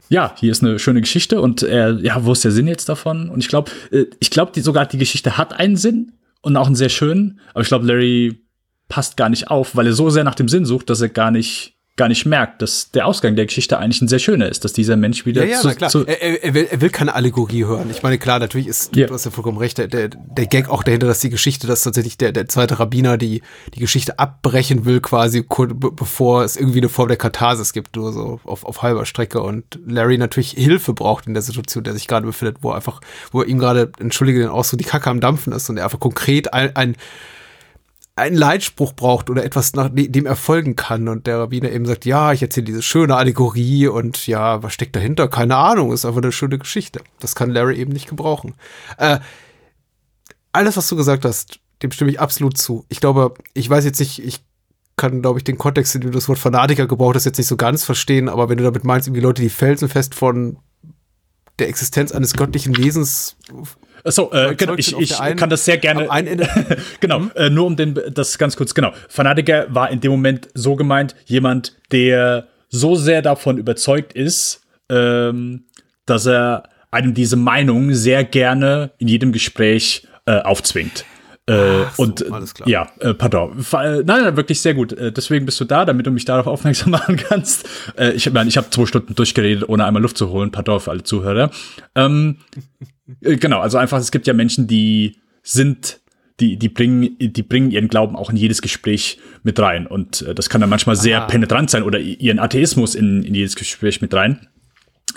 ja, 0.09 0.35
hier 0.37 0.51
ist 0.51 0.63
eine 0.63 0.77
schöne 0.77 1.01
Geschichte 1.01 1.41
und 1.41 1.63
er, 1.63 1.99
ja, 2.01 2.23
wo 2.23 2.31
ist 2.31 2.43
der 2.43 2.51
Sinn 2.51 2.67
jetzt 2.67 2.87
davon? 2.87 3.29
Und 3.31 3.39
ich 3.39 3.47
glaube, 3.47 3.71
äh, 3.91 4.05
ich 4.19 4.29
glaube, 4.29 4.61
sogar 4.61 4.85
die 4.85 4.99
Geschichte 4.99 5.39
hat 5.39 5.59
einen 5.59 5.75
Sinn 5.75 6.11
und 6.43 6.55
auch 6.55 6.67
einen 6.67 6.75
sehr 6.75 6.89
schönen, 6.89 7.39
aber 7.55 7.61
ich 7.61 7.67
glaube, 7.67 7.87
Larry 7.87 8.45
passt 8.89 9.17
gar 9.17 9.29
nicht 9.29 9.49
auf, 9.49 9.75
weil 9.75 9.87
er 9.87 9.93
so 9.93 10.11
sehr 10.11 10.23
nach 10.23 10.35
dem 10.35 10.49
Sinn 10.49 10.65
sucht, 10.65 10.91
dass 10.91 11.01
er 11.01 11.09
gar 11.09 11.31
nicht 11.31 11.74
gar 11.97 12.09
nicht 12.09 12.25
merkt, 12.25 12.61
dass 12.61 12.91
der 12.91 13.05
Ausgang 13.05 13.37
der 13.37 13.45
Geschichte 13.45 13.77
eigentlich 13.79 14.01
ein 14.01 14.09
sehr 14.09 14.19
schöner 14.19 14.49
ist, 14.49 14.65
dass 14.65 14.73
dieser 14.73 14.97
Mensch 14.97 15.25
wieder 15.25 15.45
ja, 15.45 15.51
ja, 15.51 15.59
zu, 15.61 15.69
klar. 15.73 15.89
Zu 15.89 16.05
er, 16.05 16.43
er, 16.43 16.53
will, 16.53 16.67
er 16.69 16.81
will 16.81 16.89
keine 16.89 17.15
Allegorie 17.15 17.63
hören. 17.63 17.89
Ich 17.89 18.03
meine, 18.03 18.17
klar, 18.17 18.39
natürlich 18.39 18.67
ist, 18.67 18.93
ja. 18.97 19.07
du 19.07 19.13
hast 19.13 19.23
ja 19.23 19.31
vollkommen 19.31 19.57
recht, 19.57 19.77
der, 19.77 19.87
der, 19.87 20.09
der 20.09 20.45
Gag 20.45 20.67
auch 20.67 20.83
dahinter, 20.83 21.07
dass 21.07 21.19
die 21.19 21.29
Geschichte, 21.29 21.67
dass 21.67 21.83
tatsächlich 21.83 22.17
der, 22.17 22.33
der 22.33 22.49
zweite 22.49 22.79
Rabbiner 22.79 23.17
die, 23.17 23.41
die 23.73 23.79
Geschichte 23.79 24.19
abbrechen 24.19 24.83
will, 24.83 24.99
quasi 24.99 25.45
bevor 25.47 26.43
es 26.43 26.57
irgendwie 26.57 26.79
eine 26.79 26.89
Form 26.89 27.07
der 27.07 27.17
Katharsis 27.17 27.71
gibt, 27.71 27.95
nur 27.95 28.11
so 28.11 28.41
auf, 28.43 28.65
auf 28.65 28.81
halber 28.81 29.05
Strecke 29.05 29.41
und 29.41 29.79
Larry 29.85 30.17
natürlich 30.17 30.51
Hilfe 30.51 30.93
braucht 30.93 31.27
in 31.27 31.33
der 31.33 31.43
Situation, 31.43 31.85
der 31.85 31.93
sich 31.93 32.07
gerade 32.07 32.25
befindet, 32.25 32.57
wo 32.59 32.71
er 32.71 32.75
einfach, 32.75 32.99
wo 33.31 33.41
er 33.41 33.47
ihm 33.47 33.57
gerade, 33.57 33.93
entschuldige 33.99 34.39
den 34.39 34.49
Ausdruck, 34.49 34.79
die 34.79 34.85
Kacke 34.85 35.09
am 35.09 35.21
Dampfen 35.21 35.53
ist 35.53 35.69
und 35.69 35.77
er 35.77 35.85
einfach 35.85 36.01
konkret 36.01 36.53
ein, 36.53 36.75
ein 36.75 36.97
einen 38.15 38.37
Leitspruch 38.37 38.93
braucht 38.93 39.29
oder 39.29 39.43
etwas 39.43 39.73
nach 39.73 39.89
dem 39.91 40.25
erfolgen 40.25 40.75
kann 40.77 41.09
und 41.09 41.27
der 41.27 41.39
Rabbiner 41.39 41.69
eben 41.69 41.85
sagt, 41.85 42.05
ja, 42.05 42.31
ich 42.31 42.41
erzähle 42.41 42.65
diese 42.65 42.81
schöne 42.81 43.15
Allegorie 43.15 43.87
und 43.87 44.25
ja, 44.25 44.63
was 44.63 44.73
steckt 44.73 44.95
dahinter? 44.95 45.27
Keine 45.27 45.57
Ahnung, 45.57 45.91
ist 45.91 46.05
einfach 46.05 46.21
eine 46.21 46.31
schöne 46.31 46.57
Geschichte. 46.57 47.01
Das 47.19 47.35
kann 47.35 47.49
Larry 47.49 47.75
eben 47.77 47.91
nicht 47.91 48.07
gebrauchen. 48.07 48.55
Äh, 48.97 49.19
alles, 50.53 50.77
was 50.77 50.87
du 50.87 50.95
gesagt 50.95 51.25
hast, 51.25 51.59
dem 51.83 51.91
stimme 51.91 52.09
ich 52.09 52.21
absolut 52.21 52.57
zu. 52.57 52.85
Ich 52.87 53.01
glaube, 53.01 53.33
ich 53.53 53.69
weiß 53.69 53.83
jetzt 53.83 53.99
nicht, 53.99 54.23
ich 54.23 54.45
kann, 54.95 55.21
glaube 55.21 55.39
ich, 55.39 55.43
den 55.43 55.57
Kontext, 55.57 55.93
in 55.95 56.01
dem 56.01 56.11
du 56.11 56.17
das 56.17 56.29
Wort 56.29 56.39
Fanatiker 56.39 56.87
gebraucht 56.87 57.15
hast, 57.15 57.25
jetzt 57.25 57.37
nicht 57.37 57.47
so 57.47 57.57
ganz 57.57 57.83
verstehen, 57.83 58.29
aber 58.29 58.47
wenn 58.47 58.57
du 58.57 58.63
damit 58.63 58.85
meinst, 58.85 59.07
irgendwie 59.07 59.23
Leute, 59.23 59.41
die 59.41 59.49
felsenfest 59.49 60.15
von 60.15 60.57
der 61.59 61.67
Existenz 61.67 62.13
eines 62.13 62.33
göttlichen 62.33 62.77
Wesens 62.77 63.35
so, 64.05 64.31
äh, 64.31 64.55
genau, 64.55 64.75
ich, 64.75 64.97
ich 64.97 65.19
einen, 65.19 65.35
kann 65.35 65.49
das 65.49 65.65
sehr 65.65 65.77
gerne. 65.77 66.07
genau, 66.99 67.19
mhm. 67.19 67.31
äh, 67.35 67.49
nur 67.49 67.65
um 67.65 67.75
den, 67.75 67.99
das 68.11 68.37
ganz 68.37 68.55
kurz, 68.55 68.73
genau. 68.73 68.91
Fanatiker 69.09 69.67
war 69.69 69.89
in 69.89 69.99
dem 69.99 70.11
Moment 70.11 70.49
so 70.53 70.75
gemeint, 70.75 71.15
jemand, 71.25 71.75
der 71.91 72.47
so 72.69 72.95
sehr 72.95 73.21
davon 73.21 73.57
überzeugt 73.57 74.13
ist, 74.13 74.61
ähm, 74.89 75.63
dass 76.05 76.25
er 76.25 76.63
einem 76.91 77.13
diese 77.13 77.35
Meinung 77.35 77.93
sehr 77.93 78.23
gerne 78.23 78.91
in 78.97 79.07
jedem 79.07 79.31
Gespräch 79.31 80.07
äh, 80.25 80.39
aufzwingt. 80.39 81.05
Äh, 81.47 81.83
so, 81.95 82.03
und 82.03 82.25
ja, 82.65 82.89
äh, 82.99 83.13
pardon. 83.13 83.59
Äh, 83.59 84.03
nein, 84.03 84.05
nein, 84.05 84.37
wirklich 84.37 84.61
sehr 84.61 84.73
gut. 84.73 84.93
Äh, 84.93 85.11
deswegen 85.11 85.45
bist 85.45 85.59
du 85.59 85.65
da, 85.65 85.85
damit 85.85 86.07
du 86.07 86.11
mich 86.11 86.25
darauf 86.25 86.47
aufmerksam 86.47 86.91
machen 86.91 87.17
kannst. 87.17 87.67
Ich 88.15 88.31
meine, 88.31 88.49
ich 88.49 88.57
habe 88.57 88.69
zwei 88.71 88.85
Stunden 88.85 89.13
durchgeredet, 89.13 89.69
ohne 89.69 89.85
einmal 89.85 90.01
Luft 90.01 90.17
zu 90.17 90.29
holen. 90.29 90.51
Pardon 90.51 90.79
für 90.79 90.91
alle 90.91 91.03
Zuhörer. 91.03 91.51
Ähm, 91.93 92.37
äh, 92.51 92.85
genau, 93.21 93.59
also 93.59 93.77
einfach, 93.77 93.99
es 93.99 94.11
gibt 94.11 94.27
ja 94.27 94.33
Menschen, 94.33 94.67
die 94.67 95.17
sind 95.43 95.99
die, 96.39 96.57
die 96.57 96.69
bringen, 96.69 97.15
die 97.19 97.43
bringen 97.43 97.71
ihren 97.71 97.87
Glauben 97.87 98.15
auch 98.15 98.29
in 98.29 98.35
jedes 98.35 98.61
Gespräch 98.61 99.19
mit 99.43 99.59
rein. 99.59 99.87
Und 99.87 100.21
äh, 100.23 100.35
das 100.35 100.49
kann 100.49 100.59
dann 100.61 100.69
manchmal 100.69 100.97
sehr 100.97 101.21
ah. 101.21 101.27
penetrant 101.27 101.69
sein 101.69 101.83
oder 101.83 101.99
ihren 101.99 102.39
Atheismus 102.39 102.93
in, 102.93 103.23
in 103.23 103.33
jedes 103.33 103.55
Gespräch 103.55 104.01
mit 104.01 104.13
rein. 104.13 104.47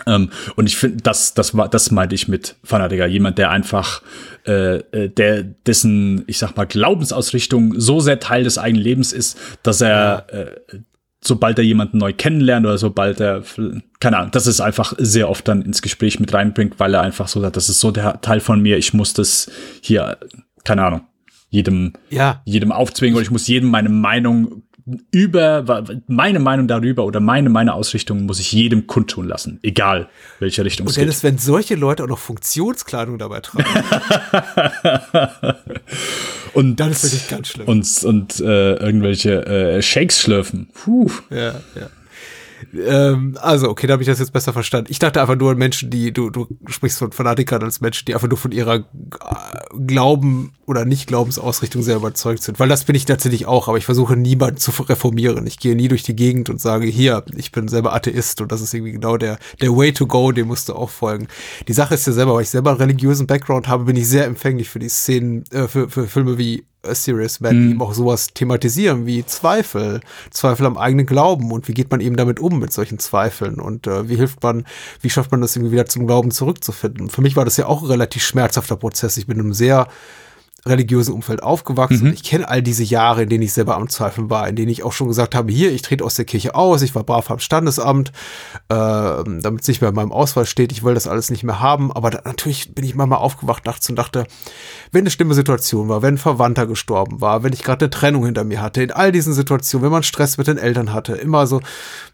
Ähm, 0.07 0.31
und 0.55 0.67
ich 0.67 0.77
finde, 0.77 0.99
das, 1.03 1.35
das 1.35 1.57
war, 1.57 1.69
das 1.69 1.91
meinte 1.91 2.15
ich 2.15 2.29
mit 2.29 2.57
Fanatiker. 2.63 3.07
Jemand, 3.07 3.37
der 3.39 3.51
einfach, 3.51 4.03
äh, 4.47 4.77
äh, 4.77 5.09
der, 5.09 5.43
dessen, 5.43 6.23
ich 6.29 6.39
sag 6.39 6.57
mal, 6.57 6.67
Glaubensausrichtung 6.67 7.75
so 7.81 7.99
sehr 7.99 8.21
Teil 8.21 8.45
des 8.45 8.59
eigenen 8.59 8.85
Lebens 8.85 9.13
ist, 9.13 9.39
dass 9.65 9.81
er, 9.81 10.27
äh, 10.29 10.79
sobald 11.21 11.59
er 11.59 11.65
jemanden 11.65 11.99
neu 11.99 12.13
kennenlernt 12.13 12.67
oder 12.67 12.79
sobald 12.79 13.21
er, 13.21 13.43
keine 14.01 14.19
Ahnung, 14.19 14.31
das 14.31 14.47
ist 14.47 14.61
einfach 14.61 14.95
sehr 14.99 15.29
oft 15.29 15.49
dann 15.49 15.63
ins 15.63 15.83
Gespräch 15.83 16.21
mit 16.21 16.33
reinbringt, 16.33 16.79
weil 16.79 16.95
er 16.95 17.03
einfach 17.03 17.29
so 17.29 17.41
sagt, 17.41 17.57
das 17.57 17.69
ist 17.69 17.81
so 17.81 17.91
der 17.91 18.21
Teil 18.21 18.41
von 18.41 18.61
mir, 18.61 18.79
ich 18.79 18.95
muss 18.95 19.15
das 19.15 19.51
hier, 19.81 20.19
keine 20.65 20.85
Ahnung, 20.85 21.01
jedem, 21.51 21.95
ja. 22.11 22.43
jedem 22.45 22.73
aufzwingen 22.73 23.17
oder 23.17 23.23
ich 23.23 23.31
muss 23.31 23.49
jedem 23.49 23.71
meine 23.71 23.89
Meinung 23.89 24.63
über 25.11 25.85
meine 26.07 26.39
Meinung 26.39 26.69
darüber 26.69 27.05
oder 27.05 27.21
meine 27.21 27.51
meine 27.51 27.75
Ausrichtung 27.75 28.27
muss 28.27 28.41
ich 28.41 28.53
jedem 28.53 28.87
kundtun 28.87 29.29
lassen, 29.29 29.59
egal 29.63 30.09
welche 30.39 30.65
Richtung 30.65 30.87
und 30.87 30.91
es 30.91 30.97
Dennis, 30.97 31.21
geht. 31.21 31.33
wenn 31.33 31.39
solche 31.39 31.75
Leute 31.75 32.05
auch 32.05 32.09
noch 32.09 32.19
Funktionskleidung 32.19 33.19
dabei 33.19 33.41
tragen. 33.41 33.65
und 36.55 36.81
dann 36.81 36.95
finde 36.95 37.17
ich 37.17 37.29
ganz 37.29 37.49
schlimm. 37.49 37.67
Und, 37.67 38.05
und 38.05 38.41
äh, 38.41 38.75
irgendwelche 38.75 39.47
äh, 39.47 39.83
Shakes 39.83 40.21
schlürfen. 40.21 40.69
Puh. 40.73 41.11
Ja, 41.31 41.55
ja. 41.75 41.91
Ähm, 42.75 43.39
also, 43.41 43.69
okay, 43.69 43.87
da 43.87 43.93
habe 43.93 44.03
ich 44.03 44.09
das 44.09 44.19
jetzt 44.19 44.33
besser 44.33 44.53
verstanden. 44.53 44.91
Ich 44.91 44.99
dachte 44.99 45.21
einfach 45.21 45.37
nur 45.37 45.53
an 45.53 45.59
Menschen, 45.59 45.91
die, 45.91 46.13
du, 46.13 46.31
du 46.31 46.47
sprichst 46.67 46.99
von 46.99 47.13
Fanatikern 47.13 47.63
als 47.63 47.81
Menschen, 47.81 48.07
die 48.07 48.15
einfach 48.15 48.29
nur 48.29 48.39
von 48.39 48.53
ihrer 48.53 48.77
äh, 48.77 48.83
Glauben- 49.87 50.53
oder 50.67 50.85
Nicht-Glaubensausrichtung 50.85 51.83
sehr 51.83 51.97
überzeugt 51.97 52.43
sind. 52.43 52.61
Weil 52.61 52.69
das 52.69 52.85
bin 52.85 52.95
ich 52.95 53.07
tatsächlich 53.07 53.47
auch, 53.47 53.69
aber 53.69 53.79
ich 53.79 53.87
versuche 53.87 54.17
niemanden 54.17 54.59
zu 54.59 54.71
reformieren. 54.83 55.47
Ich 55.47 55.59
gehe 55.59 55.77
nie 55.77 55.89
durch 55.89 56.03
die 56.03 56.17
Gegend 56.17 56.51
und 56.51 56.61
sage, 56.61 56.87
hier, 56.87 57.25
ich 57.35 57.53
bin 57.53 57.69
selber 57.69 57.95
Atheist 57.95 58.41
und 58.41 58.53
das 58.53 58.61
ist 58.61 58.75
irgendwie 58.75 58.93
genau 58.93 59.17
der, 59.17 59.39
der 59.61 59.71
Way 59.71 59.93
to 59.93 60.07
go, 60.07 60.33
dem 60.33 60.49
musst 60.49 60.69
du 60.69 60.75
auch 60.75 60.91
folgen. 60.91 61.29
Die 61.67 61.73
Sache 61.73 61.95
ist 61.95 62.07
ja 62.07 62.13
selber, 62.13 62.35
weil 62.35 62.43
ich 62.43 62.51
selber 62.51 62.79
religiösen 62.79 63.27
Background 63.27 63.69
habe, 63.69 63.85
bin 63.85 63.97
ich 63.97 64.09
sehr 64.09 64.27
empfänglich 64.27 64.69
für 64.69 64.79
die 64.79 64.89
Szenen, 64.89 65.45
äh, 65.51 65.69
für, 65.69 65.89
für 65.89 66.07
Filme 66.07 66.39
wie 66.39 66.65
A 66.83 66.95
Serious 66.95 67.41
Man, 67.41 67.61
die 67.61 67.71
eben 67.71 67.83
auch 67.83 67.93
sowas 67.93 68.29
thematisieren 68.29 69.05
wie 69.07 69.25
Zweifel, 69.27 70.01
Zweifel 70.31 70.67
am 70.67 70.79
eigenen 70.79 71.07
Glauben 71.07 71.51
und 71.51 71.69
wie 71.69 71.75
geht 71.75 71.91
man 71.91 72.01
eben 72.01 72.17
damit 72.17 72.39
um 72.41 72.59
mit 72.59 72.73
solchen 72.73 72.99
Zweifeln 72.99 73.61
und 73.61 73.87
äh, 73.87 74.09
wie 74.09 74.17
hilft 74.17 74.43
man, 74.43 74.65
wie 75.01 75.11
schafft 75.11 75.31
man 75.33 75.41
das 75.41 75.57
irgendwie 75.57 75.73
wieder 75.73 75.87
zum 75.87 76.07
Glauben 76.07 76.31
zurückzufinden. 76.31 77.11
Für 77.11 77.23
mich 77.23 77.37
war 77.37 77.45
das 77.45 77.57
ja 77.57 77.67
auch 77.67 77.83
ein 77.83 77.89
relativ 77.89 78.23
schmerzhafter 78.25 78.77
Prozess. 78.77 79.17
Ich 79.17 79.27
bin 79.27 79.39
in 79.39 79.45
einem 79.47 79.55
sehr 79.55 79.89
religiösen 80.67 81.15
Umfeld 81.15 81.43
aufgewachsen. 81.43 82.09
Mhm. 82.09 82.13
Ich 82.15 82.25
kenne 82.25 82.49
all 82.49 82.63
diese 82.63 82.83
Jahre, 82.83 83.23
in 83.23 83.29
denen 83.29 83.43
ich 83.43 83.53
selber 83.53 83.77
am 83.77 83.89
Zweifeln 83.89 84.29
war, 84.29 84.49
in 84.49 84.57
denen 84.57 84.71
ich 84.71 84.83
auch 84.83 84.93
schon 84.93 85.09
gesagt 85.09 85.35
habe, 85.35 85.53
hier, 85.53 85.73
ich 85.73 85.83
trete 85.83 86.05
aus 86.05 86.17
der 86.17 86.25
Kirche 86.25 86.55
aus, 86.55 86.83
ich 86.83 86.95
war 86.95 87.05
brav 87.05 87.31
am 87.31 87.39
Standesamt, 87.39 88.09
äh, 88.69 88.75
damit 88.75 89.63
es 89.63 89.69
nicht 89.69 89.81
mehr 89.81 89.91
in 89.91 89.97
meinem 89.97 90.13
Ausweis 90.13 90.49
steht, 90.49 90.73
ich 90.73 90.83
will 90.83 90.95
das 90.95 91.07
alles 91.07 91.31
nicht 91.31 91.45
mehr 91.45 91.61
haben. 91.61 91.93
Aber 91.93 92.11
da, 92.11 92.23
natürlich 92.25 92.75
bin 92.75 92.85
ich 92.85 92.95
manchmal 92.95 93.21
aufgewacht 93.21 93.67
nachts 93.67 93.89
und 93.89 93.97
dachte, 93.97 94.27
wenn 94.93 95.03
eine 95.03 95.11
schlimme 95.11 95.35
Situation 95.35 95.89
war, 95.89 96.03
wenn 96.03 96.15
ein 96.15 96.19
Verwandter 96.19 96.67
gestorben 96.67 97.21
war, 97.21 97.43
wenn 97.43 97.53
ich 97.53 97.63
gerade 97.63 97.87
eine 97.87 97.91
Trennung 97.91 98.25
hinter 98.25 98.45
mir 98.45 98.61
hatte, 98.61 98.83
in 98.83 98.91
all 98.91 99.13
diesen 99.13 99.35
Situationen, 99.35 99.85
wenn 99.85 99.93
man 99.93 100.03
Stress 100.03 100.39
mit 100.39 100.49
den 100.49 100.59
Eltern 100.59 100.93
hatte, 100.93 101.15
immer 101.15 101.47
so, 101.47 101.61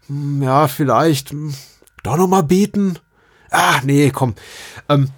hm, 0.07 0.43
ja, 0.43 0.67
vielleicht 0.67 1.31
hm, 1.31 1.53
doch 2.03 2.17
noch 2.17 2.27
mal 2.27 2.43
beten. 2.43 2.99
Ah, 3.49 3.79
nee, 3.83 4.11
komm. 4.11 4.35
Ähm, 4.89 5.09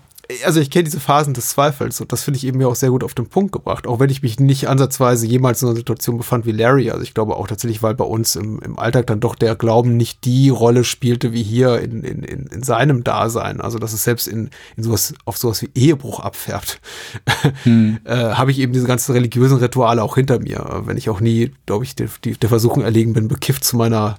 also 0.45 0.59
ich 0.59 0.69
kenne 0.69 0.83
diese 0.83 0.99
Phasen 0.99 1.33
des 1.33 1.49
Zweifels 1.49 2.01
und 2.01 2.11
das 2.11 2.23
finde 2.23 2.37
ich 2.37 2.45
eben 2.45 2.59
ja 2.59 2.67
auch 2.67 2.75
sehr 2.75 2.89
gut 2.89 3.03
auf 3.03 3.13
den 3.13 3.27
Punkt 3.27 3.51
gebracht, 3.51 3.87
auch 3.87 3.99
wenn 3.99 4.09
ich 4.09 4.21
mich 4.21 4.39
nicht 4.39 4.67
ansatzweise 4.67 5.25
jemals 5.25 5.61
in 5.61 5.69
einer 5.69 5.77
Situation 5.77 6.17
befand 6.17 6.45
wie 6.45 6.51
Larry. 6.51 6.91
Also 6.91 7.03
ich 7.03 7.13
glaube 7.13 7.35
auch 7.35 7.47
tatsächlich, 7.47 7.81
weil 7.81 7.95
bei 7.95 8.03
uns 8.03 8.35
im, 8.35 8.59
im 8.59 8.77
Alltag 8.77 9.07
dann 9.07 9.19
doch 9.19 9.35
der 9.35 9.55
Glauben 9.55 9.95
nicht 9.95 10.25
die 10.25 10.49
Rolle 10.49 10.83
spielte 10.83 11.31
wie 11.31 11.43
hier 11.43 11.79
in, 11.79 12.03
in, 12.03 12.23
in, 12.23 12.47
in 12.47 12.63
seinem 12.63 13.03
Dasein. 13.03 13.61
Also 13.61 13.79
dass 13.79 13.93
es 13.93 14.03
selbst 14.03 14.27
in, 14.27 14.49
in 14.75 14.83
sowas, 14.83 15.13
auf 15.25 15.37
sowas 15.37 15.61
wie 15.61 15.69
Ehebruch 15.75 16.19
abfärbt, 16.19 16.81
hm. 17.63 17.99
äh, 18.03 18.15
habe 18.15 18.51
ich 18.51 18.59
eben 18.59 18.73
diese 18.73 18.87
ganzen 18.87 19.13
religiösen 19.13 19.57
Rituale 19.57 20.03
auch 20.03 20.15
hinter 20.15 20.39
mir. 20.39 20.81
Wenn 20.85 20.97
ich 20.97 21.09
auch 21.09 21.21
nie, 21.21 21.51
glaube 21.65 21.85
ich, 21.85 21.95
die, 21.95 22.37
der 22.37 22.49
Versuchung 22.49 22.83
erlegen 22.83 23.13
bin, 23.13 23.27
bekifft 23.27 23.63
zu 23.63 23.77
meiner 23.77 24.17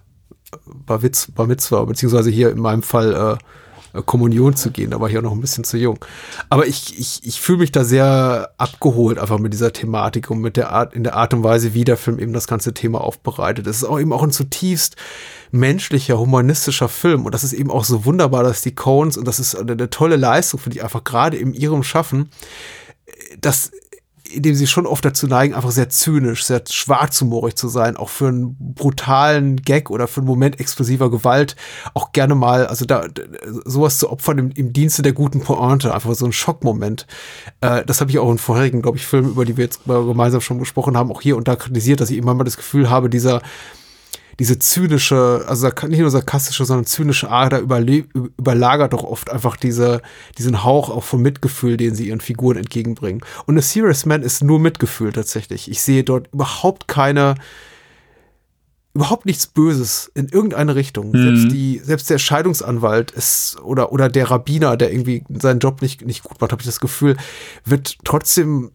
Bar, 0.64 1.02
Witz, 1.02 1.30
Bar 1.30 1.46
Mitzvah, 1.46 1.84
beziehungsweise 1.84 2.30
hier 2.30 2.50
in 2.50 2.58
meinem 2.58 2.82
Fall 2.82 3.12
äh, 3.38 3.44
Kommunion 4.06 4.56
zu 4.56 4.70
gehen. 4.70 4.90
Da 4.90 5.00
war 5.00 5.08
ich 5.08 5.18
auch 5.18 5.22
noch 5.22 5.32
ein 5.32 5.40
bisschen 5.40 5.64
zu 5.64 5.76
jung. 5.76 5.98
Aber 6.48 6.66
ich, 6.66 6.98
ich, 6.98 7.20
ich 7.24 7.40
fühle 7.40 7.58
mich 7.58 7.72
da 7.72 7.84
sehr 7.84 8.50
abgeholt 8.58 9.18
einfach 9.18 9.38
mit 9.38 9.52
dieser 9.52 9.72
Thematik 9.72 10.30
und 10.30 10.40
mit 10.40 10.56
der 10.56 10.70
Art, 10.70 10.94
in 10.94 11.04
der 11.04 11.16
Art 11.16 11.34
und 11.34 11.42
Weise, 11.42 11.74
wie 11.74 11.84
der 11.84 11.96
Film 11.96 12.18
eben 12.18 12.32
das 12.32 12.46
ganze 12.46 12.74
Thema 12.74 13.00
aufbereitet. 13.00 13.66
Es 13.66 13.78
ist 13.78 13.84
auch 13.84 13.98
eben 13.98 14.12
auch 14.12 14.22
ein 14.22 14.30
zutiefst 14.30 14.96
menschlicher, 15.50 16.18
humanistischer 16.18 16.88
Film. 16.88 17.24
Und 17.24 17.34
das 17.34 17.44
ist 17.44 17.52
eben 17.52 17.70
auch 17.70 17.84
so 17.84 18.04
wunderbar, 18.04 18.42
dass 18.42 18.62
die 18.62 18.74
Coens, 18.74 19.16
und 19.16 19.26
das 19.26 19.40
ist 19.40 19.54
eine, 19.54 19.72
eine 19.72 19.90
tolle 19.90 20.16
Leistung, 20.16 20.60
finde 20.60 20.78
ich, 20.78 20.84
einfach 20.84 21.04
gerade 21.04 21.36
in 21.36 21.54
ihrem 21.54 21.82
Schaffen, 21.82 22.30
dass 23.40 23.70
indem 24.32 24.54
sie 24.54 24.66
schon 24.66 24.86
oft 24.86 25.04
dazu 25.04 25.26
neigen, 25.26 25.54
einfach 25.54 25.70
sehr 25.70 25.88
zynisch, 25.88 26.44
sehr 26.44 26.62
schwarzhumorig 26.68 27.56
zu 27.56 27.68
sein, 27.68 27.96
auch 27.96 28.08
für 28.08 28.28
einen 28.28 28.56
brutalen 28.58 29.56
Gag 29.56 29.90
oder 29.90 30.08
für 30.08 30.20
einen 30.20 30.28
Moment 30.28 30.60
explosiver 30.60 31.10
Gewalt 31.10 31.56
auch 31.94 32.12
gerne 32.12 32.34
mal, 32.34 32.66
also 32.66 32.84
da 32.84 33.04
sowas 33.64 33.98
zu 33.98 34.10
opfern 34.10 34.38
im, 34.38 34.50
im 34.50 34.72
Dienste 34.72 35.02
der 35.02 35.12
guten 35.12 35.40
Pointe, 35.40 35.94
einfach 35.94 36.14
so 36.14 36.26
ein 36.26 36.32
Schockmoment. 36.32 37.06
Äh, 37.60 37.84
das 37.84 38.00
habe 38.00 38.10
ich 38.10 38.18
auch 38.18 38.30
in 38.30 38.38
vorherigen, 38.38 38.82
glaube 38.82 38.98
ich, 38.98 39.06
Filmen, 39.06 39.30
über 39.30 39.44
die 39.44 39.56
wir 39.56 39.64
jetzt 39.64 39.84
gemeinsam 39.84 40.40
schon 40.40 40.58
gesprochen 40.58 40.96
haben, 40.96 41.10
auch 41.10 41.20
hier 41.20 41.36
und 41.36 41.48
da 41.48 41.56
kritisiert, 41.56 42.00
dass 42.00 42.10
ich 42.10 42.18
immer 42.18 42.34
mal 42.34 42.44
das 42.44 42.56
Gefühl 42.56 42.90
habe, 42.90 43.10
dieser 43.10 43.42
diese 44.38 44.58
zynische, 44.58 45.44
also 45.48 45.68
nicht 45.88 45.98
nur 45.98 46.10
sarkastische, 46.10 46.64
sondern 46.64 46.86
zynische 46.86 47.30
Ader 47.30 47.58
überlagert 47.58 48.92
doch 48.92 49.02
oft 49.02 49.30
einfach 49.30 49.56
diese, 49.56 50.00
diesen 50.38 50.62
Hauch 50.62 50.90
auch 50.90 51.02
von 51.02 51.20
Mitgefühl, 51.20 51.76
den 51.76 51.94
sie 51.94 52.08
ihren 52.08 52.20
Figuren 52.20 52.56
entgegenbringen. 52.56 53.22
Und 53.46 53.58
A 53.58 53.62
Serious 53.62 54.06
Man 54.06 54.22
ist 54.22 54.44
nur 54.44 54.60
Mitgefühl 54.60 55.12
tatsächlich. 55.12 55.68
Ich 55.68 55.82
sehe 55.82 56.04
dort 56.04 56.28
überhaupt 56.32 56.86
keine, 56.86 57.34
überhaupt 58.94 59.26
nichts 59.26 59.48
Böses 59.48 60.10
in 60.14 60.28
irgendeine 60.28 60.76
Richtung. 60.76 61.10
Mhm. 61.10 61.22
Selbst 61.22 61.52
die, 61.52 61.80
selbst 61.82 62.08
der 62.08 62.18
Scheidungsanwalt 62.18 63.10
ist 63.10 63.58
oder 63.64 63.90
oder 63.90 64.08
der 64.08 64.30
Rabbiner, 64.30 64.76
der 64.76 64.92
irgendwie 64.92 65.24
seinen 65.30 65.58
Job 65.58 65.82
nicht 65.82 66.06
nicht 66.06 66.22
gut 66.22 66.40
macht, 66.40 66.52
habe 66.52 66.62
ich 66.62 66.66
das 66.66 66.78
Gefühl, 66.78 67.16
wird 67.64 67.98
trotzdem 68.04 68.70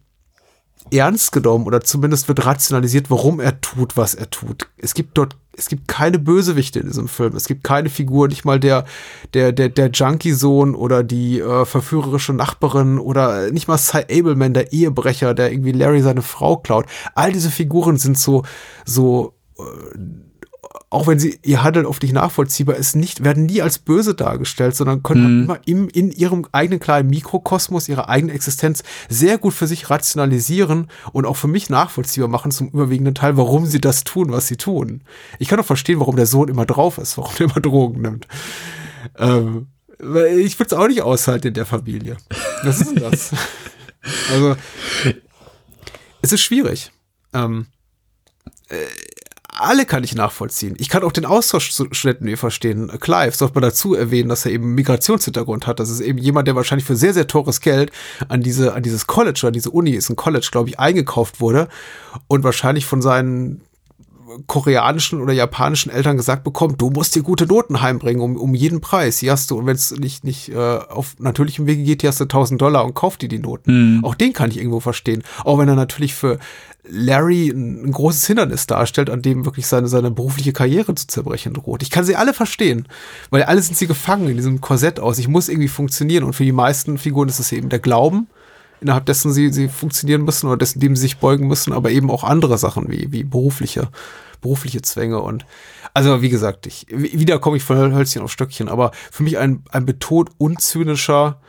ernst 0.90 1.32
genommen 1.32 1.66
oder 1.66 1.80
zumindest 1.80 2.28
wird 2.28 2.44
rationalisiert, 2.44 3.10
warum 3.10 3.40
er 3.40 3.60
tut, 3.60 3.96
was 3.96 4.14
er 4.14 4.30
tut. 4.30 4.68
Es 4.76 4.94
gibt 4.94 5.16
dort, 5.16 5.36
es 5.56 5.68
gibt 5.68 5.88
keine 5.88 6.18
Bösewichte 6.18 6.80
in 6.80 6.86
diesem 6.86 7.08
Film. 7.08 7.34
Es 7.36 7.46
gibt 7.46 7.64
keine 7.64 7.88
Figur, 7.88 8.28
nicht 8.28 8.44
mal 8.44 8.60
der, 8.60 8.84
der, 9.32 9.52
der, 9.52 9.68
der 9.68 9.90
Junkie-Sohn 9.90 10.74
oder 10.74 11.02
die 11.02 11.40
äh, 11.40 11.64
verführerische 11.64 12.32
Nachbarin 12.32 12.98
oder 12.98 13.50
nicht 13.50 13.68
mal 13.68 13.78
Cy 13.78 14.04
Abelman, 14.10 14.54
der 14.54 14.72
Ehebrecher, 14.72 15.34
der 15.34 15.52
irgendwie 15.52 15.72
Larry 15.72 16.02
seine 16.02 16.22
Frau 16.22 16.56
klaut. 16.56 16.86
All 17.14 17.32
diese 17.32 17.50
Figuren 17.50 17.96
sind 17.96 18.18
so, 18.18 18.44
so, 18.84 19.34
äh, 19.58 19.62
auch 20.90 21.06
wenn 21.06 21.18
sie 21.18 21.38
ihr 21.42 21.62
Handeln 21.62 21.86
oft 21.86 22.02
nicht 22.02 22.12
nachvollziehbar 22.12 22.76
ist, 22.76 22.96
nicht, 22.96 23.22
werden 23.22 23.46
nie 23.46 23.62
als 23.62 23.78
böse 23.78 24.14
dargestellt, 24.14 24.74
sondern 24.74 25.02
können 25.02 25.38
mhm. 25.38 25.44
immer 25.44 25.58
im, 25.66 25.88
in 25.88 26.10
ihrem 26.10 26.46
eigenen 26.52 26.80
kleinen 26.80 27.10
Mikrokosmos, 27.10 27.88
ihrer 27.88 28.08
eigenen 28.08 28.34
Existenz 28.34 28.82
sehr 29.08 29.38
gut 29.38 29.54
für 29.54 29.66
sich 29.66 29.90
rationalisieren 29.90 30.88
und 31.12 31.26
auch 31.26 31.36
für 31.36 31.48
mich 31.48 31.70
nachvollziehbar 31.70 32.28
machen 32.28 32.50
zum 32.50 32.68
überwiegenden 32.68 33.14
Teil, 33.14 33.36
warum 33.36 33.66
sie 33.66 33.80
das 33.80 34.04
tun, 34.04 34.32
was 34.32 34.48
sie 34.48 34.56
tun. 34.56 35.02
Ich 35.38 35.48
kann 35.48 35.60
auch 35.60 35.64
verstehen, 35.64 36.00
warum 36.00 36.16
der 36.16 36.26
Sohn 36.26 36.48
immer 36.48 36.66
drauf 36.66 36.98
ist, 36.98 37.18
warum 37.18 37.32
er 37.38 37.44
immer 37.46 37.60
Drogen 37.60 38.02
nimmt. 38.02 38.26
Ähm, 39.16 39.68
ich 39.98 40.58
würde 40.58 40.66
es 40.66 40.72
auch 40.72 40.88
nicht 40.88 41.02
aushalten 41.02 41.48
in 41.48 41.54
der 41.54 41.66
Familie. 41.66 42.16
Was 42.62 42.80
ist 42.80 42.90
denn 42.90 43.02
das? 43.02 43.32
also, 44.32 44.56
es 46.20 46.32
ist 46.32 46.42
schwierig. 46.42 46.90
Ähm, 47.32 47.66
äh, 48.68 48.76
alle 49.54 49.86
kann 49.86 50.04
ich 50.04 50.14
nachvollziehen. 50.14 50.74
Ich 50.78 50.88
kann 50.88 51.02
auch 51.02 51.12
den 51.12 51.24
Austauschstudenten 51.24 52.26
hier 52.26 52.38
verstehen. 52.38 52.90
Clive, 53.00 53.32
sollte 53.32 53.54
man 53.54 53.62
dazu 53.62 53.94
erwähnen, 53.94 54.28
dass 54.28 54.44
er 54.44 54.52
eben 54.52 54.74
Migrationshintergrund 54.74 55.66
hat. 55.66 55.80
Das 55.80 55.90
ist 55.90 56.00
eben 56.00 56.18
jemand, 56.18 56.48
der 56.48 56.56
wahrscheinlich 56.56 56.86
für 56.86 56.96
sehr, 56.96 57.14
sehr 57.14 57.26
teures 57.26 57.60
Geld 57.60 57.92
an 58.28 58.42
diese, 58.42 58.74
an 58.74 58.82
dieses 58.82 59.06
College, 59.06 59.42
an 59.46 59.52
diese 59.52 59.70
Uni, 59.70 59.92
ist 59.92 60.10
ein 60.10 60.16
College, 60.16 60.48
glaube 60.50 60.68
ich, 60.68 60.78
eingekauft 60.78 61.40
wurde 61.40 61.68
und 62.26 62.44
wahrscheinlich 62.44 62.86
von 62.86 63.00
seinen 63.00 63.60
koreanischen 64.46 65.20
oder 65.20 65.32
japanischen 65.32 65.90
Eltern 65.90 66.16
gesagt 66.16 66.44
bekommt, 66.44 66.80
du 66.80 66.90
musst 66.90 67.14
dir 67.14 67.22
gute 67.22 67.46
Noten 67.46 67.80
heimbringen, 67.80 68.22
um, 68.22 68.36
um 68.36 68.54
jeden 68.54 68.80
Preis. 68.80 69.18
Hier 69.18 69.32
hast 69.32 69.50
du, 69.50 69.58
und 69.58 69.66
wenn 69.66 69.76
es 69.76 69.96
nicht, 69.96 70.24
nicht 70.24 70.48
äh, 70.48 70.56
auf 70.56 71.16
natürlichem 71.18 71.66
Wege 71.66 71.82
geht, 71.82 72.00
hier 72.00 72.08
hast 72.08 72.20
du 72.20 72.24
1000 72.24 72.60
Dollar 72.60 72.84
und 72.84 72.94
kauf 72.94 73.16
dir 73.16 73.28
die 73.28 73.38
Noten. 73.38 73.98
Mhm. 73.98 74.04
Auch 74.04 74.14
den 74.14 74.32
kann 74.32 74.50
ich 74.50 74.58
irgendwo 74.58 74.80
verstehen. 74.80 75.22
Auch 75.44 75.58
wenn 75.58 75.68
er 75.68 75.76
natürlich 75.76 76.14
für 76.14 76.38
Larry 76.88 77.48
ein, 77.48 77.86
ein 77.86 77.92
großes 77.92 78.26
Hindernis 78.26 78.66
darstellt, 78.66 79.10
an 79.10 79.22
dem 79.22 79.44
wirklich 79.44 79.66
seine, 79.66 79.88
seine 79.88 80.10
berufliche 80.10 80.52
Karriere 80.52 80.94
zu 80.94 81.06
zerbrechen 81.06 81.54
droht. 81.54 81.82
Ich 81.82 81.90
kann 81.90 82.04
sie 82.04 82.16
alle 82.16 82.34
verstehen, 82.34 82.86
weil 83.30 83.44
alle 83.44 83.62
sind 83.62 83.76
sie 83.76 83.86
gefangen 83.86 84.28
in 84.28 84.36
diesem 84.36 84.60
Korsett 84.60 85.00
aus. 85.00 85.18
Ich 85.18 85.28
muss 85.28 85.48
irgendwie 85.48 85.68
funktionieren 85.68 86.24
und 86.24 86.34
für 86.34 86.44
die 86.44 86.52
meisten 86.52 86.98
Figuren 86.98 87.28
ist 87.28 87.38
es 87.38 87.52
eben 87.52 87.68
der 87.68 87.78
Glauben, 87.78 88.28
innerhalb 88.80 89.06
dessen 89.06 89.32
sie, 89.32 89.50
sie 89.52 89.68
funktionieren 89.68 90.24
müssen 90.24 90.46
oder 90.46 90.58
dessen, 90.58 90.80
dem 90.80 90.94
sie 90.94 91.02
sich 91.02 91.18
beugen 91.18 91.48
müssen, 91.48 91.72
aber 91.72 91.90
eben 91.90 92.10
auch 92.10 92.24
andere 92.24 92.58
Sachen 92.58 92.90
wie, 92.90 93.10
wie 93.12 93.24
berufliche, 93.24 93.88
berufliche 94.42 94.82
Zwänge 94.82 95.20
und 95.20 95.46
also 95.94 96.22
wie 96.22 96.28
gesagt, 96.28 96.66
ich, 96.66 96.86
wieder 96.90 97.38
komme 97.38 97.56
ich 97.56 97.62
von 97.62 97.94
Hölzchen 97.94 98.22
auf 98.22 98.32
Stöckchen, 98.32 98.68
aber 98.68 98.90
für 99.10 99.22
mich 99.22 99.38
ein, 99.38 99.62
ein 99.70 99.86
betont 99.86 100.30
unzynischer 100.38 101.40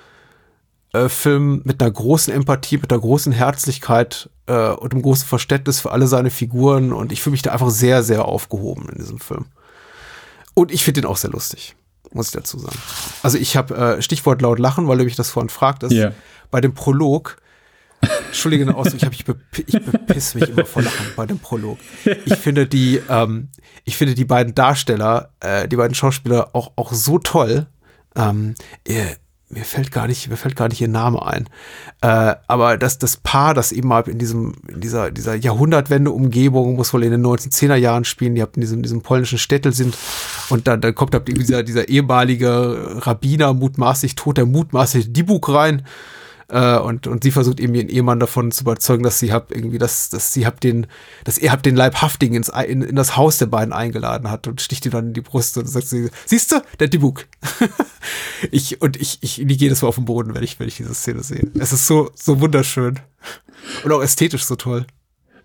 äh, 0.96 1.10
Film 1.10 1.62
mit 1.66 1.82
einer 1.82 1.92
großen 1.92 2.34
Empathie, 2.34 2.78
mit 2.78 2.92
einer 2.92 3.02
großen 3.02 3.34
Herzlichkeit 3.34 4.30
äh, 4.48 4.70
und 4.70 4.94
einem 4.94 5.02
großen 5.02 5.28
Verständnis 5.28 5.80
für 5.80 5.92
alle 5.92 6.08
seine 6.08 6.30
Figuren 6.30 6.94
und 6.94 7.12
ich 7.12 7.22
fühle 7.22 7.34
mich 7.34 7.42
da 7.42 7.52
einfach 7.52 7.70
sehr, 7.70 8.04
sehr 8.04 8.26
aufgehoben 8.26 8.90
in 8.90 8.98
diesem 8.98 9.20
Film. 9.20 9.46
Und 10.54 10.72
ich 10.72 10.84
finde 10.86 11.02
den 11.02 11.10
auch 11.10 11.18
sehr 11.18 11.32
lustig, 11.32 11.76
muss 12.12 12.28
ich 12.28 12.34
dazu 12.34 12.58
sagen. 12.58 12.78
Also 13.24 13.38
ich 13.38 13.58
habe 13.58 13.76
äh, 13.76 14.02
Stichwort 14.02 14.42
laut 14.42 14.60
lachen, 14.60 14.88
weil 14.88 14.98
du 14.98 15.04
mich 15.04 15.16
das 15.16 15.30
vorhin 15.30 15.50
fragtest. 15.50 15.92
Yeah. 15.94 16.14
Bei 16.50 16.62
dem 16.62 16.74
Prolog 16.74 17.38
Entschuldige 18.28 18.66
den 18.66 18.76
Ausdruck, 18.76 18.98
ich, 18.98 19.06
hab, 19.06 19.14
ich, 19.14 19.26
be, 19.26 19.38
ich 19.66 19.84
bepiss 19.84 20.36
mich 20.36 20.50
immer 20.50 20.66
vor 20.66 20.84
Lachen 20.84 21.08
bei 21.16 21.26
dem 21.26 21.40
Prolog. 21.40 21.80
Ich 22.26 22.36
finde 22.36 22.68
die, 22.68 23.02
ähm, 23.10 23.50
ich 23.84 23.98
finde 23.98 24.14
die 24.14 24.26
beiden 24.26 24.54
Darsteller, 24.54 25.32
äh, 25.40 25.68
die 25.68 25.76
beiden 25.76 25.96
Schauspieler 25.96 26.50
auch, 26.54 26.74
auch 26.76 26.94
so 26.94 27.18
toll. 27.18 27.68
Ähm, 28.16 28.56
äh, 28.88 29.16
mir 29.56 29.64
fällt 29.64 29.92
gar 29.92 30.06
nicht, 30.08 30.30
mir 30.30 30.36
fällt 30.36 30.56
gar 30.56 30.68
nicht 30.68 30.82
ihr 30.82 30.88
Name 30.88 31.26
ein. 31.26 31.48
Äh, 32.02 32.36
aber 32.48 32.78
das, 32.78 33.00
das 33.00 33.18
Paar, 33.18 33.54
das 33.54 33.72
eben 33.72 33.88
mal 33.88 34.08
in 34.08 34.20
diesem, 34.20 34.54
in 34.68 34.82
dieser, 34.82 35.12
dieser 35.12 35.36
Jahrhundertwende-Umgebung, 35.36 36.76
muss 36.76 36.94
wohl 36.94 37.04
in 37.04 37.12
den 37.12 37.26
1910er 37.26 37.76
Jahren 37.76 38.04
spielen, 38.04 38.36
die 38.36 38.42
habt 38.42 38.58
in 38.58 38.62
diesem, 38.62 38.84
diesem 38.84 39.02
polnischen 39.02 39.38
Städtel 39.38 39.74
sind 39.74 39.98
und 40.50 40.68
dann, 40.68 40.82
dann 40.82 40.94
kommt 40.94 41.14
da 41.14 41.20
dieser, 41.20 41.64
dieser 41.64 41.88
ehemalige 41.88 42.98
Rabbiner, 43.02 43.54
mutmaßlich 43.54 44.16
tot, 44.16 44.38
der 44.38 44.46
mutmaßlich 44.46 45.14
Dibuk 45.14 45.50
rein 45.50 45.84
äh, 46.48 46.78
und, 46.78 47.08
und 47.08 47.24
sie 47.24 47.32
versucht 47.32 47.60
eben 47.60 47.74
ihren 47.74 47.90
Ehemann 47.90 48.20
davon 48.20 48.52
zu 48.52 48.64
überzeugen, 48.64 49.04
dass 49.04 49.20
sie 49.20 49.34
hab 49.34 49.52
irgendwie, 49.52 49.78
dass, 49.78 50.10
dass 50.10 50.34
sie 50.34 50.46
hab 50.46 50.60
den, 50.62 50.88
dass 51.24 51.38
er 51.38 51.52
hab 51.52 51.64
den 51.64 51.76
Leibhaftigen 51.76 52.36
ins, 52.36 52.50
in, 52.50 52.82
in 52.82 52.96
das 52.96 53.18
Haus 53.18 53.38
der 53.38 53.48
beiden 53.48 53.74
eingeladen 53.74 54.30
hat 54.30 54.48
und 54.48 54.62
sticht 54.62 54.86
ihm 54.86 54.92
dann 54.92 55.08
in 55.08 55.14
die 55.14 55.22
Brust 55.22 55.58
und 55.58 55.68
sagt 55.68 55.88
sie, 55.88 56.10
siehst 56.26 56.52
du, 56.52 56.62
der 56.80 56.88
Dibuk. 56.88 57.26
ich, 58.52 58.82
und 58.82 58.98
ich, 58.98 59.20
ich 59.22 59.38
liege 59.38 59.66
jedes 59.66 59.82
Mal 59.82 59.88
auf 59.88 59.96
dem 59.96 60.06
Boden, 60.06 60.36
wenn 60.36 60.44
ich, 60.44 60.60
wenn 60.60 60.68
ich 60.68 60.78
diese 60.78 60.94
Szene 60.94 61.24
sehe. 61.24 61.50
Es 61.60 61.74
ist 61.74 61.88
so, 61.88 62.12
so 62.16 62.40
wunderschön. 62.42 63.00
Und 63.84 63.92
auch 63.92 64.02
ästhetisch 64.02 64.44
so 64.44 64.56
toll. 64.56 64.86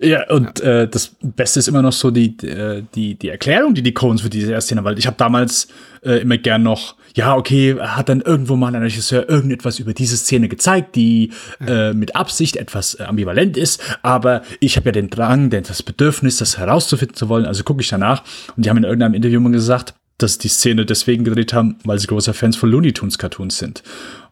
Ja, 0.03 0.31
und 0.31 0.61
ja. 0.61 0.83
Äh, 0.83 0.89
das 0.89 1.15
Beste 1.21 1.59
ist 1.59 1.69
immer 1.69 1.83
noch 1.83 1.93
so 1.93 2.11
die, 2.11 2.37
äh, 2.47 2.83
die, 2.95 3.17
die 3.17 3.29
Erklärung, 3.29 3.75
die 3.75 3.83
die 3.83 3.93
Coens 3.93 4.23
für 4.23 4.31
diese 4.31 4.59
Szene, 4.61 4.83
weil 4.83 4.99
ich 4.99 5.07
habe 5.07 5.17
damals 5.19 5.69
äh, 6.03 6.23
immer 6.23 6.39
gern 6.39 6.63
noch, 6.63 6.97
ja, 7.15 7.37
okay, 7.37 7.77
hat 7.79 8.09
dann 8.09 8.23
irgendwo 8.23 8.57
mal 8.57 8.75
ein 8.75 8.83
Regisseur 8.83 9.29
irgendetwas 9.29 9.79
über 9.79 9.93
diese 9.93 10.17
Szene 10.17 10.49
gezeigt, 10.49 10.97
die 10.97 11.33
ja. 11.61 11.91
äh, 11.91 11.95
mit 11.95 12.17
Absicht 12.17 12.57
etwas 12.57 12.95
äh, 12.95 13.03
ambivalent 13.03 13.59
ist, 13.59 13.83
aber 14.01 14.43
ich 14.61 14.77
habe 14.77 14.87
ja 14.87 14.93
den 14.93 15.11
Drang, 15.11 15.51
das 15.51 15.83
Bedürfnis, 15.83 16.39
das 16.39 16.57
herauszufinden 16.57 17.15
zu 17.15 17.29
wollen, 17.29 17.45
also 17.45 17.63
gucke 17.63 17.83
ich 17.83 17.89
danach. 17.89 18.23
Und 18.57 18.65
die 18.65 18.71
haben 18.71 18.79
in 18.79 18.85
irgendeinem 18.85 19.15
Interview 19.15 19.39
mal 19.41 19.53
gesagt, 19.53 19.95
dass 20.17 20.39
die 20.39 20.49
Szene 20.49 20.87
deswegen 20.87 21.25
gedreht 21.25 21.53
haben, 21.53 21.77
weil 21.85 21.99
sie 21.99 22.07
großer 22.07 22.33
Fans 22.33 22.57
von 22.57 22.71
Looney 22.71 22.93
Tunes 22.93 23.19
Cartoons 23.19 23.59
sind. 23.59 23.83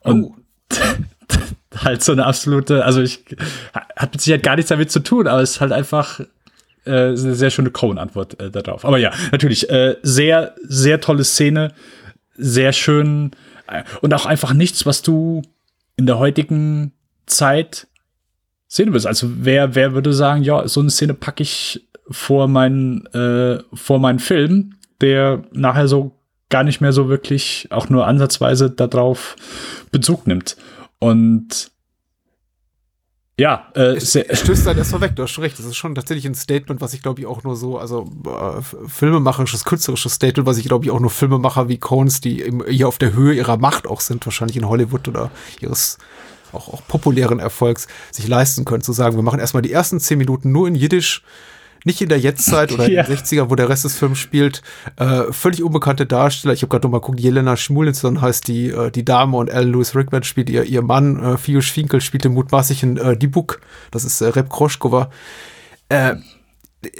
Und 0.00 0.24
oh. 0.24 0.34
halt 1.76 2.02
so 2.02 2.12
eine 2.12 2.26
absolute, 2.26 2.84
also 2.84 3.02
ich 3.02 3.24
hat 3.96 4.12
mit 4.12 4.20
Sicherheit 4.20 4.42
gar 4.42 4.56
nichts 4.56 4.70
damit 4.70 4.90
zu 4.90 5.00
tun, 5.00 5.26
aber 5.26 5.42
es 5.42 5.52
ist 5.52 5.60
halt 5.60 5.72
einfach 5.72 6.20
äh, 6.84 6.90
eine 6.90 7.34
sehr 7.34 7.50
schöne 7.50 7.70
Cohen-Antwort 7.70 8.40
äh, 8.40 8.50
darauf. 8.50 8.84
Aber 8.84 8.98
ja, 8.98 9.12
natürlich, 9.32 9.68
äh, 9.70 9.96
sehr, 10.02 10.54
sehr 10.62 11.00
tolle 11.00 11.24
Szene, 11.24 11.74
sehr 12.36 12.72
schön 12.72 13.32
äh, 13.66 13.84
und 14.00 14.14
auch 14.14 14.26
einfach 14.26 14.54
nichts, 14.54 14.86
was 14.86 15.02
du 15.02 15.42
in 15.96 16.06
der 16.06 16.18
heutigen 16.18 16.92
Zeit 17.26 17.88
sehen 18.66 18.92
willst. 18.92 19.06
Also 19.06 19.28
wer, 19.40 19.74
wer 19.74 19.92
würde 19.92 20.12
sagen, 20.12 20.42
ja, 20.42 20.66
so 20.68 20.80
eine 20.80 20.90
Szene 20.90 21.14
packe 21.14 21.42
ich 21.42 21.88
vor 22.10 22.48
meinen, 22.48 23.06
äh, 23.06 23.62
vor 23.74 23.98
meinen 23.98 24.18
Film, 24.18 24.74
der 25.00 25.44
nachher 25.52 25.88
so 25.88 26.18
gar 26.48 26.64
nicht 26.64 26.80
mehr 26.80 26.92
so 26.92 27.08
wirklich 27.08 27.68
auch 27.70 27.88
nur 27.90 28.06
ansatzweise 28.06 28.70
darauf 28.70 29.36
Bezug 29.90 30.26
nimmt. 30.26 30.56
Und 30.98 31.70
ja, 33.38 33.68
äh, 33.76 33.94
es, 33.94 34.16
es 34.16 34.40
stößt 34.40 34.66
dann 34.66 34.76
erst 34.78 34.90
mal 34.90 35.00
weg, 35.00 35.14
du 35.14 35.22
hast 35.22 35.30
schon 35.30 35.44
recht. 35.44 35.58
Das 35.58 35.64
ist 35.64 35.76
schon 35.76 35.94
tatsächlich 35.94 36.26
ein 36.26 36.34
Statement, 36.34 36.80
was 36.80 36.92
ich 36.92 37.02
glaube 37.02 37.20
ich 37.20 37.26
auch 37.26 37.44
nur 37.44 37.54
so, 37.54 37.78
also 37.78 38.10
äh, 38.26 38.88
filmemacherisches, 38.88 39.64
künstlerisches 39.64 40.14
Statement, 40.14 40.46
was 40.46 40.58
ich 40.58 40.66
glaube 40.66 40.84
ich 40.84 40.90
auch 40.90 40.98
nur 40.98 41.10
Filmemacher 41.10 41.68
wie 41.68 41.78
Cones, 41.78 42.20
die 42.20 42.40
im, 42.40 42.64
hier 42.66 42.88
auf 42.88 42.98
der 42.98 43.12
Höhe 43.12 43.34
ihrer 43.34 43.56
Macht 43.56 43.86
auch 43.86 44.00
sind, 44.00 44.26
wahrscheinlich 44.26 44.56
in 44.56 44.68
Hollywood 44.68 45.06
oder 45.06 45.30
ihres 45.60 45.98
auch, 46.52 46.68
auch 46.68 46.82
populären 46.88 47.38
Erfolgs, 47.38 47.86
sich 48.10 48.26
leisten 48.26 48.64
können, 48.64 48.82
zu 48.82 48.92
sagen, 48.92 49.14
wir 49.14 49.22
machen 49.22 49.38
erstmal 49.38 49.62
die 49.62 49.72
ersten 49.72 50.00
zehn 50.00 50.18
Minuten 50.18 50.50
nur 50.50 50.66
in 50.66 50.74
Jiddisch, 50.74 51.22
nicht 51.88 52.02
in 52.02 52.08
der 52.08 52.20
Jetztzeit 52.20 52.70
oder 52.70 52.88
ja. 52.88 53.02
in 53.02 53.06
den 53.06 53.16
60ern, 53.16 53.50
wo 53.50 53.54
der 53.56 53.68
Rest 53.68 53.84
des 53.84 53.96
Films 53.96 54.18
spielt. 54.18 54.62
Äh, 54.96 55.32
völlig 55.32 55.62
unbekannte 55.62 56.06
Darsteller. 56.06 56.54
Ich 56.54 56.62
habe 56.62 56.68
gerade 56.68 56.86
noch 56.86 56.92
mal 56.92 57.00
geguckt, 57.00 57.18
Jelena 57.18 57.56
Schmulinson 57.56 58.20
heißt 58.20 58.46
die, 58.46 58.68
äh, 58.68 58.90
die 58.90 59.04
Dame 59.04 59.36
und 59.36 59.50
Alan 59.50 59.72
Lewis 59.72 59.96
Rickman 59.96 60.22
spielt 60.22 60.50
ihr, 60.50 60.64
ihr 60.64 60.82
Mann. 60.82 61.18
Äh, 61.22 61.38
Fiusz 61.38 61.70
Finkel 61.70 62.00
spielt 62.00 62.24
den 62.24 62.34
mutmaßlichen 62.34 62.98
äh, 62.98 63.16
Dibuk. 63.16 63.60
Das 63.90 64.04
ist 64.04 64.20
äh, 64.20 64.26
Rep 64.26 64.50
Kroschkova. 64.50 65.10
Äh, 65.88 66.16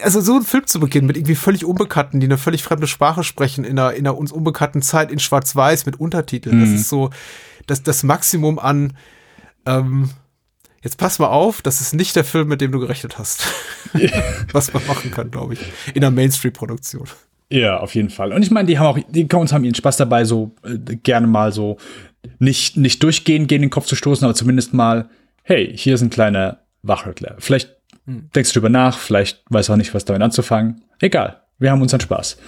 also 0.03 0.21
so 0.21 0.35
ein 0.35 0.43
Film 0.43 0.67
zu 0.67 0.81
beginnen 0.81 1.07
mit 1.07 1.17
irgendwie 1.17 1.37
völlig 1.37 1.65
Unbekannten, 1.65 2.19
die 2.19 2.27
eine 2.27 2.39
völlig 2.39 2.63
fremde 2.63 2.87
Sprache 2.87 3.23
sprechen, 3.23 3.65
in 3.65 3.79
einer, 3.79 3.93
in 3.93 4.07
einer 4.07 4.17
uns 4.17 4.33
unbekannten 4.33 4.83
Zeit 4.83 5.13
in 5.13 5.19
Schwarz-Weiß 5.19 5.87
mit 5.87 6.01
Untertiteln. 6.01 6.57
Mhm. 6.57 6.61
Das 6.63 6.71
ist 6.71 6.89
so 6.89 7.11
das, 7.67 7.83
das 7.83 8.03
Maximum 8.03 8.59
an 8.59 8.95
ähm, 9.67 10.11
Jetzt 10.83 10.97
pass 10.97 11.19
mal 11.19 11.29
auf, 11.29 11.63
das 11.63 11.81
ist 11.81 11.95
nicht 11.95 12.15
der 12.15 12.25
Film, 12.25 12.49
mit 12.49 12.61
dem 12.61 12.71
du 12.71 12.79
gerechnet 12.79 13.19
hast. 13.19 13.45
Was 14.53 14.73
man 14.73 14.87
machen 14.87 15.11
kann, 15.11 15.31
glaube 15.31 15.55
ich, 15.55 15.61
in 15.95 16.05
einer 16.05 16.11
Mainstream-Produktion. 16.11 17.09
Ja, 17.51 17.79
auf 17.79 17.95
jeden 17.95 18.11
Fall. 18.11 18.33
Und 18.33 18.43
ich 18.43 18.51
meine, 18.51 18.67
die 18.67 18.79
haben 18.79 18.87
auch, 18.87 18.99
die 19.09 19.27
Coens 19.27 19.53
haben 19.53 19.65
ihren 19.65 19.75
Spaß 19.75 19.97
dabei, 19.97 20.25
so 20.25 20.55
äh, 20.65 20.97
gerne 20.97 21.27
mal 21.27 21.53
so 21.53 21.79
nicht, 22.39 22.77
nicht 22.77 23.03
durchgehend 23.03 23.49
gegen 23.49 23.63
den 23.63 23.71
Kopf 23.71 23.87
zu 23.87 23.97
stoßen, 23.97 24.25
aber 24.25 24.35
zumindest 24.35 24.75
mal, 24.75 25.09
hey, 25.43 25.73
hier 25.77 25.95
ist 25.95 26.03
ein 26.03 26.11
kleiner 26.11 26.59
Wachrüttler. 26.83 27.37
Vielleicht 27.39 27.75
hm. 28.05 28.31
denkst 28.35 28.53
du 28.53 28.61
drüber 28.61 28.69
nach, 28.69 28.99
vielleicht 28.99 29.43
weißt 29.49 29.69
du 29.69 29.73
auch 29.73 29.77
nicht, 29.77 29.95
was 29.95 30.05
damit 30.05 30.23
anzufangen. 30.23 30.83
Egal, 31.01 31.43
wir 31.59 31.71
haben 31.71 31.83
unseren 31.83 32.01
Spaß. 32.01 32.39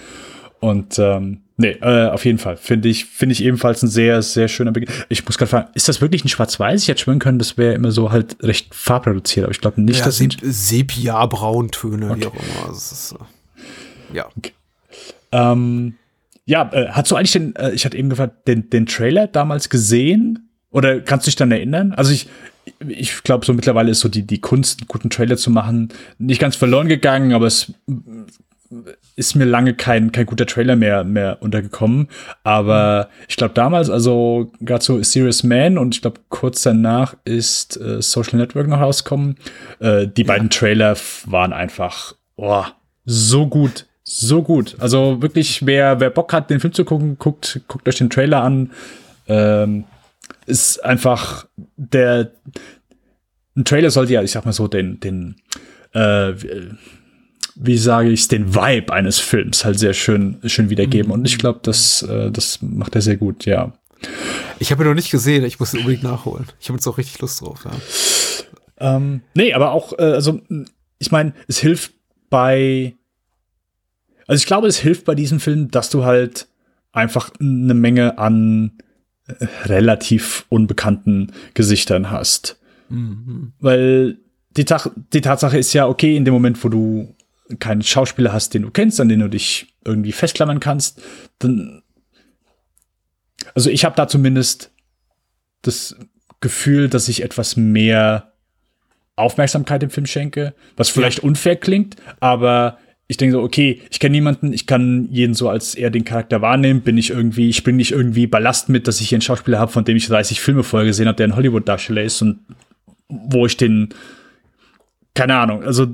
Und 0.59 0.99
ähm, 0.99 1.41
nee, 1.61 1.77
äh, 1.81 2.07
auf 2.09 2.25
jeden 2.25 2.37
Fall. 2.37 2.57
Finde 2.57 2.89
ich, 2.89 3.05
finde 3.05 3.33
ich 3.33 3.43
ebenfalls 3.43 3.81
ein 3.83 3.87
sehr, 3.87 4.21
sehr 4.21 4.47
schöner 4.47 4.71
Beginn. 4.71 4.93
Ich 5.09 5.25
muss 5.25 5.37
gerade 5.37 5.49
fragen, 5.49 5.67
ist 5.73 5.87
das 5.87 6.01
wirklich 6.01 6.25
ein 6.25 6.29
Schwarz-Weiß? 6.29 6.81
Ich 6.81 6.87
hätte 6.87 7.01
schwören 7.01 7.19
können, 7.19 7.39
das 7.39 7.57
wäre 7.57 7.73
immer 7.73 7.91
so 7.91 8.11
halt 8.11 8.37
recht 8.41 8.73
farbreduziert, 8.73 9.45
aber 9.45 9.51
ich 9.51 9.61
glaube 9.61 9.81
nicht, 9.81 9.99
ja, 9.99 10.05
dass 10.05 10.17
Sep 10.17 10.33
Sepia-Brauntöne, 10.41 12.11
okay. 12.11 12.21
wie 12.21 12.25
auch 12.25 12.33
immer. 12.33 12.71
Ist, 12.71 13.15
äh, 13.17 14.15
ja. 14.15 14.25
Okay. 14.37 14.53
Ähm, 15.31 15.95
ja, 16.45 16.69
äh, 16.73 16.89
hast 16.89 17.11
du 17.11 17.15
eigentlich 17.15 17.31
den, 17.31 17.55
äh, 17.55 17.71
ich 17.71 17.85
hatte 17.85 17.97
eben 17.97 18.09
gefragt, 18.09 18.47
den, 18.47 18.69
den 18.69 18.85
Trailer 18.85 19.27
damals 19.27 19.69
gesehen? 19.69 20.49
Oder 20.71 21.01
kannst 21.01 21.27
du 21.27 21.29
dich 21.29 21.35
dann 21.35 21.51
erinnern? 21.51 21.93
Also 21.93 22.11
ich, 22.11 22.27
ich 22.87 23.23
glaube, 23.23 23.45
so 23.45 23.53
mittlerweile 23.53 23.91
ist 23.91 23.99
so 23.99 24.09
die, 24.09 24.23
die 24.23 24.39
Kunst, 24.39 24.81
einen 24.81 24.87
guten 24.87 25.09
Trailer 25.09 25.37
zu 25.37 25.51
machen, 25.51 25.89
nicht 26.17 26.39
ganz 26.39 26.55
verloren 26.55 26.87
gegangen, 26.87 27.33
aber 27.33 27.47
es 27.47 27.73
ist 29.15 29.35
mir 29.35 29.45
lange 29.45 29.73
kein, 29.73 30.11
kein 30.11 30.25
guter 30.25 30.45
Trailer 30.45 30.75
mehr, 30.75 31.03
mehr 31.03 31.37
untergekommen. 31.41 32.07
Aber 32.43 33.09
ich 33.27 33.35
glaube 33.35 33.53
damals, 33.53 33.89
also 33.89 34.51
gerade 34.59 34.83
so 34.83 35.01
Serious 35.03 35.43
Man 35.43 35.77
und 35.77 35.95
ich 35.95 36.01
glaube 36.01 36.21
kurz 36.29 36.63
danach 36.63 37.15
ist 37.25 37.79
äh, 37.79 38.01
Social 38.01 38.37
Network 38.37 38.67
noch 38.67 38.79
rausgekommen. 38.79 39.35
Äh, 39.79 40.07
die 40.07 40.21
ja. 40.21 40.27
beiden 40.27 40.49
Trailer 40.49 40.95
waren 41.25 41.53
einfach 41.53 42.15
oh, 42.35 42.65
so 43.05 43.47
gut. 43.47 43.85
So 44.03 44.41
gut. 44.41 44.75
Also 44.79 45.21
wirklich, 45.21 45.65
wer, 45.65 45.99
wer 45.99 46.09
Bock 46.09 46.33
hat, 46.33 46.49
den 46.49 46.59
Film 46.59 46.73
zu 46.73 46.85
gucken, 46.85 47.17
guckt, 47.17 47.61
guckt 47.67 47.87
euch 47.87 47.97
den 47.97 48.09
Trailer 48.09 48.41
an. 48.41 48.71
Ähm, 49.27 49.85
ist 50.47 50.83
einfach 50.83 51.45
der 51.77 52.31
ein 53.55 53.65
Trailer 53.65 53.91
sollte 53.91 54.13
ja, 54.13 54.23
ich 54.23 54.31
sag 54.31 54.45
mal 54.45 54.53
so, 54.53 54.67
den, 54.67 54.99
den 54.99 55.35
äh, 55.93 56.33
wie 57.55 57.77
sage 57.77 58.09
ich 58.09 58.27
den 58.27 58.55
Vibe 58.55 58.93
eines 58.93 59.19
Films 59.19 59.65
halt 59.65 59.79
sehr 59.79 59.93
schön, 59.93 60.39
schön 60.45 60.69
wiedergeben. 60.69 61.07
Mhm. 61.07 61.13
Und 61.13 61.25
ich 61.25 61.37
glaube, 61.37 61.59
das, 61.63 62.03
äh, 62.03 62.31
das 62.31 62.59
macht 62.61 62.95
er 62.95 63.01
sehr 63.01 63.17
gut, 63.17 63.45
ja. 63.45 63.73
Ich 64.59 64.71
habe 64.71 64.83
ihn 64.83 64.87
noch 64.87 64.95
nicht 64.95 65.11
gesehen, 65.11 65.43
ich 65.43 65.59
muss 65.59 65.73
ihn 65.73 65.79
unbedingt 65.79 66.03
nachholen. 66.03 66.45
Ich 66.59 66.69
habe 66.69 66.77
jetzt 66.77 66.87
auch 66.87 66.97
richtig 66.97 67.19
Lust 67.19 67.41
drauf, 67.41 67.65
ja. 67.65 67.71
Ähm, 68.95 69.21
nee, 69.35 69.53
aber 69.53 69.71
auch, 69.71 69.93
äh, 69.99 70.03
also, 70.03 70.41
ich 70.97 71.11
meine, 71.11 71.33
es 71.47 71.59
hilft 71.59 71.93
bei. 72.29 72.95
Also 74.27 74.39
ich 74.39 74.47
glaube, 74.47 74.67
es 74.67 74.77
hilft 74.77 75.05
bei 75.05 75.13
diesem 75.13 75.39
Film, 75.39 75.69
dass 75.71 75.89
du 75.89 76.03
halt 76.03 76.47
einfach 76.91 77.31
eine 77.39 77.73
Menge 77.73 78.17
an 78.17 78.73
äh, 79.27 79.45
relativ 79.65 80.45
unbekannten 80.49 81.31
Gesichtern 81.53 82.09
hast. 82.09 82.59
Mhm. 82.89 83.53
Weil 83.59 84.17
die, 84.57 84.65
die 85.13 85.21
Tatsache 85.21 85.57
ist 85.57 85.73
ja, 85.73 85.87
okay, 85.87 86.15
in 86.15 86.25
dem 86.25 86.33
Moment, 86.33 86.63
wo 86.63 86.69
du 86.69 87.15
keinen 87.59 87.81
Schauspieler 87.81 88.33
hast, 88.33 88.53
den 88.53 88.63
du 88.63 88.71
kennst, 88.71 88.99
an 88.99 89.09
den 89.09 89.19
du 89.19 89.29
dich 89.29 89.67
irgendwie 89.83 90.11
festklammern 90.11 90.59
kannst, 90.59 91.01
dann 91.39 91.81
also 93.55 93.69
ich 93.69 93.85
habe 93.85 93.95
da 93.95 94.07
zumindest 94.07 94.71
das 95.61 95.95
Gefühl, 96.39 96.89
dass 96.89 97.07
ich 97.07 97.23
etwas 97.23 97.55
mehr 97.55 98.33
Aufmerksamkeit 99.15 99.81
dem 99.81 99.89
Film 99.89 100.05
schenke, 100.05 100.53
was 100.75 100.89
vielleicht 100.89 101.19
ja. 101.19 101.23
unfair 101.23 101.55
klingt, 101.55 101.95
aber 102.19 102.77
ich 103.07 103.17
denke 103.17 103.33
so, 103.33 103.41
okay, 103.41 103.81
ich 103.91 103.99
kenne 103.99 104.13
niemanden, 104.13 104.53
ich 104.53 104.65
kann 104.65 105.09
jeden 105.11 105.33
so 105.33 105.49
als 105.49 105.75
eher 105.75 105.89
den 105.89 106.05
Charakter 106.05 106.41
wahrnehmen, 106.41 106.81
bin 106.81 106.97
ich 106.97 107.09
irgendwie, 107.09 107.49
ich 107.49 107.63
bringe 107.63 107.77
nicht 107.77 107.91
irgendwie 107.91 108.25
Ballast 108.25 108.69
mit, 108.69 108.87
dass 108.87 109.01
ich 109.01 109.09
hier 109.09 109.17
einen 109.17 109.21
Schauspieler 109.21 109.59
habe, 109.59 109.71
von 109.71 109.83
dem 109.83 109.97
ich 109.97 110.07
30 110.07 110.39
Filme 110.39 110.63
vorher 110.63 110.87
gesehen 110.87 111.07
habe, 111.07 111.17
der 111.17 111.27
ein 111.27 111.35
Hollywood-Darsteller 111.35 112.03
ist 112.03 112.21
und 112.21 112.39
wo 113.09 113.45
ich 113.45 113.57
den, 113.57 113.89
keine 115.13 115.35
Ahnung, 115.35 115.63
also 115.63 115.87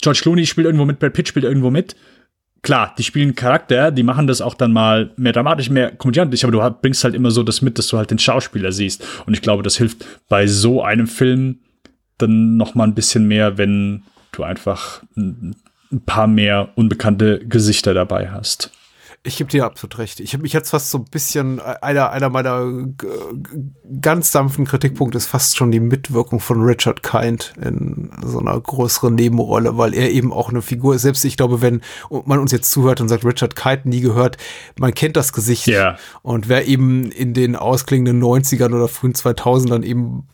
George 0.00 0.20
Clooney 0.22 0.46
spielt 0.46 0.66
irgendwo 0.66 0.84
mit, 0.84 0.98
Brad 0.98 1.12
Pitt 1.12 1.28
spielt 1.28 1.44
irgendwo 1.44 1.70
mit. 1.70 1.96
Klar, 2.62 2.94
die 2.98 3.04
spielen 3.04 3.34
Charakter, 3.34 3.92
die 3.92 4.02
machen 4.02 4.26
das 4.26 4.40
auch 4.40 4.54
dann 4.54 4.72
mal 4.72 5.10
mehr 5.16 5.32
dramatisch, 5.32 5.70
mehr 5.70 5.92
komödiantisch, 5.92 6.44
aber 6.44 6.52
du 6.52 6.76
bringst 6.80 7.04
halt 7.04 7.14
immer 7.14 7.30
so 7.30 7.42
das 7.42 7.62
mit, 7.62 7.78
dass 7.78 7.86
du 7.88 7.98
halt 7.98 8.10
den 8.10 8.18
Schauspieler 8.18 8.72
siehst. 8.72 9.04
Und 9.26 9.34
ich 9.34 9.42
glaube, 9.42 9.62
das 9.62 9.76
hilft 9.76 10.04
bei 10.28 10.46
so 10.46 10.82
einem 10.82 11.06
Film 11.06 11.58
dann 12.18 12.56
noch 12.56 12.74
mal 12.74 12.84
ein 12.84 12.94
bisschen 12.94 13.28
mehr, 13.28 13.58
wenn 13.58 14.02
du 14.32 14.42
einfach 14.42 15.02
ein 15.16 15.54
paar 16.04 16.26
mehr 16.26 16.70
unbekannte 16.74 17.38
Gesichter 17.46 17.94
dabei 17.94 18.30
hast. 18.30 18.72
Ich 19.24 19.36
gebe 19.36 19.50
dir 19.50 19.64
absolut 19.64 19.98
recht. 19.98 20.20
Ich 20.20 20.32
habe 20.32 20.42
mich 20.42 20.52
jetzt 20.52 20.70
fast 20.70 20.90
so 20.90 20.98
ein 20.98 21.04
bisschen, 21.04 21.60
einer, 21.60 22.10
einer 22.10 22.30
meiner 22.30 22.70
ganz 24.00 24.32
sanften 24.32 24.64
Kritikpunkte 24.64 25.18
ist 25.18 25.26
fast 25.26 25.56
schon 25.56 25.70
die 25.70 25.80
Mitwirkung 25.80 26.40
von 26.40 26.62
Richard 26.62 27.02
Kind 27.02 27.52
in 27.60 28.10
so 28.24 28.38
einer 28.38 28.58
größeren 28.60 29.14
Nebenrolle, 29.14 29.76
weil 29.76 29.92
er 29.92 30.10
eben 30.10 30.32
auch 30.32 30.50
eine 30.50 30.62
Figur 30.62 30.94
ist. 30.94 31.02
Selbst 31.02 31.24
ich 31.24 31.36
glaube, 31.36 31.60
wenn 31.60 31.82
man 32.24 32.38
uns 32.38 32.52
jetzt 32.52 32.70
zuhört 32.70 33.00
und 33.00 33.08
sagt, 33.08 33.24
Richard 33.24 33.56
Kind 33.56 33.86
nie 33.86 34.00
gehört, 34.00 34.36
man 34.78 34.94
kennt 34.94 35.16
das 35.16 35.32
Gesicht. 35.32 35.66
Ja. 35.66 35.98
Und 36.22 36.48
wer 36.48 36.66
eben 36.66 37.10
in 37.10 37.34
den 37.34 37.56
ausklingenden 37.56 38.22
90ern 38.22 38.74
oder 38.74 38.88
frühen 38.88 39.14
2000ern 39.14 39.82
eben 39.82 40.28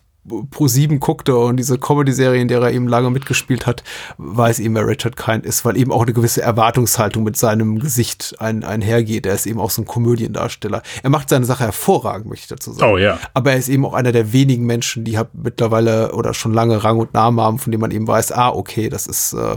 Pro 0.51 0.69
7 0.69 1.01
guckte 1.01 1.37
und 1.37 1.57
diese 1.57 1.79
Comedy-Serie, 1.79 2.41
in 2.41 2.49
der 2.49 2.61
er 2.63 2.73
eben 2.73 2.89
lange 2.89 3.11
mitgespielt 3.11 3.67
hat, 3.67 3.85
weiß 4.17 4.61
eben, 4.61 4.75
wer 4.75 4.87
Richard 4.87 5.17
Kind 5.17 5.45
ist, 5.45 5.65
weil 5.65 5.77
eben 5.77 5.93
auch 5.93 6.03
eine 6.03 6.13
gewisse 6.13 6.41
Erwartungshaltung 6.41 7.25
mit 7.25 7.37
seinem 7.37 7.79
Gesicht 7.79 8.35
ein, 8.39 8.65
einhergeht. 8.65 9.27
Er 9.27 9.35
ist 9.35 9.47
eben 9.47 9.61
auch 9.61 9.71
so 9.71 9.83
ein 9.83 9.85
Komödiendarsteller. 9.85 10.83
Er 11.03 11.11
macht 11.11 11.29
seine 11.29 11.45
Sache 11.45 11.65
hervorragend, 11.65 12.27
möchte 12.27 12.45
ich 12.45 12.49
dazu 12.49 12.73
sagen. 12.73 12.93
Oh 12.93 12.97
ja. 12.97 13.19
Aber 13.35 13.53
er 13.53 13.59
ist 13.59 13.69
eben 13.69 13.85
auch 13.85 13.95
einer 13.95 14.13
der 14.13 14.33
wenigen 14.33 14.65
Menschen, 14.65 15.05
die 15.05 15.19
halt 15.19 15.29
mittlerweile 15.35 16.13
oder 16.13 16.33
schon 16.33 16.55
lange 16.55 16.83
Rang 16.85 16.99
und 16.99 17.13
Namen 17.13 17.41
haben, 17.41 17.59
von 17.59 17.71
dem 17.71 17.81
man 17.81 17.91
eben 17.91 18.09
weiß, 18.09 18.33
ah, 18.33 18.49
okay, 18.49 18.89
das 18.89 19.07
ist 19.07 19.35
äh, 19.35 19.57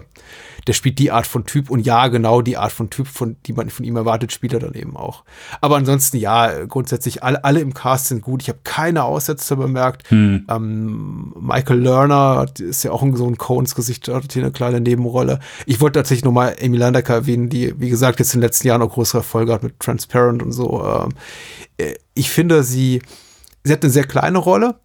der 0.68 0.74
spielt 0.74 1.00
die 1.00 1.12
Art 1.12 1.26
von 1.26 1.46
Typ 1.46 1.70
und 1.70 1.86
ja, 1.86 2.08
genau 2.10 2.42
die 2.42 2.58
Art 2.58 2.74
von 2.74 2.90
Typ, 2.90 3.08
von, 3.08 3.38
die 3.46 3.54
man 3.54 3.70
von 3.70 3.86
ihm 3.86 3.96
erwartet, 3.96 4.34
spielt 4.34 4.54
er 4.54 4.60
dann 4.60 4.74
eben 4.74 4.98
auch. 4.98 5.24
Aber 5.62 5.78
ansonsten, 5.78 6.18
ja, 6.18 6.66
grundsätzlich 6.66 7.24
alle, 7.24 7.44
alle 7.44 7.62
im 7.62 7.74
Cast 7.74 8.08
sind 8.08 8.22
gut. 8.22 8.42
Ich 8.42 8.50
habe 8.50 8.60
keine 8.64 9.04
Aussätze 9.04 9.56
bemerkt. 9.56 10.10
Hm. 10.10 10.46
Ähm, 10.50 11.34
Michael 11.40 11.80
Lerner 11.80 12.46
ist 12.60 12.84
ja 12.84 12.92
auch 12.92 13.04
so 13.14 13.28
ein 13.28 13.38
Coens 13.38 13.76
Gesicht, 13.76 14.10
hat 14.10 14.34
hier 14.34 14.44
eine 14.44 14.52
kleine 14.52 14.82
Nebenrolle. 14.82 15.40
Ich 15.66 15.80
wollte 15.80 16.00
tatsächlich 16.00 16.26
nochmal 16.26 16.56
Amy 16.62 16.78
Landecker 16.78 17.14
erwähnen, 17.14 17.50
die, 17.50 17.80
wie 17.80 17.90
gesagt, 17.90 18.20
jetzt 18.20 18.34
in 18.34 18.42
den 18.42 18.48
letzten 18.48 18.68
Jahren 18.68 18.82
auch 18.82 18.92
größere 18.92 19.20
Erfolge 19.20 19.54
hat 19.54 19.64
mit 19.64 19.80
Transparent 19.80 20.44
und 20.44 20.52
so. 20.52 20.84
Ähm, 20.84 21.14
äh, 21.78 21.94
ich 22.14 22.30
finde, 22.30 22.64
sie, 22.64 23.02
sie 23.64 23.74
hat 23.74 23.84
eine 23.84 23.92
sehr 23.92 24.06
kleine 24.06 24.40
Rolle 24.40 24.76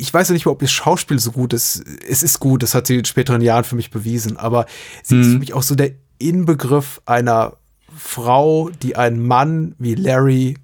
ich 0.00 0.12
weiß 0.12 0.28
ja 0.28 0.32
nicht 0.32 0.46
mal, 0.46 0.52
ob 0.52 0.62
ihr 0.62 0.68
Schauspiel 0.68 1.18
so 1.18 1.30
gut 1.30 1.52
ist. 1.52 1.84
Es 2.08 2.22
ist 2.22 2.40
gut, 2.40 2.62
das 2.62 2.74
hat 2.74 2.86
sie 2.86 2.96
in 2.96 3.04
späteren 3.04 3.42
Jahren 3.42 3.64
für 3.64 3.76
mich 3.76 3.90
bewiesen, 3.90 4.36
aber 4.36 4.66
sie 5.02 5.16
mhm. 5.16 5.20
ist 5.20 5.32
für 5.32 5.38
mich 5.38 5.54
auch 5.54 5.62
so 5.62 5.74
der 5.74 5.92
Inbegriff 6.18 7.02
einer 7.06 7.56
Frau, 7.94 8.70
die 8.82 8.96
einen 8.96 9.24
Mann 9.26 9.74
wie 9.78 9.94
Larry 9.94 10.56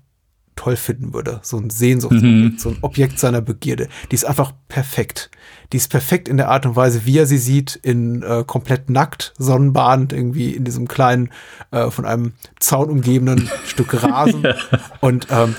toll 0.54 0.76
finden 0.76 1.12
würde. 1.12 1.40
So 1.42 1.58
ein 1.58 1.68
Sehnsuchtsobjekt, 1.68 2.54
mhm. 2.54 2.58
so 2.58 2.70
ein 2.70 2.78
Objekt 2.80 3.18
seiner 3.18 3.42
Begierde. 3.42 3.88
Die 4.10 4.14
ist 4.14 4.24
einfach 4.24 4.52
perfekt. 4.68 5.30
Die 5.72 5.76
ist 5.76 5.90
perfekt 5.90 6.28
in 6.28 6.38
der 6.38 6.48
Art 6.48 6.64
und 6.64 6.76
Weise, 6.76 7.04
wie 7.04 7.18
er 7.18 7.26
sie 7.26 7.36
sieht, 7.36 7.76
in 7.76 8.22
äh, 8.22 8.42
komplett 8.46 8.88
nackt, 8.88 9.34
sonnenbadend, 9.36 10.14
irgendwie 10.14 10.52
in 10.52 10.64
diesem 10.64 10.88
kleinen, 10.88 11.30
äh, 11.72 11.90
von 11.90 12.06
einem 12.06 12.32
Zaun 12.58 12.88
umgebenen 12.88 13.50
Stück 13.66 14.02
Rasen. 14.02 14.44
ja. 14.44 14.54
Und 15.00 15.26
ähm, 15.30 15.54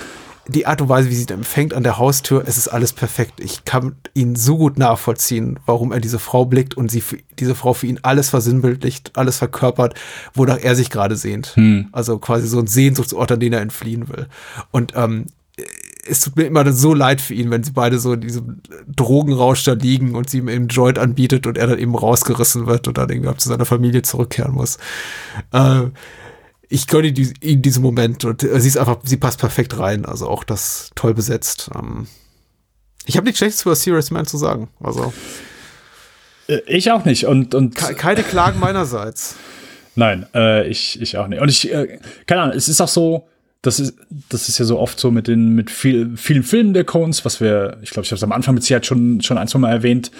die 0.48 0.66
Art 0.66 0.82
und 0.82 0.90
Weise, 0.90 1.10
wie 1.10 1.16
sie 1.16 1.24
ihn 1.24 1.34
empfängt 1.34 1.74
an 1.74 1.84
der 1.84 1.98
Haustür, 1.98 2.44
es 2.46 2.58
ist 2.58 2.68
alles 2.68 2.94
perfekt. 2.94 3.40
Ich 3.40 3.66
kann 3.66 3.96
ihn 4.14 4.36
so 4.36 4.58
gut 4.58 4.78
nachvollziehen, 4.78 5.60
warum 5.66 5.92
er 5.92 6.00
diese 6.00 6.20
Frau 6.20 6.46
blickt 6.46 6.76
und 6.76 6.90
sie 6.90 7.02
für, 7.02 7.18
diese 7.38 7.56
Frau 7.56 7.74
für 7.74 7.88
ihn 7.88 8.00
alles 8.02 8.30
versinnbildlicht, 8.30 9.12
alles 9.16 9.38
verkörpert, 9.38 9.96
wonach 10.34 10.60
er 10.62 10.76
sich 10.76 10.90
gerade 10.90 11.16
sehnt. 11.16 11.56
Hm. 11.56 11.90
Also 11.92 12.18
quasi 12.20 12.48
so 12.48 12.60
ein 12.60 12.68
Sehnsuchtsort, 12.68 13.32
an 13.32 13.40
den 13.40 13.54
er 13.54 13.62
entfliehen 13.62 14.08
will. 14.10 14.28
Und 14.72 14.94
ähm, 14.96 15.26
es 16.10 16.22
tut 16.22 16.36
mir 16.38 16.46
immer 16.46 16.72
so 16.72 16.94
leid 16.94 17.20
für 17.20 17.34
ihn, 17.34 17.52
wenn 17.52 17.64
sie 17.64 17.72
beide 17.72 18.00
so 18.00 18.14
in 18.14 18.22
diesem 18.22 18.62
Drogenrausch 18.88 19.64
da 19.64 19.74
liegen 19.74 20.16
und 20.16 20.30
sie 20.30 20.38
ihm 20.40 20.48
eben 20.48 20.68
Joint 20.68 21.00
anbietet 21.00 21.48
und 21.48 21.58
er 21.58 21.68
dann 21.68 21.80
eben 21.80 21.96
rausgerissen 21.96 22.68
wird 22.68 22.88
und 22.88 22.98
dann 22.98 23.10
irgendwie 23.10 23.36
zu 23.38 23.50
seiner 23.50 23.66
Familie 23.66 24.02
zurückkehren 24.04 24.54
muss. 24.54 24.78
Äh, 25.52 25.88
ich 26.70 26.88
gönne 26.88 27.14
die, 27.14 27.34
in 27.40 27.62
diesem 27.62 27.84
Moment 27.84 28.26
und 28.26 28.44
äh, 28.44 28.60
sie 28.60 28.68
ist 28.68 28.78
einfach, 28.78 28.98
sie 29.04 29.18
passt 29.18 29.40
perfekt 29.40 29.80
rein. 29.80 30.06
Also 30.06 30.28
auch 30.28 30.44
das 30.44 30.92
toll 30.96 31.14
besetzt. 31.14 31.70
Ähm, 31.76 32.08
ich 33.06 33.16
habe 33.16 33.26
nichts 33.26 33.40
Schlechtes 33.40 33.62
über 33.62 33.76
Serious 33.76 34.12
Man 34.12 34.26
zu 34.26 34.38
sagen. 34.38 34.70
Also 34.82 35.14
äh, 36.48 36.60
ich 36.68 36.92
auch 36.92 37.06
nicht 37.06 37.26
und 37.26 37.56
und 37.56 37.76
keine 37.76 38.24
Klagen 38.24 38.60
meinerseits. 38.60 39.36
Nein, 39.96 40.26
äh, 40.34 40.68
ich 40.68 41.02
ich 41.02 41.18
auch 41.18 41.28
nicht. 41.28 41.42
Und 41.42 41.50
ich 41.50 41.72
äh, 41.72 42.00
keine 42.26 42.42
Ahnung. 42.42 42.56
Es 42.56 42.68
ist 42.68 42.82
auch 42.82 42.88
so. 42.88 43.28
Das 43.64 43.80
ist, 43.80 43.98
das 44.30 44.50
ist 44.50 44.60
ja 44.60 44.66
so 44.66 44.80
oft 44.80 45.00
so 45.00 45.10
mit 45.10 45.28
den 45.28 45.56
mit 45.56 45.72
viel, 45.72 46.16
vielen 46.16 46.44
Filmen 46.44 46.74
der 46.76 46.84
Coens, 46.84 47.26
was 47.26 47.42
wir, 47.42 47.80
ich 47.82 47.90
glaube, 47.90 48.06
ich 48.06 48.12
habe 48.12 48.18
es 48.18 48.24
am 48.24 48.32
Anfang 48.32 48.54
mit 48.54 48.64
Sicherheit 48.64 48.86
schon 48.86 49.20
schon 49.22 49.38
ein, 49.40 49.48
zwei 49.48 49.60
Mal 49.60 49.72
erwähnt, 49.72 50.12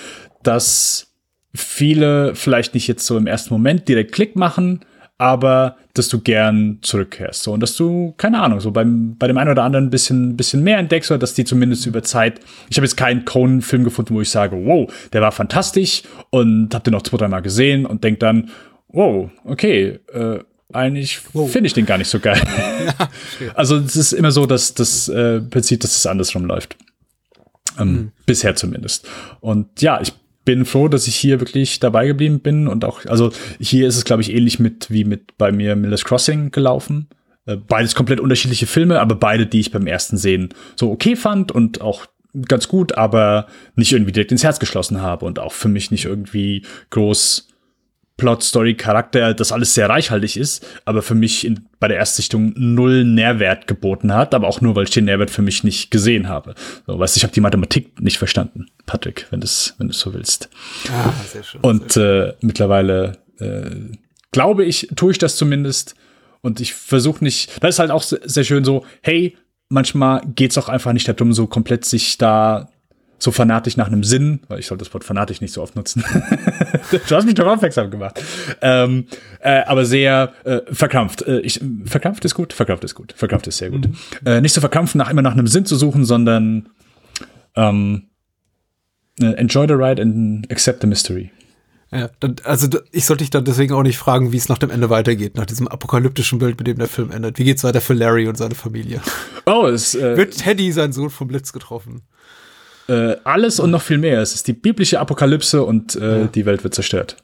dass 0.42 1.08
viele 1.54 2.34
vielleicht 2.36 2.74
nicht 2.74 2.88
jetzt 2.88 3.06
so 3.06 3.16
im 3.16 3.28
ersten 3.28 3.54
Moment 3.54 3.88
direkt 3.88 4.12
Klick 4.12 4.36
machen, 4.36 4.82
aber 5.18 5.78
dass 5.94 6.10
du 6.10 6.20
gern 6.20 6.78
zurückkehrst. 6.82 7.44
So, 7.44 7.54
und 7.54 7.62
dass 7.62 7.76
du, 7.76 8.14
keine 8.18 8.40
Ahnung, 8.40 8.60
so 8.60 8.72
beim, 8.72 9.16
bei 9.18 9.28
dem 9.28 9.38
einen 9.38 9.50
oder 9.50 9.64
anderen 9.64 9.88
ein 9.88 9.90
bisschen, 9.90 10.38
bisschen 10.38 10.64
mehr 10.64 10.78
entdeckst 10.78 11.10
oder 11.10 11.18
dass 11.18 11.34
die 11.34 11.44
zumindest 11.44 11.86
über 11.88 12.04
Zeit. 12.04 12.40
Ich 12.70 12.78
habe 12.78 12.86
jetzt 12.86 12.98
keinen 12.98 13.26
Conan-Film 13.26 13.84
gefunden, 13.84 14.14
wo 14.14 14.22
ich 14.22 14.30
sage, 14.30 14.56
wow, 14.66 14.92
der 15.14 15.22
war 15.22 15.32
fantastisch 15.32 16.04
und 16.30 16.74
hab 16.74 16.84
den 16.84 16.92
noch 16.92 17.02
zwei, 17.02 17.18
dreimal 17.18 17.42
gesehen 17.42 17.86
und 17.86 18.04
denk 18.04 18.20
dann, 18.20 18.52
wow, 18.90 19.30
okay, 19.44 20.00
äh, 20.14 20.40
eigentlich 20.72 21.20
wow. 21.34 21.50
finde 21.50 21.68
ich 21.68 21.74
den 21.74 21.86
gar 21.86 21.98
nicht 21.98 22.10
so 22.10 22.20
geil. 22.20 22.42
Also 23.56 23.78
es 23.78 23.96
ist 23.96 24.14
immer 24.14 24.32
so, 24.32 24.46
dass 24.46 24.74
das 24.74 25.08
äh, 25.08 25.40
Prinzip, 25.40 25.82
dass 25.82 25.96
es 25.96 26.06
andersrum 26.06 26.46
läuft. 26.46 26.76
Ähm, 27.80 27.92
mhm. 27.92 28.12
Bisher 28.26 28.56
zumindest. 28.56 29.08
Und 29.40 29.82
ja, 29.82 30.02
ich 30.02 30.14
bin 30.48 30.64
froh, 30.64 30.88
dass 30.88 31.08
ich 31.08 31.16
hier 31.18 31.42
wirklich 31.42 31.82
dabei 31.82 32.08
geblieben 32.08 32.40
bin 32.40 32.70
und 32.70 32.86
auch, 32.86 33.06
also 33.06 33.32
hier 33.60 33.86
ist 33.86 33.98
es, 33.98 34.06
glaube 34.06 34.22
ich, 34.22 34.34
ähnlich 34.34 34.60
mit 34.60 34.90
wie 34.90 35.04
mit 35.04 35.38
bei 35.38 35.52
mir 35.52 35.76
Miller's 35.76 36.06
Crossing 36.06 36.52
gelaufen. 36.52 37.10
Äh, 37.46 37.58
beides 37.58 37.96
komplett 37.96 38.22
unterschiedliche 38.22 38.66
Filme, 38.66 39.02
aber 39.02 39.16
beide, 39.16 39.46
die 39.46 39.60
ich 39.60 39.72
beim 39.72 39.88
ersten 39.88 40.16
Sehen 40.16 40.54
so 40.78 40.90
okay 40.90 41.18
fand 41.18 41.52
und 41.52 41.82
auch 41.82 42.06
ganz 42.48 42.70
gut, 42.70 42.98
aber 42.98 43.48
nicht 43.76 43.92
irgendwie 43.92 44.14
direkt 44.14 44.32
ins 44.32 44.46
Herz 44.46 44.58
geschlossen 44.58 45.02
habe 45.02 45.26
und 45.26 45.38
auch 45.38 45.52
für 45.52 45.68
mich 45.68 45.92
nicht 45.92 46.06
irgendwie 46.06 46.64
groß 46.92 47.47
Plot, 48.18 48.44
Story, 48.44 48.74
Charakter, 48.74 49.34
das 49.34 49.52
alles 49.52 49.74
sehr 49.74 49.90
reichhaltig 49.90 50.38
ist, 50.38 50.66
aber 50.86 51.02
für 51.02 51.16
mich 51.16 51.46
in, 51.46 51.68
bei 51.80 51.88
der 51.88 51.98
Erstsichtung 51.98 52.54
null 52.56 53.04
Nährwert 53.04 53.68
geboten 53.68 54.14
hat, 54.14 54.34
aber 54.34 54.48
auch 54.48 54.60
nur, 54.60 54.76
weil 54.76 54.86
ich 54.86 54.90
den 54.90 55.06
Nährwert 55.06 55.30
für 55.30 55.44
mich 55.44 55.64
nicht 55.64 55.92
gesehen 55.92 56.28
habe. 56.28 56.56
So, 56.88 56.98
weißt 56.98 57.16
du, 57.16 57.20
ich 57.20 57.24
habe 57.24 57.34
die 57.34 57.42
Mathematik 57.42 58.02
nicht 58.02 58.18
verstanden, 58.18 58.68
Patrick, 58.86 59.28
wenn 59.30 59.40
du 59.40 59.48
wenn 59.78 59.88
du 59.88 59.94
so 59.94 60.14
willst. 60.14 60.50
Ah, 60.92 61.14
sehr 61.32 61.44
schön. 61.44 61.62
Und 61.62 61.96
äh, 61.96 62.34
mittlerweile 62.42 63.20
äh, 63.40 63.70
glaube 64.32 64.66
ich, 64.66 64.90
tue 64.96 65.12
ich 65.12 65.18
das 65.18 65.36
zumindest. 65.36 65.96
Und 66.42 66.60
ich 66.60 66.74
versuche 66.74 67.24
nicht, 67.24 67.64
das 67.64 67.76
ist 67.76 67.80
halt 67.80 67.92
auch 67.92 68.04
sehr 68.04 68.44
schön 68.44 68.64
so, 68.64 68.86
hey, 69.02 69.36
manchmal 69.70 70.22
geht's 70.36 70.58
auch 70.58 70.70
einfach 70.70 70.94
nicht 70.94 71.08
darum, 71.08 71.34
so 71.34 71.48
komplett 71.48 71.86
sich 71.86 72.18
da 72.18 72.70
so 73.20 73.32
fanatisch 73.32 73.78
nach 73.78 73.88
einem 73.88 74.04
Sinn, 74.04 74.42
weil 74.48 74.60
ich 74.60 74.68
soll 74.68 74.78
das 74.78 74.94
Wort 74.94 75.04
fanatisch 75.04 75.42
nicht 75.42 75.54
so 75.54 75.62
oft 75.62 75.76
nutzen. 75.76 76.04
du 76.92 77.16
hast 77.16 77.26
mich 77.26 77.34
doch 77.34 77.48
aufmerksam 77.48 77.90
gemacht. 77.90 78.22
Ähm, 78.62 79.08
äh, 79.40 79.64
aber 79.64 79.86
sehr 79.86 80.34
äh, 80.44 80.62
verkrampft. 80.72 81.24
Äh, 81.24 81.40
ich, 81.40 81.60
verkrampft 81.86 82.26
ist 82.26 82.36
gut, 82.36 82.54
verkrampft 82.54 82.84
ist 82.84 82.96
gut, 82.96 83.14
verkrampft 83.16 83.48
ist 83.48 83.58
sehr 83.58 83.72
gut. 83.72 83.88
Mhm. 83.88 83.96
Äh, 84.26 84.42
nicht 84.42 84.54
so 84.54 84.62
verkrampft, 84.62 84.96
nach 84.96 85.10
immer 85.10 85.24
nach 85.24 85.34
einem 85.34 85.48
Sinn 85.48 85.66
zu 85.66 85.76
suchen, 85.76 86.06
sondern 86.06 86.70
ähm, 87.56 88.10
äh, 89.20 89.34
enjoy 89.34 89.68
the 89.68 89.74
ride 89.74 90.02
and 90.02 90.50
accept 90.52 90.82
the 90.82 90.88
mystery. 90.88 91.32
Ja, 91.92 92.10
also 92.44 92.68
ich 92.92 93.06
sollte 93.06 93.24
dich 93.24 93.30
dann 93.30 93.46
deswegen 93.46 93.74
auch 93.74 93.82
nicht 93.82 93.98
fragen, 93.98 94.34
wie 94.34 94.38
es 94.38 94.50
nach 94.50 94.58
dem 94.58 94.70
Ende 94.70 94.90
weitergeht, 94.90 95.36
nach 95.38 95.46
diesem 95.46 95.70
apokalyptischen 95.70 96.38
Bild, 96.38 96.58
mit 96.58 96.68
dem 96.68 96.78
der 96.78 96.90
Film 96.90 97.12
endet. 97.12 97.40
Wie 97.40 97.46
geht's 97.46 97.64
weiter 97.64 97.80
für 97.80 97.94
Larry 97.94 98.28
und 98.28 98.38
seine 98.38 98.56
Familie? 98.56 99.02
Oh, 99.46 99.66
es 99.66 99.96
äh, 99.96 100.18
wird 100.18 100.38
Teddy, 100.38 100.74
sein 100.74 100.92
Sohn, 100.92 101.10
vom 101.10 101.30
Blitz 101.30 101.54
getroffen. 101.54 102.02
Äh, 102.88 103.18
alles 103.24 103.60
und 103.60 103.72
noch 103.72 103.82
viel 103.82 103.98
mehr. 103.98 104.22
Es 104.22 104.34
ist 104.34 104.48
die 104.48 104.54
biblische 104.54 105.00
Apokalypse 105.00 105.64
und 105.64 105.96
äh, 105.96 106.22
ja. 106.22 106.28
die 106.28 106.46
Welt 106.46 106.64
wird 106.64 106.74
zerstört. 106.74 107.18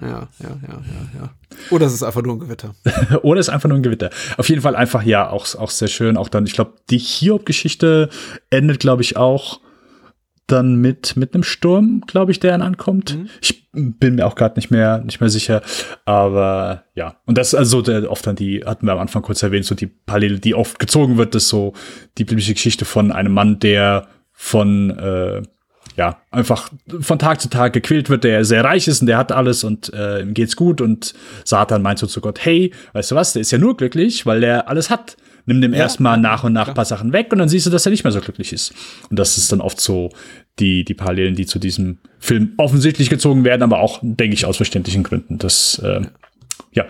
Ja, 0.00 0.08
ja, 0.08 0.48
ja, 0.48 0.68
ja, 0.68 1.20
ja. 1.20 1.30
Oder 1.70 1.86
es 1.86 1.92
ist 1.92 2.02
einfach 2.02 2.22
nur 2.22 2.36
ein 2.36 2.40
Gewitter. 2.40 2.74
Oder 3.22 3.40
es 3.40 3.48
ist 3.48 3.54
einfach 3.54 3.68
nur 3.68 3.78
ein 3.78 3.82
Gewitter. 3.82 4.10
Auf 4.38 4.48
jeden 4.48 4.62
Fall 4.62 4.74
einfach, 4.74 5.02
ja, 5.02 5.28
auch, 5.28 5.54
auch 5.56 5.70
sehr 5.70 5.88
schön. 5.88 6.16
Auch 6.16 6.28
dann, 6.28 6.46
ich 6.46 6.54
glaube, 6.54 6.74
die 6.88 6.98
Hiob-Geschichte 6.98 8.08
endet, 8.48 8.80
glaube 8.80 9.02
ich, 9.02 9.16
auch 9.16 9.60
dann 10.46 10.76
mit, 10.76 11.16
mit 11.16 11.34
einem 11.34 11.44
Sturm, 11.44 12.02
glaube 12.06 12.32
ich, 12.32 12.40
der 12.40 12.52
dann 12.52 12.62
ankommt. 12.62 13.16
Mhm. 13.16 13.28
Ich 13.40 13.70
bin 13.72 14.16
mir 14.16 14.26
auch 14.26 14.34
gerade 14.34 14.56
nicht 14.56 14.70
mehr, 14.70 14.98
nicht 14.98 15.20
mehr 15.20 15.30
sicher. 15.30 15.62
Aber 16.04 16.84
ja. 16.94 17.16
Und 17.26 17.38
das 17.38 17.48
ist 17.48 17.54
also 17.54 17.80
der, 17.80 18.10
oft 18.10 18.26
dann 18.26 18.36
die, 18.36 18.64
hatten 18.64 18.86
wir 18.86 18.92
am 18.92 18.98
Anfang 18.98 19.22
kurz 19.22 19.42
erwähnt, 19.42 19.64
so 19.64 19.74
die 19.74 19.86
Parallele, 19.86 20.38
die 20.38 20.54
oft 20.54 20.78
gezogen 20.78 21.16
wird, 21.16 21.34
ist 21.34 21.48
so 21.48 21.74
die 22.18 22.24
biblische 22.24 22.54
Geschichte 22.54 22.84
von 22.84 23.12
einem 23.12 23.32
Mann, 23.32 23.60
der 23.60 24.08
von 24.42 24.90
äh, 24.90 25.42
ja, 25.96 26.20
einfach 26.32 26.70
von 27.00 27.18
Tag 27.20 27.40
zu 27.40 27.48
Tag 27.48 27.72
gequält 27.74 28.10
wird, 28.10 28.24
der 28.24 28.44
sehr 28.44 28.64
reich 28.64 28.88
ist 28.88 29.02
und 29.02 29.06
der 29.06 29.18
hat 29.18 29.30
alles 29.30 29.62
und 29.62 29.92
äh, 29.92 30.22
ihm 30.22 30.34
geht's 30.34 30.56
gut 30.56 30.80
und 30.80 31.14
Satan 31.44 31.80
meint 31.80 32.00
so 32.00 32.08
zu 32.08 32.20
Gott, 32.20 32.44
hey, 32.44 32.72
weißt 32.92 33.12
du 33.12 33.14
was, 33.14 33.34
der 33.34 33.42
ist 33.42 33.52
ja 33.52 33.58
nur 33.58 33.76
glücklich, 33.76 34.26
weil 34.26 34.40
der 34.40 34.68
alles 34.68 34.90
hat. 34.90 35.16
Nimm 35.46 35.60
dem 35.60 35.72
ja, 35.72 35.80
erstmal 35.80 36.18
nach 36.18 36.44
und 36.44 36.52
nach 36.52 36.68
ein 36.68 36.74
paar 36.74 36.84
Sachen 36.84 37.12
weg 37.12 37.28
und 37.30 37.38
dann 37.38 37.48
siehst 37.48 37.66
du, 37.66 37.70
dass 37.70 37.86
er 37.86 37.90
nicht 37.90 38.04
mehr 38.04 38.12
so 38.12 38.20
glücklich 38.20 38.52
ist. 38.52 38.74
Und 39.10 39.18
das 39.18 39.38
ist 39.38 39.52
dann 39.52 39.60
oft 39.60 39.80
so 39.80 40.10
die, 40.58 40.84
die 40.84 40.94
Parallelen, 40.94 41.34
die 41.34 41.46
zu 41.46 41.58
diesem 41.58 41.98
Film 42.18 42.52
offensichtlich 42.56 43.10
gezogen 43.10 43.44
werden, 43.44 43.62
aber 43.62 43.80
auch, 43.80 44.00
denke 44.02 44.34
ich, 44.34 44.44
aus 44.44 44.56
verständlichen 44.56 45.02
Gründen. 45.02 45.38
Das, 45.38 45.80
äh, 45.80 46.02
ja. 46.72 46.86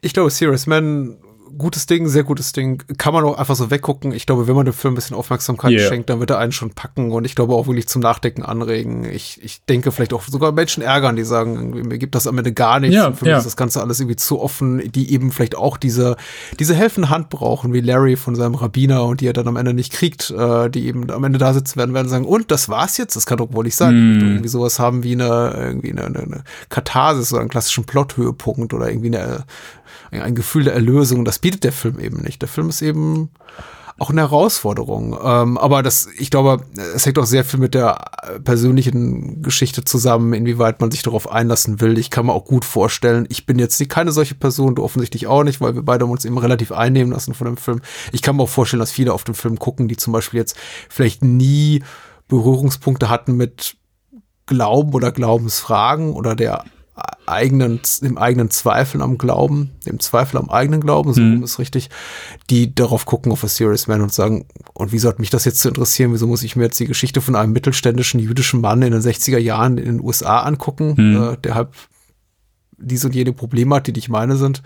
Ich 0.00 0.12
glaube, 0.12 0.30
Serious 0.30 0.66
Man 0.66 1.18
gutes 1.58 1.86
Ding, 1.86 2.08
sehr 2.08 2.24
gutes 2.24 2.52
Ding. 2.52 2.82
Kann 2.96 3.12
man 3.12 3.24
auch 3.24 3.36
einfach 3.36 3.56
so 3.56 3.70
weggucken. 3.70 4.12
Ich 4.12 4.26
glaube, 4.26 4.48
wenn 4.48 4.54
man 4.54 4.64
dem 4.64 4.74
Film 4.74 4.94
ein 4.94 4.96
bisschen 4.96 5.16
Aufmerksamkeit 5.16 5.72
yeah. 5.72 5.88
schenkt, 5.88 6.08
dann 6.08 6.20
wird 6.20 6.30
er 6.30 6.38
einen 6.38 6.52
schon 6.52 6.70
packen 6.70 7.10
und 7.10 7.24
ich 7.24 7.34
glaube 7.34 7.54
auch 7.54 7.66
wirklich 7.66 7.88
zum 7.88 8.00
Nachdenken 8.00 8.42
anregen. 8.42 9.04
Ich, 9.04 9.42
ich 9.42 9.64
denke 9.64 9.92
vielleicht 9.92 10.12
auch 10.12 10.22
sogar 10.22 10.52
Menschen 10.52 10.82
ärgern, 10.82 11.16
die 11.16 11.24
sagen, 11.24 11.70
mir 11.70 11.98
gibt 11.98 12.14
das 12.14 12.26
am 12.26 12.38
Ende 12.38 12.52
gar 12.52 12.80
nichts. 12.80 12.96
Ja, 12.96 13.08
und 13.08 13.16
für 13.16 13.26
ja. 13.26 13.32
mich 13.32 13.38
ist 13.38 13.46
das 13.46 13.56
Ganze 13.56 13.82
alles 13.82 14.00
irgendwie 14.00 14.16
zu 14.16 14.40
offen, 14.40 14.90
die 14.92 15.12
eben 15.12 15.32
vielleicht 15.32 15.56
auch 15.56 15.76
diese, 15.76 16.16
diese 16.58 16.74
helfende 16.74 17.10
Hand 17.10 17.28
brauchen, 17.28 17.72
wie 17.72 17.80
Larry 17.80 18.16
von 18.16 18.34
seinem 18.34 18.54
Rabbiner 18.54 19.04
und 19.04 19.20
die 19.20 19.26
er 19.26 19.32
dann 19.32 19.48
am 19.48 19.56
Ende 19.56 19.74
nicht 19.74 19.92
kriegt, 19.92 20.30
äh, 20.30 20.70
die 20.70 20.86
eben 20.86 21.10
am 21.10 21.24
Ende 21.24 21.38
da 21.38 21.52
sitzen 21.52 21.76
werden, 21.76 21.94
werden 21.94 22.08
sagen, 22.08 22.24
und 22.24 22.50
das 22.50 22.68
war's 22.68 22.96
jetzt? 22.96 23.16
Das 23.16 23.26
kann 23.26 23.38
doch 23.38 23.52
wohl 23.52 23.64
nicht 23.64 23.76
sein. 23.76 23.94
Mm. 23.94 24.20
Irgendwie 24.20 24.48
sowas 24.48 24.78
haben 24.78 25.02
wie 25.02 25.12
eine, 25.12 25.54
irgendwie 25.58 25.90
eine, 25.90 26.04
eine, 26.04 26.18
eine 26.20 26.44
Katharsis 26.68 27.32
oder 27.32 27.40
einen 27.40 27.50
klassischen 27.50 27.84
Plothöhepunkt 27.84 28.72
oder 28.74 28.88
irgendwie 28.88 29.16
eine, 29.16 29.44
ein 30.10 30.34
Gefühl 30.34 30.64
der 30.64 30.74
Erlösung. 30.74 31.24
Das 31.24 31.38
bietet 31.38 31.64
der 31.64 31.72
Film 31.72 31.98
eben 31.98 32.20
nicht. 32.22 32.42
Der 32.42 32.48
Film 32.48 32.68
ist 32.68 32.82
eben 32.82 33.30
auch 33.98 34.10
eine 34.10 34.20
Herausforderung. 34.20 35.18
Ähm, 35.22 35.58
aber 35.58 35.82
das, 35.82 36.08
ich 36.16 36.30
glaube, 36.30 36.64
es 36.94 37.04
hängt 37.04 37.18
auch 37.18 37.26
sehr 37.26 37.44
viel 37.44 37.58
mit 37.58 37.74
der 37.74 37.98
persönlichen 38.44 39.42
Geschichte 39.42 39.84
zusammen, 39.84 40.32
inwieweit 40.34 40.80
man 40.80 40.90
sich 40.90 41.02
darauf 41.02 41.30
einlassen 41.30 41.80
will. 41.80 41.98
Ich 41.98 42.10
kann 42.10 42.26
mir 42.26 42.32
auch 42.32 42.44
gut 42.44 42.64
vorstellen, 42.64 43.26
ich 43.28 43.44
bin 43.44 43.58
jetzt 43.58 43.86
keine 43.88 44.12
solche 44.12 44.36
Person, 44.36 44.76
du 44.76 44.84
offensichtlich 44.84 45.26
auch 45.26 45.42
nicht, 45.42 45.60
weil 45.60 45.74
wir 45.74 45.82
beide 45.82 46.06
uns 46.06 46.24
eben 46.24 46.38
relativ 46.38 46.70
einnehmen 46.70 47.12
lassen 47.12 47.34
von 47.34 47.46
dem 47.46 47.56
Film. 47.56 47.80
Ich 48.12 48.22
kann 48.22 48.36
mir 48.36 48.44
auch 48.44 48.48
vorstellen, 48.48 48.80
dass 48.80 48.92
viele 48.92 49.12
auf 49.12 49.24
den 49.24 49.34
Film 49.34 49.58
gucken, 49.58 49.88
die 49.88 49.96
zum 49.96 50.12
Beispiel 50.12 50.38
jetzt 50.38 50.56
vielleicht 50.88 51.24
nie 51.24 51.82
Berührungspunkte 52.28 53.08
hatten 53.08 53.36
mit 53.36 53.76
Glauben 54.46 54.94
oder 54.94 55.10
Glaubensfragen 55.10 56.12
oder 56.12 56.36
der 56.36 56.64
eigenen, 57.28 57.80
dem 58.02 58.18
eigenen 58.18 58.50
Zweifeln 58.50 59.02
am 59.02 59.18
Glauben, 59.18 59.70
dem 59.86 60.00
Zweifel 60.00 60.38
am 60.38 60.50
eigenen 60.50 60.80
Glauben, 60.80 61.12
so 61.12 61.20
mhm. 61.20 61.42
ist 61.42 61.58
richtig, 61.58 61.90
die 62.50 62.74
darauf 62.74 63.06
gucken 63.06 63.32
auf 63.32 63.44
A 63.44 63.48
Serious 63.48 63.86
Man 63.86 64.02
und 64.02 64.12
sagen, 64.12 64.46
und 64.74 64.92
wieso 64.92 65.08
hat 65.08 65.18
mich 65.18 65.30
das 65.30 65.44
jetzt 65.44 65.60
zu 65.60 65.68
interessieren? 65.68 66.12
Wieso 66.12 66.26
muss 66.26 66.42
ich 66.42 66.56
mir 66.56 66.64
jetzt 66.64 66.80
die 66.80 66.86
Geschichte 66.86 67.20
von 67.20 67.36
einem 67.36 67.52
mittelständischen 67.52 68.20
jüdischen 68.20 68.60
Mann 68.60 68.82
in 68.82 68.92
den 68.92 69.00
60er 69.00 69.38
Jahren 69.38 69.78
in 69.78 69.84
den 69.84 70.00
USA 70.00 70.40
angucken, 70.40 70.94
mhm. 70.96 71.22
äh, 71.22 71.36
der 71.38 71.54
halt 71.54 71.68
diese 72.76 73.08
und 73.08 73.14
jene 73.14 73.32
Probleme 73.32 73.76
hat, 73.76 73.86
die 73.86 73.92
nicht 73.92 74.08
meine 74.08 74.36
sind? 74.36 74.62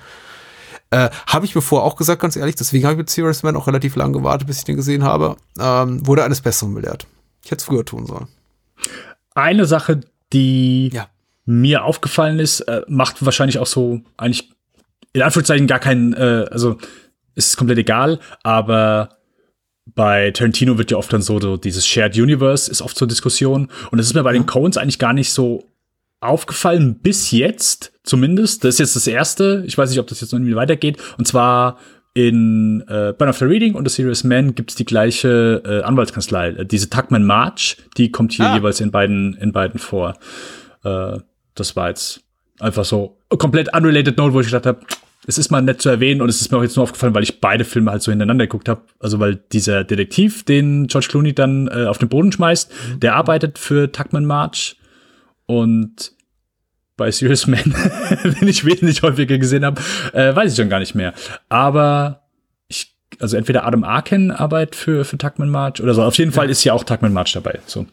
Äh, 0.90 1.08
habe 1.26 1.46
ich 1.46 1.54
mir 1.54 1.62
vorher 1.62 1.86
auch 1.86 1.96
gesagt, 1.96 2.20
ganz 2.20 2.36
ehrlich, 2.36 2.54
deswegen 2.54 2.84
habe 2.84 2.94
ich 2.94 2.98
mit 2.98 3.10
Serious 3.10 3.42
Man 3.42 3.56
auch 3.56 3.66
relativ 3.66 3.96
lange 3.96 4.12
gewartet, 4.12 4.46
bis 4.46 4.58
ich 4.58 4.64
den 4.64 4.76
gesehen 4.76 5.04
habe, 5.04 5.36
ähm, 5.58 6.06
wurde 6.06 6.24
eines 6.24 6.42
Besseren 6.42 6.74
belehrt. 6.74 7.06
Ich 7.42 7.50
hätte 7.50 7.60
es 7.60 7.64
früher 7.64 7.84
tun 7.84 8.06
sollen. 8.06 8.28
Eine 9.34 9.64
Sache, 9.64 10.00
die 10.32 10.88
ja 10.88 11.08
mir 11.44 11.84
aufgefallen 11.84 12.38
ist, 12.38 12.60
äh, 12.60 12.82
macht 12.88 13.24
wahrscheinlich 13.24 13.58
auch 13.58 13.66
so 13.66 14.00
eigentlich 14.16 14.50
in 15.12 15.22
Anführungszeichen 15.22 15.66
gar 15.66 15.78
keinen, 15.78 16.14
äh, 16.14 16.46
also 16.50 16.78
ist 17.34 17.56
komplett 17.56 17.78
egal, 17.78 18.18
aber 18.42 19.18
bei 19.86 20.30
Tarantino 20.30 20.78
wird 20.78 20.90
ja 20.90 20.96
oft 20.96 21.12
dann 21.12 21.22
so, 21.22 21.40
so 21.40 21.56
dieses 21.56 21.86
Shared 21.86 22.16
Universe 22.16 22.70
ist 22.70 22.82
oft 22.82 22.96
zur 22.96 23.08
Diskussion 23.08 23.68
und 23.90 23.98
das 23.98 24.06
ist 24.06 24.14
mir 24.14 24.22
bei 24.22 24.32
den 24.32 24.46
Coens 24.46 24.76
eigentlich 24.76 24.98
gar 24.98 25.12
nicht 25.12 25.32
so 25.32 25.68
aufgefallen 26.20 27.00
bis 27.00 27.32
jetzt 27.32 27.92
zumindest. 28.04 28.64
Das 28.64 28.74
ist 28.74 28.78
jetzt 28.78 28.96
das 28.96 29.06
erste. 29.06 29.64
Ich 29.66 29.76
weiß 29.76 29.90
nicht, 29.90 29.98
ob 29.98 30.06
das 30.06 30.20
jetzt 30.20 30.32
noch 30.32 30.38
irgendwie 30.38 30.54
weitergeht. 30.54 30.98
Und 31.18 31.26
zwar 31.26 31.78
in 32.14 32.82
äh, 32.88 33.12
Burn 33.16 33.30
of 33.30 33.38
the 33.38 33.44
Reading 33.44 33.74
und 33.74 33.88
The 33.88 33.94
Serious 33.94 34.22
Man 34.22 34.54
gibt 34.54 34.70
es 34.70 34.76
die 34.76 34.84
gleiche 34.84 35.62
äh, 35.64 35.82
Anwaltskanzlei. 35.82 36.50
Äh, 36.50 36.66
diese 36.66 36.88
Tuckman 36.88 37.24
March, 37.24 37.76
die 37.96 38.12
kommt 38.12 38.32
hier 38.32 38.46
ah. 38.46 38.54
jeweils 38.54 38.80
in 38.80 38.90
beiden, 38.90 39.34
in 39.34 39.52
beiden 39.52 39.80
vor. 39.80 40.14
Äh, 40.84 41.18
das 41.54 41.76
war 41.76 41.88
jetzt 41.88 42.22
einfach 42.60 42.84
so 42.84 43.18
komplett 43.28 43.74
unrelated 43.74 44.16
Note, 44.16 44.34
wo 44.34 44.40
ich 44.40 44.46
gedacht 44.46 44.66
habe, 44.66 44.80
es 45.26 45.38
ist 45.38 45.50
mal 45.50 45.62
nett 45.62 45.80
zu 45.80 45.88
erwähnen 45.88 46.20
und 46.20 46.28
es 46.28 46.40
ist 46.40 46.50
mir 46.50 46.58
auch 46.58 46.62
jetzt 46.62 46.76
nur 46.76 46.82
aufgefallen, 46.82 47.14
weil 47.14 47.22
ich 47.22 47.40
beide 47.40 47.64
Filme 47.64 47.92
halt 47.92 48.02
so 48.02 48.10
hintereinander 48.10 48.46
geguckt 48.46 48.68
habe. 48.68 48.82
Also 48.98 49.20
weil 49.20 49.36
dieser 49.36 49.84
Detektiv, 49.84 50.44
den 50.44 50.88
George 50.88 51.08
Clooney 51.10 51.32
dann 51.32 51.68
äh, 51.68 51.86
auf 51.86 51.98
den 51.98 52.08
Boden 52.08 52.32
schmeißt, 52.32 52.72
mhm. 52.72 53.00
der 53.00 53.14
arbeitet 53.14 53.58
für 53.58 53.92
Tuckman 53.92 54.24
March 54.24 54.76
und 55.46 56.12
bei 56.96 57.10
Serious 57.10 57.46
Man, 57.46 57.62
den 58.24 58.48
ich 58.48 58.64
wesentlich 58.64 59.02
häufiger 59.02 59.38
gesehen 59.38 59.64
habe, 59.64 59.80
äh, 60.12 60.34
weiß 60.34 60.52
ich 60.52 60.56
schon 60.56 60.68
gar 60.68 60.80
nicht 60.80 60.94
mehr. 60.94 61.14
Aber 61.48 62.22
ich, 62.68 62.94
also 63.18 63.36
entweder 63.36 63.64
Adam 63.64 63.84
Arkin 63.84 64.30
arbeitet 64.30 64.76
für, 64.76 65.04
für 65.04 65.18
Tuckman 65.18 65.50
March 65.50 65.80
oder 65.80 65.94
so. 65.94 66.02
Auf 66.02 66.18
jeden 66.18 66.32
Fall 66.32 66.50
ist 66.50 66.64
ja 66.64 66.72
auch 66.72 66.84
Tuckman 66.84 67.12
March 67.12 67.32
dabei. 67.32 67.60
So. 67.66 67.86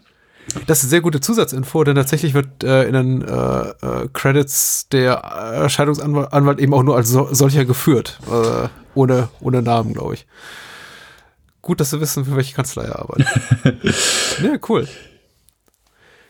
Das 0.67 0.79
ist 0.79 0.85
eine 0.85 0.89
sehr 0.89 1.01
gute 1.01 1.19
Zusatzinfo, 1.19 1.83
denn 1.83 1.95
tatsächlich 1.95 2.33
wird 2.33 2.63
äh, 2.63 2.83
in 2.83 2.93
den 2.93 3.21
äh, 3.21 3.69
äh, 3.69 4.07
Credits 4.13 4.87
der 4.89 5.13
Erscheinungsanwalt 5.13 6.59
eben 6.59 6.73
auch 6.73 6.83
nur 6.83 6.95
als 6.95 7.09
so, 7.09 7.27
solcher 7.31 7.65
geführt. 7.65 8.19
Äh, 8.27 8.67
ohne, 8.95 9.29
ohne 9.39 9.61
Namen, 9.61 9.93
glaube 9.93 10.15
ich. 10.15 10.25
Gut, 11.61 11.79
dass 11.79 11.91
wir 11.91 12.01
wissen, 12.01 12.25
für 12.25 12.35
welche 12.35 12.55
Kanzlei 12.55 12.85
er 12.85 12.99
arbeitet. 12.99 13.27
ja, 14.43 14.57
cool. 14.69 14.87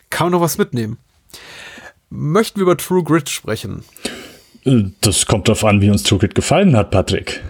Kann 0.10 0.26
man 0.26 0.32
noch 0.34 0.42
was 0.42 0.58
mitnehmen? 0.58 0.98
Möchten 2.10 2.58
wir 2.58 2.64
über 2.64 2.78
True 2.78 3.04
Grit 3.04 3.30
sprechen? 3.30 3.84
Das 5.02 5.26
kommt 5.26 5.48
darauf 5.48 5.64
an, 5.64 5.82
wie 5.82 5.90
uns 5.90 6.04
True 6.04 6.20
Grit 6.20 6.36
gefallen 6.36 6.76
hat, 6.76 6.92
Patrick. 6.92 7.42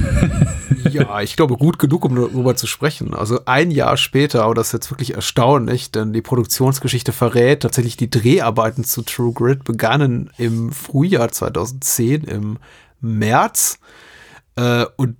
ja, 0.90 1.20
ich 1.20 1.36
glaube, 1.36 1.56
gut 1.56 1.78
genug, 1.78 2.04
um 2.04 2.14
darüber 2.16 2.56
zu 2.56 2.66
sprechen. 2.66 3.14
Also 3.14 3.40
ein 3.46 3.70
Jahr 3.70 3.96
später, 3.96 4.44
aber 4.44 4.54
das 4.54 4.68
ist 4.68 4.72
jetzt 4.72 4.90
wirklich 4.90 5.14
erstaunlich, 5.14 5.90
denn 5.90 6.12
die 6.12 6.22
Produktionsgeschichte 6.22 7.12
verrät, 7.12 7.60
tatsächlich 7.60 7.96
die 7.96 8.10
Dreharbeiten 8.10 8.84
zu 8.84 9.02
True 9.02 9.32
Grit 9.32 9.64
begannen 9.64 10.30
im 10.38 10.72
Frühjahr 10.72 11.30
2010, 11.30 12.24
im 12.24 12.58
März. 13.00 13.78
Äh, 14.56 14.86
und 14.96 15.16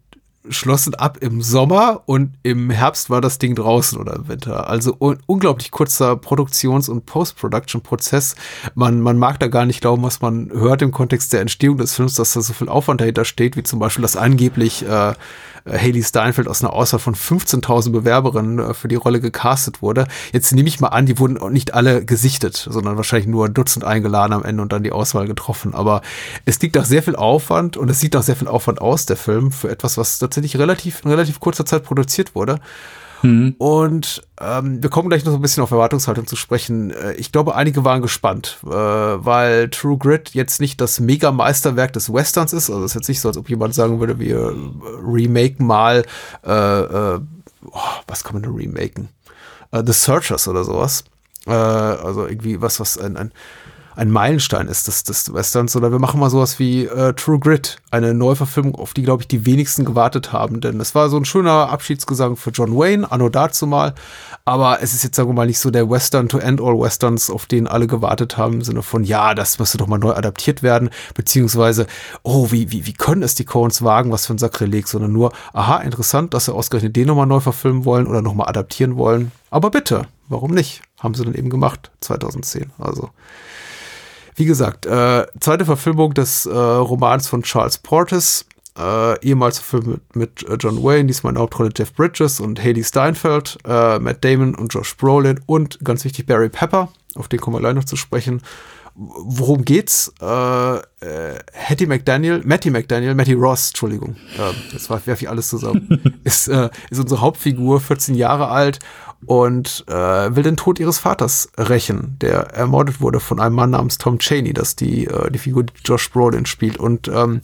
schlossen 0.49 0.95
ab 0.95 1.19
im 1.21 1.41
Sommer 1.41 2.03
und 2.07 2.35
im 2.43 2.71
Herbst 2.71 3.09
war 3.09 3.21
das 3.21 3.39
Ding 3.39 3.55
draußen 3.55 3.99
oder 3.99 4.15
im 4.15 4.29
Winter. 4.29 4.69
Also 4.69 4.95
un 4.99 5.19
unglaublich 5.27 5.71
kurzer 5.71 6.16
Produktions- 6.16 6.89
und 6.89 7.07
Post-Production-Prozess. 7.07 8.35
Man, 8.75 9.01
man 9.01 9.19
mag 9.19 9.41
da 9.41 9.49
gar 9.49 9.65
nicht 9.65 9.81
glauben, 9.81 10.03
was 10.03 10.21
man 10.21 10.51
hört 10.51 10.83
im 10.83 10.93
Kontext 10.93 11.33
der 11.33 11.41
Entstehung 11.41 11.79
des 11.79 11.95
Films, 11.95 12.15
dass 12.15 12.35
da 12.35 12.43
so 12.43 12.53
viel 12.53 12.69
Aufwand 12.69 13.01
dahinter 13.01 13.25
steht, 13.25 13.57
wie 13.57 13.62
zum 13.62 13.79
Beispiel, 13.79 14.03
dass 14.03 14.16
angeblich 14.16 14.87
äh, 14.87 15.15
äh, 15.65 15.79
Haley 15.79 16.03
Steinfeld 16.03 16.49
aus 16.49 16.62
einer 16.62 16.73
Auswahl 16.73 17.01
von 17.01 17.15
15.000 17.15 17.91
Bewerberinnen 17.91 18.59
äh, 18.59 18.75
für 18.75 18.89
die 18.89 18.95
Rolle 18.95 19.21
gecastet 19.21 19.83
wurde. 19.83 20.07
Jetzt 20.33 20.53
nehme 20.53 20.69
ich 20.69 20.81
mal 20.81 20.89
an, 20.89 21.07
die 21.07 21.19
wurden 21.19 21.39
nicht 21.53 21.75
alle 21.75 22.05
gesichtet, 22.05 22.57
sondern 22.57 22.97
wahrscheinlich 22.97 23.29
nur 23.29 23.47
ein 23.47 23.55
Dutzend 23.55 23.85
eingeladen 23.85 24.33
am 24.33 24.45
Ende 24.45 24.62
und 24.62 24.73
dann 24.73 24.83
die 24.83 24.93
Auswahl 24.93 25.27
getroffen. 25.27 25.75
Aber 25.75 26.03
es 26.45 26.61
liegt 26.61 26.77
auch 26.79 26.85
sehr 26.85 27.03
viel 27.03 27.16
Aufwand 27.16 27.77
und 27.77 27.91
es 27.91 28.01
sieht 28.01 28.16
auch 28.16 28.23
sehr 28.23 28.37
viel 28.37 28.49
Aufwand 28.49 28.81
aus, 28.81 29.07
der 29.07 29.16
Film, 29.16 29.53
für 29.53 29.71
etwas, 29.71 29.97
was 29.97 30.19
tatsächlich 30.35 30.61
relativ, 30.61 31.02
in 31.05 31.11
relativ 31.11 31.40
kurzer 31.40 31.65
Zeit 31.65 31.85
produziert 31.85 32.35
wurde. 32.35 32.61
Mhm. 33.23 33.55
Und 33.56 34.23
ähm, 34.39 34.82
wir 34.82 34.90
kommen 34.90 35.09
gleich 35.09 35.24
noch 35.24 35.32
so 35.32 35.39
ein 35.39 35.43
bisschen 35.43 35.62
auf 35.62 35.70
Erwartungshaltung 35.70 36.27
zu 36.27 36.36
sprechen. 36.36 36.90
Äh, 36.90 37.15
ich 37.15 37.32
glaube, 37.32 37.55
einige 37.55 37.85
waren 37.85 38.02
gespannt, 38.02 38.59
äh, 38.65 38.69
weil 38.69 39.70
True 39.70 39.97
Grit 39.97 40.31
jetzt 40.35 40.61
nicht 40.61 40.81
das 40.81 41.01
Mega-Meisterwerk 41.01 41.93
des 41.94 42.12
Westerns 42.12 42.52
ist. 42.52 42.69
Also 42.69 42.85
es 42.85 42.90
ist 42.90 42.94
jetzt 42.97 43.09
nicht 43.09 43.20
so, 43.20 43.28
als 43.28 43.39
ob 43.39 43.48
jemand 43.48 43.74
sagen 43.74 43.98
würde, 43.98 44.19
wir 44.19 44.55
remaken 45.02 45.66
mal, 45.66 46.05
äh, 46.44 46.51
äh, 46.51 47.20
oh, 47.66 47.81
was 48.06 48.24
kann 48.24 48.35
man 48.35 48.43
denn 48.43 48.55
remaken? 48.55 49.09
Uh, 49.74 49.82
The 49.85 49.93
Searchers 49.93 50.47
oder 50.47 50.65
sowas. 50.65 51.05
Äh, 51.47 51.51
also 51.51 52.27
irgendwie 52.27 52.61
was, 52.61 52.78
was 52.78 52.98
ein, 52.98 53.16
ein 53.16 53.32
ein 53.97 54.11
Meilenstein 54.11 54.69
ist 54.69 54.89
des, 54.89 55.05
des 55.05 55.33
Westerns. 55.33 55.77
Oder 55.77 55.93
wir 55.93 55.99
machen 55.99 56.21
mal 56.21 56.31
sowas 56.31 56.59
wie 56.59 56.85
äh, 56.85 57.12
True 57.15 57.39
Grit, 57.39 57.79
eine 57.91 58.15
Neuverfilmung, 58.15 58.75
auf 58.75 58.95
die, 58.95 59.03
glaube 59.03 59.23
ich, 59.23 59.29
die 59.29 59.47
wenigsten 59.47 59.85
gewartet 59.85 60.33
haben. 60.33 60.61
Denn 60.61 60.81
es 60.81 60.95
war 60.95 61.09
so 61.09 61.16
ein 61.16 61.25
schöner 61.25 61.71
Abschiedsgesang 61.71 62.37
für 62.37 62.51
John 62.51 62.77
Wayne, 62.77 63.11
anno 63.11 63.29
dazu 63.29 63.66
mal. 63.66 63.95
Aber 64.45 64.83
es 64.83 64.93
ist 64.93 65.05
jetzt, 65.05 65.16
sagen 65.16 65.29
wir 65.31 65.35
mal, 65.35 65.47
nicht 65.47 65.59
so 65.59 65.71
der 65.71 65.89
Western 65.89 66.29
to 66.29 66.39
end 66.39 66.61
all 66.61 66.79
Westerns, 66.79 67.31
auf 67.31 67.47
den 67.47 67.66
alle 67.66 67.87
gewartet 67.87 68.37
haben, 68.37 68.55
im 68.55 68.62
Sinne 68.62 68.83
von, 68.83 69.05
ja, 69.05 69.35
das 69.35 69.59
müsste 69.59 69.79
doch 69.79 69.87
mal 69.87 69.99
neu 69.99 70.12
adaptiert 70.12 70.62
werden. 70.62 70.91
Beziehungsweise, 71.15 71.87
oh, 72.23 72.51
wie, 72.51 72.71
wie, 72.71 72.87
wie 72.87 72.93
können 72.93 73.23
es 73.23 73.35
die 73.35 73.45
Coens 73.45 73.83
wagen, 73.83 74.11
was 74.11 74.27
für 74.27 74.35
ein 74.35 74.39
Sakrileg, 74.39 74.87
sondern 74.89 75.12
nur, 75.12 75.33
aha, 75.53 75.79
interessant, 75.79 76.35
dass 76.35 76.47
sie 76.47 76.55
ausgerechnet 76.55 76.95
den 76.97 77.07
nochmal 77.07 77.27
neu 77.27 77.41
verfilmen 77.41 77.85
wollen 77.85 78.07
oder 78.07 78.23
nochmal 78.23 78.49
adaptieren 78.49 78.97
wollen. 78.97 79.33
Aber 79.51 79.71
bitte, 79.71 80.07
warum 80.29 80.51
nicht? 80.51 80.83
Haben 81.01 81.15
sie 81.15 81.25
dann 81.25 81.35
eben 81.35 81.49
gemacht, 81.51 81.91
2010. 82.01 82.71
Also, 82.79 83.11
wie 84.35 84.44
gesagt, 84.44 84.86
äh, 84.86 85.27
zweite 85.40 85.65
Verfilmung 85.65 86.15
des 86.15 86.47
äh, 86.47 86.52
Romans 86.52 87.28
von 87.28 87.43
Charles 87.43 87.78
Portis, 87.78 88.47
äh, 88.77 89.20
ehemals 89.24 89.59
Film 89.61 89.86
mit, 89.86 90.16
mit 90.16 90.48
äh, 90.48 90.56
John 90.59 90.82
Wayne, 90.82 91.06
diesmal 91.06 91.31
in 91.31 91.35
der 91.35 91.43
Hauptrolle 91.43 91.70
Jeff 91.77 91.93
Bridges 91.93 92.40
und 92.40 92.62
Haley 92.62 92.82
Steinfeld, 92.82 93.59
äh, 93.65 93.98
Matt 93.98 94.24
Damon 94.24 94.55
und 94.55 94.74
Josh 94.74 94.97
Brolin 94.97 95.40
und 95.47 95.78
ganz 95.85 96.05
wichtig 96.05 96.27
Barry 96.27 96.48
Pepper, 96.48 96.89
auf 97.15 97.28
den 97.28 97.40
kommen 97.40 97.56
wir 97.56 97.61
gleich 97.61 97.74
noch 97.74 97.85
zu 97.85 97.97
sprechen. 97.97 98.43
worum 98.97 99.65
geht's? 99.65 100.12
Äh, 100.20 100.77
äh, 100.77 100.81
Hattie 101.52 101.86
McDaniel, 101.86 102.43
Matty 102.44 102.70
McDaniel, 102.70 103.15
Matty 103.15 103.35
Ross, 103.35 103.69
Entschuldigung, 103.69 104.16
äh, 104.36 104.73
jetzt 104.73 104.90
werfe 104.90 105.11
ich 105.11 105.28
alles 105.28 105.48
zusammen, 105.48 106.19
ist, 106.24 106.48
äh, 106.48 106.70
ist 106.90 106.98
unsere 106.98 107.20
Hauptfigur, 107.20 107.81
14 107.81 108.15
Jahre 108.15 108.48
alt 108.48 108.81
und 109.27 109.85
äh, 109.89 110.37
will 110.37 110.43
den 110.43 110.57
Tod 110.57 110.79
ihres 110.79 110.99
Vaters 110.99 111.49
rächen, 111.59 112.17
der 112.21 112.55
ermordet 112.55 113.01
wurde 113.01 113.21
von 113.21 113.41
einem 113.41 113.55
Mann 113.55 113.71
namens 113.71 113.99
Tom 113.99 114.19
Cheney, 114.19 114.53
das 114.53 114.77
die, 114.77 115.07
äh, 115.07 115.31
die 115.31 115.39
Figur 115.39 115.65
die 115.65 115.73
Josh 115.85 116.11
Brolin 116.11 116.47
spielt 116.47 116.79
und 116.79 117.09
ähm, 117.09 117.41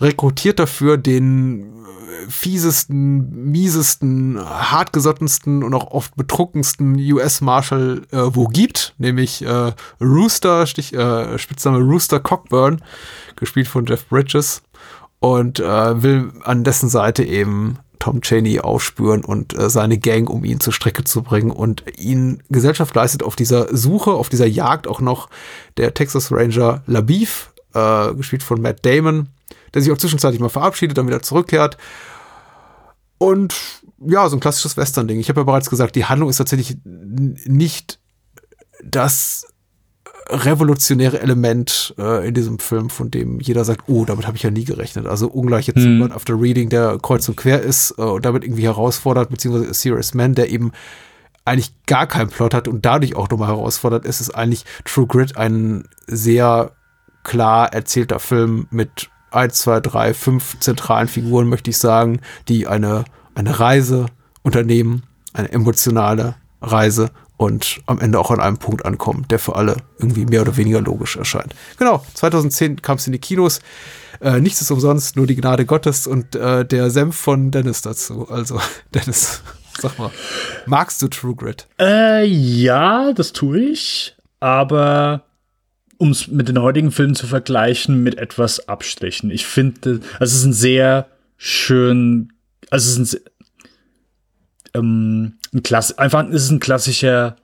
rekrutiert 0.00 0.58
dafür 0.58 0.96
den 0.96 1.72
fiesesten, 2.28 3.50
miesesten, 3.50 4.38
hartgesottensten 4.40 5.62
und 5.62 5.74
auch 5.74 5.90
oft 5.90 6.14
betrunkensten 6.16 6.94
US-Marshal 6.96 8.02
äh, 8.10 8.16
wo 8.32 8.46
gibt, 8.46 8.94
nämlich 8.98 9.44
äh, 9.44 9.72
Rooster, 10.00 10.66
Stich, 10.66 10.92
äh, 10.94 11.38
Spitzname 11.38 11.78
Rooster 11.78 12.20
Cockburn, 12.20 12.82
gespielt 13.36 13.68
von 13.68 13.86
Jeff 13.86 14.06
Bridges 14.08 14.62
und 15.20 15.60
äh, 15.60 16.02
will 16.02 16.32
an 16.44 16.64
dessen 16.64 16.88
Seite 16.88 17.24
eben 17.24 17.78
Tom 18.02 18.20
Cheney 18.20 18.58
aufspüren 18.58 19.24
und 19.24 19.56
äh, 19.56 19.70
seine 19.70 19.96
Gang, 19.96 20.28
um 20.28 20.44
ihn 20.44 20.58
zur 20.58 20.72
Strecke 20.72 21.04
zu 21.04 21.22
bringen 21.22 21.52
und 21.52 21.84
ihn 21.96 22.42
Gesellschaft 22.50 22.92
leistet 22.96 23.22
auf 23.22 23.36
dieser 23.36 23.76
Suche, 23.76 24.10
auf 24.10 24.28
dieser 24.28 24.46
Jagd 24.46 24.88
auch 24.88 25.00
noch 25.00 25.30
der 25.76 25.94
Texas 25.94 26.32
Ranger 26.32 26.82
Labif, 26.88 27.52
äh, 27.74 28.12
gespielt 28.14 28.42
von 28.42 28.60
Matt 28.60 28.84
Damon, 28.84 29.28
der 29.72 29.82
sich 29.82 29.92
auch 29.92 29.98
zwischenzeitlich 29.98 30.40
mal 30.40 30.48
verabschiedet, 30.48 30.98
dann 30.98 31.06
wieder 31.06 31.22
zurückkehrt. 31.22 31.78
Und 33.18 33.54
ja, 34.04 34.28
so 34.28 34.36
ein 34.36 34.40
klassisches 34.40 34.76
Western-Ding. 34.76 35.20
Ich 35.20 35.28
habe 35.28 35.42
ja 35.42 35.44
bereits 35.44 35.70
gesagt, 35.70 35.94
die 35.94 36.06
Handlung 36.06 36.28
ist 36.28 36.38
tatsächlich 36.38 36.78
nicht 36.84 38.00
das 38.82 39.46
revolutionäre 40.28 41.20
Element 41.20 41.94
äh, 41.98 42.26
in 42.26 42.34
diesem 42.34 42.58
Film, 42.58 42.90
von 42.90 43.10
dem 43.10 43.40
jeder 43.40 43.64
sagt, 43.64 43.88
oh, 43.88 44.04
damit 44.04 44.26
habe 44.26 44.36
ich 44.36 44.42
ja 44.42 44.50
nie 44.50 44.64
gerechnet. 44.64 45.06
Also 45.06 45.28
ungleich 45.28 45.66
jetzt 45.66 45.78
mhm. 45.78 45.98
Blood 45.98 46.12
After 46.12 46.40
Reading, 46.40 46.68
der 46.68 46.98
kreuz 47.00 47.28
und 47.28 47.36
quer 47.36 47.60
ist 47.60 47.94
äh, 47.98 48.02
und 48.02 48.24
damit 48.24 48.44
irgendwie 48.44 48.64
herausfordert, 48.64 49.30
beziehungsweise 49.30 49.70
A 49.70 49.74
Serious 49.74 50.14
Man, 50.14 50.34
der 50.34 50.50
eben 50.50 50.72
eigentlich 51.44 51.74
gar 51.86 52.06
keinen 52.06 52.30
Plot 52.30 52.54
hat 52.54 52.68
und 52.68 52.84
dadurch 52.84 53.16
auch 53.16 53.28
nochmal 53.28 53.48
herausfordert, 53.48 54.04
ist 54.04 54.20
es 54.20 54.30
eigentlich 54.30 54.64
True 54.84 55.06
Grit 55.06 55.36
ein 55.36 55.88
sehr 56.06 56.72
klar 57.24 57.72
erzählter 57.72 58.20
Film 58.20 58.66
mit 58.70 59.10
eins, 59.30 59.58
zwei, 59.58 59.80
drei, 59.80 60.14
fünf 60.14 60.58
zentralen 60.60 61.08
Figuren, 61.08 61.48
möchte 61.48 61.70
ich 61.70 61.78
sagen, 61.78 62.20
die 62.48 62.66
eine, 62.66 63.04
eine 63.34 63.58
Reise 63.58 64.06
unternehmen, 64.42 65.02
eine 65.32 65.50
emotionale 65.50 66.36
Reise 66.60 67.10
und 67.42 67.80
am 67.86 67.98
Ende 67.98 68.20
auch 68.20 68.30
an 68.30 68.38
einem 68.38 68.58
Punkt 68.58 68.84
ankommen, 68.84 69.26
der 69.28 69.40
für 69.40 69.56
alle 69.56 69.76
irgendwie 69.98 70.26
mehr 70.26 70.42
oder 70.42 70.56
weniger 70.56 70.80
logisch 70.80 71.16
erscheint. 71.16 71.54
Genau, 71.76 72.04
2010 72.14 72.82
kam 72.82 72.98
es 72.98 73.06
in 73.06 73.12
die 73.12 73.18
Kinos. 73.18 73.60
Äh, 74.20 74.40
nichts 74.40 74.60
ist 74.60 74.70
umsonst, 74.70 75.16
nur 75.16 75.26
die 75.26 75.34
Gnade 75.34 75.66
Gottes 75.66 76.06
und 76.06 76.36
äh, 76.36 76.64
der 76.64 76.90
Senf 76.90 77.16
von 77.16 77.50
Dennis 77.50 77.82
dazu. 77.82 78.28
Also, 78.28 78.60
Dennis, 78.94 79.42
sag 79.80 79.98
mal, 79.98 80.12
magst 80.66 81.02
du 81.02 81.08
True 81.08 81.34
Grit? 81.34 81.66
Äh, 81.80 82.24
ja, 82.26 83.12
das 83.12 83.32
tue 83.32 83.58
ich, 83.58 84.14
aber 84.38 85.24
um 85.98 86.10
es 86.10 86.28
mit 86.28 86.48
den 86.48 86.60
heutigen 86.60 86.92
Filmen 86.92 87.16
zu 87.16 87.26
vergleichen, 87.26 88.04
mit 88.04 88.18
etwas 88.18 88.68
Abstrichen. 88.68 89.30
Ich 89.30 89.46
finde, 89.46 90.00
also 90.20 90.32
es 90.32 90.34
ist 90.34 90.44
ein 90.44 90.52
sehr 90.52 91.08
schön, 91.36 92.32
also 92.70 92.88
es 92.88 92.98
ist 92.98 93.14
ein, 93.14 93.20
ähm, 94.74 95.34
ein 95.52 95.62
Klass, 95.62 95.98
einfach 95.98 96.26
es 96.28 96.44
ist 96.44 96.50
ein 96.50 96.60
klassischer 96.60 97.36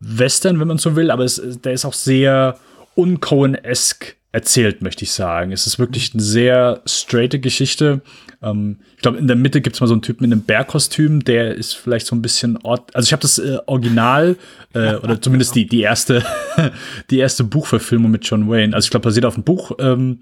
Western, 0.00 0.60
wenn 0.60 0.68
man 0.68 0.78
so 0.78 0.96
will, 0.96 1.10
aber 1.10 1.24
es, 1.24 1.40
der 1.62 1.72
ist 1.72 1.84
auch 1.84 1.92
sehr 1.92 2.58
uncohen-esque 2.94 4.16
erzählt, 4.32 4.82
möchte 4.82 5.04
ich 5.04 5.12
sagen. 5.12 5.52
Es 5.52 5.66
ist 5.66 5.78
wirklich 5.78 6.12
eine 6.12 6.22
sehr 6.22 6.82
straighte 6.86 7.38
Geschichte. 7.38 8.02
Ähm, 8.42 8.78
ich 8.96 9.02
glaube, 9.02 9.18
in 9.18 9.28
der 9.28 9.36
Mitte 9.36 9.60
gibt 9.60 9.76
es 9.76 9.80
mal 9.80 9.86
so 9.86 9.94
einen 9.94 10.02
Typen 10.02 10.24
in 10.24 10.32
einem 10.32 10.42
Bärkostüm, 10.42 11.22
der 11.24 11.54
ist 11.54 11.74
vielleicht 11.74 12.06
so 12.06 12.16
ein 12.16 12.22
bisschen 12.22 12.56
Ort. 12.64 12.94
Also 12.96 13.06
ich 13.06 13.12
habe 13.12 13.22
das 13.22 13.38
äh, 13.38 13.58
Original 13.66 14.36
äh, 14.72 14.94
oder 15.02 15.20
zumindest 15.20 15.54
die, 15.54 15.66
die 15.66 15.82
erste, 15.82 16.24
die 17.10 17.18
erste 17.18 17.44
Buchverfilmung 17.44 18.10
mit 18.10 18.26
John 18.26 18.48
Wayne. 18.48 18.74
Also 18.74 18.86
ich 18.86 18.90
glaube, 18.90 19.04
basiert 19.04 19.24
auf 19.24 19.34
dem 19.34 19.44
Buch. 19.44 19.72
Ähm, 19.78 20.20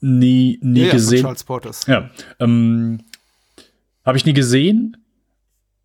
nie, 0.00 0.58
nie 0.62 0.84
ja, 0.84 0.92
gesehen. 0.92 1.22
Charles 1.22 1.44
Portis. 1.44 1.86
Ja. 1.86 2.10
Ähm, 2.40 3.00
habe 4.04 4.18
ich 4.18 4.26
nie 4.26 4.34
gesehen. 4.34 4.98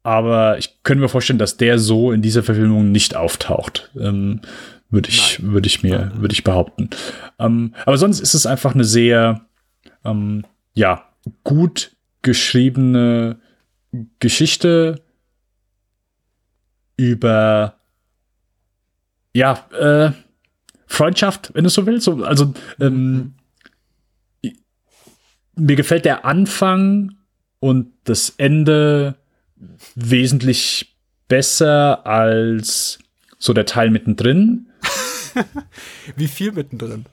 Aber 0.05 0.59
ich 0.59 0.83
könnte 0.83 1.01
mir 1.01 1.09
vorstellen, 1.09 1.39
dass 1.39 1.57
der 1.57 1.79
so 1.79 2.11
in 2.11 2.21
dieser 2.21 2.43
Verfilmung 2.43 2.91
nicht 2.91 3.15
auftaucht. 3.15 3.89
Ähm, 3.99 4.41
würde 4.91 5.09
ich, 5.09 5.41
würde 5.41 5.65
ich 5.65 5.81
mir, 5.81 6.11
würde 6.13 6.31
ich 6.31 6.43
behaupten. 6.43 6.91
Ähm, 7.39 7.73
aber 7.87 7.97
sonst 7.97 8.19
ist 8.19 8.35
es 8.35 8.45
einfach 8.45 8.75
eine 8.75 8.83
sehr, 8.83 9.47
ähm, 10.03 10.45
ja, 10.75 11.09
gut 11.43 11.95
geschriebene 12.21 13.37
Geschichte 14.19 15.01
über, 16.97 17.73
ja, 19.33 19.65
äh, 19.71 20.11
Freundschaft, 20.85 21.49
wenn 21.55 21.63
du 21.63 21.71
so 21.71 21.87
willst. 21.87 22.05
So, 22.05 22.23
also, 22.23 22.53
ähm, 22.79 23.33
mir 25.55 25.75
gefällt 25.75 26.05
der 26.05 26.25
Anfang 26.25 27.15
und 27.59 27.91
das 28.03 28.29
Ende 28.37 29.15
wesentlich 29.95 30.95
besser 31.27 32.05
als 32.05 32.99
so 33.37 33.53
der 33.53 33.65
Teil 33.65 33.89
mittendrin. 33.89 34.67
Wie 36.15 36.27
viel 36.27 36.51
mittendrin? 36.51 37.05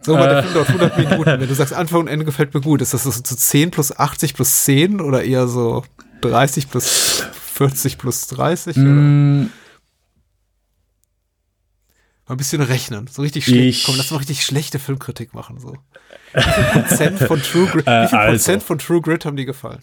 So, 0.00 0.16
der 0.16 0.42
Film 0.42 0.54
dauert 0.54 0.68
100 0.68 0.98
Minuten. 1.10 1.24
Wenn 1.24 1.48
du 1.48 1.54
sagst, 1.54 1.72
Anfang 1.72 2.00
und 2.00 2.08
Ende 2.08 2.24
gefällt 2.24 2.54
mir 2.54 2.60
gut, 2.60 2.80
ist 2.82 2.94
das 2.94 3.02
so 3.02 3.10
zu 3.10 3.36
10 3.36 3.70
plus 3.70 3.96
80 3.96 4.34
plus 4.34 4.64
10 4.64 5.00
oder 5.00 5.24
eher 5.24 5.48
so 5.48 5.84
30 6.20 6.70
plus 6.70 7.24
40 7.32 7.98
plus 7.98 8.26
30? 8.28 8.76
Mm. 8.76 9.46
Mal 12.26 12.34
ein 12.34 12.36
bisschen 12.36 12.60
rechnen. 12.60 13.06
So 13.06 13.22
richtig 13.22 13.46
schlecht. 13.46 13.86
Komm, 13.86 13.96
lass 13.96 14.10
mal 14.10 14.18
richtig 14.18 14.44
schlechte 14.44 14.78
Filmkritik 14.78 15.32
machen. 15.34 15.58
So. 15.58 15.74
Wie 16.34 16.42
viel 16.42 16.64
Prozent 16.64 17.18
von 17.18 17.42
True 17.42 17.66
Grit, 17.66 17.86
äh, 17.86 17.90
also. 17.90 18.32
Prozent 18.32 18.62
von 18.62 18.78
True 18.78 19.00
Grit 19.00 19.24
haben 19.24 19.36
die 19.36 19.46
gefallen? 19.46 19.80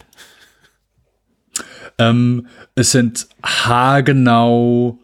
Ähm, 1.98 2.46
es 2.74 2.92
sind 2.92 3.28
haargenau 3.42 4.98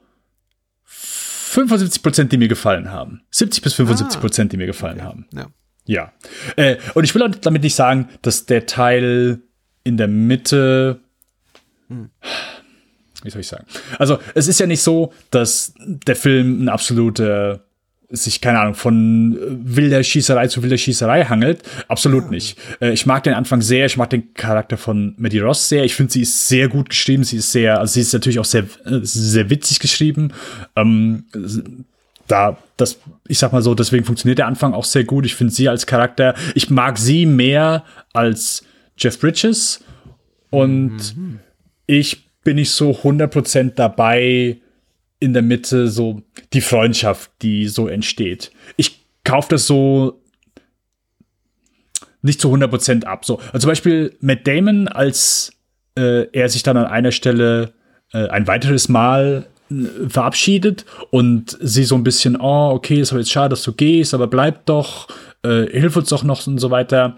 75 0.85 2.03
Prozent, 2.03 2.33
die 2.33 2.39
mir 2.39 2.49
gefallen 2.49 2.91
haben. 2.91 3.23
70 3.31 3.63
bis 3.63 3.75
75 3.75 4.21
Prozent, 4.21 4.49
ah. 4.49 4.53
die 4.53 4.57
mir 4.57 4.67
gefallen 4.67 4.99
okay. 4.99 5.07
haben. 5.07 5.27
Ja. 5.35 5.47
Ja. 5.85 6.13
Äh, 6.57 6.77
und 6.95 7.05
ich 7.05 7.15
will 7.15 7.29
damit 7.41 7.63
nicht 7.63 7.75
sagen, 7.75 8.09
dass 8.23 8.47
der 8.47 8.67
Teil 8.67 9.41
in 9.85 9.97
der 9.97 10.09
Mitte. 10.09 11.01
Hm. 11.89 12.11
Wie 13.23 13.31
soll 13.31 13.41
ich 13.41 13.49
sagen? 13.49 13.67
Also, 13.99 14.19
es 14.35 14.49
ist 14.49 14.61
ja 14.61 14.67
nicht 14.67 14.83
so, 14.83 15.13
dass 15.31 15.75
der 15.79 16.17
Film 16.17 16.65
ein 16.65 16.69
absoluter 16.69 17.65
sich, 18.13 18.41
keine 18.41 18.61
Ahnung, 18.61 18.75
von 18.75 19.37
äh, 19.37 19.77
wilder 19.77 20.03
Schießerei 20.03 20.47
zu 20.49 20.63
wilder 20.63 20.77
Schießerei 20.77 21.25
hangelt. 21.25 21.63
Absolut 21.89 22.31
nicht. 22.31 22.59
Äh, 22.81 22.93
ich 22.93 23.07
mag 23.07 23.23
den 23.25 23.35
Anfang 23.35 23.63
sehr, 23.63 23.87
ich 23.87 23.97
mag 23.97 24.11
den 24.11 24.35
Charakter 24.35 24.77
von 24.77 25.15
Maddie 25.19 25.41
Ross 25.41 25.69
sehr. 25.69 25.85
Ich 25.85 25.95
finde, 25.95 26.13
sie 26.13 26.23
ist 26.23 26.49
sehr 26.49 26.69
gut 26.69 26.91
geschrieben. 26.91 27.25
Sie 27.25 27.39
ist 27.39 27.53
sehr, 27.53 27.81
also 27.81 27.95
sie 27.95 28.01
ist 28.01 28.13
natürlich 28.13 28.39
auch 28.39 28.45
sehr, 28.45 28.65
äh, 28.85 29.01
sehr 29.03 29.51
witzig 29.51 29.81
geschrieben. 29.81 30.33
Ähm, 30.77 31.25
da, 32.29 32.57
das, 32.77 32.99
ich 33.29 33.39
sag 33.39 33.53
mal 33.53 33.63
so, 33.63 33.75
deswegen 33.75 34.05
funktioniert 34.05 34.39
der 34.39 34.47
Anfang 34.47 34.75
auch 34.75 34.85
sehr 34.85 35.05
gut. 35.05 35.27
Ich 35.27 35.35
finde 35.35 35.53
sie 35.53 35.69
als 35.69 35.87
Charakter, 35.87 36.35
ich 36.55 36.71
mag 36.71 36.99
sie 36.99 37.27
mehr 37.27 37.85
als 38.13 38.65
Jeff 38.97 39.19
Bridges 39.19 39.81
und 40.51 41.17
mhm. 41.17 41.41
ich 41.87 42.29
bin 42.45 42.57
nicht 42.57 42.71
so 42.71 42.91
100% 42.91 43.73
dabei, 43.75 44.59
in 45.23 45.35
der 45.35 45.43
Mitte 45.43 45.87
so 45.87 46.23
die 46.53 46.61
Freundschaft, 46.61 47.31
die 47.43 47.69
so 47.69 47.87
entsteht. 47.87 48.51
Ich 48.77 49.05
kaufe 49.23 49.51
das 49.51 49.69
so 49.69 50.21
nicht 52.23 52.41
zu 52.41 52.53
100% 52.53 53.05
ab. 53.05 53.25
So, 53.25 53.39
also 53.39 53.61
zum 53.61 53.69
Beispiel 53.69 54.17
Matt 54.21 54.49
Damon, 54.49 54.89
als 54.89 55.53
äh, 55.97 56.27
er 56.33 56.49
sich 56.49 56.65
dann 56.65 56.77
an 56.77 56.87
einer 56.87 57.13
Stelle 57.13 57.73
äh, 58.13 58.27
ein 58.29 58.49
weiteres 58.49 58.89
Mal 58.89 59.47
äh, 59.71 60.09
verabschiedet 60.09 60.87
und 61.11 61.57
sie 61.61 61.85
so 61.85 61.95
ein 61.95 62.03
bisschen, 62.03 62.37
oh, 62.41 62.71
okay, 62.75 63.01
ist 63.01 63.13
aber 63.13 63.21
jetzt 63.21 63.31
schade, 63.31 63.51
dass 63.51 63.63
du 63.63 63.73
gehst, 63.73 64.15
aber 64.15 64.27
bleib 64.27 64.67
doch, 64.67 65.07
äh, 65.45 65.67
hilf 65.71 65.97
uns 65.97 66.09
doch 66.09 66.25
noch 66.25 66.45
und 66.49 66.59
so 66.59 66.73
weiter. 66.73 67.17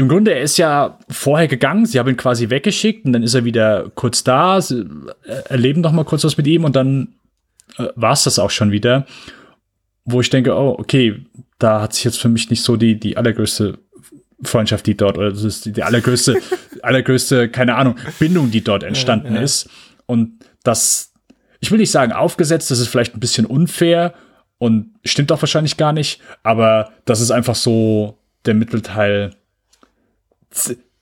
Im 0.00 0.08
Grunde, 0.08 0.32
er 0.32 0.40
ist 0.40 0.56
ja 0.56 0.98
vorher 1.10 1.46
gegangen, 1.46 1.84
sie 1.84 1.98
haben 1.98 2.08
ihn 2.08 2.16
quasi 2.16 2.48
weggeschickt 2.48 3.04
und 3.04 3.12
dann 3.12 3.22
ist 3.22 3.34
er 3.34 3.44
wieder 3.44 3.90
kurz 3.94 4.24
da, 4.24 4.58
sie 4.62 4.86
äh, 5.24 5.42
erleben 5.50 5.82
doch 5.82 5.92
mal 5.92 6.06
kurz 6.06 6.24
was 6.24 6.38
mit 6.38 6.46
ihm 6.46 6.64
und 6.64 6.74
dann 6.74 7.16
äh, 7.76 7.88
war 7.96 8.12
es 8.14 8.24
das 8.24 8.38
auch 8.38 8.48
schon 8.48 8.72
wieder, 8.72 9.04
wo 10.06 10.22
ich 10.22 10.30
denke, 10.30 10.54
oh, 10.56 10.74
okay, 10.78 11.26
da 11.58 11.82
hat 11.82 11.92
sich 11.92 12.04
jetzt 12.04 12.18
für 12.18 12.30
mich 12.30 12.48
nicht 12.48 12.62
so 12.62 12.76
die, 12.76 12.98
die 12.98 13.18
allergrößte 13.18 13.76
Freundschaft, 14.42 14.86
die 14.86 14.96
dort, 14.96 15.18
oder 15.18 15.32
das 15.32 15.44
ist 15.44 15.66
die, 15.66 15.72
die 15.72 15.82
allergrößte, 15.82 16.40
allergrößte, 16.82 17.50
keine 17.50 17.76
Ahnung, 17.76 17.96
Bindung, 18.18 18.50
die 18.50 18.64
dort 18.64 18.84
entstanden 18.84 19.34
ja, 19.34 19.40
ja. 19.40 19.42
ist. 19.42 19.68
Und 20.06 20.46
das, 20.62 21.12
ich 21.60 21.70
will 21.70 21.78
nicht 21.78 21.90
sagen 21.90 22.12
aufgesetzt, 22.12 22.70
das 22.70 22.78
ist 22.78 22.88
vielleicht 22.88 23.14
ein 23.14 23.20
bisschen 23.20 23.44
unfair, 23.44 24.14
und 24.60 24.94
stimmt 25.06 25.32
auch 25.32 25.40
wahrscheinlich 25.40 25.78
gar 25.78 25.94
nicht, 25.94 26.20
aber 26.42 26.92
das 27.06 27.22
ist 27.22 27.30
einfach 27.30 27.54
so 27.54 28.18
der 28.44 28.52
Mittelteil. 28.52 29.34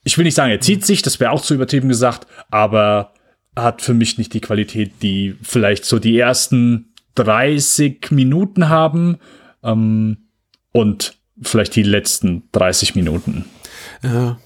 Ich 0.03 0.17
will 0.17 0.25
nicht 0.25 0.35
sagen, 0.35 0.51
er 0.51 0.61
zieht 0.61 0.85
sich, 0.85 1.01
das 1.01 1.19
wäre 1.19 1.31
auch 1.31 1.41
zu 1.41 1.53
übertrieben 1.53 1.89
gesagt, 1.89 2.27
aber 2.49 3.13
hat 3.55 3.81
für 3.81 3.93
mich 3.93 4.17
nicht 4.17 4.33
die 4.33 4.41
Qualität, 4.41 5.01
die 5.01 5.35
vielleicht 5.41 5.85
so 5.85 5.99
die 5.99 6.17
ersten 6.17 6.93
30 7.15 8.11
Minuten 8.11 8.69
haben 8.69 9.17
ähm, 9.63 10.29
und 10.71 11.15
vielleicht 11.41 11.75
die 11.75 11.83
letzten 11.83 12.43
30 12.51 12.95
Minuten. 12.95 13.45
Ja. 14.03 14.39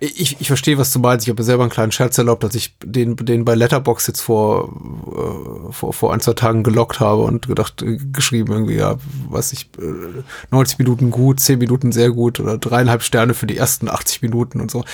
Ich, 0.00 0.40
ich 0.40 0.46
verstehe, 0.46 0.78
was 0.78 0.92
du 0.92 0.98
meinst. 0.98 1.26
Ich 1.26 1.30
habe 1.30 1.40
mir 1.40 1.44
selber 1.44 1.62
einen 1.62 1.70
kleinen 1.70 1.92
Scherz 1.92 2.18
erlaubt, 2.18 2.42
dass 2.44 2.54
ich 2.54 2.76
den, 2.82 3.16
den 3.16 3.44
bei 3.44 3.54
Letterbox 3.54 4.06
jetzt 4.06 4.20
vor, 4.20 4.68
äh, 4.68 5.72
vor, 5.72 5.92
vor 5.92 6.12
ein, 6.12 6.20
zwei 6.20 6.32
Tagen 6.32 6.62
gelockt 6.62 7.00
habe 7.00 7.22
und 7.22 7.46
gedacht, 7.46 7.82
äh, 7.82 7.98
geschrieben 8.12 8.52
irgendwie, 8.52 8.76
ja, 8.76 8.96
was 9.28 9.52
ich, 9.52 9.68
äh, 9.78 10.22
90 10.50 10.78
Minuten 10.78 11.10
gut, 11.10 11.40
10 11.40 11.58
Minuten 11.58 11.92
sehr 11.92 12.10
gut 12.10 12.40
oder 12.40 12.58
dreieinhalb 12.58 13.02
Sterne 13.02 13.34
für 13.34 13.46
die 13.46 13.56
ersten 13.56 13.88
80 13.88 14.22
Minuten 14.22 14.60
und 14.60 14.70
so. 14.70 14.84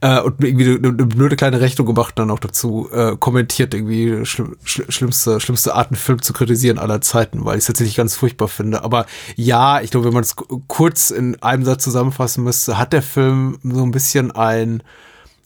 Äh, 0.00 0.20
und 0.20 0.42
irgendwie 0.42 0.66
eine, 0.66 0.88
eine 0.88 1.06
blöde 1.06 1.36
kleine 1.36 1.60
Rechnung 1.60 1.86
gemacht, 1.86 2.18
dann 2.18 2.30
auch 2.30 2.38
dazu 2.38 2.88
äh, 2.92 3.16
kommentiert, 3.18 3.74
irgendwie 3.74 4.24
schlimm, 4.26 4.56
schlimmste, 4.64 5.40
schlimmste 5.40 5.74
Arten 5.74 5.94
Film 5.94 6.22
zu 6.22 6.32
kritisieren 6.32 6.78
aller 6.78 7.00
Zeiten, 7.00 7.44
weil 7.44 7.56
ich 7.56 7.60
es 7.60 7.66
tatsächlich 7.66 7.96
ganz 7.96 8.16
furchtbar 8.16 8.48
finde. 8.48 8.84
Aber 8.84 9.06
ja, 9.36 9.80
ich 9.80 9.90
glaube, 9.90 10.06
wenn 10.06 10.14
man 10.14 10.22
es 10.22 10.36
kurz 10.68 11.10
in 11.10 11.40
einem 11.42 11.64
Satz 11.64 11.84
zusammenfassen 11.84 12.44
müsste, 12.44 12.78
hat 12.78 12.92
der 12.92 13.02
Film 13.02 13.58
so 13.62 13.82
ein 13.82 13.90
bisschen 13.90 14.30
ein, 14.40 14.82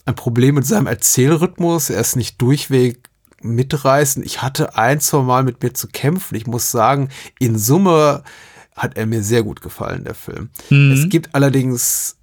ein 0.04 0.14
Problem 0.14 0.54
mit 0.54 0.66
seinem 0.66 0.86
Erzählrhythmus. 0.86 1.90
Er 1.90 2.00
ist 2.00 2.16
nicht 2.16 2.40
durchweg 2.40 3.10
mitreißend. 3.42 4.24
Ich 4.24 4.42
hatte 4.42 4.76
ein, 4.76 5.00
zwei 5.00 5.22
Mal 5.22 5.44
mit 5.44 5.62
mir 5.62 5.74
zu 5.74 5.88
kämpfen. 5.88 6.34
Ich 6.34 6.46
muss 6.46 6.70
sagen, 6.70 7.10
in 7.38 7.58
Summe 7.58 8.22
hat 8.74 8.96
er 8.96 9.06
mir 9.06 9.22
sehr 9.22 9.42
gut 9.42 9.60
gefallen, 9.60 10.04
der 10.04 10.14
Film. 10.14 10.50
Mhm. 10.70 10.92
Es 10.92 11.08
gibt 11.08 11.34
allerdings 11.34 12.16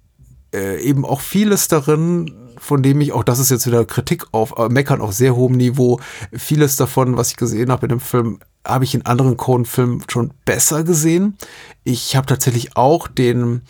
äh, 0.54 0.80
eben 0.82 1.04
auch 1.04 1.20
vieles 1.20 1.68
darin, 1.68 2.30
von 2.58 2.82
dem 2.82 3.00
ich, 3.00 3.12
auch 3.12 3.24
das 3.24 3.38
ist 3.38 3.50
jetzt 3.50 3.66
wieder 3.66 3.84
Kritik 3.84 4.26
auf, 4.32 4.58
äh, 4.58 4.68
Meckern 4.68 5.00
auf 5.00 5.12
sehr 5.12 5.34
hohem 5.34 5.56
Niveau, 5.56 6.00
vieles 6.32 6.76
davon, 6.76 7.16
was 7.16 7.30
ich 7.30 7.36
gesehen 7.36 7.70
habe 7.70 7.86
in 7.86 7.90
dem 7.90 8.00
Film, 8.00 8.40
habe 8.66 8.84
ich 8.84 8.94
in 8.94 9.06
anderen 9.06 9.36
Cohen-Filmen 9.36 10.04
schon 10.08 10.32
besser 10.44 10.84
gesehen. 10.84 11.36
Ich 11.84 12.14
habe 12.14 12.26
tatsächlich 12.26 12.76
auch 12.76 13.08
den, 13.08 13.62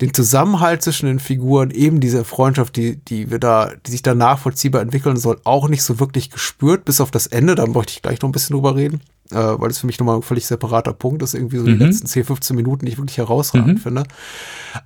den 0.00 0.12
Zusammenhalt 0.12 0.82
zwischen 0.82 1.06
den 1.06 1.20
Figuren, 1.20 1.70
eben 1.70 2.00
diese 2.00 2.24
Freundschaft, 2.24 2.76
die, 2.76 2.96
die 2.96 3.30
wir 3.30 3.38
da, 3.38 3.72
die 3.86 3.90
sich 3.90 4.02
da 4.02 4.14
nachvollziehbar 4.14 4.82
entwickeln 4.82 5.16
soll, 5.16 5.40
auch 5.44 5.68
nicht 5.68 5.82
so 5.82 6.00
wirklich 6.00 6.30
gespürt, 6.30 6.84
bis 6.84 7.00
auf 7.00 7.10
das 7.10 7.26
Ende. 7.26 7.54
Da 7.54 7.66
möchte 7.66 7.92
ich 7.92 8.02
gleich 8.02 8.20
noch 8.20 8.28
ein 8.28 8.32
bisschen 8.32 8.54
drüber 8.54 8.76
reden, 8.76 9.00
äh, 9.30 9.36
weil 9.36 9.70
es 9.70 9.78
für 9.78 9.86
mich 9.86 9.98
nochmal 9.98 10.16
ein 10.16 10.22
völlig 10.22 10.46
separater 10.46 10.92
Punkt 10.92 11.22
ist, 11.22 11.34
irgendwie 11.34 11.58
so 11.58 11.64
mhm. 11.64 11.78
die 11.78 11.84
letzten 11.84 12.06
10, 12.06 12.24
15 12.24 12.56
Minuten, 12.56 12.86
die 12.86 12.92
ich 12.92 12.98
wirklich 12.98 13.18
herausragend 13.18 13.78
mhm. 13.78 13.78
finde. 13.78 14.04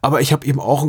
Aber 0.00 0.20
ich 0.20 0.32
habe 0.32 0.46
eben 0.46 0.60
auch 0.60 0.86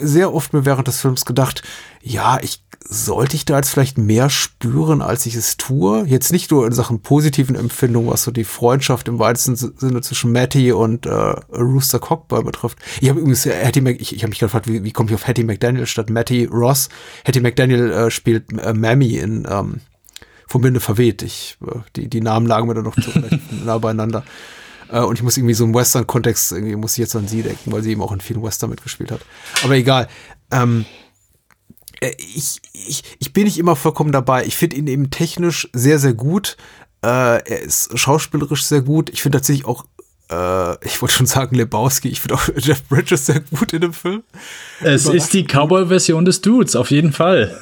sehr 0.00 0.34
oft 0.34 0.52
mir 0.52 0.64
während 0.64 0.88
des 0.88 1.00
Films 1.00 1.24
gedacht, 1.24 1.62
ja, 2.02 2.38
ich 2.42 2.64
sollte 2.86 3.36
ich 3.36 3.44
da 3.44 3.56
jetzt 3.56 3.70
vielleicht 3.70 3.96
mehr 3.96 4.28
spüren, 4.28 5.00
als 5.00 5.24
ich 5.26 5.34
es 5.34 5.56
tue? 5.56 6.04
Jetzt 6.06 6.32
nicht 6.32 6.50
nur 6.50 6.66
in 6.66 6.72
Sachen 6.72 7.00
positiven 7.00 7.56
Empfindungen, 7.56 8.10
was 8.10 8.24
so 8.24 8.30
die 8.30 8.44
Freundschaft 8.44 9.08
im 9.08 9.18
weitesten 9.18 9.56
Sinne 9.56 10.02
zwischen 10.02 10.32
Matty 10.32 10.72
und 10.72 11.06
äh, 11.06 11.10
Rooster 11.10 11.98
Cockburn 11.98 12.44
betrifft. 12.44 12.78
Ich 13.00 13.08
habe 13.08 13.20
übrigens 13.20 13.46
äh, 13.46 13.64
Hattie 13.64 13.80
Mac, 13.80 14.00
ich, 14.00 14.14
ich 14.14 14.22
habe 14.22 14.30
mich 14.30 14.38
gefragt, 14.38 14.68
wie, 14.68 14.84
wie 14.84 14.92
komme 14.92 15.08
ich 15.08 15.14
auf 15.14 15.26
Hattie 15.26 15.44
McDaniel 15.44 15.86
statt 15.86 16.10
Matty 16.10 16.44
Ross? 16.44 16.90
Hattie 17.24 17.40
McDaniel 17.40 17.90
äh, 17.90 18.10
spielt 18.10 18.52
äh, 18.52 18.74
Mammy 18.74 19.16
in 19.16 19.46
ähm, 19.50 19.80
Vom 20.46 20.62
Binde 20.62 20.80
verweht. 20.80 21.22
Ich, 21.22 21.56
äh, 21.66 21.80
die, 21.96 22.08
die 22.08 22.20
Namen 22.20 22.46
lagen 22.46 22.68
mir 22.68 22.74
dann 22.74 22.84
noch 22.84 22.96
zu 22.96 23.10
nah 23.64 23.78
beieinander. 23.78 24.24
Äh, 24.90 25.00
und 25.00 25.16
ich 25.16 25.22
muss 25.22 25.36
irgendwie 25.36 25.54
so 25.54 25.64
im 25.64 25.74
Western-Kontext, 25.74 26.52
irgendwie 26.52 26.76
muss 26.76 26.92
ich 26.92 26.98
jetzt 26.98 27.16
an 27.16 27.28
sie 27.28 27.42
denken, 27.42 27.72
weil 27.72 27.82
sie 27.82 27.92
eben 27.92 28.02
auch 28.02 28.12
in 28.12 28.20
vielen 28.20 28.42
Western 28.42 28.70
mitgespielt 28.70 29.10
hat. 29.10 29.20
Aber 29.62 29.74
egal. 29.74 30.08
Ähm, 30.50 30.84
äh, 32.00 32.12
ich, 32.18 32.60
ich, 32.72 33.02
ich 33.18 33.32
bin 33.32 33.44
nicht 33.44 33.58
immer 33.58 33.76
vollkommen 33.76 34.12
dabei. 34.12 34.44
Ich 34.46 34.56
finde 34.56 34.76
ihn 34.76 34.86
eben 34.86 35.10
technisch 35.10 35.68
sehr, 35.72 35.98
sehr 35.98 36.14
gut. 36.14 36.56
Äh, 37.02 37.06
er 37.06 37.60
ist 37.60 37.98
schauspielerisch 37.98 38.64
sehr 38.64 38.82
gut. 38.82 39.10
Ich 39.10 39.22
finde 39.22 39.38
tatsächlich 39.38 39.66
auch 39.66 39.84
äh, 40.30 40.86
ich 40.86 41.02
wollte 41.02 41.14
schon 41.14 41.26
sagen 41.26 41.54
Lebowski, 41.54 42.08
ich 42.08 42.20
finde 42.20 42.36
auch 42.36 42.48
Jeff 42.56 42.82
Bridges 42.84 43.26
sehr 43.26 43.40
gut 43.40 43.72
in 43.72 43.82
dem 43.82 43.92
Film. 43.92 44.22
Es 44.80 45.06
ist 45.06 45.32
die 45.32 45.44
Cowboy-Version 45.44 46.24
des 46.24 46.40
Dudes, 46.40 46.76
auf 46.76 46.90
jeden 46.90 47.12
Fall. 47.12 47.58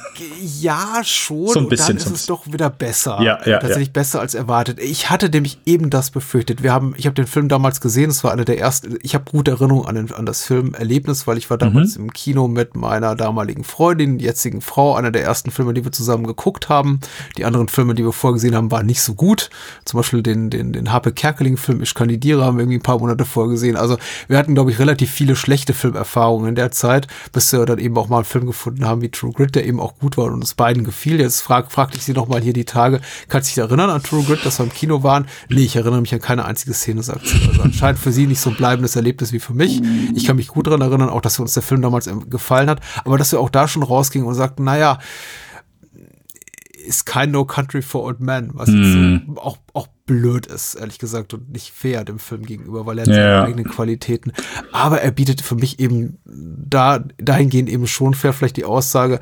Ja, 0.61 1.03
schon. 1.05 1.49
So 1.49 1.59
ein 1.59 1.69
bisschen. 1.69 1.97
Und 1.97 2.07
dann 2.07 2.13
ist 2.13 2.21
es 2.21 2.27
doch 2.27 2.47
wieder 2.47 2.71
besser. 2.71 3.21
Ja, 3.21 3.41
ja. 3.45 3.59
Tatsächlich 3.59 3.89
ja. 3.89 3.93
besser 3.93 4.21
als 4.21 4.35
erwartet. 4.35 4.79
Ich 4.81 5.11
hatte 5.11 5.29
nämlich 5.29 5.59
eben 5.67 5.91
das 5.91 6.11
befürchtet. 6.11 6.63
Wir 6.63 6.73
haben, 6.73 6.95
ich 6.97 7.07
habe 7.07 7.15
den 7.15 7.27
Film 7.27 7.49
damals 7.49 7.81
gesehen, 7.81 8.11
es 8.11 8.23
war 8.23 8.33
einer 8.33 8.45
der 8.45 8.59
ersten, 8.59 8.99
ich 9.03 9.15
habe 9.15 9.25
gute 9.31 9.53
Erinnerungen 9.53 9.87
an, 9.87 9.95
den, 9.95 10.13
an 10.13 10.27
das 10.27 10.45
Filmerlebnis, 10.45 11.27
weil 11.27 11.39
ich 11.39 11.51
war 11.51 11.59
damals 11.59 11.99
mhm. 11.99 12.05
im 12.05 12.13
Kino 12.13 12.49
mit 12.49 12.77
meiner 12.77 13.17
damaligen 13.17 13.65
Freundin, 13.65 14.21
jetzigen 14.21 14.61
Frau, 14.61 14.95
einer 14.95 15.11
der 15.11 15.25
ersten 15.25 15.51
Filme, 15.51 15.75
die 15.75 15.85
wir 15.85 15.93
zusammen 15.93 16.27
geguckt 16.27 16.69
haben. 16.69 17.01
Die 17.37 17.45
anderen 17.45 17.69
Filme, 17.69 17.95
die 17.95 18.05
wir 18.05 18.13
vorgesehen 18.13 18.55
haben, 18.55 18.71
waren 18.71 18.87
nicht 18.87 19.03
so 19.03 19.15
gut. 19.15 19.51
Zum 19.85 19.99
Beispiel 19.99 20.23
den, 20.23 20.51
den, 20.51 20.73
den 20.73 20.93
Harpe 20.93 21.13
Kerkeling-Film 21.13 21.83
Ich 21.83 21.95
kandidiere 21.95 22.52
haben 22.53 22.59
wir 22.59 22.62
irgendwie 22.62 22.79
ein 22.79 22.83
paar 22.83 22.99
Monate 22.99 23.24
vorgesehen. 23.24 23.77
Also 23.77 23.97
wir 24.29 24.39
hatten, 24.39 24.55
glaube 24.55 24.70
ich, 24.70 24.79
relativ 24.79 25.11
viele 25.11 25.37
schlechte 25.37 25.74
Filmerfahrungen 25.74 26.51
in 26.51 26.55
der 26.55 26.70
Zeit, 26.70 27.07
bis 27.33 27.53
wir 27.53 27.65
dann 27.66 27.79
eben 27.79 27.97
auch 27.97 28.09
mal 28.09 28.19
einen 28.19 28.24
Film 28.24 28.47
gefunden 28.47 28.85
haben 28.85 29.03
wie 29.03 29.11
True 29.11 29.33
Grit, 29.33 29.55
der 29.55 29.66
eben 29.66 29.81
auch 29.81 29.99
gut 29.99 30.16
war 30.16 30.27
und 30.27 30.35
uns 30.35 30.55
beiden 30.55 30.85
gefiel. 30.85 31.20
Jetzt 31.20 31.41
frag, 31.41 31.73
fragte 31.73 31.97
ich 31.97 32.05
sie 32.05 32.12
noch 32.12 32.29
mal 32.29 32.41
hier 32.41 32.53
die 32.53 32.65
Tage, 32.65 33.01
kannst 33.29 33.51
du 33.51 33.55
dich 33.55 33.59
erinnern 33.59 33.91
an 33.91 34.03
True 34.03 34.23
Grit, 34.24 34.45
dass 34.45 34.59
wir 34.59 34.65
im 34.65 34.73
Kino 34.73 35.03
waren? 35.03 35.27
Nee, 35.49 35.62
ich 35.62 35.77
erinnere 35.77 36.01
mich 36.01 36.15
an 36.15 36.20
keine 36.20 36.45
einzige 36.45 36.74
Szene, 36.74 37.03
sagt 37.03 37.27
sie. 37.27 37.49
Also 37.49 37.62
anscheinend 37.62 37.99
für 37.99 38.12
sie 38.12 38.27
nicht 38.27 38.41
so 38.41 38.51
ein 38.51 38.57
bleibendes 38.57 38.97
Erlebnis 38.97 39.33
wie 39.33 39.41
für 39.41 39.55
mich. 39.55 39.83
Ich 40.15 40.27
kann 40.27 40.37
mich 40.37 40.49
gut 40.49 40.66
daran 40.66 40.81
erinnern, 40.81 41.09
auch 41.09 41.20
dass 41.20 41.39
uns 41.39 41.55
der 41.55 41.62
Film 41.62 41.83
damals 41.83 42.09
gefallen 42.29 42.69
hat, 42.69 42.81
aber 43.05 43.19
dass 43.19 43.33
wir 43.33 43.41
auch 43.41 43.51
da 43.51 43.69
schon 43.69 43.83
rausgingen 43.83 44.27
und 44.27 44.35
sagten, 44.35 44.65
naja, 44.65 44.99
ist 46.85 47.07
kein 47.07 47.31
No 47.31 47.45
Country 47.45 47.83
for 47.83 48.03
Old 48.03 48.20
Men, 48.20 48.51
was 48.55 48.69
mm. 48.69 48.77
jetzt 48.77 48.95
mhm. 48.95 49.39
auch, 49.39 49.59
auch 49.73 49.89
blöd 50.13 50.47
ist, 50.47 50.75
ehrlich 50.75 50.99
gesagt, 50.99 51.33
und 51.33 51.51
nicht 51.51 51.73
fair 51.73 52.05
dem 52.05 52.19
Film 52.19 52.45
gegenüber, 52.45 52.85
weil 52.85 52.99
er 52.99 53.07
hat 53.07 53.15
seine 53.15 53.43
eigenen 53.45 53.65
Qualitäten. 53.65 54.33
Aber 54.73 55.01
er 55.01 55.11
bietet 55.11 55.41
für 55.41 55.55
mich 55.55 55.81
eben 55.81 56.19
da, 56.27 57.03
dahingehend 57.17 57.71
eben 57.71 57.87
schon 57.87 58.13
fair 58.13 58.35
vielleicht 58.35 58.59
die 58.59 58.67
Aussage, 58.67 59.21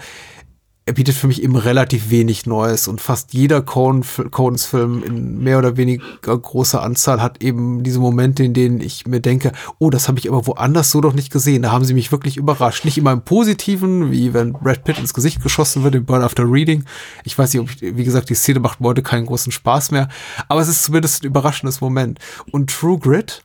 er 0.91 0.95
bietet 0.95 1.15
für 1.15 1.29
mich 1.29 1.41
eben 1.45 1.55
relativ 1.55 2.11
wenig 2.11 2.47
Neues 2.47 2.89
und 2.89 3.01
fast 3.01 3.33
jeder 3.33 3.62
Coens-Film 3.62 5.05
in 5.05 5.39
mehr 5.39 5.57
oder 5.59 5.77
weniger 5.77 6.37
großer 6.37 6.83
Anzahl 6.83 7.23
hat 7.23 7.45
eben 7.45 7.85
diese 7.85 8.01
Momente, 8.01 8.43
in 8.43 8.55
denen 8.55 8.81
ich 8.81 9.07
mir 9.07 9.21
denke, 9.21 9.53
oh, 9.79 9.91
das 9.91 10.09
habe 10.09 10.19
ich 10.19 10.29
aber 10.29 10.49
woanders 10.49 10.91
so 10.91 11.01
doch 11.01 11.12
nicht 11.12 11.31
gesehen. 11.31 11.62
Da 11.62 11.71
haben 11.71 11.85
sie 11.85 11.95
mich 11.95 12.11
wirklich 12.11 12.37
überrascht. 12.37 12.85
Nicht 12.85 12.99
immer 12.99 13.12
im 13.12 13.23
Positiven, 13.23 14.11
wie 14.11 14.35
wenn 14.35 14.53
Brad 14.53 14.83
Pitt 14.83 14.99
ins 14.99 15.15
Gesicht 15.15 15.41
geschossen 15.41 15.85
wird 15.85 15.95
im 15.95 16.05
Burn 16.05 16.23
After 16.23 16.43
Reading. 16.51 16.85
Ich 17.23 17.39
weiß 17.39 17.55
nicht, 17.55 17.62
ob 17.62 17.71
ich, 17.71 17.97
wie 17.97 18.05
gesagt, 18.05 18.29
die 18.29 18.35
Szene 18.35 18.59
macht 18.59 18.81
heute 18.81 19.05
keinen 19.05 19.27
großen 19.27 19.53
Spaß 19.53 19.93
mehr, 19.93 20.09
aber 20.49 20.61
es 20.61 20.67
ist 20.67 20.83
zumindest 20.83 21.23
ein 21.23 21.27
überraschendes 21.29 21.81
Moment. 21.81 22.19
Und 22.51 22.69
True 22.71 22.99
Grit, 22.99 23.45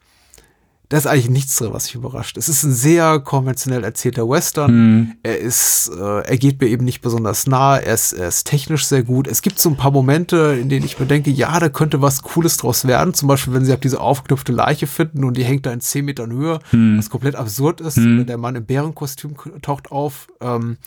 da 0.89 0.97
ist 0.97 1.07
eigentlich 1.07 1.29
nichts 1.29 1.57
drin, 1.57 1.73
was 1.73 1.85
mich 1.85 1.95
überrascht. 1.95 2.37
Es 2.37 2.47
ist 2.47 2.63
ein 2.63 2.73
sehr 2.73 3.19
konventionell 3.19 3.83
erzählter 3.83 4.29
Western. 4.29 4.71
Mhm. 4.71 5.11
Er 5.23 5.39
ist, 5.39 5.89
äh, 5.89 6.21
er 6.21 6.37
geht 6.37 6.61
mir 6.61 6.67
eben 6.67 6.85
nicht 6.85 7.01
besonders 7.01 7.47
nah. 7.47 7.77
Er 7.77 7.93
ist, 7.93 8.13
er 8.13 8.27
ist 8.27 8.45
technisch 8.45 8.85
sehr 8.85 9.03
gut. 9.03 9.27
Es 9.27 9.41
gibt 9.41 9.59
so 9.59 9.69
ein 9.69 9.77
paar 9.77 9.91
Momente, 9.91 10.57
in 10.61 10.69
denen 10.69 10.85
ich 10.85 10.99
mir 10.99 11.07
denke, 11.07 11.31
ja, 11.31 11.59
da 11.59 11.69
könnte 11.69 12.01
was 12.01 12.21
Cooles 12.21 12.57
draus 12.57 12.85
werden. 12.85 13.13
Zum 13.13 13.27
Beispiel, 13.27 13.53
wenn 13.53 13.65
sie 13.65 13.73
auf 13.73 13.79
diese 13.79 13.99
aufgeknüpfte 13.99 14.51
Leiche 14.51 14.85
finden 14.85 15.23
und 15.23 15.37
die 15.37 15.43
hängt 15.43 15.65
da 15.65 15.73
in 15.73 15.81
zehn 15.81 16.05
Metern 16.05 16.31
Höhe, 16.31 16.59
mhm. 16.71 16.97
was 16.99 17.09
komplett 17.09 17.35
absurd 17.35 17.81
ist. 17.81 17.97
Mhm. 17.97 18.25
Der 18.27 18.37
Mann 18.37 18.55
im 18.55 18.65
Bärenkostüm 18.65 19.35
taucht 19.61 19.91
auf. 19.91 20.27
Ähm, 20.39 20.77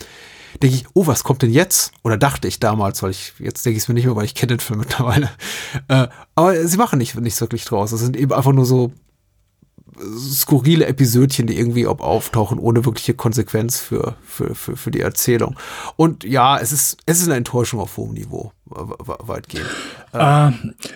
denke 0.62 0.76
ich, 0.76 0.86
oh, 0.94 1.06
was 1.06 1.24
kommt 1.24 1.42
denn 1.42 1.50
jetzt? 1.52 1.92
Oder 2.04 2.16
dachte 2.16 2.48
ich 2.48 2.60
damals, 2.60 3.02
weil 3.02 3.10
ich, 3.10 3.34
jetzt 3.38 3.64
denke 3.66 3.76
ich 3.76 3.84
es 3.84 3.88
mir 3.88 3.94
nicht 3.94 4.06
mehr, 4.06 4.16
weil 4.16 4.24
ich 4.24 4.34
kenne 4.34 4.56
den 4.56 4.60
Film 4.60 4.78
mittlerweile. 4.80 5.30
Äh, 5.88 6.08
aber 6.34 6.66
sie 6.66 6.76
machen 6.76 6.98
nicht, 6.98 7.18
nichts 7.20 7.40
wirklich 7.40 7.64
draus. 7.64 7.92
Es 7.92 8.00
sind 8.00 8.16
eben 8.16 8.32
einfach 8.32 8.52
nur 8.52 8.64
so 8.64 8.92
skurrile 10.18 10.86
Episödchen, 10.86 11.46
die 11.46 11.58
irgendwie 11.58 11.86
ob 11.86 12.00
auftauchen, 12.00 12.58
ohne 12.58 12.84
wirkliche 12.84 13.14
Konsequenz 13.14 13.80
für, 13.80 14.16
für, 14.22 14.54
für, 14.54 14.76
für 14.76 14.90
die 14.90 15.00
Erzählung. 15.00 15.56
Und 15.96 16.24
ja, 16.24 16.58
es 16.58 16.72
ist, 16.72 16.98
es 17.06 17.20
ist 17.20 17.28
eine 17.28 17.36
Enttäuschung 17.36 17.80
auf 17.80 17.96
hohem 17.96 18.14
Niveau, 18.14 18.52
weitgehend. 18.66 19.66
Äh, 20.12 20.50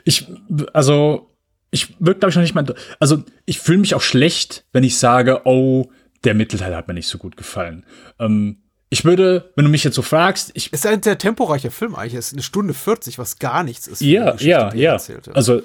ich, 0.04 0.28
also, 0.72 1.30
ich 1.70 1.96
würde, 2.00 2.20
glaube 2.20 2.30
ich, 2.30 2.36
noch 2.36 2.42
nicht 2.42 2.54
mal, 2.54 2.74
also, 3.00 3.22
ich 3.44 3.60
fühle 3.60 3.78
mich 3.78 3.94
auch 3.94 4.02
schlecht, 4.02 4.64
wenn 4.72 4.84
ich 4.84 4.98
sage, 4.98 5.42
oh, 5.44 5.90
der 6.24 6.34
Mittelteil 6.34 6.74
hat 6.76 6.88
mir 6.88 6.94
nicht 6.94 7.08
so 7.08 7.18
gut 7.18 7.36
gefallen. 7.36 7.84
Ähm, 8.18 8.58
ich 8.92 9.06
würde, 9.06 9.50
wenn 9.56 9.64
du 9.64 9.70
mich 9.70 9.84
jetzt 9.84 9.94
so 9.94 10.02
fragst, 10.02 10.50
ich. 10.52 10.68
Es 10.70 10.80
ist 10.80 10.86
ein 10.86 11.02
sehr 11.02 11.16
temporeicher 11.16 11.70
Film 11.70 11.94
eigentlich. 11.94 12.12
Es 12.12 12.26
ist 12.26 12.32
eine 12.34 12.42
Stunde 12.42 12.74
40, 12.74 13.18
was 13.18 13.38
gar 13.38 13.64
nichts 13.64 13.86
ist. 13.86 14.02
Ja, 14.02 14.36
ja, 14.36 14.72
ja. 14.74 14.98
Also, 15.32 15.62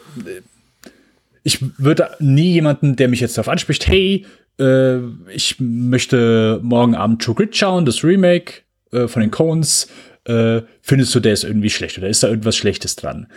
ich 1.48 1.60
würde 1.78 2.10
nie 2.20 2.52
jemanden, 2.52 2.98
der 2.98 3.08
mich 3.08 3.22
jetzt 3.22 3.38
darauf 3.38 3.48
anspricht, 3.48 3.88
hey, 3.88 4.26
äh, 4.60 4.98
ich 5.34 5.56
möchte 5.60 6.60
morgen 6.62 6.94
Abend 6.94 7.22
True 7.22 7.36
Grit 7.36 7.56
schauen, 7.56 7.86
das 7.86 8.04
Remake 8.04 8.64
äh, 8.92 9.08
von 9.08 9.22
den 9.22 9.32
Coens, 9.32 9.88
äh, 10.26 10.64
findest 10.82 11.16
du, 11.16 11.22
der 11.22 11.32
ist 11.32 11.46
irgendwie 11.46 11.70
schlecht 11.70 11.98
oder 11.98 12.10
ist 12.10 12.22
da 12.22 12.28
irgendwas 12.28 12.58
Schlechtes 12.58 12.98
dran? 12.98 13.28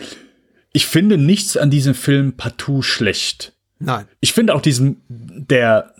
Ich 0.73 0.87
finde 0.87 1.17
nichts 1.17 1.55
an 1.55 1.69
diesem 1.69 1.93
Film 1.93 2.33
partout 2.33 2.81
schlecht. 2.81 3.53
Nein. 3.79 4.05
Ich 4.19 4.33
finde 4.33 4.55
auch 4.55 4.61
diesen, 4.61 4.97
der, 5.07 5.93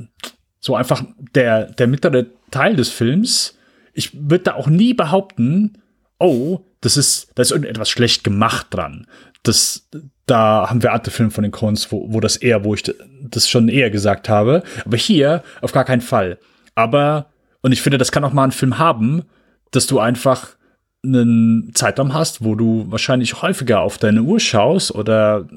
so 0.60 0.76
einfach 0.76 1.06
der, 1.34 1.72
der 1.72 1.88
mittlere 1.88 2.26
Teil 2.52 2.76
des 2.76 2.90
Films, 2.90 3.58
ich 3.94 4.10
würde 4.14 4.44
da 4.44 4.56
auch 4.56 4.68
nie 4.68 4.94
behaupten, 4.94 5.78
oh, 6.20 6.60
das 6.82 6.98
ist, 6.98 7.32
da 7.36 7.42
ist 7.42 7.52
irgendetwas 7.52 7.90
schlecht 7.90 8.26
gemacht 8.26 8.68
dran. 8.72 9.08
Das, 9.44 9.88
da 10.26 10.70
haben 10.70 10.84
wir 10.84 10.94
andere 10.94 11.12
Filme 11.12 11.32
von 11.32 11.44
den 11.44 11.52
Coens, 11.52 11.92
wo, 11.92 12.14
wo 12.14 12.20
das 12.20 12.38
eher, 12.38 12.64
wo 12.64 12.74
ich 12.74 12.84
das 13.22 13.50
schon 13.50 13.70
eher 13.70 13.90
gesagt 13.90 14.30
habe. 14.30 14.64
Aber 14.86 14.98
hier 14.98 15.44
auf 15.62 15.72
gar 15.72 15.86
keinen 15.86 16.02
Fall. 16.02 16.38
Aber, 16.76 17.28
und 17.62 17.72
ich 17.72 17.82
finde, 17.82 17.98
das 17.98 18.12
kann 18.12 18.24
auch 18.24 18.34
mal 18.34 18.46
ein 18.46 18.52
Film 18.52 18.78
haben, 18.78 19.24
dass 19.72 19.88
du 19.88 20.00
einfach 20.00 20.56
einen 21.04 21.72
Zeitraum 21.74 22.14
hast, 22.14 22.44
wo 22.44 22.56
du 22.56 22.86
wahrscheinlich 22.90 23.42
häufiger 23.42 23.82
auf 23.82 23.98
deine 23.98 24.22
Uhr 24.22 24.40
schaust 24.40 24.94
oder 24.94 25.48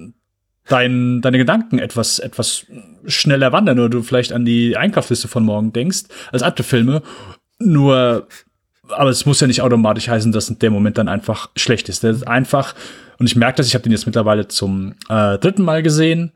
dein, 0.69 1.20
deine 1.20 1.39
Gedanken 1.39 1.78
etwas, 1.78 2.19
etwas 2.19 2.66
schneller 3.06 3.52
wandern 3.52 3.78
oder 3.78 3.90
du 3.90 4.02
vielleicht 4.02 4.32
an 4.32 4.44
die 4.44 4.77
Einkaufsliste 4.77 5.28
von 5.28 5.44
morgen 5.44 5.73
denkst, 5.73 6.05
als 6.32 6.43
andere 6.43 6.65
Filme. 6.65 7.02
Nur, 7.59 8.27
aber 8.89 9.11
es 9.11 9.27
muss 9.27 9.40
ja 9.40 9.47
nicht 9.47 9.62
automatisch 9.62 10.09
heißen, 10.09 10.32
dass 10.32 10.47
der 10.47 10.70
Moment 10.70 10.98
dann 10.98 11.09
einfach 11.09 11.51
schlecht 11.56 11.89
ist. 11.89 12.02
Der 12.02 12.11
ist 12.11 12.27
einfach, 12.27 12.74
und 13.19 13.27
ich 13.27 13.36
merke 13.36 13.56
das, 13.56 13.66
ich 13.66 13.74
habe 13.74 13.82
den 13.82 13.93
jetzt 13.93 14.06
mittlerweile 14.06 14.48
zum 14.48 14.94
äh, 15.09 15.39
dritten 15.39 15.62
Mal 15.62 15.82
gesehen. 15.82 16.32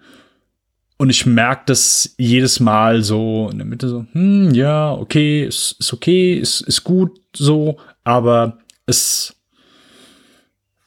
Und 1.00 1.10
ich 1.10 1.26
merke 1.26 1.62
das 1.66 2.14
jedes 2.18 2.58
Mal 2.58 3.04
so 3.04 3.48
in 3.52 3.58
der 3.58 3.66
Mitte 3.66 3.88
so, 3.88 4.06
hm, 4.12 4.52
ja, 4.52 4.92
okay, 4.92 5.44
ist, 5.44 5.76
ist 5.78 5.92
okay, 5.92 6.34
ist, 6.34 6.60
ist 6.62 6.82
gut 6.82 7.20
so, 7.36 7.78
aber 8.02 8.58
es 8.86 9.36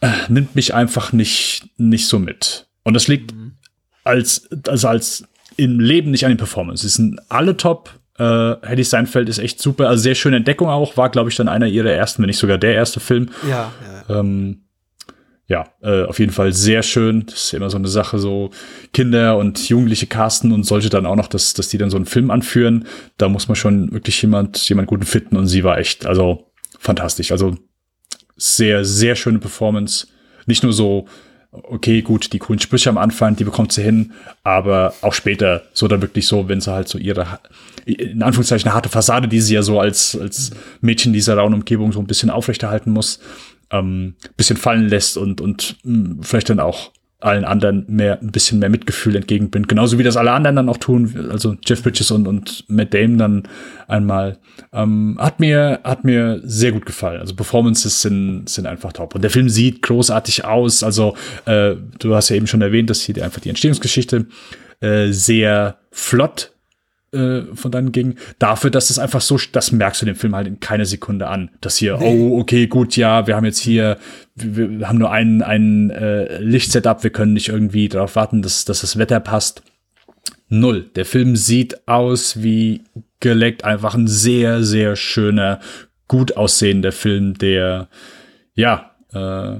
äh, 0.01 0.09
nimmt 0.27 0.55
mich 0.55 0.73
einfach 0.73 1.13
nicht, 1.13 1.69
nicht 1.77 2.07
so 2.07 2.19
mit. 2.19 2.67
Und 2.83 2.93
das 2.93 3.07
liegt 3.07 3.33
mhm. 3.33 3.53
als, 4.03 4.49
also 4.67 4.89
als 4.89 5.23
im 5.55 5.79
Leben 5.79 6.11
nicht 6.11 6.25
an 6.25 6.31
den 6.31 6.37
Performance. 6.37 6.83
Sie 6.83 6.89
sind 6.89 7.19
alle 7.29 7.55
top. 7.55 8.00
Äh, 8.21 8.67
Hedy 8.67 8.83
Seinfeld 8.83 9.29
ist 9.29 9.39
echt 9.39 9.59
super. 9.59 9.89
Also 9.89 10.03
sehr 10.03 10.15
schöne 10.15 10.37
Entdeckung 10.37 10.69
auch. 10.69 10.95
War, 10.95 11.09
glaube 11.09 11.29
ich, 11.29 11.35
dann 11.35 11.47
einer 11.47 11.65
ihrer 11.65 11.89
ersten, 11.89 12.21
wenn 12.21 12.27
nicht 12.27 12.37
sogar 12.37 12.59
der 12.59 12.75
erste 12.75 12.99
Film. 12.99 13.29
Ja, 13.49 13.71
ja. 14.07 14.19
Ähm, 14.19 14.61
ja, 15.47 15.67
äh, 15.81 16.03
auf 16.03 16.19
jeden 16.19 16.31
Fall 16.31 16.53
sehr 16.53 16.83
schön. 16.83 17.25
Das 17.25 17.45
ist 17.45 17.53
immer 17.53 17.69
so 17.69 17.77
eine 17.77 17.87
Sache, 17.87 18.19
so 18.19 18.51
Kinder 18.93 19.37
und 19.37 19.67
Jugendliche 19.67 20.05
casten 20.05 20.51
und 20.51 20.63
solche 20.63 20.89
dann 20.89 21.05
auch 21.05 21.15
noch, 21.15 21.27
dass, 21.27 21.53
dass 21.55 21.67
die 21.67 21.79
dann 21.79 21.89
so 21.89 21.97
einen 21.97 22.05
Film 22.05 22.29
anführen. 22.31 22.85
Da 23.17 23.27
muss 23.27 23.47
man 23.47 23.55
schon 23.55 23.91
wirklich 23.91 24.21
jemand, 24.21 24.57
jemand 24.69 24.87
guten 24.87 25.03
finden 25.03 25.35
und 25.35 25.47
sie 25.47 25.63
war 25.63 25.79
echt, 25.79 26.05
also 26.05 26.51
fantastisch. 26.79 27.31
Also 27.31 27.57
sehr, 28.37 28.85
sehr 28.85 29.15
schöne 29.15 29.39
Performance. 29.39 30.07
Nicht 30.45 30.63
nur 30.63 30.73
so, 30.73 31.07
okay, 31.51 32.01
gut, 32.01 32.33
die 32.33 32.39
coolen 32.39 32.59
Sprüche 32.59 32.89
am 32.89 32.97
Anfang, 32.97 33.35
die 33.35 33.43
bekommt 33.43 33.73
sie 33.73 33.83
hin, 33.83 34.13
aber 34.43 34.93
auch 35.01 35.13
später 35.13 35.63
so 35.73 35.87
dann 35.87 36.01
wirklich 36.01 36.27
so, 36.27 36.47
wenn 36.47 36.61
sie 36.61 36.71
halt 36.71 36.87
so 36.87 36.97
ihre, 36.97 37.39
in 37.85 38.23
Anführungszeichen, 38.23 38.67
eine 38.67 38.75
harte 38.75 38.89
Fassade, 38.89 39.27
die 39.27 39.41
sie 39.41 39.55
ja 39.55 39.63
so 39.63 39.79
als, 39.79 40.17
als 40.19 40.51
Mädchen 40.79 41.13
dieser 41.13 41.37
rauen 41.37 41.53
Umgebung 41.53 41.91
so 41.91 41.99
ein 41.99 42.07
bisschen 42.07 42.29
aufrechterhalten 42.29 42.91
muss, 42.91 43.19
ähm, 43.69 44.15
bisschen 44.37 44.57
fallen 44.57 44.87
lässt 44.87 45.17
und, 45.17 45.41
und 45.41 45.77
mh, 45.83 46.09
hm, 46.09 46.23
vielleicht 46.23 46.49
dann 46.49 46.59
auch 46.59 46.91
allen 47.21 47.45
anderen 47.45 47.85
mehr, 47.87 48.19
ein 48.21 48.31
bisschen 48.31 48.59
mehr 48.59 48.69
Mitgefühl 48.69 49.15
entgegenbringt. 49.15 49.67
Genauso 49.67 49.97
wie 49.99 50.03
das 50.03 50.17
alle 50.17 50.31
anderen 50.31 50.55
dann 50.55 50.69
auch 50.69 50.77
tun, 50.77 51.29
also 51.31 51.55
Jeff 51.65 51.83
Bridges 51.83 52.11
und, 52.11 52.27
und 52.27 52.65
Matt 52.67 52.93
Damon 52.93 53.17
dann 53.17 53.43
einmal. 53.87 54.37
Ähm, 54.73 55.17
hat 55.19 55.39
mir, 55.39 55.79
hat 55.83 56.03
mir 56.03 56.41
sehr 56.43 56.71
gut 56.71 56.85
gefallen. 56.85 57.21
Also 57.21 57.35
Performances 57.35 58.01
sind, 58.01 58.49
sind 58.49 58.65
einfach 58.65 58.93
top. 58.93 59.15
Und 59.15 59.21
der 59.21 59.31
Film 59.31 59.49
sieht 59.49 59.81
großartig 59.81 60.45
aus. 60.45 60.83
Also, 60.83 61.15
äh, 61.45 61.75
du 61.99 62.15
hast 62.15 62.29
ja 62.29 62.35
eben 62.35 62.47
schon 62.47 62.61
erwähnt, 62.61 62.89
dass 62.89 63.01
hier 63.01 63.23
einfach 63.23 63.41
die 63.41 63.49
Entstehungsgeschichte 63.49 64.25
äh, 64.79 65.11
sehr 65.11 65.77
flott 65.91 66.51
äh, 67.13 67.41
von 67.53 67.71
dann 67.71 67.91
ging, 67.91 68.15
dafür, 68.39 68.69
dass 68.71 68.89
es 68.89 68.99
einfach 68.99 69.21
so, 69.21 69.37
das 69.51 69.71
merkst 69.71 70.01
du 70.01 70.05
dem 70.05 70.15
Film 70.15 70.35
halt 70.35 70.47
in 70.47 70.59
keiner 70.59 70.85
Sekunde 70.85 71.27
an. 71.27 71.51
Dass 71.61 71.77
hier, 71.77 71.97
nee. 71.97 72.05
oh, 72.05 72.39
okay, 72.39 72.67
gut, 72.67 72.95
ja, 72.95 73.27
wir 73.27 73.35
haben 73.35 73.45
jetzt 73.45 73.59
hier, 73.59 73.97
wir, 74.35 74.79
wir 74.79 74.87
haben 74.87 74.99
nur 74.99 75.11
ein, 75.11 75.41
ein 75.41 75.89
äh, 75.89 76.37
Lichtsetup, 76.39 77.03
wir 77.03 77.11
können 77.11 77.33
nicht 77.33 77.49
irgendwie 77.49 77.89
darauf 77.89 78.15
warten, 78.15 78.41
dass, 78.41 78.65
dass 78.65 78.81
das 78.81 78.97
Wetter 78.97 79.19
passt. 79.19 79.63
Null. 80.47 80.89
Der 80.95 81.05
Film 81.05 81.35
sieht 81.35 81.87
aus 81.87 82.41
wie 82.41 82.83
geleckt, 83.19 83.63
einfach 83.63 83.95
ein 83.95 84.07
sehr, 84.07 84.63
sehr 84.63 84.95
schöner, 84.95 85.59
gut 86.07 86.35
aussehender 86.35 86.91
Film, 86.91 87.37
der, 87.37 87.87
ja, 88.53 88.91
äh, 89.13 89.59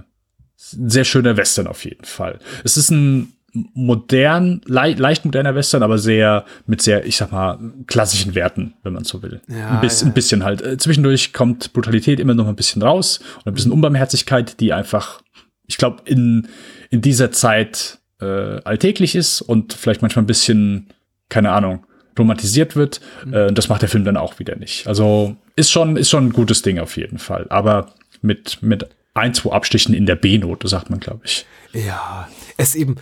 sehr 0.56 1.04
schöner 1.04 1.38
Western 1.38 1.68
auf 1.68 1.86
jeden 1.86 2.06
Fall. 2.06 2.40
Es 2.64 2.78
ist 2.78 2.92
ein 2.92 3.34
modern, 3.54 4.62
le 4.66 4.94
leicht 4.94 5.26
moderner 5.26 5.56
Western, 5.56 5.84
aber 5.84 5.98
sehr 5.98 6.46
mit 6.68 6.82
sehr, 6.82 7.06
ich 7.06 7.18
sag 7.18 7.32
mal, 7.32 7.60
klassischen 7.88 8.36
Werten, 8.36 8.74
wenn 8.84 8.94
man 8.94 9.04
so 9.04 9.22
will. 9.22 9.42
Ja, 9.48 9.72
ein, 9.72 9.82
bisschen, 9.82 10.08
ja. 10.08 10.12
ein 10.12 10.14
bisschen 10.14 10.44
halt. 10.44 10.62
Äh, 10.62 10.78
zwischendurch 10.78 11.34
kommt 11.34 11.74
Brutalität 11.74 12.20
immer 12.20 12.34
noch 12.34 12.48
ein 12.48 12.56
bisschen 12.56 12.82
raus 12.82 13.20
und 13.40 13.48
ein 13.48 13.54
bisschen 13.54 13.72
Unbarmherzigkeit, 13.72 14.60
die 14.60 14.74
einfach, 14.74 15.22
ich 15.68 15.78
glaube, 15.78 16.04
in, 16.06 16.48
in 16.90 17.02
dieser 17.02 17.32
Zeit 17.32 18.00
äh, 18.22 18.62
alltäglich 18.64 19.16
ist 19.16 19.42
und 19.42 19.74
vielleicht 19.74 20.02
manchmal 20.02 20.24
ein 20.24 20.28
bisschen, 20.28 20.88
keine 21.30 21.52
Ahnung, 21.52 21.86
romantisiert 22.18 22.76
wird. 22.76 23.02
Mhm. 23.26 23.34
Äh, 23.34 23.52
das 23.54 23.70
macht 23.70 23.82
der 23.82 23.90
Film 23.90 24.06
dann 24.06 24.18
auch 24.18 24.40
wieder 24.40 24.56
nicht. 24.56 24.88
Also 24.88 25.36
ist 25.56 25.72
schon, 25.72 25.98
ist 25.98 26.10
schon 26.10 26.28
ein 26.28 26.34
gutes 26.34 26.62
Ding 26.62 26.80
auf 26.80 26.98
jeden 26.98 27.18
Fall. 27.18 27.48
Aber 27.50 27.94
mit, 28.22 28.60
mit 28.62 28.88
ein, 29.14 29.34
zwei 29.34 29.52
Abstichen 29.52 29.94
in 29.94 30.06
der 30.06 30.16
B-Note, 30.16 30.68
sagt 30.68 30.90
man, 30.90 31.00
glaube 31.00 31.22
ich. 31.26 31.46
Ja, 31.74 32.30
es 32.58 32.76
eben, 32.76 32.96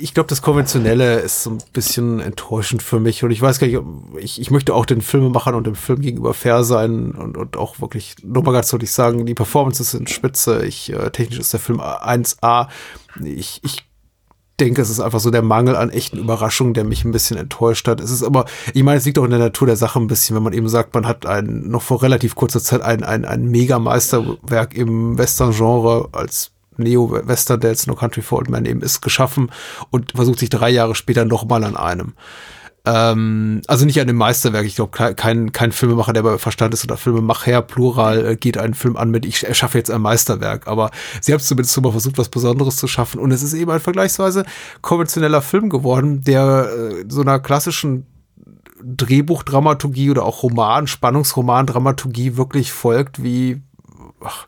ich 0.00 0.14
glaube, 0.14 0.28
das 0.28 0.42
Konventionelle 0.42 1.20
ist 1.20 1.42
so 1.42 1.50
ein 1.50 1.58
bisschen 1.72 2.20
enttäuschend 2.20 2.82
für 2.82 3.00
mich. 3.00 3.22
Und 3.24 3.30
ich 3.30 3.40
weiß 3.40 3.58
gar 3.58 3.66
nicht, 3.66 3.80
ich, 4.18 4.40
ich 4.40 4.50
möchte 4.50 4.74
auch 4.74 4.86
den 4.86 5.00
Filmemachern 5.00 5.54
und 5.54 5.66
dem 5.66 5.74
Film 5.74 6.00
gegenüber 6.00 6.34
fair 6.34 6.64
sein 6.64 7.12
und, 7.12 7.36
und 7.36 7.56
auch 7.56 7.80
wirklich, 7.80 8.16
nur 8.22 8.42
mal 8.42 8.52
ganz 8.52 8.70
deutlich 8.70 8.90
sagen, 8.90 9.26
die 9.26 9.34
Performances 9.34 9.90
sind 9.90 10.10
spitze. 10.10 10.64
Ich, 10.64 10.92
äh, 10.92 11.10
technisch 11.10 11.38
ist 11.38 11.52
der 11.52 11.60
Film 11.60 11.80
1A. 11.80 12.68
Ich, 13.22 13.60
ich 13.62 13.84
denke, 14.58 14.80
es 14.80 14.90
ist 14.90 15.00
einfach 15.00 15.20
so 15.20 15.30
der 15.30 15.42
Mangel 15.42 15.76
an 15.76 15.90
echten 15.90 16.18
Überraschungen, 16.18 16.74
der 16.74 16.84
mich 16.84 17.04
ein 17.04 17.12
bisschen 17.12 17.36
enttäuscht 17.36 17.86
hat. 17.88 18.00
Es 18.00 18.10
ist 18.10 18.22
aber, 18.22 18.46
ich 18.72 18.82
meine, 18.82 18.98
es 18.98 19.04
liegt 19.04 19.18
auch 19.18 19.24
in 19.24 19.30
der 19.30 19.38
Natur 19.38 19.66
der 19.66 19.76
Sache 19.76 19.98
ein 20.00 20.06
bisschen, 20.06 20.34
wenn 20.36 20.42
man 20.42 20.54
eben 20.54 20.68
sagt, 20.68 20.94
man 20.94 21.06
hat 21.06 21.26
ein, 21.26 21.68
noch 21.68 21.82
vor 21.82 22.02
relativ 22.02 22.34
kurzer 22.34 22.60
Zeit 22.60 22.82
ein, 22.82 23.04
ein, 23.04 23.24
ein 23.24 23.44
Mega-Meisterwerk 23.50 24.74
im 24.74 25.18
Western-Genre 25.18 26.08
als 26.12 26.52
Neo-Western, 26.78 27.60
der 27.60 27.70
jetzt 27.70 27.86
No 27.86 27.94
Country 27.94 28.22
for 28.22 28.38
Old 28.38 28.50
Men 28.50 28.66
eben 28.66 28.82
ist, 28.82 29.00
geschaffen 29.00 29.50
und 29.90 30.12
versucht 30.12 30.38
sich 30.38 30.50
drei 30.50 30.70
Jahre 30.70 30.94
später 30.94 31.24
nochmal 31.24 31.64
an 31.64 31.76
einem. 31.76 32.14
Ähm, 32.86 33.62
also 33.66 33.84
nicht 33.84 34.00
an 34.00 34.06
dem 34.06 34.16
Meisterwerk. 34.16 34.64
Ich 34.64 34.76
glaube, 34.76 34.92
kein, 35.14 35.52
kein 35.52 35.72
Filmemacher, 35.72 36.12
der 36.12 36.22
bei 36.22 36.38
Verstand 36.38 36.72
ist 36.72 36.84
oder 36.84 36.96
Filmemacher, 36.96 37.60
plural, 37.62 38.24
äh, 38.24 38.36
geht 38.36 38.56
einen 38.56 38.74
Film 38.74 38.96
an 38.96 39.10
mit, 39.10 39.26
ich 39.26 39.44
erschaffe 39.44 39.76
jetzt 39.76 39.90
ein 39.90 40.00
Meisterwerk. 40.00 40.68
Aber 40.68 40.92
sie 41.20 41.32
haben 41.32 41.40
zumindest 41.40 41.74
schon 41.74 41.82
mal 41.82 41.90
versucht, 41.90 42.16
was 42.16 42.28
Besonderes 42.28 42.76
zu 42.76 42.86
schaffen. 42.86 43.18
Und 43.18 43.32
es 43.32 43.42
ist 43.42 43.54
eben 43.54 43.72
ein 43.72 43.80
vergleichsweise 43.80 44.44
konventioneller 44.82 45.42
Film 45.42 45.68
geworden, 45.68 46.22
der 46.22 46.70
äh, 46.70 47.04
so 47.08 47.22
einer 47.22 47.40
klassischen 47.40 48.06
Drehbuchdramaturgie 48.84 50.10
oder 50.10 50.24
auch 50.24 50.44
Roman, 50.44 50.86
Spannungsroman-Dramaturgie 50.86 52.36
wirklich 52.36 52.72
folgt, 52.72 53.20
wie 53.20 53.62
ach, 54.22 54.46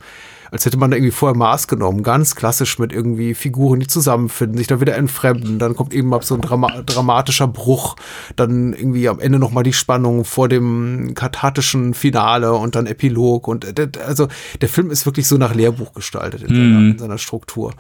als 0.51 0.65
hätte 0.67 0.77
man 0.77 0.91
da 0.91 0.97
irgendwie 0.97 1.13
vorher 1.13 1.37
Maß 1.37 1.69
genommen, 1.69 2.03
ganz 2.03 2.35
klassisch 2.35 2.79
mit 2.79 2.93
irgendwie 2.93 3.35
Figuren, 3.35 3.81
die 3.81 3.87
zusammenfinden, 3.87 4.59
sich 4.59 4.67
da 4.67 4.81
wieder 4.81 4.97
entfremden, 4.97 5.59
dann 5.59 5.77
kommt 5.77 5.93
eben 5.93 6.09
mal 6.09 6.23
so 6.23 6.35
ein 6.35 6.41
Drama 6.41 6.83
dramatischer 6.83 7.49
Bruch, 7.49 7.97
dann 8.37 8.73
irgendwie 8.73 9.09
am 9.09 9.21
Ende 9.21 9.39
nochmal 9.39 9.65
die 9.65 9.73
Spannung 9.73 10.25
vor 10.25 10.49
dem 10.49 11.15
kathartischen 11.15 11.95
Finale 11.95 12.53
und 12.55 12.75
dann 12.75 12.87
Epilog 12.87 13.49
und 13.49 13.79
äh, 13.79 13.89
also 14.05 14.29
der 14.61 14.69
Film 14.69 14.91
ist 14.91 15.07
wirklich 15.07 15.27
so 15.27 15.37
nach 15.37 15.55
Lehrbuch 15.55 15.93
gestaltet 15.93 16.43
in, 16.43 16.49
seiner, 16.49 16.81
mhm. 16.81 16.91
in 16.93 16.99
seiner 16.99 17.19
Struktur. 17.19 17.75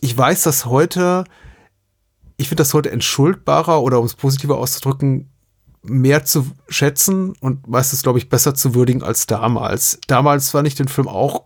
Ich 0.00 0.16
weiß, 0.16 0.42
dass 0.42 0.66
heute, 0.66 1.24
ich 2.36 2.48
finde 2.48 2.62
das 2.62 2.74
heute 2.74 2.90
entschuldbarer 2.90 3.82
oder 3.82 4.00
um 4.00 4.06
es 4.06 4.14
positiver 4.14 4.58
auszudrücken, 4.58 5.30
mehr 5.84 6.24
zu 6.24 6.46
schätzen 6.68 7.34
und 7.40 7.68
meistens, 7.68 8.02
glaube 8.02 8.18
ich, 8.18 8.28
besser 8.28 8.54
zu 8.54 8.74
würdigen 8.74 9.02
als 9.02 9.26
damals. 9.26 9.98
Damals 10.06 10.50
fand 10.50 10.66
ich 10.66 10.74
den 10.74 10.88
Film 10.88 11.08
auch 11.08 11.44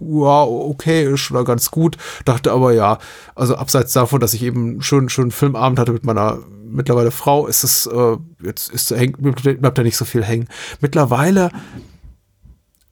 ja, 0.00 0.42
okay 0.42 1.04
ist 1.04 1.30
oder 1.30 1.44
ganz 1.44 1.70
gut, 1.70 1.96
dachte 2.24 2.50
aber 2.50 2.72
ja, 2.72 2.98
also 3.36 3.56
abseits 3.56 3.92
davon, 3.92 4.20
dass 4.20 4.34
ich 4.34 4.42
eben 4.42 4.82
schön 4.82 5.08
schön 5.08 5.30
Filmabend 5.30 5.78
hatte 5.78 5.92
mit 5.92 6.04
meiner 6.04 6.38
mittlerweile 6.66 7.12
Frau, 7.12 7.46
ist 7.46 7.62
es 7.62 7.86
äh, 7.86 8.16
jetzt 8.42 8.70
ist 8.70 8.90
hängt 8.90 9.18
bleibt 9.20 9.78
da 9.78 9.82
nicht 9.82 9.96
so 9.96 10.04
viel 10.04 10.24
hängen. 10.24 10.48
Mittlerweile 10.80 11.50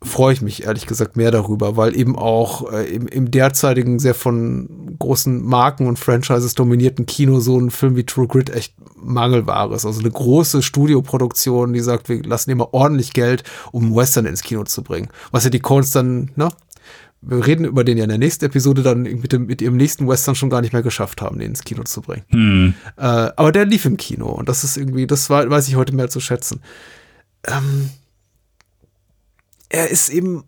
freue 0.03 0.33
ich 0.33 0.43
mich 0.43 0.65
ehrlich 0.65 0.87
gesagt 0.87 1.16
mehr 1.16 1.31
darüber, 1.31 1.77
weil 1.77 1.97
eben 1.97 2.16
auch 2.16 2.73
äh, 2.73 2.85
im, 2.85 3.07
im 3.07 3.31
derzeitigen 3.31 3.99
sehr 3.99 4.15
von 4.15 4.97
großen 4.99 5.45
Marken 5.45 5.87
und 5.87 5.99
Franchises 5.99 6.55
dominierten 6.55 7.07
Kino 7.07 7.41
so 7.41 7.59
ein 7.59 7.70
Film 7.70 7.97
wie 7.97 8.05
True 8.05 8.27
Grit 8.27 8.51
echt 8.51 8.74
Mangelware 8.97 9.74
ist. 9.74 9.87
Also 9.87 10.01
eine 10.01 10.11
große 10.11 10.62
Studioproduktion, 10.62 11.73
die 11.73 11.81
sagt, 11.81 12.09
wir 12.09 12.23
lassen 12.23 12.51
immer 12.51 12.73
ordentlich 12.74 13.12
Geld, 13.12 13.45
um 13.73 13.95
Western 13.95 14.27
ins 14.27 14.43
Kino 14.43 14.65
zu 14.65 14.83
bringen. 14.83 15.09
Was 15.31 15.45
ja 15.45 15.51
die 15.51 15.61
Coens 15.61 15.91
dann, 15.91 16.31
ne, 16.37 16.51
wir 17.23 17.47
reden 17.47 17.65
über 17.65 17.85
den 17.85 17.99
ja 17.99 18.05
in 18.05 18.11
der 18.11 18.19
nächsten 18.19 18.45
Episode 18.45 18.83
dann 18.83 19.03
mit, 19.03 19.33
dem, 19.33 19.47
mit 19.47 19.62
ihrem 19.62 19.77
nächsten 19.77 20.09
Western 20.09 20.35
schon 20.35 20.51
gar 20.51 20.61
nicht 20.61 20.73
mehr 20.73 20.83
geschafft 20.83 21.23
haben, 21.23 21.39
den 21.39 21.51
ins 21.51 21.62
Kino 21.62 21.85
zu 21.85 22.03
bringen. 22.03 22.24
Hm. 22.29 22.74
Äh, 22.97 23.03
aber 23.03 23.53
der 23.53 23.65
lief 23.65 23.85
im 23.85 23.97
Kino 23.97 24.27
und 24.29 24.49
das 24.49 24.65
ist 24.65 24.77
irgendwie, 24.77 25.07
das 25.07 25.31
war, 25.31 25.49
weiß 25.49 25.69
ich 25.69 25.77
heute 25.77 25.95
mehr 25.95 26.11
zu 26.11 26.20
schätzen. 26.20 26.61
Ähm, 27.47 27.91
er 29.73 29.89
ist 29.89 30.11
eben, 30.11 30.44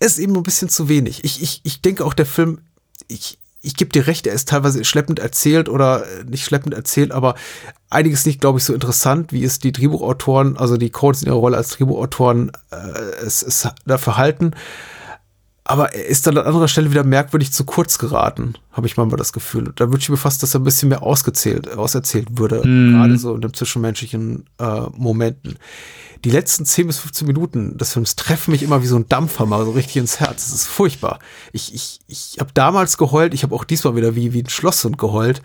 er 0.00 0.06
ist 0.06 0.18
eben 0.18 0.34
ein 0.36 0.42
bisschen 0.42 0.68
zu 0.68 0.88
wenig. 0.88 1.22
Ich, 1.24 1.42
ich, 1.42 1.60
ich 1.64 1.82
denke 1.82 2.04
auch, 2.04 2.14
der 2.14 2.26
Film, 2.26 2.60
ich, 3.08 3.38
ich 3.60 3.76
gebe 3.76 3.90
dir 3.92 4.06
recht, 4.06 4.26
er 4.26 4.32
ist 4.34 4.48
teilweise 4.48 4.84
schleppend 4.84 5.18
erzählt 5.18 5.68
oder 5.68 6.04
äh, 6.06 6.24
nicht 6.24 6.44
schleppend 6.44 6.74
erzählt, 6.74 7.12
aber 7.12 7.34
einiges 7.90 8.24
nicht, 8.24 8.40
glaube 8.40 8.58
ich, 8.58 8.64
so 8.64 8.72
interessant, 8.72 9.32
wie 9.32 9.44
es 9.44 9.58
die 9.58 9.72
Drehbuchautoren, 9.72 10.56
also 10.56 10.76
die 10.78 10.90
Codes 10.90 11.22
in 11.22 11.28
ihrer 11.28 11.36
Rolle 11.36 11.58
als 11.58 11.68
Drehbuchautoren 11.70 12.52
äh, 12.70 12.76
es, 13.24 13.42
es 13.42 13.68
da 13.84 13.98
verhalten. 13.98 14.52
Aber 15.64 15.92
er 15.94 16.06
ist 16.06 16.26
dann 16.26 16.38
an 16.38 16.46
anderer 16.46 16.66
Stelle 16.68 16.90
wieder 16.90 17.04
merkwürdig 17.04 17.52
zu 17.52 17.64
kurz 17.64 17.98
geraten, 17.98 18.54
habe 18.72 18.86
ich 18.88 18.96
manchmal 18.96 19.18
das 19.18 19.32
Gefühl. 19.32 19.72
Da 19.76 19.92
wünsche 19.92 20.04
ich 20.04 20.08
mir 20.08 20.16
fast, 20.16 20.42
dass 20.42 20.54
er 20.54 20.60
ein 20.60 20.64
bisschen 20.64 20.88
mehr 20.88 21.02
ausgezählt, 21.02 21.76
auserzählt 21.76 22.38
würde, 22.38 22.66
Mhm. 22.66 22.94
gerade 22.94 23.18
so 23.18 23.34
in 23.34 23.40
den 23.42 23.52
zwischenmenschlichen 23.54 24.46
äh, 24.58 24.80
Momenten. 24.96 25.58
Die 26.24 26.30
letzten 26.30 26.66
10 26.66 26.86
bis 26.86 26.98
15 26.98 27.26
Minuten 27.26 27.78
des 27.78 27.92
Films 27.92 28.16
treffen 28.16 28.50
mich 28.50 28.62
immer 28.62 28.82
wie 28.82 28.86
so 28.86 28.96
ein 28.96 29.08
Dampfer 29.08 29.46
mal 29.46 29.64
so 29.64 29.70
richtig 29.70 29.96
ins 29.96 30.20
Herz. 30.20 30.50
Das 30.50 30.52
ist 30.52 30.66
furchtbar. 30.66 31.18
Ich, 31.52 31.74
ich, 31.74 32.00
ich 32.08 32.36
habe 32.38 32.50
damals 32.52 32.98
geheult, 32.98 33.32
ich 33.32 33.42
habe 33.42 33.54
auch 33.54 33.64
diesmal 33.64 33.96
wieder 33.96 34.14
wie, 34.14 34.32
wie 34.32 34.42
ein 34.42 34.48
Schlosshund 34.48 34.98
geheult. 34.98 35.40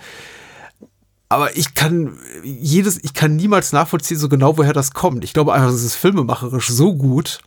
Aber 1.28 1.58
ich 1.58 1.74
kann 1.74 2.18
jedes, 2.44 3.04
ich 3.04 3.16
kann 3.16 3.36
niemals 3.36 3.74
nachvollziehen, 3.74 4.18
so 4.18 4.30
genau 4.30 4.58
woher 4.58 4.74
das 4.74 4.92
kommt. 4.92 5.24
Ich 5.24 5.34
glaube 5.34 5.54
einfach, 5.54 5.70
es 5.70 5.84
ist 5.84 5.96
filmemacherisch 5.96 6.70
so 6.70 6.94
gut, 6.94 7.40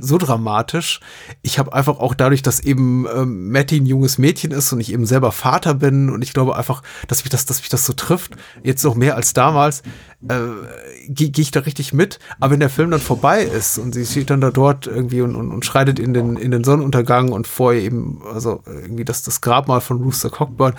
so 0.00 0.16
dramatisch. 0.16 1.00
Ich 1.42 1.58
habe 1.58 1.74
einfach 1.74 1.98
auch 1.98 2.14
dadurch, 2.14 2.42
dass 2.42 2.58
eben 2.60 3.06
ähm, 3.14 3.48
Matty 3.50 3.80
ein 3.80 3.86
junges 3.86 4.16
Mädchen 4.16 4.50
ist 4.50 4.72
und 4.72 4.80
ich 4.80 4.92
eben 4.92 5.04
selber 5.04 5.30
Vater 5.30 5.74
bin 5.74 6.08
und 6.08 6.22
ich 6.22 6.32
glaube 6.32 6.56
einfach, 6.56 6.82
dass 7.06 7.22
mich 7.22 7.30
das, 7.30 7.44
dass 7.44 7.60
mich 7.60 7.68
das 7.68 7.84
so 7.84 7.92
trifft, 7.92 8.32
jetzt 8.62 8.82
noch 8.82 8.94
mehr 8.94 9.14
als 9.14 9.34
damals, 9.34 9.82
äh, 10.26 11.08
gehe 11.08 11.30
geh 11.30 11.42
ich 11.42 11.50
da 11.50 11.60
richtig 11.60 11.92
mit. 11.92 12.18
Aber 12.40 12.52
wenn 12.52 12.60
der 12.60 12.70
Film 12.70 12.90
dann 12.90 13.00
vorbei 13.00 13.42
ist 13.42 13.78
und 13.78 13.94
sie 13.94 14.04
steht 14.04 14.30
dann 14.30 14.40
da 14.40 14.50
dort 14.50 14.86
irgendwie 14.86 15.20
und, 15.20 15.36
und, 15.36 15.52
und 15.52 15.64
schreitet 15.64 15.98
in 15.98 16.12
den, 16.12 16.36
in 16.36 16.50
den 16.50 16.64
Sonnenuntergang 16.64 17.30
und 17.30 17.46
vor 17.46 17.72
ihr 17.72 17.82
eben, 17.82 18.20
also 18.32 18.62
irgendwie 18.66 19.04
das, 19.04 19.22
das 19.22 19.40
Grabmal 19.40 19.80
von 19.80 20.02
Rooster 20.02 20.30
Cockburn, 20.30 20.74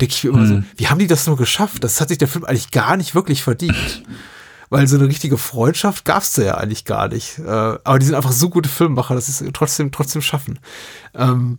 denke 0.00 0.14
ich 0.14 0.24
mir 0.24 0.30
immer 0.30 0.46
so, 0.46 0.62
wie 0.76 0.88
haben 0.88 0.98
die 0.98 1.06
das 1.06 1.26
nur 1.26 1.36
geschafft? 1.36 1.84
Das 1.84 2.00
hat 2.00 2.08
sich 2.08 2.18
der 2.18 2.28
Film 2.28 2.44
eigentlich 2.44 2.70
gar 2.70 2.96
nicht 2.96 3.14
wirklich 3.14 3.42
verdient. 3.42 4.02
Weil 4.68 4.88
so 4.88 4.96
eine 4.96 5.06
richtige 5.06 5.36
Freundschaft 5.36 6.06
gab's 6.06 6.32
da 6.32 6.42
ja 6.42 6.54
eigentlich 6.54 6.86
gar 6.86 7.08
nicht. 7.08 7.38
Äh, 7.38 7.42
aber 7.42 7.98
die 7.98 8.06
sind 8.06 8.14
einfach 8.14 8.32
so 8.32 8.48
gute 8.48 8.70
Filmemacher, 8.70 9.14
dass 9.14 9.26
sie 9.26 9.44
es 9.44 9.52
trotzdem, 9.52 9.92
trotzdem 9.92 10.22
schaffen. 10.22 10.58
Ähm, 11.14 11.58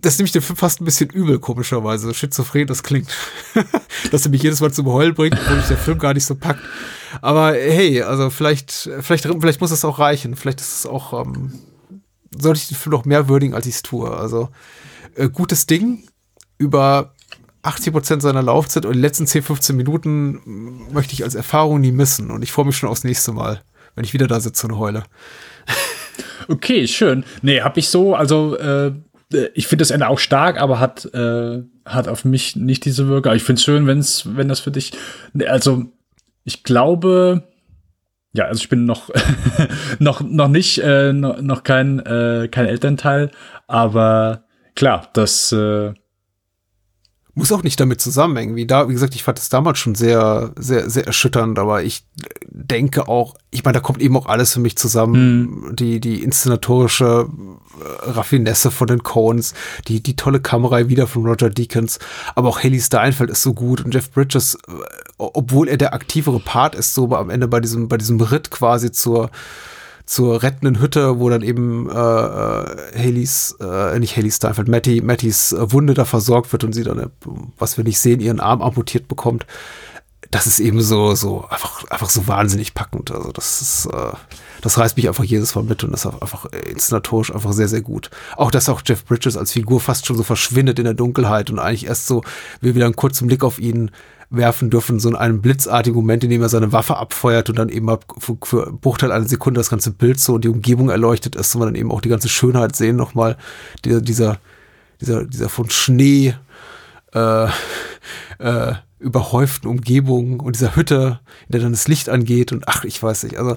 das 0.00 0.18
nehme 0.18 0.26
ich 0.26 0.32
Film 0.32 0.56
fast 0.56 0.80
ein 0.80 0.84
bisschen 0.84 1.10
übel, 1.10 1.38
komischerweise. 1.38 2.14
Schizophren 2.14 2.66
das 2.66 2.82
klingt. 2.82 3.14
dass 4.10 4.24
er 4.24 4.30
mich 4.30 4.42
jedes 4.42 4.60
Mal 4.60 4.72
zum 4.72 4.86
Heulen 4.86 5.14
bringt, 5.14 5.38
obwohl 5.38 5.56
mich 5.56 5.66
der 5.66 5.76
Film 5.76 5.98
gar 5.98 6.14
nicht 6.14 6.24
so 6.24 6.34
packt. 6.34 6.60
Aber 7.20 7.52
hey, 7.52 8.02
also 8.02 8.30
vielleicht, 8.30 8.90
vielleicht, 9.00 9.26
vielleicht 9.26 9.60
muss 9.60 9.70
es 9.70 9.84
auch 9.84 9.98
reichen. 9.98 10.36
Vielleicht 10.36 10.60
ist 10.60 10.78
es 10.78 10.86
auch, 10.86 11.24
ähm, 11.24 11.52
sollte 12.38 12.60
ich 12.60 12.68
den 12.68 12.76
Film 12.76 12.92
noch 12.92 13.04
mehr 13.04 13.28
würdigen, 13.28 13.54
als 13.54 13.66
ich 13.66 13.74
es 13.76 13.82
tue. 13.82 14.10
Also, 14.10 14.48
äh, 15.16 15.28
gutes 15.28 15.66
Ding 15.66 16.04
über 16.58 17.14
80 17.62 17.92
Prozent 17.92 18.22
seiner 18.22 18.42
Laufzeit 18.42 18.86
und 18.86 18.94
die 18.94 19.00
letzten 19.00 19.26
10, 19.26 19.42
15 19.42 19.76
Minuten 19.76 20.86
möchte 20.92 21.12
ich 21.12 21.24
als 21.24 21.34
Erfahrung 21.34 21.80
nie 21.80 21.92
missen. 21.92 22.30
Und 22.30 22.42
ich 22.42 22.52
freue 22.52 22.66
mich 22.66 22.76
schon 22.76 22.88
aufs 22.88 23.04
nächste 23.04 23.32
Mal, 23.32 23.62
wenn 23.94 24.04
ich 24.04 24.14
wieder 24.14 24.26
da 24.26 24.40
sitze 24.40 24.66
und 24.66 24.78
heule. 24.78 25.04
Okay, 26.48 26.88
schön. 26.88 27.24
Nee, 27.42 27.60
hab 27.60 27.76
ich 27.76 27.88
so, 27.88 28.14
also 28.14 28.56
äh, 28.56 28.92
ich 29.54 29.66
finde 29.66 29.82
das 29.82 29.90
Ende 29.90 30.08
auch 30.08 30.18
stark, 30.18 30.60
aber 30.60 30.80
hat, 30.80 31.04
äh, 31.14 31.62
hat 31.84 32.08
auf 32.08 32.24
mich 32.24 32.56
nicht 32.56 32.84
diese 32.84 33.08
Wirkung. 33.08 33.34
Ich 33.34 33.44
finde 33.44 33.58
es 33.58 33.64
schön, 33.64 33.86
wenn's, 33.86 34.24
wenn 34.36 34.48
das 34.48 34.60
für 34.60 34.70
dich. 34.70 34.92
Nee, 35.32 35.46
Also, 35.46 35.84
ich 36.44 36.62
glaube, 36.62 37.44
ja, 38.32 38.46
also 38.46 38.60
ich 38.60 38.68
bin 38.68 38.84
noch, 38.84 39.10
noch, 39.98 40.20
noch 40.20 40.48
nicht, 40.48 40.78
äh, 40.78 41.12
noch, 41.12 41.40
noch 41.40 41.62
kein, 41.62 41.98
äh, 42.00 42.48
kein 42.50 42.66
Elternteil, 42.66 43.30
aber 43.66 44.44
klar, 44.74 45.08
das 45.12 45.52
äh, 45.52 45.92
Muss 47.34 47.52
auch 47.52 47.62
nicht 47.62 47.78
damit 47.78 48.00
zusammenhängen. 48.00 48.56
Wie 48.56 48.66
da, 48.66 48.88
wie 48.88 48.92
gesagt, 48.92 49.14
ich 49.14 49.22
fand 49.22 49.38
das 49.38 49.48
damals 49.48 49.78
schon 49.78 49.94
sehr, 49.94 50.52
sehr, 50.58 50.90
sehr 50.90 51.06
erschütternd, 51.06 51.58
aber 51.58 51.82
ich 51.82 52.04
denke 52.48 53.08
auch, 53.08 53.36
ich 53.50 53.64
meine, 53.64 53.74
da 53.74 53.80
kommt 53.80 54.00
eben 54.00 54.16
auch 54.16 54.26
alles 54.26 54.52
für 54.52 54.60
mich 54.60 54.76
zusammen. 54.76 55.74
Die, 55.74 56.00
die 56.00 56.22
inszenatorische 56.22 57.28
äh, 57.80 58.10
Raffinesse 58.10 58.70
von 58.70 58.88
den 58.88 59.02
Coens, 59.02 59.54
die, 59.88 60.02
die 60.02 60.16
tolle 60.16 60.40
Kamera 60.40 60.88
wieder 60.88 61.06
von 61.06 61.26
Roger 61.26 61.50
Deakins, 61.50 61.98
aber 62.34 62.48
auch 62.48 62.62
Haley 62.62 62.80
Steinfeld 62.80 63.30
ist 63.30 63.42
so 63.42 63.54
gut 63.54 63.84
und 63.84 63.94
Jeff 63.94 64.10
Bridges, 64.10 64.56
äh, 64.68 64.72
obwohl 65.18 65.68
er 65.68 65.76
der 65.76 65.94
aktivere 65.94 66.40
Part 66.40 66.74
ist, 66.74 66.94
so 66.94 67.14
am 67.14 67.30
Ende 67.30 67.48
bei 67.48 67.60
diesem, 67.60 67.88
bei 67.88 67.96
diesem 67.96 68.20
Ritt 68.20 68.50
quasi 68.50 68.90
zur, 68.90 69.30
zur 70.10 70.42
rettenden 70.42 70.80
Hütte, 70.80 71.20
wo 71.20 71.28
dann 71.28 71.42
eben 71.42 71.88
äh, 71.88 71.92
äh, 71.92 72.98
Haleys, 72.98 73.56
äh, 73.60 73.96
nicht 74.00 74.16
Haley 74.16 74.32
Steinfeld, 74.32 74.66
Matty, 74.66 75.02
Mattys 75.02 75.52
äh, 75.52 75.70
Wunde 75.70 75.94
da 75.94 76.04
versorgt 76.04 76.50
wird 76.50 76.64
und 76.64 76.72
sie 76.72 76.82
dann, 76.82 76.98
äh, 76.98 77.08
was 77.58 77.76
wir 77.76 77.84
nicht 77.84 78.00
sehen, 78.00 78.18
ihren 78.18 78.40
Arm 78.40 78.60
amputiert 78.60 79.06
bekommt. 79.06 79.46
Das 80.32 80.48
ist 80.48 80.58
eben 80.58 80.82
so, 80.82 81.14
so 81.14 81.44
einfach, 81.48 81.84
einfach 81.90 82.10
so 82.10 82.26
wahnsinnig 82.26 82.74
packend. 82.74 83.12
Also 83.12 83.30
das 83.30 83.62
ist, 83.62 83.86
äh, 83.86 84.12
das 84.62 84.78
reißt 84.78 84.96
mich 84.96 85.06
einfach 85.06 85.22
jedes 85.22 85.54
Mal 85.54 85.62
mit 85.62 85.84
und 85.84 85.92
das 85.92 86.04
ist 86.04 86.12
einfach 86.20 86.46
äh, 86.46 86.58
inszenatorisch 86.68 87.32
einfach 87.32 87.52
sehr, 87.52 87.68
sehr 87.68 87.82
gut. 87.82 88.10
Auch, 88.36 88.50
dass 88.50 88.68
auch 88.68 88.82
Jeff 88.84 89.04
Bridges 89.04 89.36
als 89.36 89.52
Figur 89.52 89.78
fast 89.78 90.06
schon 90.06 90.16
so 90.16 90.24
verschwindet 90.24 90.80
in 90.80 90.86
der 90.86 90.94
Dunkelheit 90.94 91.50
und 91.50 91.60
eigentlich 91.60 91.86
erst 91.86 92.08
so, 92.08 92.24
wir 92.60 92.74
wieder 92.74 92.86
einen 92.86 92.96
kurzen 92.96 93.28
Blick 93.28 93.44
auf 93.44 93.60
ihn 93.60 93.92
werfen 94.30 94.70
dürfen, 94.70 95.00
so 95.00 95.08
in 95.08 95.16
einem 95.16 95.42
blitzartigen 95.42 95.96
Moment, 95.96 96.22
in 96.22 96.30
dem 96.30 96.40
er 96.40 96.48
seine 96.48 96.72
Waffe 96.72 96.96
abfeuert 96.96 97.50
und 97.50 97.58
dann 97.58 97.68
eben 97.68 97.88
für, 98.18 98.38
für 98.42 98.72
Bruchteil 98.72 99.10
einer 99.10 99.28
Sekunde 99.28 99.58
das 99.58 99.70
ganze 99.70 99.90
Bild 99.90 100.20
so 100.20 100.34
und 100.34 100.44
die 100.44 100.48
Umgebung 100.48 100.88
erleuchtet 100.88 101.34
ist 101.34 101.54
und 101.54 101.60
wir 101.62 101.66
dann 101.66 101.74
eben 101.74 101.90
auch 101.90 102.00
die 102.00 102.08
ganze 102.08 102.28
Schönheit 102.28 102.76
sehen 102.76 102.96
nochmal, 102.96 103.36
dieser, 103.84 104.00
dieser, 104.00 104.38
dieser, 105.00 105.24
dieser 105.24 105.48
von 105.48 105.68
Schnee 105.68 106.34
äh, 107.12 107.46
äh, 108.38 108.74
überhäuften 109.00 109.68
Umgebung 109.68 110.40
und 110.40 110.54
dieser 110.54 110.76
Hütte, 110.76 111.20
in 111.48 111.52
der 111.52 111.60
dann 111.62 111.72
das 111.72 111.88
Licht 111.88 112.08
angeht 112.08 112.52
und 112.52 112.68
ach, 112.68 112.84
ich 112.84 113.02
weiß 113.02 113.24
nicht, 113.24 113.36
also 113.36 113.56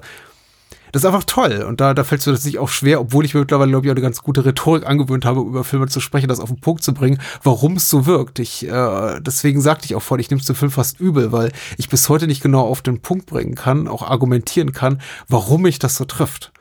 das 0.94 1.02
ist 1.02 1.06
einfach 1.06 1.24
toll. 1.24 1.64
Und 1.66 1.80
da, 1.80 1.92
da 1.92 2.04
fällt 2.04 2.20
es 2.20 2.26
mir 2.28 2.34
tatsächlich 2.34 2.60
auch 2.60 2.68
schwer, 2.68 3.00
obwohl 3.00 3.24
ich 3.24 3.34
mir 3.34 3.40
mittlerweile, 3.40 3.72
glaube 3.72 3.84
ich, 3.84 3.90
auch 3.90 3.96
eine 3.96 4.00
ganz 4.00 4.22
gute 4.22 4.44
Rhetorik 4.44 4.86
angewöhnt 4.86 5.24
habe, 5.24 5.40
über 5.40 5.64
Filme 5.64 5.88
zu 5.88 5.98
sprechen, 5.98 6.28
das 6.28 6.38
auf 6.38 6.50
den 6.50 6.60
Punkt 6.60 6.84
zu 6.84 6.94
bringen, 6.94 7.18
warum 7.42 7.74
es 7.74 7.90
so 7.90 8.06
wirkt. 8.06 8.38
Ich, 8.38 8.68
äh, 8.68 9.20
deswegen 9.20 9.60
sagte 9.60 9.86
ich 9.86 9.96
auch 9.96 10.02
vorhin, 10.02 10.20
ich 10.20 10.30
nehme 10.30 10.40
es 10.40 10.46
dem 10.46 10.54
Film 10.54 10.70
fast 10.70 11.00
übel, 11.00 11.32
weil 11.32 11.50
ich 11.78 11.88
bis 11.88 12.08
heute 12.08 12.28
nicht 12.28 12.44
genau 12.44 12.60
auf 12.60 12.80
den 12.80 13.00
Punkt 13.00 13.26
bringen 13.26 13.56
kann, 13.56 13.88
auch 13.88 14.02
argumentieren 14.08 14.70
kann, 14.70 15.00
warum 15.26 15.62
mich 15.62 15.80
das 15.80 15.96
so 15.96 16.04
trifft. 16.04 16.52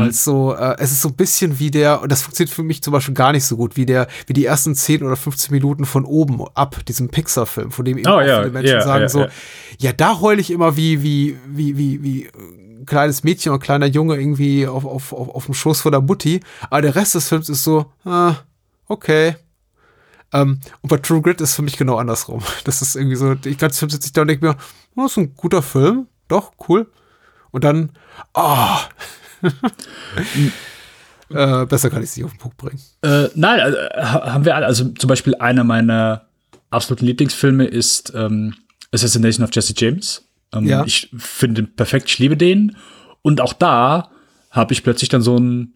Weil 0.00 0.08
es 0.08 0.24
so, 0.24 0.54
äh, 0.54 0.76
es 0.78 0.92
ist 0.92 1.00
so 1.00 1.08
ein 1.08 1.14
bisschen 1.14 1.58
wie 1.58 1.70
der, 1.70 2.02
und 2.02 2.12
das 2.12 2.20
funktioniert 2.22 2.54
für 2.54 2.62
mich 2.62 2.82
zum 2.82 2.92
Beispiel 2.92 3.14
gar 3.14 3.32
nicht 3.32 3.44
so 3.44 3.56
gut, 3.56 3.76
wie 3.76 3.86
der, 3.86 4.08
wie 4.26 4.32
die 4.32 4.44
ersten 4.44 4.74
10 4.74 5.02
oder 5.02 5.16
15 5.16 5.50
Minuten 5.50 5.86
von 5.86 6.04
oben 6.04 6.44
ab, 6.54 6.84
diesem 6.86 7.08
Pixar-Film, 7.08 7.70
von 7.70 7.84
dem 7.84 7.96
eben 7.96 8.06
Oh, 8.06 8.16
auch 8.16 8.22
ja, 8.22 8.40
viele 8.40 8.52
Menschen 8.52 8.74
ja, 8.74 8.82
sagen 8.82 9.02
ja, 9.02 9.08
so, 9.08 9.26
ja. 9.78 9.92
da 9.92 10.20
heule 10.20 10.40
ich 10.40 10.50
immer 10.50 10.76
wie, 10.76 11.02
wie, 11.02 11.38
wie, 11.46 11.78
wie, 11.78 12.02
wie 12.02 12.28
kleines 12.86 13.24
Mädchen 13.24 13.52
oder 13.52 13.58
kleiner 13.60 13.86
Junge 13.86 14.16
irgendwie 14.16 14.66
auf, 14.66 14.84
auf, 14.84 15.12
auf, 15.12 15.28
auf 15.28 15.44
dem 15.46 15.54
Schoß 15.54 15.80
von 15.80 15.92
der 15.92 16.00
Mutti. 16.00 16.40
Aber 16.70 16.82
der 16.82 16.94
Rest 16.94 17.14
des 17.14 17.28
Films 17.28 17.48
ist 17.48 17.64
so, 17.64 17.86
ah, 18.04 18.36
okay. 18.88 19.36
Ähm, 20.32 20.60
und 20.80 20.88
bei 20.88 20.96
True 20.96 21.20
Grit 21.20 21.40
ist 21.40 21.54
für 21.54 21.62
mich 21.62 21.76
genau 21.76 21.96
andersrum. 21.96 22.42
Das 22.64 22.82
ist 22.82 22.96
irgendwie 22.96 23.16
so, 23.16 23.34
ich 23.44 23.58
ganze 23.58 23.78
Film 23.78 23.90
sitze 23.90 24.06
ich 24.06 24.12
da 24.12 24.22
und 24.22 24.28
denke 24.28 24.46
mir, 24.46 24.56
oh, 24.96 25.06
ist 25.06 25.16
ein 25.18 25.34
guter 25.34 25.62
Film, 25.62 26.06
doch, 26.28 26.52
cool. 26.68 26.90
Und 27.50 27.64
dann, 27.64 27.90
ah. 28.34 28.80
äh, 31.30 31.66
besser 31.66 31.90
kann 31.90 32.02
ich 32.02 32.10
es 32.10 32.16
nicht 32.16 32.24
auf 32.24 32.32
den 32.32 32.38
Punkt 32.38 32.56
bringen. 32.56 32.80
Äh, 33.02 33.28
nein, 33.34 33.60
also, 33.60 33.78
ha- 33.78 34.32
haben 34.32 34.44
wir 34.44 34.56
alle. 34.56 34.66
Also 34.66 34.88
zum 34.90 35.08
Beispiel 35.08 35.34
einer 35.36 35.64
meiner 35.64 36.26
absoluten 36.70 37.04
Lieblingsfilme 37.06 37.64
ist 37.66 38.12
ähm, 38.14 38.54
Assassination 38.92 39.44
of 39.44 39.50
Jesse 39.52 39.74
James. 39.76 40.24
Ähm, 40.52 40.66
Ja. 40.66 40.84
Ich 40.84 41.10
finde 41.16 41.62
den 41.62 41.74
perfekt, 41.74 42.08
ich 42.08 42.18
liebe 42.18 42.36
den. 42.36 42.76
Und 43.22 43.40
auch 43.40 43.52
da 43.52 44.10
habe 44.50 44.72
ich 44.72 44.82
plötzlich 44.82 45.08
dann 45.08 45.22
so 45.22 45.36
ein, 45.36 45.74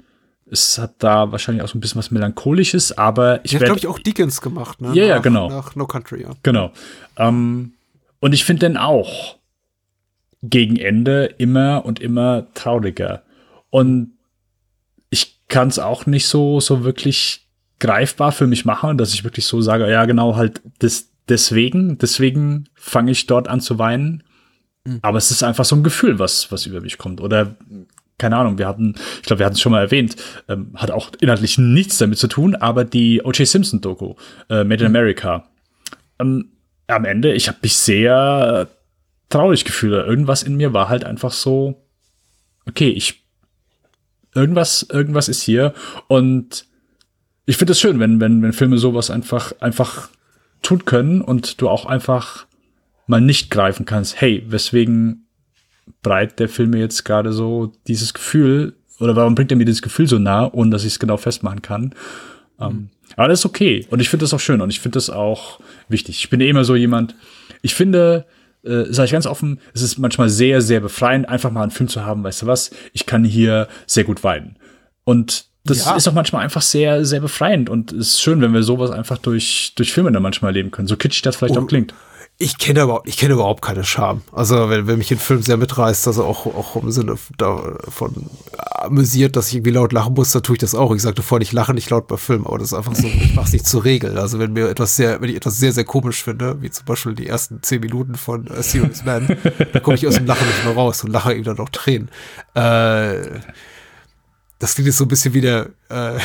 es 0.51 0.78
hat 0.78 0.94
da 0.98 1.32
wahrscheinlich 1.32 1.65
auch 1.65 1.69
so 1.69 1.78
ein 1.78 1.81
bisschen 1.81 1.98
was 1.98 2.11
Melancholisches, 2.11 2.97
aber 2.97 3.44
ich 3.44 3.53
werde 3.55 3.66
glaube 3.66 3.78
ich, 3.78 3.86
auch 3.86 3.98
Deacons 3.98 4.40
gemacht, 4.40 4.81
ne? 4.81 4.89
Ja, 4.94 5.05
ja, 5.05 5.16
nach, 5.16 5.23
genau. 5.23 5.48
Nach 5.48 5.74
No 5.74 5.86
Country, 5.86 6.23
ja. 6.23 6.31
Genau. 6.43 6.73
Ähm, 7.16 7.73
und 8.20 8.32
ich 8.32 8.44
finde 8.44 8.66
den 8.66 8.77
auch 8.77 9.36
gegen 10.43 10.77
Ende 10.77 11.27
immer 11.39 11.85
und 11.85 12.01
immer 12.01 12.47
trauriger. 12.55 13.23
Und 13.70 14.12
ich 15.11 15.40
kann 15.48 15.69
es 15.69 15.78
auch 15.78 16.07
nicht 16.07 16.27
so, 16.27 16.61
so 16.61 16.85
wirklich 16.85 17.47
greifbar 17.78 18.32
für 18.32 18.47
mich 18.47 18.65
machen, 18.65 18.98
dass 18.98 19.15
ich 19.15 19.24
wirklich 19.24 19.47
so 19.47 19.61
sage, 19.61 19.90
ja, 19.90 20.05
genau, 20.05 20.36
halt 20.36 20.62
des, 20.82 21.11
deswegen, 21.28 21.98
deswegen 21.98 22.69
fange 22.74 23.11
ich 23.11 23.27
dort 23.27 23.48
an 23.48 23.61
zu 23.61 23.78
weinen. 23.78 24.23
Aber 25.03 25.19
es 25.19 25.31
ist 25.31 25.43
einfach 25.43 25.65
so 25.65 25.77
ein 25.77 25.83
Gefühl, 25.83 26.19
was, 26.19 26.51
was 26.53 26.67
über 26.67 26.81
mich 26.81 26.99
kommt. 26.99 27.21
Oder 27.21 27.57
keine 28.19 28.37
Ahnung, 28.37 28.59
wir 28.59 28.67
hatten, 28.67 28.95
ich 29.17 29.23
glaube, 29.23 29.41
wir 29.41 29.47
hatten 29.47 29.57
es 29.57 29.61
schon 29.61 29.73
mal 29.73 29.83
erwähnt, 29.83 30.17
ähm, 30.49 30.71
hat 30.75 30.91
auch 30.91 31.11
inhaltlich 31.21 31.59
nichts 31.59 31.99
damit 31.99 32.19
zu 32.19 32.29
tun, 32.29 32.55
aber 32.55 32.85
die 32.85 33.23
O.J. 33.23 33.47
Simpson-Doku, 33.47 34.15
äh, 34.49 34.65
Made 34.65 34.85
in 34.85 34.87
America, 34.87 35.49
ähm, 36.19 36.53
am 36.87 37.05
Ende, 37.05 37.35
ich 37.35 37.49
habe 37.49 37.59
mich 37.63 37.77
sehr 37.77 38.69
traurig 39.29 39.65
gefühlt. 39.65 40.07
Irgendwas 40.07 40.43
in 40.43 40.57
mir 40.57 40.73
war 40.73 40.89
halt 40.89 41.05
einfach 41.05 41.33
so, 41.33 41.83
okay, 42.67 42.89
ich, 42.89 43.25
irgendwas, 44.35 44.87
irgendwas 44.91 45.29
ist 45.29 45.43
hier 45.43 45.75
und 46.09 46.67
ich 47.45 47.57
finde 47.57 47.73
es 47.73 47.81
schön, 47.81 48.01
wenn, 48.01 48.21
wenn, 48.21 48.43
wenn 48.43 48.53
Filme 48.53 48.79
sowas 48.79 49.11
einfach, 49.11 49.53
einfach 49.61 50.09
tun 50.63 50.85
können 50.85 51.21
und 51.21 51.61
du 51.61 51.69
auch 51.69 51.87
einfach 51.87 52.47
mal 53.07 53.20
nicht 53.20 53.51
greifen 53.51 53.87
kannst, 53.87 54.20
hey, 54.20 54.45
weswegen 54.49 55.27
breit 56.03 56.39
der 56.39 56.49
Film 56.49 56.70
mir 56.70 56.81
jetzt 56.81 57.05
gerade 57.05 57.33
so 57.33 57.73
dieses 57.87 58.15
Gefühl 58.15 58.74
oder 58.99 59.15
warum 59.16 59.35
bringt 59.35 59.51
er 59.51 59.57
mir 59.57 59.65
dieses 59.65 59.83
Gefühl 59.83 60.07
so 60.07 60.19
nah, 60.19 60.53
ohne 60.53 60.70
dass 60.70 60.83
ich 60.83 60.95
es 60.95 60.99
genau 60.99 61.16
festmachen 61.16 61.62
kann. 61.62 61.83
Mhm. 61.83 61.93
Um, 62.59 62.91
aber 63.16 63.28
das 63.28 63.41
ist 63.41 63.47
okay 63.47 63.87
und 63.91 64.01
ich 64.01 64.09
finde 64.09 64.24
das 64.24 64.35
auch 64.35 64.41
schön 64.41 64.61
und 64.61 64.70
ich 64.70 64.81
finde 64.81 64.97
das 64.97 65.11
auch 65.11 65.61
wichtig. 65.89 66.19
Ich 66.19 66.31
bin 66.31 66.41
eh 66.41 66.49
immer 66.49 66.65
so 66.65 66.74
jemand, 66.74 67.15
ich 67.62 67.74
finde, 67.74 68.27
äh, 68.65 68.85
sage 68.91 69.07
ich 69.07 69.12
ganz 69.12 69.27
offen, 69.27 69.61
es 69.74 69.83
ist 69.83 69.99
manchmal 69.99 70.28
sehr, 70.28 70.61
sehr 70.61 70.81
befreiend, 70.81 71.28
einfach 71.28 71.51
mal 71.51 71.62
einen 71.62 71.70
Film 71.70 71.89
zu 71.89 72.05
haben, 72.05 72.24
weißt 72.24 72.43
du 72.43 72.47
was, 72.47 72.70
ich 72.93 73.07
kann 73.07 73.24
hier 73.24 73.69
sehr 73.87 74.05
gut 74.05 74.24
weinen. 74.24 74.57
Und 75.05 75.47
das 75.65 75.85
ja. 75.85 75.97
ist 75.97 76.09
auch 76.09 76.12
manchmal 76.12 76.43
einfach 76.43 76.62
sehr, 76.62 77.05
sehr 77.05 77.20
befreiend 77.20 77.69
und 77.69 77.93
es 77.93 78.09
ist 78.09 78.23
schön, 78.23 78.41
wenn 78.41 78.55
wir 78.55 78.62
sowas 78.62 78.91
einfach 78.91 79.19
durch, 79.19 79.73
durch 79.77 79.93
Filme 79.93 80.11
dann 80.12 80.23
manchmal 80.23 80.51
erleben 80.51 80.70
können. 80.70 80.89
So 80.89 80.97
kitschig 80.97 81.23
das 81.23 81.37
vielleicht 81.37 81.57
oh, 81.57 81.62
auch 81.62 81.66
klingt. 81.66 81.93
Ich 82.39 82.59
kenne 82.59 82.83
überhaupt, 82.83 83.09
ich 83.09 83.17
kenne 83.17 83.33
überhaupt 83.33 83.63
keine 83.63 83.83
Scham. 83.83 84.21
Also 84.31 84.69
wenn, 84.69 84.87
wenn 84.87 84.99
mich 84.99 85.11
ein 85.11 85.19
Film 85.19 85.41
sehr 85.41 85.57
mitreißt, 85.57 86.07
also 86.07 86.25
auch, 86.25 86.45
auch 86.45 86.77
im 86.77 86.91
Sinne 86.91 87.17
davon 87.39 88.29
amüsiert, 88.59 89.37
dass 89.37 89.49
ich 89.49 89.55
irgendwie 89.55 89.71
laut 89.71 89.95
lachen 89.95 90.13
muss, 90.13 90.33
dann 90.33 90.43
tue 90.43 90.57
ich 90.57 90.61
das 90.61 90.75
auch. 90.75 90.95
Ich 90.95 91.01
sagte 91.01 91.23
vorhin, 91.23 91.43
ich 91.43 91.53
lache 91.53 91.73
nicht 91.73 91.89
laut 91.89 92.09
bei 92.09 92.19
Filmen, 92.19 92.47
aber 92.47 92.59
das 92.59 92.69
ist 92.69 92.75
einfach 92.75 92.95
so, 92.95 93.07
ich 93.07 93.35
mache 93.35 93.47
es 93.47 93.53
nicht 93.55 93.67
zur 93.67 93.85
Regel. 93.85 94.19
Also 94.19 94.39
wenn 94.39 94.53
mir 94.53 94.69
etwas 94.69 94.97
sehr, 94.97 95.23
wenn 95.23 95.31
ich 95.31 95.37
etwas 95.37 95.59
sehr, 95.59 95.73
sehr 95.73 95.85
komisch 95.85 96.23
finde, 96.23 96.61
wie 96.61 96.71
zum 96.71 96.85
Beispiel 96.85 97.15
die 97.15 97.27
ersten 97.27 97.63
zehn 97.63 97.81
Minuten 97.81 98.17
von 98.17 98.51
uh, 98.51 98.61
Serious 98.61 99.03
Man, 99.07 99.39
dann 99.73 99.83
komme 99.83 99.97
ich 99.97 100.07
aus 100.07 100.17
dem 100.17 100.27
Lachen 100.27 100.47
nicht 100.47 100.63
mehr 100.63 100.75
raus 100.75 101.05
und 101.05 101.13
lache 101.13 101.33
eben 101.33 101.45
dann 101.45 101.59
auch 101.59 101.71
Tränen. 101.71 102.11
Äh, 102.53 103.41
das 104.59 104.75
klingt 104.75 104.87
jetzt 104.87 104.99
so 104.99 105.05
ein 105.05 105.09
bisschen 105.09 105.35
wie 105.35 105.41
der, 105.41 105.71
äh, 105.89 106.19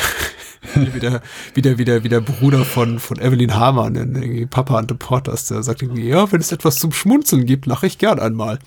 wie 0.74 1.00
der, 1.00 1.22
wie 1.54 1.62
der, 1.62 1.78
wie 1.78 1.84
der, 1.84 2.04
wie 2.04 2.08
der 2.08 2.20
Bruder 2.20 2.64
von, 2.64 2.98
von 3.00 3.18
Evelyn 3.18 3.54
Hamann 3.54 3.96
in 3.96 4.48
Papa 4.48 4.78
and 4.78 4.90
the 4.90 4.96
Porters, 4.96 5.46
der 5.46 5.62
sagt 5.62 5.82
irgendwie, 5.82 6.08
ja, 6.08 6.30
wenn 6.30 6.40
es 6.40 6.52
etwas 6.52 6.76
zum 6.76 6.92
Schmunzeln 6.92 7.46
gibt, 7.46 7.66
lache 7.66 7.86
ich 7.86 7.98
gern 7.98 8.20
einmal. 8.20 8.58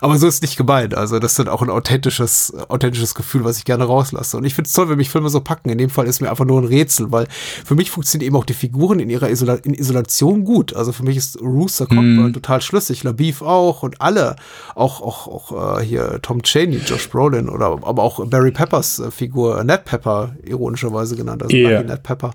Aber 0.00 0.16
so 0.18 0.26
ist 0.26 0.42
nicht 0.42 0.56
gemeint. 0.56 0.94
Also, 0.94 1.18
das 1.18 1.32
ist 1.32 1.38
dann 1.38 1.48
auch 1.48 1.62
ein 1.62 1.70
authentisches, 1.70 2.54
authentisches 2.68 3.14
Gefühl, 3.14 3.44
was 3.44 3.58
ich 3.58 3.64
gerne 3.64 3.84
rauslasse. 3.84 4.36
Und 4.36 4.44
ich 4.44 4.54
finde 4.54 4.68
es 4.68 4.74
toll, 4.74 4.88
wenn 4.88 4.96
mich 4.96 5.10
Filme 5.10 5.30
so 5.30 5.40
packen. 5.40 5.68
In 5.68 5.78
dem 5.78 5.90
Fall 5.90 6.06
ist 6.06 6.20
mir 6.20 6.30
einfach 6.30 6.44
nur 6.44 6.60
ein 6.60 6.66
Rätsel, 6.66 7.10
weil 7.10 7.26
für 7.64 7.74
mich 7.74 7.90
funktionieren 7.90 8.28
eben 8.28 8.36
auch 8.36 8.44
die 8.44 8.54
Figuren 8.54 9.00
in 9.00 9.10
ihrer 9.10 9.28
Isola 9.28 9.54
in 9.54 9.74
Isolation 9.74 10.44
gut. 10.44 10.74
Also 10.74 10.92
für 10.92 11.02
mich 11.02 11.16
ist 11.16 11.40
Rooster 11.40 11.86
Cockburn 11.86 12.30
mm. 12.30 12.32
total 12.34 12.62
schlüssig, 12.62 13.02
LaBeef 13.02 13.42
auch 13.42 13.82
und 13.82 14.00
alle. 14.00 14.36
Auch, 14.74 15.00
auch, 15.00 15.26
auch 15.26 15.78
äh, 15.80 15.84
hier 15.84 16.20
Tom 16.22 16.42
Cheney, 16.42 16.78
Josh 16.86 17.08
Brolin 17.08 17.48
oder 17.48 17.78
aber 17.82 18.02
auch 18.02 18.24
Barry 18.26 18.52
Peppers 18.52 18.98
äh, 18.98 19.10
Figur, 19.10 19.62
Ned 19.64 19.84
Pepper, 19.84 20.31
ironischerweise 20.44 21.16
genannt 21.16 21.42
also 21.42 21.56
yeah. 21.56 21.82
Nut 21.82 22.02
Pepper. 22.02 22.32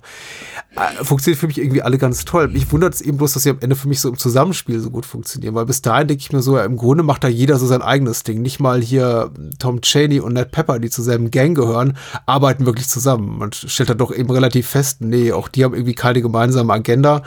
Äh, 0.75 1.03
funktioniert 1.03 1.39
für 1.39 1.47
mich 1.47 1.57
irgendwie 1.57 1.81
alle 1.81 1.97
ganz 1.97 2.25
toll. 2.25 2.47
Mich 2.47 2.71
wundert 2.71 2.93
es 2.93 3.01
eben 3.01 3.17
bloß, 3.17 3.33
dass 3.33 3.43
sie 3.43 3.49
am 3.49 3.59
Ende 3.59 3.75
für 3.75 3.87
mich 3.87 3.99
so 3.99 4.09
im 4.09 4.17
Zusammenspiel 4.17 4.79
so 4.79 4.89
gut 4.89 5.05
funktionieren, 5.05 5.55
weil 5.55 5.65
bis 5.65 5.81
dahin 5.81 6.07
denke 6.07 6.21
ich 6.21 6.31
mir 6.31 6.41
so, 6.41 6.57
ja, 6.57 6.65
im 6.65 6.77
Grunde 6.77 7.03
macht 7.03 7.23
da 7.23 7.27
jeder 7.27 7.57
so 7.57 7.65
sein 7.65 7.81
eigenes 7.81 8.23
Ding. 8.23 8.41
Nicht 8.41 8.59
mal 8.59 8.81
hier 8.81 9.31
Tom 9.59 9.81
Cheney 9.81 10.19
und 10.19 10.33
Ned 10.33 10.51
Pepper, 10.51 10.79
die 10.79 10.89
zu 10.89 11.01
selben 11.01 11.31
Gang 11.31 11.55
gehören, 11.55 11.97
arbeiten 12.25 12.65
wirklich 12.65 12.87
zusammen. 12.87 13.37
Man 13.37 13.51
stellt 13.53 13.89
da 13.89 13.93
doch 13.93 14.13
eben 14.13 14.29
relativ 14.29 14.67
fest, 14.67 15.01
nee, 15.01 15.31
auch 15.31 15.47
die 15.47 15.63
haben 15.63 15.73
irgendwie 15.73 15.95
keine 15.95 16.21
gemeinsame 16.21 16.73
Agenda. 16.73 17.23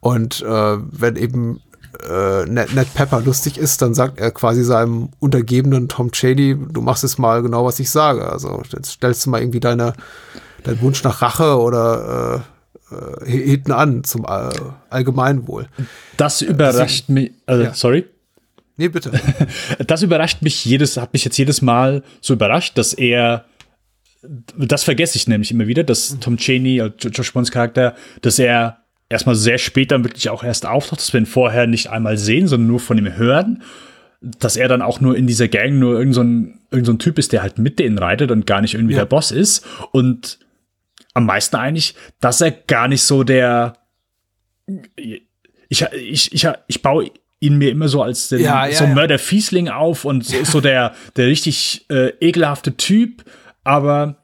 Und 0.00 0.42
äh, 0.42 0.46
wenn 0.46 1.16
eben 1.16 1.60
äh, 2.08 2.46
Ned, 2.46 2.74
Ned 2.74 2.92
Pepper 2.94 3.20
lustig 3.20 3.58
ist, 3.58 3.82
dann 3.82 3.94
sagt 3.94 4.20
er 4.20 4.30
quasi 4.30 4.62
seinem 4.62 5.10
Untergebenen 5.18 5.88
Tom 5.88 6.12
Cheney, 6.12 6.56
du 6.70 6.80
machst 6.80 7.04
es 7.04 7.18
mal 7.18 7.42
genau, 7.42 7.64
was 7.64 7.78
ich 7.80 7.90
sage. 7.90 8.30
Also 8.30 8.62
jetzt 8.72 8.92
stellst 8.92 9.26
du 9.26 9.30
mal 9.30 9.40
irgendwie 9.40 9.60
deine 9.60 9.94
dein 10.64 10.80
Wunsch 10.80 11.02
nach 11.02 11.22
Rache 11.22 11.58
oder 11.58 12.42
äh, 12.90 12.94
äh, 12.94 13.30
hinten 13.30 13.72
an 13.72 14.04
zum 14.04 14.24
äh, 14.24 14.50
Allgemeinwohl. 14.90 15.68
Das 16.16 16.42
überrascht 16.42 17.04
das, 17.06 17.08
mich, 17.08 17.32
also, 17.46 17.64
ja. 17.64 17.74
sorry. 17.74 18.06
Nee, 18.76 18.88
bitte. 18.88 19.12
Das 19.86 20.02
überrascht 20.02 20.42
mich 20.42 20.64
jedes, 20.64 20.96
hat 20.96 21.12
mich 21.12 21.24
jetzt 21.24 21.36
jedes 21.36 21.62
Mal 21.62 22.02
so 22.20 22.34
überrascht, 22.34 22.78
dass 22.78 22.92
er, 22.92 23.44
das 24.56 24.84
vergesse 24.84 25.16
ich 25.16 25.26
nämlich 25.26 25.50
immer 25.50 25.66
wieder, 25.66 25.84
dass 25.84 26.12
mhm. 26.12 26.20
Tom 26.20 26.36
Cheney, 26.36 26.80
also 26.80 27.08
Josh 27.08 27.32
Bonds 27.32 27.50
Charakter, 27.50 27.94
dass 28.22 28.38
er 28.38 28.78
erstmal 29.08 29.34
sehr 29.34 29.58
spät 29.58 29.90
dann 29.90 30.04
wirklich 30.04 30.28
auch 30.30 30.44
erst 30.44 30.66
auftaucht, 30.66 31.00
dass 31.00 31.12
wir 31.12 31.20
ihn 31.20 31.26
vorher 31.26 31.66
nicht 31.66 31.88
einmal 31.88 32.18
sehen, 32.18 32.46
sondern 32.46 32.68
nur 32.68 32.80
von 32.80 32.98
ihm 32.98 33.16
hören. 33.16 33.62
Dass 34.20 34.56
er 34.56 34.68
dann 34.68 34.82
auch 34.82 35.00
nur 35.00 35.16
in 35.16 35.26
dieser 35.26 35.48
Gang 35.48 35.78
nur 35.78 35.98
irgendein 35.98 36.58
so 36.70 36.76
irgend 36.76 36.86
so 36.86 36.92
Typ 36.94 37.18
ist, 37.18 37.32
der 37.32 37.42
halt 37.42 37.58
mit 37.58 37.78
denen 37.78 37.98
reitet 37.98 38.30
und 38.30 38.46
gar 38.46 38.60
nicht 38.60 38.74
irgendwie 38.74 38.94
ja. 38.94 39.00
der 39.00 39.06
Boss 39.06 39.30
ist. 39.30 39.64
Und 39.92 40.38
am 41.14 41.26
meisten 41.26 41.56
eigentlich, 41.56 41.94
dass 42.20 42.40
er 42.40 42.50
gar 42.50 42.88
nicht 42.88 43.02
so 43.02 43.22
der. 43.22 43.76
Ich, 44.96 45.82
ich, 45.92 46.32
ich, 46.32 46.48
ich 46.66 46.82
baue 46.82 47.10
ihn 47.40 47.56
mir 47.56 47.70
immer 47.70 47.88
so 47.88 48.02
als 48.02 48.28
den, 48.28 48.40
ja, 48.40 48.66
ja, 48.66 48.76
so 48.76 48.86
Mörder-Fiesling 48.86 49.68
auf 49.68 50.04
und 50.04 50.24
so, 50.24 50.44
so 50.44 50.60
der, 50.60 50.94
der 51.16 51.26
richtig 51.26 51.86
äh, 51.88 52.08
ekelhafte 52.20 52.76
Typ, 52.76 53.24
aber 53.64 54.17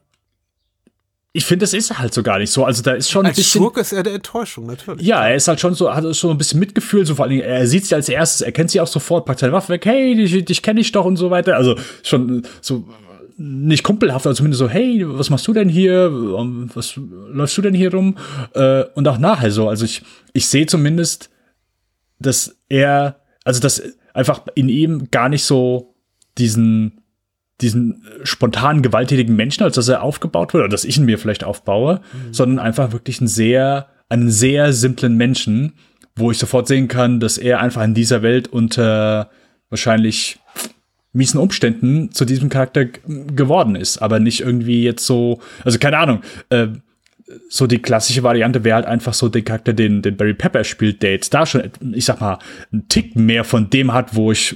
ich 1.35 1.43
finde, 1.43 1.63
das 1.63 1.73
ist 1.73 1.99
halt 1.99 2.13
so 2.13 2.23
gar 2.23 2.39
nicht 2.39 2.49
so. 2.49 2.63
Also 2.63 2.81
da 2.81 2.93
ist 2.93 3.11
schon 3.11 3.25
als 3.25 3.35
ein 3.35 3.41
bisschen. 3.41 3.59
Schurke 3.59 3.81
ist 3.81 3.91
er 3.91 4.03
der 4.03 4.13
Enttäuschung, 4.13 4.67
natürlich. 4.67 5.05
Ja, 5.05 5.27
er 5.27 5.35
ist 5.35 5.49
halt 5.49 5.59
schon 5.59 5.73
so, 5.73 5.93
hat 5.93 6.05
so 6.15 6.29
ein 6.29 6.37
bisschen 6.37 6.61
Mitgefühl, 6.61 7.05
so 7.05 7.15
vor 7.15 7.25
allem, 7.25 7.41
er 7.41 7.67
sieht 7.67 7.85
sie 7.85 7.93
als 7.93 8.07
erstes, 8.07 8.39
er 8.39 8.53
kennt 8.53 8.71
sie 8.71 8.79
auch 8.79 8.87
sofort, 8.87 9.25
packt 9.25 9.41
seine 9.41 9.51
Waffe 9.51 9.73
weg, 9.73 9.85
hey, 9.85 10.15
dich, 10.15 10.45
dich 10.45 10.61
kenne 10.61 10.79
ich 10.79 10.93
doch 10.93 11.03
und 11.03 11.17
so 11.17 11.31
weiter. 11.31 11.57
Also 11.57 11.75
schon 12.03 12.47
so 12.61 12.87
nicht 13.35 13.83
kumpelhaft, 13.83 14.25
aber 14.25 14.33
zumindest 14.33 14.59
so, 14.59 14.69
hey, 14.69 15.03
was 15.05 15.29
machst 15.29 15.45
du 15.45 15.51
denn 15.51 15.67
hier? 15.67 16.09
Was 16.73 16.93
läufst 16.95 17.57
du 17.57 17.61
denn 17.61 17.73
hier 17.73 17.93
rum? 17.93 18.17
Äh, 18.53 18.85
und 18.93 19.05
auch 19.05 19.17
nachher 19.17 19.51
so. 19.51 19.67
Also 19.67 19.83
ich, 19.83 20.03
ich 20.31 20.47
sehe 20.47 20.67
zumindest, 20.67 21.29
dass 22.17 22.55
er, 22.69 23.19
also 23.43 23.59
dass 23.59 23.83
einfach 24.13 24.43
in 24.55 24.69
ihm 24.69 25.11
gar 25.11 25.27
nicht 25.27 25.43
so 25.43 25.95
diesen, 26.37 27.01
diesen 27.61 28.03
spontanen, 28.23 28.81
gewalttätigen 28.81 29.35
Menschen, 29.35 29.63
als 29.63 29.75
dass 29.75 29.87
er 29.87 30.03
aufgebaut 30.03 30.53
wird, 30.53 30.63
oder 30.63 30.69
dass 30.69 30.85
ich 30.85 30.97
ihn 30.97 31.05
mir 31.05 31.17
vielleicht 31.17 31.43
aufbaue, 31.43 32.01
mhm. 32.13 32.33
sondern 32.33 32.59
einfach 32.59 32.91
wirklich 32.91 33.19
einen 33.19 33.27
sehr, 33.27 33.87
einen 34.09 34.29
sehr 34.29 34.73
simplen 34.73 35.15
Menschen, 35.15 35.73
wo 36.15 36.31
ich 36.31 36.37
sofort 36.37 36.67
sehen 36.67 36.87
kann, 36.87 37.19
dass 37.19 37.37
er 37.37 37.59
einfach 37.59 37.83
in 37.83 37.93
dieser 37.93 38.21
Welt 38.21 38.47
unter 38.47 39.29
wahrscheinlich 39.69 40.39
miesen 41.13 41.39
Umständen 41.39 42.11
zu 42.11 42.25
diesem 42.25 42.49
Charakter 42.49 42.85
geworden 42.85 43.75
ist, 43.75 43.99
aber 43.99 44.19
nicht 44.19 44.41
irgendwie 44.41 44.83
jetzt 44.83 45.05
so, 45.05 45.39
also 45.63 45.79
keine 45.79 45.97
Ahnung, 45.97 46.21
äh, 46.49 46.67
so 47.49 47.65
die 47.65 47.81
klassische 47.81 48.21
Variante 48.21 48.63
wäre 48.63 48.75
halt 48.75 48.85
einfach 48.85 49.13
so 49.13 49.29
der 49.29 49.41
Charakter, 49.41 49.73
den, 49.73 50.01
den 50.01 50.15
Barry 50.15 50.35
Pepper 50.35 50.63
spielt, 50.63 51.01
der 51.01 51.13
jetzt 51.13 51.33
da 51.33 51.45
schon, 51.45 51.71
ich 51.93 52.05
sag 52.05 52.21
mal, 52.21 52.37
einen 52.71 52.87
Tick 52.87 53.15
mehr 53.15 53.43
von 53.43 53.69
dem 53.69 53.93
hat, 53.93 54.15
wo 54.15 54.31
ich, 54.31 54.55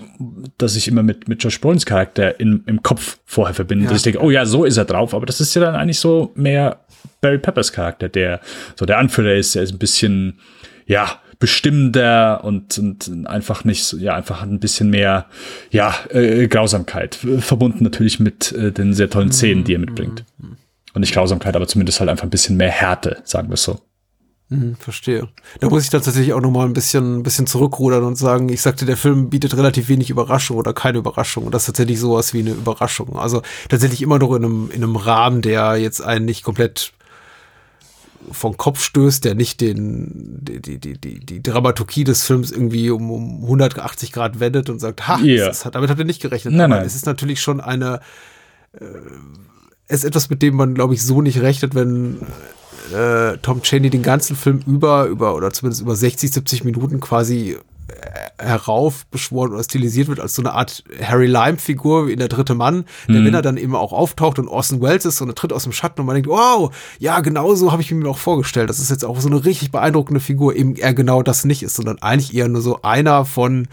dass 0.58 0.76
ich 0.76 0.88
immer 0.88 1.02
mit, 1.02 1.28
mit 1.28 1.44
Josh 1.44 1.60
Brolins 1.60 1.86
Charakter 1.86 2.40
in, 2.40 2.64
im 2.68 2.84
Kopf 2.84 3.18
vorher 3.26 3.56
verbinde, 3.56 3.86
ja. 3.86 3.90
dass 3.90 4.00
ich 4.00 4.04
denke, 4.04 4.24
oh 4.24 4.30
ja, 4.30 4.46
so 4.46 4.66
ist 4.66 4.78
er 4.78 4.86
drauf, 4.86 5.16
aber 5.16 5.26
das 5.26 5.42
ist 5.42 5.56
ja 5.56 5.62
dann 5.62 5.76
eigentlich 5.76 6.00
so 6.00 6.32
mehr 6.36 6.82
Barry 7.22 7.40
Peppers 7.40 7.74
Charakter, 7.74 8.08
der 8.08 8.40
so 8.76 8.86
der 8.86 9.00
Anführer 9.00 9.34
ist, 9.34 9.56
der 9.56 9.64
ist 9.64 9.72
ein 9.72 9.80
bisschen, 9.80 10.40
ja, 10.86 11.20
bestimmender 11.40 12.44
und, 12.44 12.78
und 12.78 13.26
einfach 13.26 13.64
nicht, 13.64 13.94
ja, 13.94 14.14
einfach 14.14 14.44
ein 14.44 14.60
bisschen 14.60 14.90
mehr, 14.90 15.26
ja, 15.72 15.96
äh, 16.10 16.48
Grausamkeit. 16.48 17.16
Verbunden 17.40 17.84
natürlich 17.84 18.20
mit 18.20 18.52
äh, 18.52 18.72
den 18.74 18.94
sehr 18.94 19.10
tollen 19.10 19.32
Szenen, 19.32 19.64
die 19.64 19.74
er 19.74 19.80
mitbringt. 19.80 20.26
Und 20.94 21.02
nicht 21.02 21.14
Grausamkeit, 21.14 21.56
aber 21.56 21.68
zumindest 21.68 22.00
halt 22.00 22.10
einfach 22.10 22.24
ein 22.24 22.32
bisschen 22.32 22.58
mehr 22.58 22.72
Härte, 22.72 23.22
sagen 23.24 23.50
wir 23.50 23.54
es 23.54 23.64
so. 23.64 23.80
Mhm, 24.50 24.76
verstehe. 24.78 25.28
Da 25.60 25.70
muss 25.70 25.84
ich 25.84 25.92
dann 25.92 26.02
tatsächlich 26.02 26.34
auch 26.34 26.42
noch 26.42 26.50
mal 26.50 26.66
ein 26.66 26.74
bisschen, 26.74 27.20
ein 27.20 27.24
bisschen 27.24 27.46
zurückrudern 27.46 28.04
und 28.04 28.16
sagen, 28.16 28.50
ich 28.50 28.62
sagte, 28.62 28.86
der 28.86 28.98
Film 28.98 29.30
bietet 29.30 29.56
relativ 29.56 29.90
wenig 29.90 30.10
Überraschung 30.10 30.58
oder 30.58 30.74
keine 30.74 30.98
Überraschung. 30.98 31.46
Und 31.46 31.54
das 31.54 31.64
ist 31.64 31.68
tatsächlich 31.68 32.00
sowas 32.00 32.34
wie 32.34 32.40
eine 32.40 32.52
Überraschung. 32.52 33.16
Also 33.20 33.44
tatsächlich 33.70 34.02
immer 34.02 34.18
noch 34.18 34.34
in 34.34 34.44
einem, 34.44 34.72
in 34.72 34.84
einem 34.84 34.96
Rahmen, 34.96 35.44
der 35.44 35.78
jetzt 35.78 36.02
einen 36.02 36.26
nicht 36.26 36.44
komplett 36.44 36.94
vom 38.32 38.58
Kopf 38.58 38.82
stößt, 38.82 39.24
der 39.24 39.36
nicht 39.36 39.62
den, 39.62 40.40
die, 40.42 40.60
die, 40.62 40.80
die, 40.80 41.20
die, 41.20 41.44
Dramaturgie 41.44 42.04
des 42.04 42.24
Films 42.24 42.52
irgendwie 42.52 42.90
um, 42.90 43.12
um 43.12 43.44
180 43.44 44.12
Grad 44.12 44.40
wendet 44.40 44.70
und 44.70 44.80
sagt, 44.80 45.08
ha, 45.08 45.20
yeah. 45.20 45.54
hat, 45.54 45.76
damit 45.76 45.90
hat 45.90 46.00
er 46.00 46.06
nicht 46.06 46.22
gerechnet. 46.22 46.54
Nein, 46.54 46.70
nein. 46.70 46.86
es 46.86 46.96
ist 46.96 47.06
natürlich 47.06 47.42
schon 47.42 47.62
eine, 47.62 48.02
äh, 48.74 48.86
ist 49.90 50.06
etwas, 50.06 50.30
mit 50.30 50.42
dem 50.42 50.56
man, 50.56 50.76
glaube 50.76 50.94
ich, 50.94 51.04
so 51.04 51.22
nicht 51.22 51.42
rechnet, 51.42 51.76
wenn 51.76 52.20
äh, 52.94 53.38
Tom 53.42 53.62
Cheney 53.62 53.90
den 53.90 54.04
ganzen 54.04 54.36
Film 54.36 54.62
über, 54.66 55.06
über, 55.06 55.36
oder 55.36 55.52
zumindest 55.52 55.82
über 55.82 55.96
60, 55.96 56.32
70 56.32 56.64
Minuten 56.64 57.00
quasi 57.00 57.58
äh, 57.88 58.44
heraufbeschworen 58.44 59.52
oder 59.52 59.64
stilisiert 59.64 60.08
wird 60.08 60.20
als 60.20 60.36
so 60.36 60.42
eine 60.44 60.54
Art 60.54 60.84
Harry 61.02 61.26
Lime-Figur 61.26 62.08
wie 62.08 62.14
in 62.14 62.20
der 62.20 62.28
dritte 62.28 62.56
Mann, 62.56 62.86
der, 63.08 63.24
wenn 63.26 63.34
er 63.34 63.42
dann 63.42 63.58
eben 63.58 63.76
auch 63.76 63.92
auftaucht 63.92 64.40
und 64.40 64.48
Orson 64.48 64.82
Welles 64.82 65.06
ist 65.06 65.22
und 65.22 65.30
er 65.30 65.36
tritt 65.36 65.52
aus 65.52 65.64
dem 65.64 65.74
Schatten 65.74 66.02
und 66.02 66.06
man 66.06 66.16
denkt, 66.16 66.30
wow, 66.30 66.74
ja, 67.00 67.20
genau 67.20 67.56
so 67.56 67.72
habe 67.72 67.82
ich 67.82 67.92
mir 67.92 68.08
auch 68.08 68.18
vorgestellt. 68.18 68.70
Das 68.70 68.80
ist 68.80 68.92
jetzt 68.92 69.04
auch 69.04 69.20
so 69.20 69.28
eine 69.28 69.44
richtig 69.44 69.72
beeindruckende 69.72 70.22
Figur, 70.22 70.56
eben 70.56 70.76
er 70.76 70.94
genau 70.94 71.24
das 71.24 71.46
nicht 71.46 71.64
ist, 71.64 71.76
sondern 71.76 71.98
eigentlich 72.00 72.34
eher 72.34 72.48
nur 72.48 72.62
so 72.62 72.82
einer 72.84 73.26
von 73.26 73.68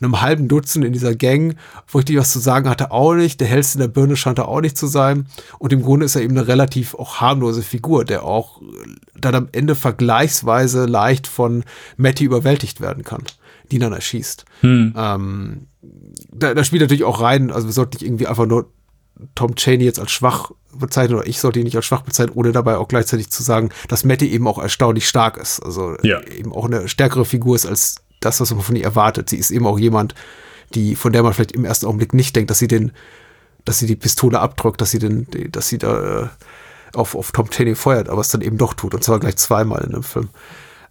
einem 0.00 0.20
halben 0.20 0.48
Dutzend 0.48 0.84
in 0.84 0.92
dieser 0.92 1.14
Gang, 1.14 1.56
wo 1.88 1.98
richtig 1.98 2.16
was 2.16 2.32
zu 2.32 2.38
sagen 2.38 2.68
hatte, 2.68 2.90
auch 2.90 3.14
nicht. 3.14 3.40
Der 3.40 3.48
hellste 3.48 3.78
in 3.78 3.80
der 3.80 3.88
Birne 3.88 4.16
scheint 4.16 4.38
er 4.38 4.48
auch 4.48 4.60
nicht 4.60 4.76
zu 4.78 4.86
sein. 4.86 5.26
Und 5.58 5.72
im 5.72 5.82
Grunde 5.82 6.06
ist 6.06 6.14
er 6.16 6.22
eben 6.22 6.36
eine 6.36 6.48
relativ 6.48 6.94
auch 6.94 7.16
harmlose 7.20 7.62
Figur, 7.62 8.04
der 8.04 8.24
auch 8.24 8.60
dann 9.16 9.34
am 9.34 9.48
Ende 9.52 9.74
vergleichsweise 9.74 10.86
leicht 10.86 11.26
von 11.26 11.64
Matty 11.96 12.24
überwältigt 12.24 12.80
werden 12.80 13.04
kann, 13.04 13.22
die 13.70 13.78
dann 13.78 13.92
erschießt. 13.92 14.44
Ähm, 14.96 15.66
da, 16.32 16.54
da 16.54 16.64
spielt 16.64 16.82
natürlich 16.82 17.04
auch 17.04 17.20
rein, 17.20 17.50
also 17.50 17.66
wir 17.68 17.72
sollten 17.72 17.94
nicht 17.96 18.02
irgendwie 18.04 18.26
einfach 18.26 18.46
nur 18.46 18.70
Tom 19.34 19.56
Cheney 19.56 19.84
jetzt 19.84 19.98
als 19.98 20.12
schwach 20.12 20.52
bezeichnen 20.78 21.16
oder 21.18 21.26
ich 21.26 21.40
sollte 21.40 21.58
ihn 21.58 21.64
nicht 21.64 21.74
als 21.76 21.86
schwach 21.86 22.02
bezeichnen, 22.02 22.36
ohne 22.36 22.52
dabei 22.52 22.76
auch 22.76 22.86
gleichzeitig 22.88 23.30
zu 23.30 23.42
sagen, 23.42 23.70
dass 23.88 24.04
Matty 24.04 24.28
eben 24.28 24.46
auch 24.46 24.58
erstaunlich 24.58 25.08
stark 25.08 25.36
ist. 25.38 25.60
Also 25.60 25.96
Ja. 26.02 26.20
eben 26.22 26.52
auch 26.52 26.66
eine 26.66 26.88
stärkere 26.88 27.24
Figur 27.24 27.56
ist 27.56 27.66
als 27.66 27.96
das, 28.20 28.40
was 28.40 28.52
man 28.52 28.62
von 28.62 28.76
ihr 28.76 28.84
erwartet. 28.84 29.30
Sie 29.30 29.36
ist 29.36 29.50
eben 29.50 29.66
auch 29.66 29.78
jemand, 29.78 30.14
die, 30.74 30.96
von 30.96 31.12
der 31.12 31.22
man 31.22 31.32
vielleicht 31.32 31.52
im 31.52 31.64
ersten 31.64 31.86
Augenblick 31.86 32.14
nicht 32.14 32.36
denkt, 32.36 32.50
dass 32.50 32.58
sie 32.58 32.68
den, 32.68 32.92
dass 33.64 33.78
sie 33.78 33.86
die 33.86 33.96
Pistole 33.96 34.40
abdrückt, 34.40 34.80
dass 34.80 34.90
sie 34.90 34.98
den, 34.98 35.26
dass 35.50 35.68
sie 35.68 35.78
da 35.78 36.22
äh, 36.22 36.28
auf, 36.94 37.14
auf 37.14 37.32
Tom 37.32 37.50
Cheney 37.50 37.74
feuert, 37.74 38.08
aber 38.08 38.20
es 38.20 38.28
dann 38.28 38.40
eben 38.40 38.58
doch 38.58 38.74
tut. 38.74 38.94
Und 38.94 39.04
zwar 39.04 39.20
gleich 39.20 39.36
zweimal 39.36 39.82
in 39.84 39.92
dem 39.92 40.02
Film. 40.02 40.28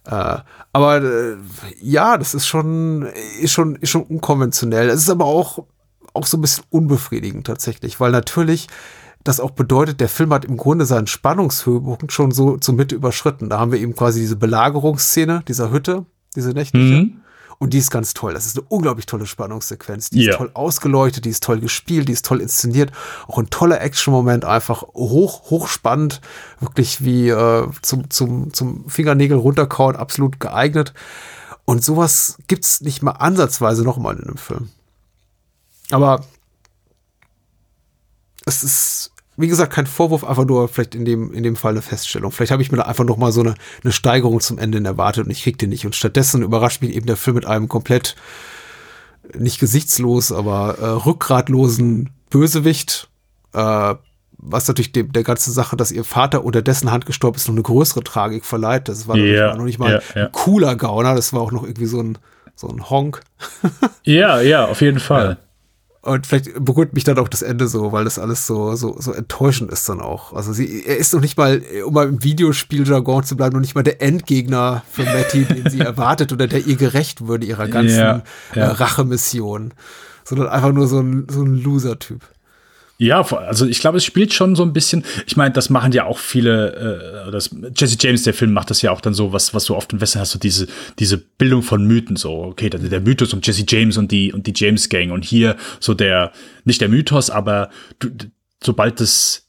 Äh, 0.06 0.38
aber 0.72 1.02
äh, 1.02 1.36
ja, 1.80 2.16
das 2.18 2.34
ist 2.34 2.46
schon, 2.46 3.02
ist 3.40 3.52
schon, 3.52 3.76
ist 3.76 3.90
schon 3.90 4.04
unkonventionell. 4.04 4.88
Es 4.88 5.02
ist 5.02 5.10
aber 5.10 5.26
auch, 5.26 5.66
auch 6.14 6.26
so 6.26 6.38
ein 6.38 6.40
bisschen 6.40 6.64
unbefriedigend 6.70 7.46
tatsächlich, 7.46 8.00
weil 8.00 8.10
natürlich 8.10 8.68
das 9.24 9.40
auch 9.40 9.50
bedeutet, 9.50 10.00
der 10.00 10.08
Film 10.08 10.32
hat 10.32 10.44
im 10.44 10.56
Grunde 10.56 10.86
seinen 10.86 11.06
Spannungshöhepunkt 11.06 12.12
schon 12.12 12.30
so 12.30 12.56
zur 12.56 12.74
Mitte 12.74 12.94
überschritten. 12.94 13.50
Da 13.50 13.58
haben 13.58 13.72
wir 13.72 13.80
eben 13.80 13.94
quasi 13.94 14.20
diese 14.20 14.36
Belagerungsszene 14.36 15.42
dieser 15.46 15.70
Hütte, 15.70 16.06
diese 16.38 16.50
nächtliche. 16.50 17.10
Und 17.60 17.74
die 17.74 17.78
ist 17.78 17.90
ganz 17.90 18.14
toll. 18.14 18.34
Das 18.34 18.46
ist 18.46 18.56
eine 18.56 18.66
unglaublich 18.68 19.06
tolle 19.06 19.26
Spannungssequenz. 19.26 20.10
Die 20.10 20.22
Ja. 20.22 20.30
ist 20.30 20.36
toll 20.38 20.50
ausgeleuchtet, 20.54 21.24
die 21.24 21.30
ist 21.30 21.42
toll 21.42 21.58
gespielt, 21.58 22.06
die 22.08 22.12
ist 22.12 22.24
toll 22.24 22.40
inszeniert. 22.40 22.92
Auch 23.26 23.36
ein 23.38 23.50
toller 23.50 23.80
Action-Moment, 23.80 24.44
einfach 24.44 24.82
hoch, 24.94 25.50
hochspannend. 25.50 26.20
Wirklich 26.60 27.04
wie 27.04 27.28
äh, 27.30 27.68
zum, 27.82 28.10
zum, 28.10 28.52
zum 28.54 28.88
Fingernägel 28.88 29.36
runterkauen, 29.36 29.96
absolut 29.96 30.38
geeignet. 30.38 30.94
Und 31.64 31.84
sowas 31.84 32.38
gibt's 32.46 32.80
nicht 32.80 33.02
mal 33.02 33.10
ansatzweise 33.12 33.82
nochmal 33.82 34.14
in 34.16 34.22
einem 34.24 34.36
Film. 34.36 34.70
Aber 35.90 36.24
es 38.46 38.62
ist, 38.62 39.10
wie 39.38 39.48
gesagt, 39.48 39.72
kein 39.72 39.86
Vorwurf, 39.86 40.24
einfach 40.24 40.44
nur 40.44 40.68
vielleicht 40.68 40.94
in 40.94 41.04
dem, 41.04 41.32
in 41.32 41.42
dem 41.42 41.56
Fall 41.56 41.70
eine 41.72 41.80
Feststellung. 41.82 42.32
Vielleicht 42.32 42.52
habe 42.52 42.60
ich 42.62 42.70
mir 42.70 42.76
da 42.78 42.84
einfach 42.84 43.04
noch 43.04 43.16
mal 43.16 43.32
so 43.32 43.40
eine, 43.40 43.54
eine 43.82 43.92
Steigerung 43.92 44.40
zum 44.40 44.58
Ende 44.58 44.82
erwartet 44.84 45.24
und 45.24 45.30
ich 45.30 45.42
krieg 45.42 45.56
den 45.58 45.70
nicht. 45.70 45.86
Und 45.86 45.94
stattdessen 45.94 46.42
überrascht 46.42 46.82
mich 46.82 46.94
eben 46.94 47.06
der 47.06 47.16
Film 47.16 47.36
mit 47.36 47.46
einem 47.46 47.68
komplett 47.68 48.16
nicht 49.36 49.60
gesichtslos, 49.60 50.32
aber 50.32 50.78
äh, 50.78 50.86
rückgratlosen 50.86 52.10
Bösewicht, 52.30 53.08
äh, 53.52 53.94
was 54.38 54.68
natürlich 54.68 54.92
dem, 54.92 55.12
der 55.12 55.24
ganzen 55.24 55.52
Sache, 55.52 55.76
dass 55.76 55.90
ihr 55.92 56.04
Vater 56.04 56.44
unter 56.44 56.62
dessen 56.62 56.90
Hand 56.90 57.06
gestorben 57.06 57.36
ist, 57.36 57.48
noch 57.48 57.54
eine 57.54 57.62
größere 57.62 58.04
Tragik 58.04 58.44
verleiht. 58.44 58.88
Das 58.88 59.08
war 59.08 59.16
noch 59.16 59.22
nicht 59.24 59.34
Ja, 59.34 59.48
mal- 59.48 59.56
noch 59.58 59.64
nicht 59.64 59.78
mal 59.78 59.92
ja, 59.92 60.00
ja. 60.20 60.26
ein 60.26 60.32
cooler 60.32 60.76
Gauner, 60.76 61.14
das 61.14 61.32
war 61.32 61.40
auch 61.42 61.52
noch 61.52 61.64
irgendwie 61.64 61.86
so 61.86 62.00
ein, 62.00 62.18
so 62.54 62.68
ein 62.68 62.88
Honk. 62.90 63.20
Ja, 64.04 64.40
ja, 64.40 64.64
auf 64.66 64.80
jeden 64.80 65.00
Fall. 65.00 65.36
Und 66.08 66.26
vielleicht 66.26 66.64
beruhigt 66.64 66.94
mich 66.94 67.04
dann 67.04 67.18
auch 67.18 67.28
das 67.28 67.42
Ende 67.42 67.68
so, 67.68 67.92
weil 67.92 68.04
das 68.04 68.18
alles 68.18 68.46
so, 68.46 68.74
so, 68.76 68.96
so 68.98 69.12
enttäuschend 69.12 69.70
ist 69.70 69.88
dann 69.88 70.00
auch. 70.00 70.32
Also 70.32 70.52
sie, 70.52 70.84
er 70.84 70.96
ist 70.96 71.12
noch 71.12 71.20
nicht 71.20 71.36
mal, 71.36 71.62
um 71.84 71.92
mal 71.92 72.08
im 72.08 72.22
Videospieljargon 72.22 73.24
zu 73.24 73.36
bleiben, 73.36 73.54
noch 73.54 73.60
nicht 73.60 73.74
mal 73.74 73.82
der 73.82 74.00
Endgegner 74.00 74.82
für 74.90 75.04
Matty, 75.04 75.44
den 75.44 75.68
sie 75.68 75.80
erwartet 75.80 76.32
oder 76.32 76.46
der 76.46 76.66
ihr 76.66 76.76
gerecht 76.76 77.26
würde, 77.26 77.46
ihrer 77.46 77.68
ganzen 77.68 77.98
Ja, 77.98 78.22
ja. 78.54 78.62
Äh, 78.62 78.70
Rachemission. 78.70 79.74
Sondern 80.24 80.48
einfach 80.48 80.72
nur 80.72 80.88
so 80.88 81.00
ein, 81.00 81.26
so 81.30 81.42
ein 81.42 81.54
Loser-Typ. 81.54 82.22
Ja, 83.00 83.20
also 83.20 83.64
ich 83.64 83.78
glaube, 83.78 83.98
es 83.98 84.04
spielt 84.04 84.32
schon 84.34 84.56
so 84.56 84.64
ein 84.64 84.72
bisschen. 84.72 85.04
Ich 85.24 85.36
meine, 85.36 85.52
das 85.52 85.70
machen 85.70 85.92
ja 85.92 86.04
auch 86.04 86.18
viele. 86.18 87.26
Äh, 87.28 87.30
das, 87.30 87.50
Jesse 87.76 87.96
James, 88.00 88.24
der 88.24 88.34
Film, 88.34 88.52
macht 88.52 88.70
das 88.70 88.82
ja 88.82 88.90
auch 88.90 89.00
dann 89.00 89.14
so, 89.14 89.32
was 89.32 89.54
was 89.54 89.66
du 89.66 89.76
oft 89.76 89.92
im 89.92 90.00
Westen 90.00 90.18
hast, 90.18 90.32
so 90.32 90.38
diese 90.40 90.66
diese 90.98 91.16
Bildung 91.16 91.62
von 91.62 91.86
Mythen. 91.86 92.16
So, 92.16 92.42
okay, 92.42 92.68
der, 92.68 92.80
der 92.80 93.00
Mythos 93.00 93.32
um 93.32 93.40
Jesse 93.40 93.64
James 93.68 93.98
und 93.98 94.10
die 94.10 94.32
und 94.32 94.48
die 94.48 94.52
James 94.54 94.88
Gang 94.88 95.12
und 95.12 95.24
hier 95.24 95.56
so 95.78 95.94
der 95.94 96.32
nicht 96.64 96.80
der 96.80 96.88
Mythos, 96.88 97.30
aber 97.30 97.70
du, 98.00 98.08
sobald 98.64 98.98
das 98.98 99.47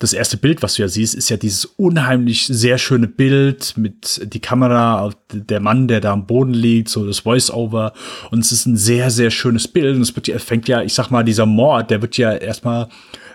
das 0.00 0.14
erste 0.14 0.38
Bild, 0.38 0.62
was 0.62 0.74
du 0.74 0.82
ja 0.82 0.88
siehst, 0.88 1.14
ist 1.14 1.28
ja 1.28 1.36
dieses 1.36 1.66
unheimlich 1.66 2.46
sehr 2.46 2.78
schöne 2.78 3.06
Bild 3.06 3.74
mit 3.76 4.20
die 4.32 4.40
Kamera, 4.40 5.12
der 5.30 5.60
Mann, 5.60 5.86
der 5.88 6.00
da 6.00 6.12
am 6.12 6.26
Boden 6.26 6.54
liegt, 6.54 6.88
so 6.88 7.06
das 7.06 7.20
Voice-Over. 7.20 7.92
Und 8.30 8.40
es 8.40 8.50
ist 8.50 8.66
ein 8.66 8.78
sehr, 8.78 9.10
sehr 9.10 9.30
schönes 9.30 9.68
Bild. 9.68 9.94
Und 9.96 10.02
es 10.02 10.16
wird 10.16 10.26
ja, 10.26 10.38
fängt 10.38 10.68
ja, 10.68 10.82
ich 10.82 10.94
sag 10.94 11.10
mal, 11.10 11.22
dieser 11.22 11.44
Mord, 11.46 11.90
der 11.90 12.00
wird 12.00 12.16
ja 12.16 12.32
erstmal 12.32 12.88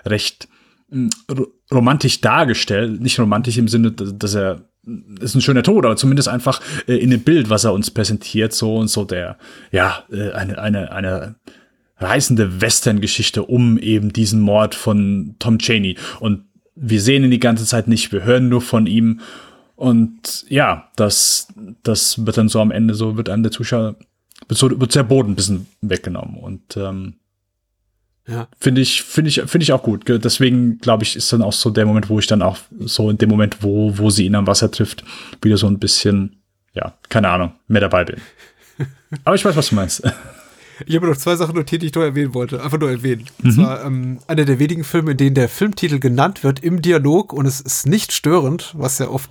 recht 0.06 0.48
ro- 1.32 1.54
romantisch 1.72 2.20
dargestellt. 2.20 3.00
Nicht 3.00 3.20
romantisch 3.20 3.58
im 3.58 3.68
Sinne, 3.68 3.92
dass 3.92 4.18
dass 4.18 4.34
er 4.34 4.68
ist 5.20 5.34
ein 5.34 5.42
schöner 5.42 5.64
Tod, 5.64 5.86
aber 5.86 5.96
zumindest 5.96 6.30
einfach 6.30 6.62
äh, 6.88 6.96
in 6.96 7.10
dem 7.10 7.22
Bild, 7.22 7.50
was 7.50 7.64
er 7.64 7.74
uns 7.74 7.90
präsentiert, 7.90 8.54
so 8.54 8.76
und 8.76 8.88
so 8.88 9.04
der, 9.04 9.38
ja, 9.72 10.04
äh, 10.12 10.32
eine, 10.32 10.60
eine, 10.60 10.92
eine 10.92 11.36
reißende 11.98 12.62
Western-Geschichte 12.62 13.44
um 13.44 13.78
eben 13.78 14.14
diesen 14.14 14.42
Mord 14.42 14.76
von 14.76 15.36
Tom 15.40 15.60
Cheney. 15.60 15.96
Und 16.20 16.44
wir 16.76 17.02
sehen 17.02 17.24
ihn 17.24 17.32
die 17.32 17.40
ganze 17.40 17.66
Zeit 17.66 17.88
nicht, 17.88 18.12
wir 18.12 18.24
hören 18.24 18.50
nur 18.50 18.62
von 18.62 18.86
ihm. 18.88 19.22
Und 19.76 20.46
ja, 20.50 20.90
das, 20.96 21.48
das 21.84 22.26
wird 22.26 22.38
dann 22.38 22.50
so 22.50 22.60
am 22.62 22.72
Ende 22.72 22.94
so, 22.94 23.18
wird 23.18 23.30
einem 23.30 23.44
der 23.44 23.52
Zuschauer, 23.52 23.96
wird, 24.48 24.58
so, 24.58 24.80
wird 24.80 24.96
der 24.96 25.04
Boden 25.04 25.32
ein 25.32 25.36
bisschen 25.36 25.68
weggenommen. 25.82 26.38
Und 26.38 26.78
ähm, 26.78 27.16
Ja. 28.28 28.48
finde 28.60 28.82
ich, 28.82 29.04
finde 29.04 29.30
ich, 29.30 29.42
finde 29.42 29.64
ich 29.64 29.72
auch 29.74 29.84
gut. 29.84 30.06
Ge- 30.06 30.20
Deswegen 30.20 30.78
glaube 30.80 31.04
ich, 31.04 31.16
ist 31.16 31.32
dann 31.34 31.42
auch 31.42 31.54
so 31.54 31.70
der 31.70 31.86
Moment, 31.86 32.10
wo 32.10 32.20
ich 32.20 32.28
dann 32.28 32.42
auch 32.42 32.58
so 32.80 33.10
in 33.10 33.18
dem 33.18 33.30
Moment, 33.30 33.58
wo, 33.62 33.98
wo 33.98 34.10
sie 34.10 34.26
ihn 34.26 34.36
am 34.36 34.48
Wasser 34.48 34.72
trifft, 34.72 35.04
wieder 35.42 35.58
so 35.58 35.68
ein 35.68 35.80
bisschen, 35.80 36.38
ja, 36.74 36.94
keine 37.10 37.30
Ahnung, 37.30 37.52
mehr 37.68 37.82
dabei 37.82 38.06
bin. 38.06 38.18
Aber 39.26 39.36
ich 39.36 39.44
weiß, 39.46 39.56
was 39.56 39.70
du 39.70 39.76
meinst. 39.76 40.04
Ich 40.86 40.96
habe 40.96 41.08
noch 41.08 41.18
zwei 41.18 41.36
Sachen 41.36 41.56
notiert, 41.56 41.82
die 41.82 41.88
ich 41.88 41.96
noch 41.96 42.02
erwähnen 42.04 42.34
wollte. 42.34 42.62
Einfach 42.62 42.80
nur 42.80 42.90
erwähnen. 42.90 43.26
Und 43.44 43.54
zwar 43.54 43.86
ähm, 43.86 44.20
einer 44.28 44.46
der 44.46 44.60
wenigen 44.60 44.84
Filme, 44.84 45.12
in 45.12 45.18
denen 45.18 45.36
der 45.36 45.50
Filmtitel 45.50 46.00
genannt 46.00 46.44
wird 46.44 46.62
im 46.62 46.82
Dialog 46.82 47.34
und 47.34 47.46
es 47.46 47.62
ist 47.62 47.88
nicht 47.88 48.12
störend, 48.12 48.74
was 48.78 49.00
ja 49.00 49.10
oft 49.10 49.30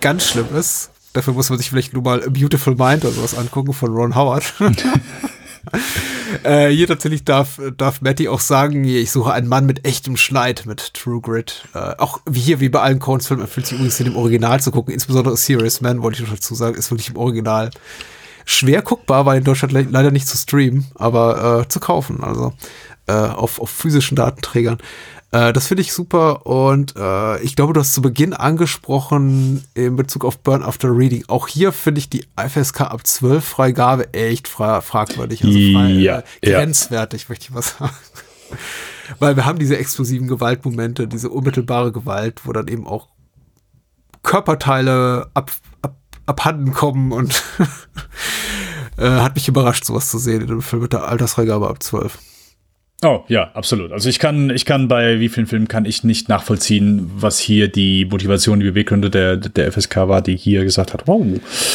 ganz 0.00 0.28
schlimm 0.28 0.46
ist. 0.56 0.90
Dafür 1.12 1.32
muss 1.32 1.48
man 1.48 1.58
sich 1.58 1.70
vielleicht 1.70 1.94
nur 1.94 2.02
mal 2.02 2.22
A 2.22 2.28
Beautiful 2.28 2.74
Mind 2.74 3.04
oder 3.04 3.14
sowas 3.14 3.36
angucken 3.36 3.72
von 3.72 3.90
Ron 3.92 4.14
Howard. 4.14 4.52
äh, 6.44 6.68
hier 6.68 6.86
tatsächlich 6.86 7.24
darf, 7.24 7.60
darf 7.76 8.00
Matty 8.02 8.28
auch 8.28 8.40
sagen, 8.40 8.84
ich 8.84 9.10
suche 9.10 9.32
einen 9.32 9.48
Mann 9.48 9.66
mit 9.66 9.86
echtem 9.86 10.16
Schneid, 10.16 10.66
mit 10.66 10.94
True 10.94 11.20
Grit. 11.20 11.64
Äh, 11.74 11.94
auch 11.98 12.20
wie 12.26 12.40
hier, 12.40 12.60
wie 12.60 12.68
bei 12.68 12.80
allen 12.80 12.98
Coens-Filmen, 12.98 13.44
empfiehlt 13.44 13.66
sich 13.66 13.76
übrigens 13.76 13.98
in 13.98 14.06
dem 14.06 14.16
Original 14.16 14.60
zu 14.60 14.70
gucken. 14.70 14.92
Insbesondere 14.92 15.36
Serious 15.36 15.80
Man, 15.80 16.02
wollte 16.02 16.22
ich 16.22 16.28
noch 16.28 16.36
dazu 16.36 16.54
sagen, 16.54 16.76
ist 16.76 16.90
wirklich 16.90 17.08
im 17.08 17.16
Original 17.16 17.70
schwer 18.46 18.80
guckbar, 18.80 19.26
weil 19.26 19.38
in 19.38 19.44
Deutschland 19.44 19.72
le 19.72 19.82
leider 19.82 20.10
nicht 20.10 20.26
zu 20.26 20.36
streamen, 20.38 20.86
aber 20.94 21.62
äh, 21.64 21.68
zu 21.68 21.80
kaufen, 21.80 22.24
also 22.24 22.54
äh, 23.06 23.12
auf, 23.12 23.60
auf 23.60 23.68
physischen 23.68 24.16
Datenträgern. 24.16 24.78
Äh, 25.32 25.52
das 25.52 25.66
finde 25.66 25.82
ich 25.82 25.92
super 25.92 26.46
und 26.46 26.94
äh, 26.96 27.40
ich 27.42 27.56
glaube, 27.56 27.72
du 27.72 27.80
hast 27.80 27.92
zu 27.92 28.00
Beginn 28.00 28.32
angesprochen 28.32 29.64
in 29.74 29.96
Bezug 29.96 30.24
auf 30.24 30.38
Burn 30.38 30.62
After 30.62 30.96
Reading. 30.96 31.24
Auch 31.26 31.48
hier 31.48 31.72
finde 31.72 31.98
ich 31.98 32.08
die 32.08 32.24
FSK 32.36 32.82
ab 32.82 33.06
12 33.06 33.44
Freigabe 33.44 34.14
echt 34.14 34.46
fra 34.48 34.80
fragwürdig, 34.80 35.44
also 35.44 35.52
frei, 35.52 35.90
Ja, 35.90 36.22
äh, 36.40 36.50
ja. 36.50 36.58
grenzwertig, 36.58 37.28
möchte 37.28 37.44
ich 37.46 37.50
mal 37.50 37.62
sagen. 37.62 37.92
Weil 39.18 39.36
wir 39.36 39.44
haben 39.44 39.58
diese 39.58 39.76
explosiven 39.76 40.26
Gewaltmomente, 40.28 41.06
diese 41.06 41.30
unmittelbare 41.30 41.92
Gewalt, 41.92 42.42
wo 42.44 42.52
dann 42.52 42.68
eben 42.68 42.86
auch 42.86 43.08
Körperteile 44.22 45.30
ab, 45.34 45.52
abhanden 46.26 46.72
kommen 46.72 47.12
und 47.12 47.42
äh, 48.98 49.08
hat 49.08 49.34
mich 49.34 49.48
überrascht, 49.48 49.84
sowas 49.84 50.10
zu 50.10 50.18
sehen 50.18 50.42
in 50.42 50.50
einem 50.50 50.62
Film 50.62 50.82
mit 50.82 50.92
der 50.92 51.08
Altersfreigabe 51.08 51.68
ab 51.68 51.82
12. 51.82 52.18
Oh, 53.02 53.24
ja, 53.28 53.50
absolut. 53.52 53.92
Also 53.92 54.08
ich 54.08 54.18
kann, 54.18 54.48
ich 54.48 54.64
kann 54.64 54.88
bei 54.88 55.20
wie 55.20 55.28
vielen 55.28 55.46
Filmen 55.46 55.68
kann 55.68 55.84
ich 55.84 56.02
nicht 56.02 56.30
nachvollziehen, 56.30 57.10
was 57.14 57.38
hier 57.38 57.68
die 57.68 58.06
Motivation, 58.06 58.58
die 58.58 58.66
Beweggründe 58.66 59.10
der, 59.10 59.36
der 59.36 59.70
FSK 59.70 59.96
war, 60.08 60.22
die 60.22 60.34
hier 60.34 60.64
gesagt 60.64 60.94
hat, 60.94 61.06
wow. 61.06 61.22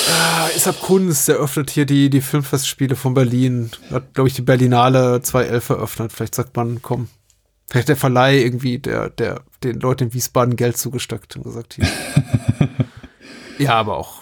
Ah, 0.09 0.47
Isab 0.55 0.81
Kunst 0.81 1.29
eröffnet 1.29 1.69
hier 1.69 1.85
die, 1.85 2.09
die 2.09 2.21
Filmfestspiele 2.21 2.95
von 2.95 3.13
Berlin. 3.13 3.69
Hat, 3.91 4.15
glaube 4.15 4.29
ich, 4.29 4.33
die 4.33 4.41
Berlinale 4.41 5.21
2011 5.21 5.69
eröffnet. 5.69 6.11
Vielleicht 6.11 6.33
sagt 6.33 6.55
man, 6.55 6.81
komm. 6.81 7.07
Vielleicht 7.69 7.89
der 7.89 7.97
Verleih 7.97 8.39
irgendwie, 8.39 8.79
der, 8.79 9.11
der 9.11 9.41
den 9.63 9.79
Leuten 9.79 10.05
in 10.05 10.13
Wiesbaden 10.15 10.55
Geld 10.55 10.77
zugesteckt 10.77 11.35
und 11.35 11.43
gesagt, 11.43 11.75
hier. 11.75 11.87
ja, 13.59 13.75
aber 13.75 13.97
auch. 13.97 14.20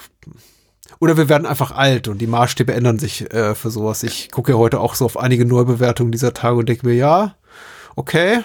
Oder 0.99 1.17
wir 1.17 1.29
werden 1.29 1.45
einfach 1.45 1.71
alt 1.71 2.07
und 2.07 2.17
die 2.19 2.27
Maßstäbe 2.27 2.73
ändern 2.73 2.99
sich 2.99 3.31
äh, 3.33 3.55
für 3.55 3.69
sowas. 3.69 4.03
Ich 4.03 4.31
gucke 4.31 4.53
ja 4.53 4.57
heute 4.57 4.79
auch 4.79 4.95
so 4.95 5.05
auf 5.05 5.17
einige 5.17 5.45
Neubewertungen 5.45 6.11
dieser 6.11 6.33
Tage 6.33 6.55
und 6.57 6.67
denke 6.67 6.87
mir, 6.87 6.95
ja, 6.95 7.35
okay. 7.95 8.41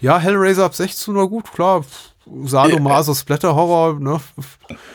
Ja, 0.00 0.18
Hellraiser 0.18 0.64
ab 0.64 0.74
16, 0.74 1.14
na 1.14 1.24
gut, 1.24 1.52
klar. 1.52 1.84
Sadomaso, 2.44 3.14
Splatter 3.14 3.54
Horror, 3.54 4.00
ne? 4.00 4.20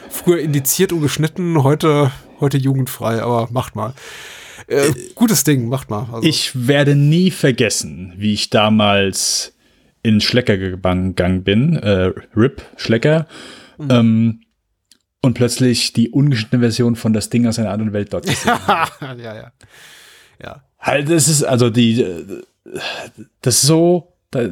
Früher 0.10 0.40
indiziert 0.40 0.91
und 0.91 1.02
geschnitten, 1.02 1.64
heute, 1.64 2.11
heute 2.40 2.57
jugendfrei, 2.57 3.22
aber 3.22 3.48
macht 3.52 3.76
mal. 3.76 3.94
Äh, 4.68 4.91
gutes 5.15 5.44
Ding, 5.44 5.69
macht 5.69 5.90
mal. 5.90 6.07
Also. 6.11 6.28
Ich 6.28 6.68
werde 6.68 6.95
nie 6.95 7.32
vergessen, 7.32 8.14
wie 8.18 8.34
ich 8.34 8.49
damals 8.49 9.53
in 10.03 10.22
Schlecker 10.22 10.57
gegangen 10.57 11.44
bin, 11.44 11.76
äh, 11.76 12.11
Rip 12.36 12.61
Schlecker, 12.76 13.28
mhm. 13.78 13.90
ähm, 13.90 14.40
und 15.22 15.34
plötzlich 15.34 15.94
die 15.94 16.10
ungeschnittene 16.10 16.61
Version 16.61 16.95
von 16.95 17.14
das 17.14 17.30
Ding 17.30 17.48
aus 17.48 17.60
einer 17.60 17.72
anderen 17.72 17.94
Welt 17.94 18.14
dort 18.14 18.26
gesehen. 18.26 18.53
ja, 19.02 19.15
ja. 19.35 19.52
Ja. 20.41 20.64
Halt, 20.80 21.10
das 21.10 21.27
ist 21.27 21.44
also 21.44 21.69
die, 21.69 22.06
das 23.41 23.56
ist 23.56 23.61
so, 23.64 24.14
da, 24.31 24.49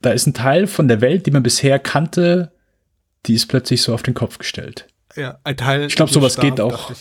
da 0.00 0.10
ist 0.10 0.26
ein 0.26 0.34
Teil 0.34 0.66
von 0.66 0.88
der 0.88 1.00
Welt, 1.00 1.26
die 1.26 1.30
man 1.30 1.42
bisher 1.42 1.78
kannte, 1.78 2.52
die 3.26 3.34
ist 3.34 3.46
plötzlich 3.46 3.82
so 3.82 3.92
auf 3.92 4.02
den 4.02 4.14
Kopf 4.14 4.38
gestellt. 4.38 4.86
Ja, 5.16 5.38
ein 5.42 5.56
Teil. 5.56 5.86
Ich 5.86 5.96
glaube, 5.96 6.12
sowas 6.12 6.34
starb, 6.34 6.44
geht 6.44 6.60
auch. 6.60 6.92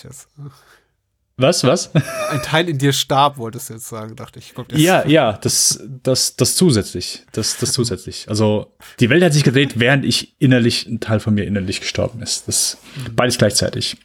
Was, 1.37 1.63
was? 1.63 1.91
Ein 1.93 2.41
Teil 2.41 2.67
in 2.67 2.79
dir 2.79 2.93
starb, 2.93 3.37
wolltest 3.37 3.69
du 3.69 3.75
jetzt 3.75 3.87
sagen, 3.87 4.15
dachte 4.15 4.39
ich. 4.39 4.55
Kommt 4.55 4.71
ja, 4.73 5.05
ja, 5.05 5.33
das, 5.33 5.83
das, 6.01 6.35
das 6.35 6.55
zusätzlich. 6.55 7.25
Das, 7.31 7.57
das 7.57 7.73
zusätzlich. 7.73 8.25
Also, 8.27 8.73
die 8.99 9.09
Welt 9.11 9.23
hat 9.23 9.33
sich 9.33 9.43
gedreht, 9.43 9.79
während 9.79 10.03
ich 10.03 10.35
innerlich, 10.39 10.87
ein 10.87 10.99
Teil 10.99 11.19
von 11.19 11.35
mir 11.35 11.45
innerlich 11.45 11.79
gestorben 11.79 12.23
ist. 12.23 12.47
Das, 12.47 12.77
beides 13.15 13.37
gleichzeitig. 13.37 13.97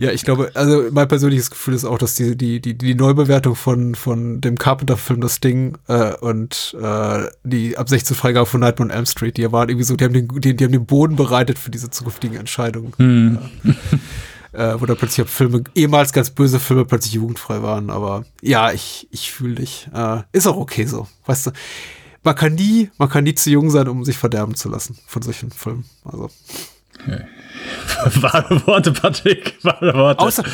Ja, 0.00 0.10
ich 0.10 0.24
glaube, 0.24 0.50
also 0.54 0.88
mein 0.90 1.08
persönliches 1.08 1.50
Gefühl 1.50 1.74
ist 1.74 1.84
auch, 1.84 1.96
dass 1.96 2.16
die, 2.16 2.36
die, 2.36 2.60
die, 2.60 2.76
die 2.76 2.94
Neubewertung 2.94 3.54
von, 3.54 3.94
von 3.94 4.40
dem 4.40 4.58
Carpenter-Film 4.58 5.20
Das 5.20 5.40
Ding 5.40 5.78
äh, 5.86 6.14
und 6.16 6.76
äh, 6.80 7.26
die 7.44 7.76
ab 7.78 7.88
16 7.88 8.16
Freigabe 8.16 8.46
von 8.46 8.60
Nightmare 8.60 8.90
on 8.90 8.96
Elm 8.96 9.06
Street, 9.06 9.36
die 9.36 9.50
waren 9.50 9.68
irgendwie 9.68 9.84
so, 9.84 9.96
die 9.96 10.04
haben 10.04 10.12
den, 10.12 10.28
die, 10.28 10.56
die 10.56 10.64
haben 10.64 10.72
den 10.72 10.86
Boden 10.86 11.16
bereitet 11.16 11.58
für 11.58 11.70
diese 11.70 11.88
zukünftigen 11.88 12.36
Entscheidungen. 12.36 12.92
Hm. 12.98 13.38
Ja. 13.64 13.74
äh, 14.58 14.80
wo 14.80 14.86
da 14.86 14.94
plötzlich 14.94 15.28
Filme, 15.28 15.64
ehemals 15.74 16.12
ganz 16.12 16.30
böse 16.30 16.58
Filme 16.58 16.84
plötzlich 16.84 17.14
jugendfrei 17.14 17.62
waren, 17.62 17.90
aber 17.90 18.24
ja, 18.42 18.72
ich, 18.72 19.08
ich 19.10 19.30
fühle 19.30 19.56
dich. 19.56 19.88
Äh, 19.94 20.22
ist 20.32 20.46
auch 20.46 20.56
okay 20.56 20.84
so, 20.84 21.06
weißt 21.26 21.46
du. 21.46 21.50
Man 22.24 22.34
kann 22.34 22.54
nie, 22.54 22.90
man 22.98 23.08
kann 23.08 23.24
nie 23.24 23.34
zu 23.34 23.50
jung 23.50 23.70
sein, 23.70 23.88
um 23.88 24.04
sich 24.04 24.18
verderben 24.18 24.54
zu 24.54 24.68
lassen 24.68 24.98
von 25.06 25.22
solchen 25.22 25.50
Filmen. 25.50 25.84
Also. 26.04 26.28
Okay. 27.00 27.24
Wahre 28.20 28.66
Worte, 28.66 28.92
Patrick. 28.92 29.56
Wahre 29.62 29.94
Worte. 29.94 30.20
Außer, 30.20 30.44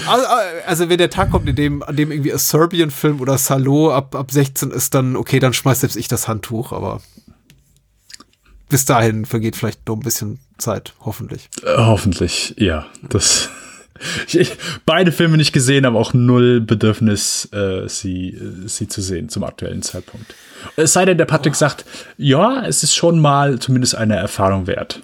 also, 0.67 0.89
wenn 0.89 0.99
der 0.99 1.11
Tag 1.11 1.31
kommt, 1.31 1.49
in 1.49 1.57
dem, 1.57 1.83
an 1.83 1.97
dem 1.97 2.11
irgendwie 2.11 2.33
a 2.33 2.39
Serbian-Film 2.39 3.21
oder 3.21 3.39
Salo 3.39 3.93
ab, 3.93 4.15
ab 4.15 4.31
16 4.31 4.71
ist, 4.71 4.95
dann, 4.95 5.17
okay, 5.17 5.41
dann 5.41 5.53
schmeißt 5.53 5.81
selbst 5.81 5.97
ich 5.97 6.09
das 6.09 6.29
Handtuch, 6.29 6.73
aber 6.73 7.01
bis 8.69 8.85
dahin 8.85 9.25
vergeht 9.25 9.57
vielleicht 9.57 9.87
noch 9.89 9.97
ein 9.97 10.01
bisschen 10.01 10.39
Zeit, 10.59 10.95
hoffentlich. 11.01 11.49
Äh, 11.63 11.77
hoffentlich, 11.77 12.55
ja. 12.59 12.87
Das. 13.03 13.49
Ich, 14.27 14.57
beide 14.85 15.13
Filme 15.13 15.37
nicht 15.37 15.53
gesehen, 15.53 15.85
aber 15.85 15.99
auch 15.99 16.15
null 16.15 16.61
Bedürfnis, 16.61 17.49
äh, 17.53 17.89
sie, 17.89 18.37
sie 18.67 18.89
zu 18.89 19.01
sehen 19.01 19.29
zum 19.29 19.45
aktuellen 19.45 19.83
Zeitpunkt. 19.83 20.35
Es 20.77 20.93
sei 20.93 21.05
denn, 21.05 21.19
der 21.19 21.27
Patrick 21.27 21.55
oh. 21.55 21.57
sagt, 21.57 21.85
ja, 22.17 22.65
es 22.67 22.83
ist 22.83 22.95
schon 22.95 23.21
mal 23.21 23.59
zumindest 23.59 23.95
eine 23.95 24.17
Erfahrung 24.17 24.67
wert 24.67 25.03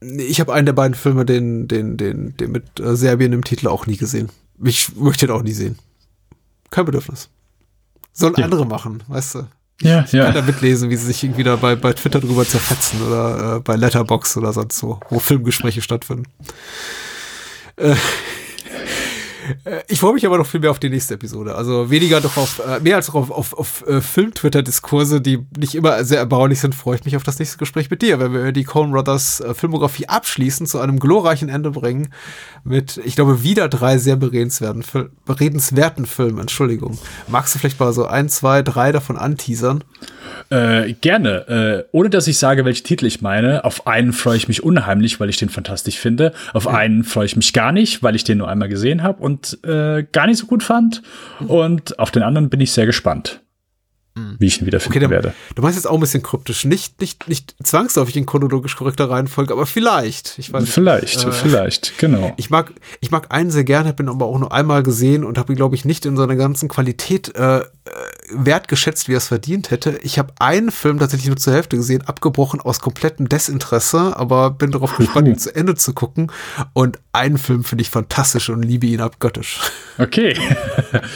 ich 0.00 0.40
habe 0.40 0.52
einen 0.52 0.66
der 0.66 0.72
beiden 0.72 0.94
Filme, 0.94 1.24
den, 1.24 1.68
den, 1.68 1.96
den, 1.96 2.36
den 2.36 2.52
mit 2.52 2.80
äh, 2.80 2.96
Serbien 2.96 3.32
im 3.32 3.44
Titel 3.44 3.68
auch 3.68 3.86
nie 3.86 3.96
gesehen. 3.96 4.30
Ich 4.62 4.94
möchte 4.96 5.26
den 5.26 5.34
auch 5.34 5.42
nie 5.42 5.52
sehen. 5.52 5.78
Kein 6.70 6.84
Bedürfnis. 6.84 7.28
Sollen 8.12 8.34
ja. 8.36 8.44
andere 8.44 8.66
machen, 8.66 9.02
weißt 9.08 9.36
du? 9.36 9.46
Ja, 9.82 10.04
ich 10.04 10.12
ja. 10.12 10.24
kann 10.24 10.34
da 10.34 10.42
mitlesen, 10.42 10.88
wie 10.88 10.96
sie 10.96 11.06
sich 11.06 11.22
irgendwie 11.22 11.44
da 11.44 11.56
bei, 11.56 11.76
bei 11.76 11.92
Twitter 11.92 12.20
drüber 12.20 12.46
zerfetzen 12.46 13.02
oder 13.02 13.56
äh, 13.56 13.60
bei 13.60 13.76
Letterbox 13.76 14.36
oder 14.38 14.52
sonst 14.52 14.82
wo, 14.82 15.00
wo 15.10 15.18
Filmgespräche 15.18 15.82
stattfinden. 15.82 16.24
Äh, 17.76 17.90
äh, 19.64 19.82
ich 19.88 20.00
freue 20.00 20.14
mich 20.14 20.26
aber 20.26 20.38
noch 20.38 20.46
viel 20.46 20.60
mehr 20.60 20.70
auf 20.70 20.78
die 20.78 20.88
nächste 20.88 21.14
Episode. 21.14 21.54
Also 21.54 21.90
weniger 21.90 22.20
doch 22.20 22.36
auf, 22.36 22.60
äh, 22.60 22.80
mehr 22.80 22.96
als 22.96 23.10
auf, 23.10 23.30
auf, 23.30 23.52
auf 23.52 23.84
Film-Twitter-Diskurse, 24.00 25.20
die 25.20 25.46
nicht 25.58 25.74
immer 25.74 26.04
sehr 26.04 26.18
erbaulich 26.18 26.60
sind, 26.60 26.74
freue 26.74 26.96
ich 26.96 27.04
mich 27.04 27.16
auf 27.16 27.22
das 27.22 27.38
nächste 27.38 27.58
Gespräch 27.58 27.90
mit 27.90 28.02
dir, 28.02 28.18
wenn 28.18 28.32
wir 28.32 28.52
die 28.52 28.64
Coen 28.64 28.90
Brothers 28.90 29.42
Filmografie 29.54 30.08
abschließen, 30.08 30.66
zu 30.66 30.78
einem 30.78 30.98
glorreichen 30.98 31.48
Ende 31.48 31.70
bringen, 31.70 32.08
mit, 32.64 33.00
ich 33.04 33.14
glaube, 33.16 33.42
wieder 33.42 33.68
drei 33.68 33.98
sehr 33.98 34.16
beredenswerten, 34.16 34.84
beredenswerten 35.24 36.06
Filmen, 36.06 36.40
Entschuldigung. 36.40 36.98
Magst 37.28 37.54
du 37.54 37.58
vielleicht 37.58 37.78
mal 37.78 37.92
so 37.92 38.06
ein, 38.06 38.28
zwei, 38.28 38.62
drei 38.62 38.92
davon 38.92 39.16
anteasern? 39.16 39.84
Äh, 40.50 40.92
gerne. 40.94 41.84
Äh, 41.86 41.88
ohne 41.92 42.10
dass 42.10 42.26
ich 42.26 42.38
sage, 42.38 42.64
welche 42.64 42.82
Titel 42.82 43.06
ich 43.06 43.22
meine. 43.22 43.64
Auf 43.64 43.86
einen 43.86 44.12
freue 44.12 44.36
ich 44.36 44.48
mich 44.48 44.62
unheimlich, 44.62 45.20
weil 45.20 45.28
ich 45.28 45.36
den 45.36 45.48
fantastisch 45.48 45.98
finde. 45.98 46.32
Auf 46.52 46.68
einen 46.68 47.04
freue 47.04 47.26
ich 47.26 47.36
mich 47.36 47.52
gar 47.52 47.72
nicht, 47.72 48.02
weil 48.02 48.14
ich 48.16 48.24
den 48.24 48.38
nur 48.38 48.48
einmal 48.48 48.68
gesehen 48.68 49.02
habe 49.02 49.22
und 49.22 49.58
äh, 49.64 50.04
gar 50.12 50.26
nicht 50.26 50.38
so 50.38 50.46
gut 50.46 50.62
fand. 50.62 51.02
Mhm. 51.40 51.46
Und 51.50 51.98
auf 51.98 52.10
den 52.10 52.22
anderen 52.22 52.48
bin 52.48 52.60
ich 52.60 52.72
sehr 52.72 52.86
gespannt. 52.86 53.40
Mhm. 54.16 54.36
wie 54.38 54.46
ich 54.46 54.60
ihn 54.60 54.66
wiederfinden 54.66 54.96
okay, 54.96 55.00
dann, 55.00 55.10
werde. 55.10 55.34
Du 55.54 55.62
meinst 55.62 55.76
jetzt 55.76 55.84
auch 55.84 55.94
ein 55.94 56.00
bisschen 56.00 56.22
kryptisch. 56.22 56.64
Nicht, 56.64 57.02
nicht, 57.02 57.28
nicht 57.28 57.54
zwangsläufig 57.62 58.16
in 58.16 58.24
chronologisch 58.24 58.74
korrekter 58.74 59.10
Reihenfolge, 59.10 59.52
aber 59.52 59.66
vielleicht. 59.66 60.38
Ich 60.38 60.50
weiß 60.50 60.66
vielleicht, 60.70 61.22
äh, 61.22 61.32
vielleicht, 61.32 61.98
genau. 61.98 62.32
Ich 62.38 62.48
mag, 62.48 62.72
ich 63.00 63.10
mag 63.10 63.26
einen 63.30 63.50
sehr 63.50 63.64
gerne, 63.64 63.90
habe 63.90 64.02
ihn 64.02 64.08
aber 64.08 64.24
auch 64.24 64.38
nur 64.38 64.52
einmal 64.52 64.82
gesehen 64.82 65.22
und 65.22 65.36
habe 65.36 65.52
ihn, 65.52 65.56
glaube 65.56 65.74
ich, 65.74 65.84
nicht 65.84 66.06
in 66.06 66.16
seiner 66.16 66.34
ganzen 66.34 66.70
Qualität 66.70 67.34
äh, 67.36 67.58
äh 67.58 67.64
wertgeschätzt, 68.30 69.06
wie 69.06 69.12
er 69.12 69.18
es 69.18 69.28
verdient 69.28 69.70
hätte. 69.70 69.98
Ich 70.02 70.18
habe 70.18 70.32
einen 70.38 70.70
Film 70.70 70.98
tatsächlich 70.98 71.28
nur 71.28 71.36
zur 71.36 71.52
Hälfte 71.52 71.76
gesehen, 71.76 72.02
abgebrochen 72.02 72.60
aus 72.60 72.80
komplettem 72.80 73.28
Desinteresse, 73.28 74.16
aber 74.16 74.50
bin 74.50 74.70
darauf 74.70 74.96
gespannt, 74.96 75.28
ihn 75.28 75.38
zu 75.38 75.54
Ende 75.54 75.74
zu 75.74 75.92
gucken. 75.92 76.32
Und 76.72 76.98
einen 77.12 77.36
Film 77.36 77.64
finde 77.64 77.82
ich 77.82 77.90
fantastisch 77.90 78.48
und 78.48 78.62
liebe 78.62 78.86
ihn 78.86 79.02
abgöttisch. 79.02 79.60
Okay. 79.98 80.38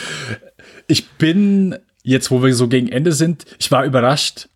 ich 0.86 1.08
bin 1.12 1.76
jetzt, 2.02 2.30
wo 2.30 2.42
wir 2.42 2.54
so 2.54 2.68
gegen 2.68 2.88
Ende 2.88 3.12
sind, 3.12 3.44
ich 3.58 3.70
war 3.70 3.84
überrascht, 3.84 4.48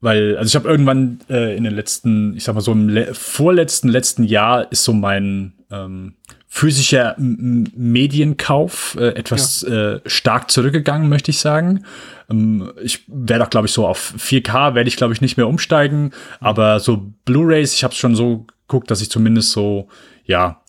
weil, 0.00 0.36
also 0.36 0.48
ich 0.48 0.56
habe 0.56 0.68
irgendwann 0.68 1.20
äh, 1.28 1.56
in 1.56 1.64
den 1.64 1.74
letzten, 1.74 2.36
ich 2.36 2.44
sag 2.44 2.54
mal 2.54 2.60
so 2.60 2.72
im 2.72 2.88
le 2.88 3.14
vorletzten, 3.14 3.88
letzten 3.88 4.24
Jahr 4.24 4.70
ist 4.72 4.84
so 4.84 4.92
mein 4.92 5.52
ähm, 5.70 6.14
physischer 6.48 7.16
M 7.18 7.64
Medienkauf 7.76 8.96
äh, 8.98 9.10
etwas 9.10 9.62
ja. 9.62 9.94
äh, 9.94 10.00
stark 10.06 10.50
zurückgegangen, 10.50 11.08
möchte 11.08 11.30
ich 11.30 11.38
sagen. 11.38 11.84
Ähm, 12.30 12.72
ich 12.82 13.04
werde 13.08 13.44
auch, 13.44 13.50
glaube 13.50 13.66
ich, 13.66 13.72
so 13.72 13.86
auf 13.86 14.14
4K 14.16 14.74
werde 14.74 14.88
ich, 14.88 14.96
glaube 14.96 15.12
ich, 15.12 15.20
nicht 15.20 15.36
mehr 15.36 15.48
umsteigen, 15.48 16.12
aber 16.40 16.80
so 16.80 17.12
Blu-rays, 17.24 17.74
ich 17.74 17.84
habe 17.84 17.92
es 17.92 17.98
schon 17.98 18.16
so 18.16 18.46
geguckt, 18.66 18.90
dass 18.90 19.02
ich 19.02 19.10
zumindest 19.10 19.52
so, 19.52 19.88
ja, 20.24 20.59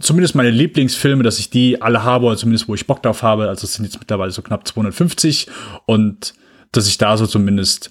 zumindest 0.00 0.34
meine 0.34 0.50
Lieblingsfilme, 0.50 1.22
dass 1.22 1.38
ich 1.38 1.50
die 1.50 1.82
alle 1.82 2.04
habe, 2.04 2.26
oder 2.26 2.36
zumindest 2.36 2.68
wo 2.68 2.74
ich 2.74 2.86
Bock 2.86 3.02
drauf 3.02 3.22
habe. 3.22 3.48
Also 3.48 3.64
es 3.64 3.74
sind 3.74 3.84
jetzt 3.84 3.98
mittlerweile 3.98 4.30
so 4.30 4.42
knapp 4.42 4.66
250 4.66 5.48
und 5.86 6.34
dass 6.72 6.86
ich 6.86 6.98
da 6.98 7.16
so 7.16 7.26
zumindest 7.26 7.90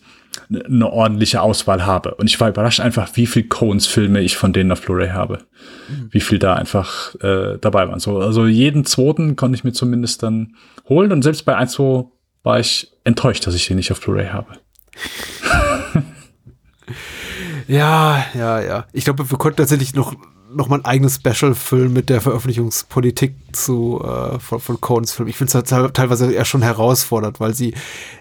eine 0.49 0.91
ordentliche 0.91 1.41
Auswahl 1.41 1.85
habe. 1.85 2.15
Und 2.15 2.27
ich 2.27 2.39
war 2.39 2.49
überrascht 2.49 2.79
einfach, 2.79 3.09
wie 3.15 3.25
viel 3.25 3.47
Coens-Filme 3.47 4.21
ich 4.21 4.37
von 4.37 4.53
denen 4.53 4.71
auf 4.71 4.81
Blu-ray 4.81 5.09
habe. 5.09 5.39
Mhm. 5.89 6.09
Wie 6.11 6.19
viel 6.19 6.39
da 6.39 6.53
einfach 6.53 7.15
äh, 7.21 7.57
dabei 7.59 7.87
waren. 7.87 7.99
So, 7.99 8.19
also 8.19 8.45
jeden 8.45 8.85
zweiten 8.85 9.35
konnte 9.35 9.55
ich 9.55 9.63
mir 9.63 9.73
zumindest 9.73 10.23
dann 10.23 10.55
holen. 10.87 11.11
Und 11.11 11.23
selbst 11.23 11.43
bei 11.45 11.55
1, 11.55 11.73
2 11.73 12.05
war 12.43 12.59
ich 12.59 12.91
enttäuscht, 13.03 13.47
dass 13.47 13.55
ich 13.55 13.67
den 13.67 13.77
nicht 13.77 13.91
auf 13.91 13.99
Blu-ray 13.99 14.27
habe. 14.27 14.53
ja, 17.67 18.23
ja, 18.33 18.61
ja. 18.61 18.85
Ich 18.93 19.05
glaube, 19.05 19.29
wir 19.29 19.37
konnten 19.37 19.57
tatsächlich 19.57 19.95
noch 19.95 20.15
noch 20.57 20.67
mal 20.67 20.79
ein 20.79 20.85
eigenes 20.85 21.15
Special 21.15 21.55
füllen 21.55 21.93
mit 21.93 22.09
der 22.09 22.21
Veröffentlichungspolitik 22.21 23.35
zu 23.53 24.01
äh, 24.03 24.39
von, 24.39 24.59
von 24.59 24.81
Coens 24.81 25.13
Film. 25.13 25.29
Ich 25.29 25.37
finde 25.37 25.57
es 25.57 25.71
halt 25.71 25.93
teilweise 25.93 26.31
eher 26.31 26.45
schon 26.45 26.61
herausfordernd, 26.61 27.39
weil 27.39 27.53
sie, 27.53 27.73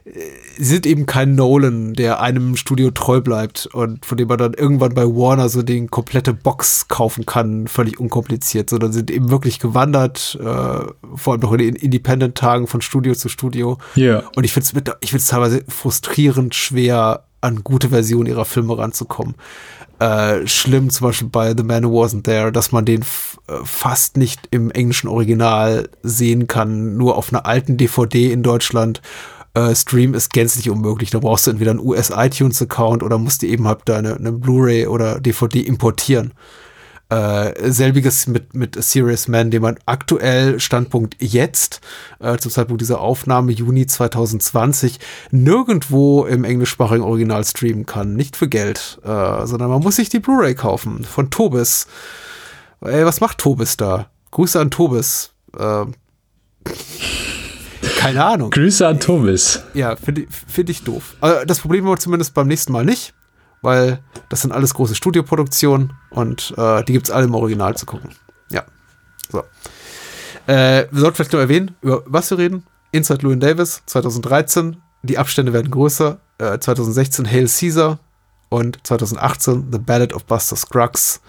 äh, 0.05 0.11
sie 0.57 0.65
sind 0.65 0.87
eben 0.87 1.07
kein 1.07 1.35
Nolan, 1.35 1.95
der 1.95 2.21
einem 2.21 2.57
Studio 2.57 2.91
treu 2.91 3.21
bleibt 3.21 3.67
und 3.67 4.05
von 4.05 4.19
dem 4.19 4.29
man 4.29 4.39
dann 4.39 4.55
irgendwann 4.55 4.95
bei 4.95 5.05
Warner 5.05 5.49
so 5.49 5.63
den 5.63 5.91
komplette 5.91 6.33
Box 6.33 6.89
kaufen 6.89 7.27
kann, 7.27 7.67
völlig 7.69 7.99
unkompliziert, 7.99 8.71
sondern 8.71 8.93
sind 8.93 9.11
eben 9.11 9.31
wirklich 9.31 9.59
gewandert, 9.59 10.39
äh, 10.41 10.45
vor 10.45 11.33
allem 11.33 11.41
noch 11.41 11.53
in 11.53 11.59
den 11.59 11.77
Independent-Tagen 11.77 12.67
von 12.67 12.81
Studio 12.81 13.15
zu 13.15 13.29
Studio. 13.29 13.79
Ja. 13.95 14.05
Yeah. 14.07 14.31
Und 14.37 14.45
ich 14.45 14.53
finde 14.53 14.67
es 14.67 14.97
ich 15.01 15.11
finde 15.11 15.23
es 15.23 15.29
teilweise 15.29 15.65
frustrierend 15.69 16.55
schwer, 16.55 17.25
an 17.41 17.63
gute 17.63 17.91
Versionen 17.91 18.27
ihrer 18.27 18.45
Filme 18.45 18.77
ranzukommen 18.77 19.35
äh, 19.99 20.47
schlimm, 20.47 20.91
zum 20.91 21.09
Beispiel 21.09 21.29
bei 21.29 21.55
The 21.57 21.63
Man 21.63 21.85
Who 21.85 22.03
Wasn't 22.03 22.25
There, 22.25 22.53
dass 22.53 22.73
man 22.73 22.85
den 22.85 23.03
äh, 23.03 23.05
fast 23.65 24.17
nicht 24.17 24.49
im 24.51 24.71
englischen 24.71 25.09
Original 25.09 25.89
sehen 26.03 26.47
kann, 26.47 26.97
nur 26.97 27.17
auf 27.17 27.33
einer 27.33 27.47
alten 27.47 27.77
DVD 27.77 28.33
in 28.33 28.43
Deutschland. 28.43 29.01
Äh, 29.55 29.75
Stream 29.75 30.13
ist 30.13 30.33
gänzlich 30.33 30.69
unmöglich. 30.69 31.11
Da 31.11 31.19
brauchst 31.19 31.47
du 31.47 31.51
entweder 31.51 31.71
einen 31.71 31.81
US-iTunes-Account 31.81 33.03
oder 33.03 33.17
musst 33.17 33.43
du 33.43 33.47
eben 33.47 33.67
halt 33.67 33.81
deine 33.87 34.17
eine 34.17 34.33
Blu-ray 34.33 34.87
oder 34.87 35.19
DVD 35.19 35.61
importieren. 35.61 36.35
Äh, 37.09 37.71
selbiges 37.71 38.27
mit, 38.27 38.55
mit 38.55 38.77
A 38.77 38.83
Serious 38.83 39.29
Man, 39.29 39.53
den 39.53 39.63
man 39.63 39.79
aktuell, 39.87 40.59
Standpunkt 40.59 41.15
jetzt, 41.21 41.81
äh, 42.19 42.37
zum 42.37 42.51
Zeitpunkt 42.51 42.81
dieser 42.81 43.01
Aufnahme, 43.01 43.53
Juni 43.53 43.87
2020, 43.87 44.99
nirgendwo 45.31 46.25
im 46.25 46.43
englischsprachigen 46.43 47.05
Original 47.05 47.45
streamen 47.45 47.87
kann. 47.87 48.15
Nicht 48.15 48.35
für 48.35 48.49
Geld, 48.49 48.99
äh, 49.05 49.47
sondern 49.47 49.71
man 49.71 49.83
muss 49.83 49.95
sich 49.95 50.09
die 50.09 50.19
Blu-ray 50.19 50.57
kaufen 50.57 51.05
von 51.05 51.31
Tobis. 51.31 51.87
Ey, 52.81 53.07
was 53.07 53.21
macht 53.21 53.39
Tobis 53.39 53.77
da? 53.77 54.11
Grüße 54.33 54.59
an 54.59 54.73
Tobis. 54.73 55.31
Äh, 55.57 55.85
keine 57.99 58.25
Ahnung. 58.25 58.51
Grüße 58.51 58.85
an 58.85 58.99
Tobis. 58.99 59.63
Ja, 59.75 59.95
finde 59.95 60.27
find 60.29 60.71
ich 60.71 60.83
doof. 60.83 61.15
Also 61.21 61.45
das 61.45 61.61
Problem 61.61 61.85
war 61.87 61.99
zumindest 61.99 62.35
beim 62.35 62.49
nächsten 62.49 62.73
Mal 62.73 62.85
nicht 62.85 63.15
weil 63.67 63.99
das 64.29 64.43
sind 64.43 64.53
alles 64.53 64.75
große 64.75 64.95
Studioproduktionen 64.95 65.93
und 66.11 66.55
äh, 66.57 66.85
die 66.85 66.93
gibt 66.93 67.09
es 67.09 67.11
alle 67.11 67.25
im 67.25 67.35
Original 67.35 67.77
zu 67.77 67.85
gucken. 67.85 68.11
Ja. 68.49 68.63
So. 69.29 69.41
Äh, 70.47 70.87
wir 70.93 71.01
sollten 71.01 71.17
vielleicht 71.17 71.33
nur 71.33 71.43
erwähnen, 71.43 71.75
über 71.83 72.05
was 72.07 72.31
wir 72.31 72.39
reden. 72.39 72.65
Inside 72.93 73.23
Llewyn 73.23 73.41
Davis, 73.41 73.83
2013. 73.87 74.77
Die 75.03 75.19
Abstände 75.19 75.53
werden 75.53 75.73
größer. 75.73 76.21
Äh, 76.39 76.61
2016 76.61 77.29
Hail 77.29 77.49
Caesar 77.49 77.99
und 78.51 78.79
2018 78.87 79.73
The 79.73 79.79
Ballad 79.79 80.13
of 80.13 80.27
Buster 80.27 80.55
Scruggs. 80.55 81.21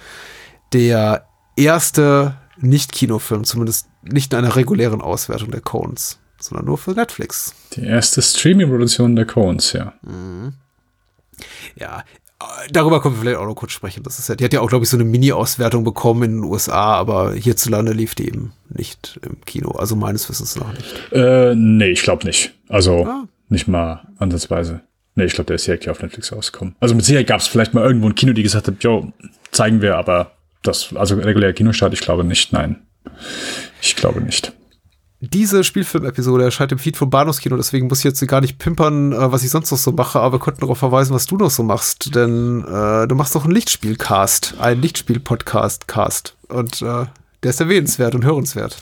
Der 0.73 1.26
erste 1.55 2.35
Nicht-Kinofilm, 2.57 3.45
zumindest 3.45 3.88
nicht 4.03 4.31
in 4.31 4.38
einer 4.38 4.55
regulären 4.55 5.01
Auswertung 5.01 5.49
der 5.49 5.61
Cones, 5.61 6.19
sondern 6.39 6.68
nur 6.68 6.77
für 6.77 6.91
Netflix. 6.91 7.55
Die 7.73 7.84
erste 7.84 8.22
Streaming-Produktion 8.22 9.15
der 9.15 9.26
Cones, 9.26 9.73
ja. 9.73 9.93
Mhm. 10.03 10.53
Ja, 11.76 12.03
darüber 12.72 13.01
können 13.01 13.15
wir 13.15 13.22
vielleicht 13.22 13.38
auch 13.38 13.45
noch 13.45 13.55
kurz 13.55 13.72
sprechen. 13.72 14.03
Das 14.03 14.19
ist 14.19 14.30
ja, 14.30 14.35
die 14.35 14.43
hat 14.43 14.53
ja 14.53 14.61
auch, 14.61 14.69
glaube 14.69 14.84
ich, 14.84 14.89
so 14.89 14.97
eine 14.97 15.03
Mini-Auswertung 15.03 15.84
bekommen 15.84 16.23
in 16.23 16.31
den 16.38 16.43
USA, 16.43 16.95
aber 16.95 17.34
hierzulande 17.34 17.93
lief 17.93 18.15
die 18.15 18.27
eben 18.27 18.53
nicht 18.69 19.19
im 19.23 19.41
Kino. 19.45 19.72
Also 19.72 19.95
meines 19.95 20.30
Wissens 20.30 20.55
noch 20.55 20.72
nicht. 20.72 21.11
Äh, 21.11 21.55
nee, 21.55 21.89
ich 21.89 22.03
glaube 22.03 22.26
nicht. 22.26 22.53
Also 22.69 23.05
ah. 23.05 23.27
nicht 23.49 23.68
mal 23.68 24.07
ansatzweise. 24.19 24.81
Nee, 25.15 25.26
ich 25.26 25.34
glaube, 25.34 25.47
der 25.47 25.55
ist 25.55 25.65
direkt 25.65 25.84
hier 25.84 25.91
auf 25.91 26.01
Netflix 26.01 26.31
rausgekommen. 26.31 26.76
Also 26.80 26.93
mit 26.93 27.03
Sicherheit 27.03 27.27
gab 27.27 27.39
es 27.39 27.47
vielleicht 27.47 27.73
mal 27.73 27.84
irgendwo 27.84 28.07
ein 28.07 28.15
Kino, 28.15 28.34
die 28.34 28.43
gesagt 28.43 28.68
hat, 28.68 28.84
jo, 28.84 29.11
zeigen 29.51 29.81
wir, 29.81 29.97
aber 29.97 30.34
das, 30.61 30.93
also 30.95 31.15
regulär 31.15 31.53
Kinostart, 31.53 31.93
ich 31.93 32.01
glaube 32.01 32.23
nicht, 32.23 32.53
nein. 32.53 32.84
Ich 33.81 33.95
glaube 33.95 34.22
nicht. 34.22 34.53
Diese 35.19 35.64
Spielfilm-Episode 35.64 36.44
erscheint 36.44 36.72
im 36.72 36.77
Feed 36.77 36.95
vom 36.95 37.10
Bahnhofskino, 37.10 37.57
deswegen 37.57 37.88
muss 37.88 37.99
ich 37.99 38.03
jetzt 38.03 38.26
gar 38.27 38.39
nicht 38.39 38.60
pimpern, 38.60 39.14
äh, 39.14 39.31
was 39.31 39.44
ich 39.44 39.49
sonst 39.49 39.72
noch 39.72 39.77
so 39.80 39.91
mache, 39.91 40.19
aber 40.19 40.35
wir 40.35 40.39
könnten 40.39 40.61
darauf 40.61 40.77
verweisen, 40.77 41.15
was 41.15 41.26
du 41.26 41.38
noch 41.38 41.49
so 41.49 41.64
machst, 41.64 42.14
denn 42.14 42.64
äh, 42.64 43.07
du 43.07 43.15
machst 43.15 43.34
doch 43.34 43.44
einen 43.44 43.53
Lichtspiel-Cast, 43.53 44.60
einen 44.60 44.81
Lichtspiel-Podcast-Cast. 44.81 46.35
Und 46.49 46.84
äh, 46.84 47.06
der 47.43 47.51
ist 47.51 47.61
erwähnenswert 47.61 48.15
und 48.15 48.26
hörenswert. 48.26 48.77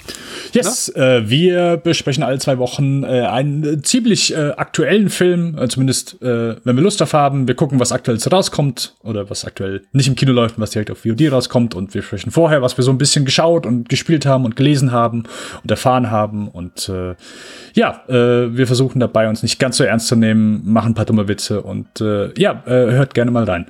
Yes, 0.54 0.88
äh, 0.90 1.30
wir 1.30 1.78
besprechen 1.78 2.24
alle 2.24 2.40
zwei 2.40 2.58
Wochen 2.58 3.04
äh, 3.04 3.22
einen 3.22 3.84
ziemlich 3.84 4.34
äh, 4.34 4.52
aktuellen 4.52 5.10
Film, 5.10 5.58
äh, 5.58 5.68
zumindest 5.68 6.22
äh, 6.22 6.56
wenn 6.64 6.76
wir 6.78 6.84
Lust 6.84 7.02
darauf 7.02 7.14
haben. 7.14 7.48
Wir 7.48 7.56
gucken, 7.56 7.80
was 7.80 7.92
aktuell 7.92 8.18
rauskommt 8.18 8.96
oder 9.04 9.30
was 9.30 9.44
aktuell 9.44 9.84
nicht 9.92 10.08
im 10.08 10.16
Kino 10.16 10.32
läuft 10.32 10.58
und 10.58 10.62
was 10.62 10.72
direkt 10.72 10.90
auf 10.90 11.00
VOD 11.00 11.32
rauskommt. 11.32 11.76
Und 11.76 11.94
wir 11.94 12.02
sprechen 12.02 12.32
vorher, 12.32 12.62
was 12.62 12.78
wir 12.78 12.84
so 12.84 12.92
ein 12.92 12.98
bisschen 12.98 13.26
geschaut 13.26 13.66
und 13.66 13.90
gespielt 13.90 14.26
haben 14.26 14.46
und 14.46 14.56
gelesen 14.56 14.94
haben 14.94 15.24
und 15.62 15.70
erfahren 15.70 16.10
haben. 16.10 16.48
Und 16.48 16.88
äh, 16.90 17.16
ja, 17.74 18.04
wir 18.08 18.68
versuchen 18.68 19.00
dabei, 19.00 19.28
uns 19.28 19.44
nicht 19.44 19.60
ganz 19.60 19.78
so 19.78 19.84
ernst 19.84 20.08
zu 20.08 20.16
nehmen, 20.16 20.62
machen 20.66 20.92
ein 20.92 20.94
paar 20.94 21.06
dumme 21.06 21.28
Witze 21.28 21.62
und 21.62 21.88
ja, 22.00 22.64
hört 22.66 23.14
gerne 23.14 23.32
mal 23.32 23.44
rein. 23.44 23.70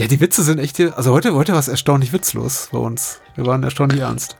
Ja, 0.00 0.06
die 0.06 0.18
Witze 0.18 0.42
sind 0.42 0.58
echt 0.58 0.78
hier. 0.78 0.96
Also 0.96 1.12
heute, 1.12 1.34
heute 1.34 1.52
war 1.52 1.58
es 1.58 1.68
erstaunlich 1.68 2.14
witzlos 2.14 2.70
bei 2.72 2.78
uns. 2.78 3.20
Wir 3.34 3.44
waren 3.44 3.62
erstaunlich 3.62 4.00
ernst. 4.00 4.34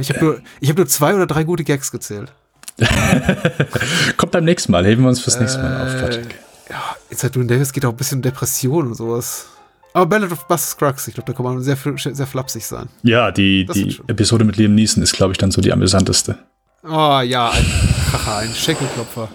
Ich 0.00 0.10
habe 0.10 0.24
nur, 0.24 0.40
hab 0.64 0.76
nur 0.76 0.86
zwei 0.86 1.16
oder 1.16 1.26
drei 1.26 1.42
gute 1.42 1.64
Gags 1.64 1.90
gezählt. 1.90 2.32
Kommt 4.16 4.30
beim 4.30 4.44
nächsten 4.44 4.70
Mal. 4.70 4.86
Heben 4.86 5.02
wir 5.02 5.08
uns 5.08 5.18
fürs 5.18 5.40
nächste 5.40 5.60
Mal 5.60 5.84
auf, 5.84 6.00
Patrick. 6.00 6.26
Äh, 6.66 6.72
ja, 6.72 6.96
jetzt 7.10 7.24
hat 7.24 7.34
du 7.34 7.42
Davis 7.42 7.72
geht 7.72 7.84
auch 7.84 7.90
ein 7.90 7.96
bisschen 7.96 8.22
Depression 8.22 8.86
und 8.86 8.94
sowas. 8.94 9.48
Aber 9.94 10.06
Ballad 10.06 10.30
of 10.30 10.46
Buster 10.46 10.76
Scruggs, 10.76 11.08
ich 11.08 11.14
glaube, 11.14 11.32
da 11.32 11.36
kann 11.36 11.44
man 11.44 11.60
sehr, 11.60 11.76
sehr 11.96 12.26
flapsig 12.28 12.64
sein. 12.64 12.88
Ja, 13.02 13.32
die, 13.32 13.66
die 13.66 13.98
Episode 14.06 14.44
mit 14.44 14.56
Liam 14.56 14.76
Neeson 14.76 15.02
ist, 15.02 15.12
glaube 15.12 15.32
ich, 15.32 15.38
dann 15.38 15.50
so 15.50 15.60
die 15.60 15.72
amüsanteste. 15.72 16.38
Oh 16.84 17.20
ja, 17.20 17.50
ein, 17.50 17.66
Kracher, 18.12 18.36
ein 18.36 18.54
Schenkelklopfer. 18.54 19.28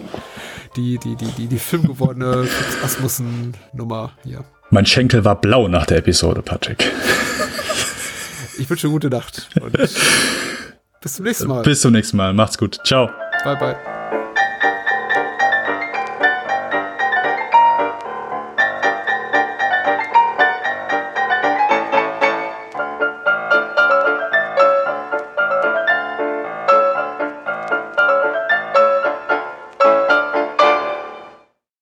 Die, 0.74 0.96
die, 0.96 1.16
die, 1.16 1.30
die, 1.32 1.48
die 1.48 1.58
filmgewordene 1.58 2.48
Asmussen-Nummer 2.82 4.12
hier. 4.24 4.42
Mein 4.70 4.86
Schenkel 4.86 5.24
war 5.24 5.40
blau 5.40 5.68
nach 5.68 5.86
der 5.86 5.98
Episode, 5.98 6.42
Patrick. 6.42 6.90
Ich 8.58 8.68
wünsche 8.68 8.88
gute 8.88 9.08
Nacht 9.08 9.48
und 9.60 9.72
bis 11.00 11.14
zum 11.14 11.24
nächsten 11.24 11.48
Mal. 11.48 11.62
Bis 11.62 11.80
zum 11.82 11.92
nächsten 11.92 12.16
Mal. 12.16 12.32
Macht's 12.32 12.58
gut. 12.58 12.78
Ciao. 12.84 13.10
Bye, 13.44 13.56
bye. 13.56 13.95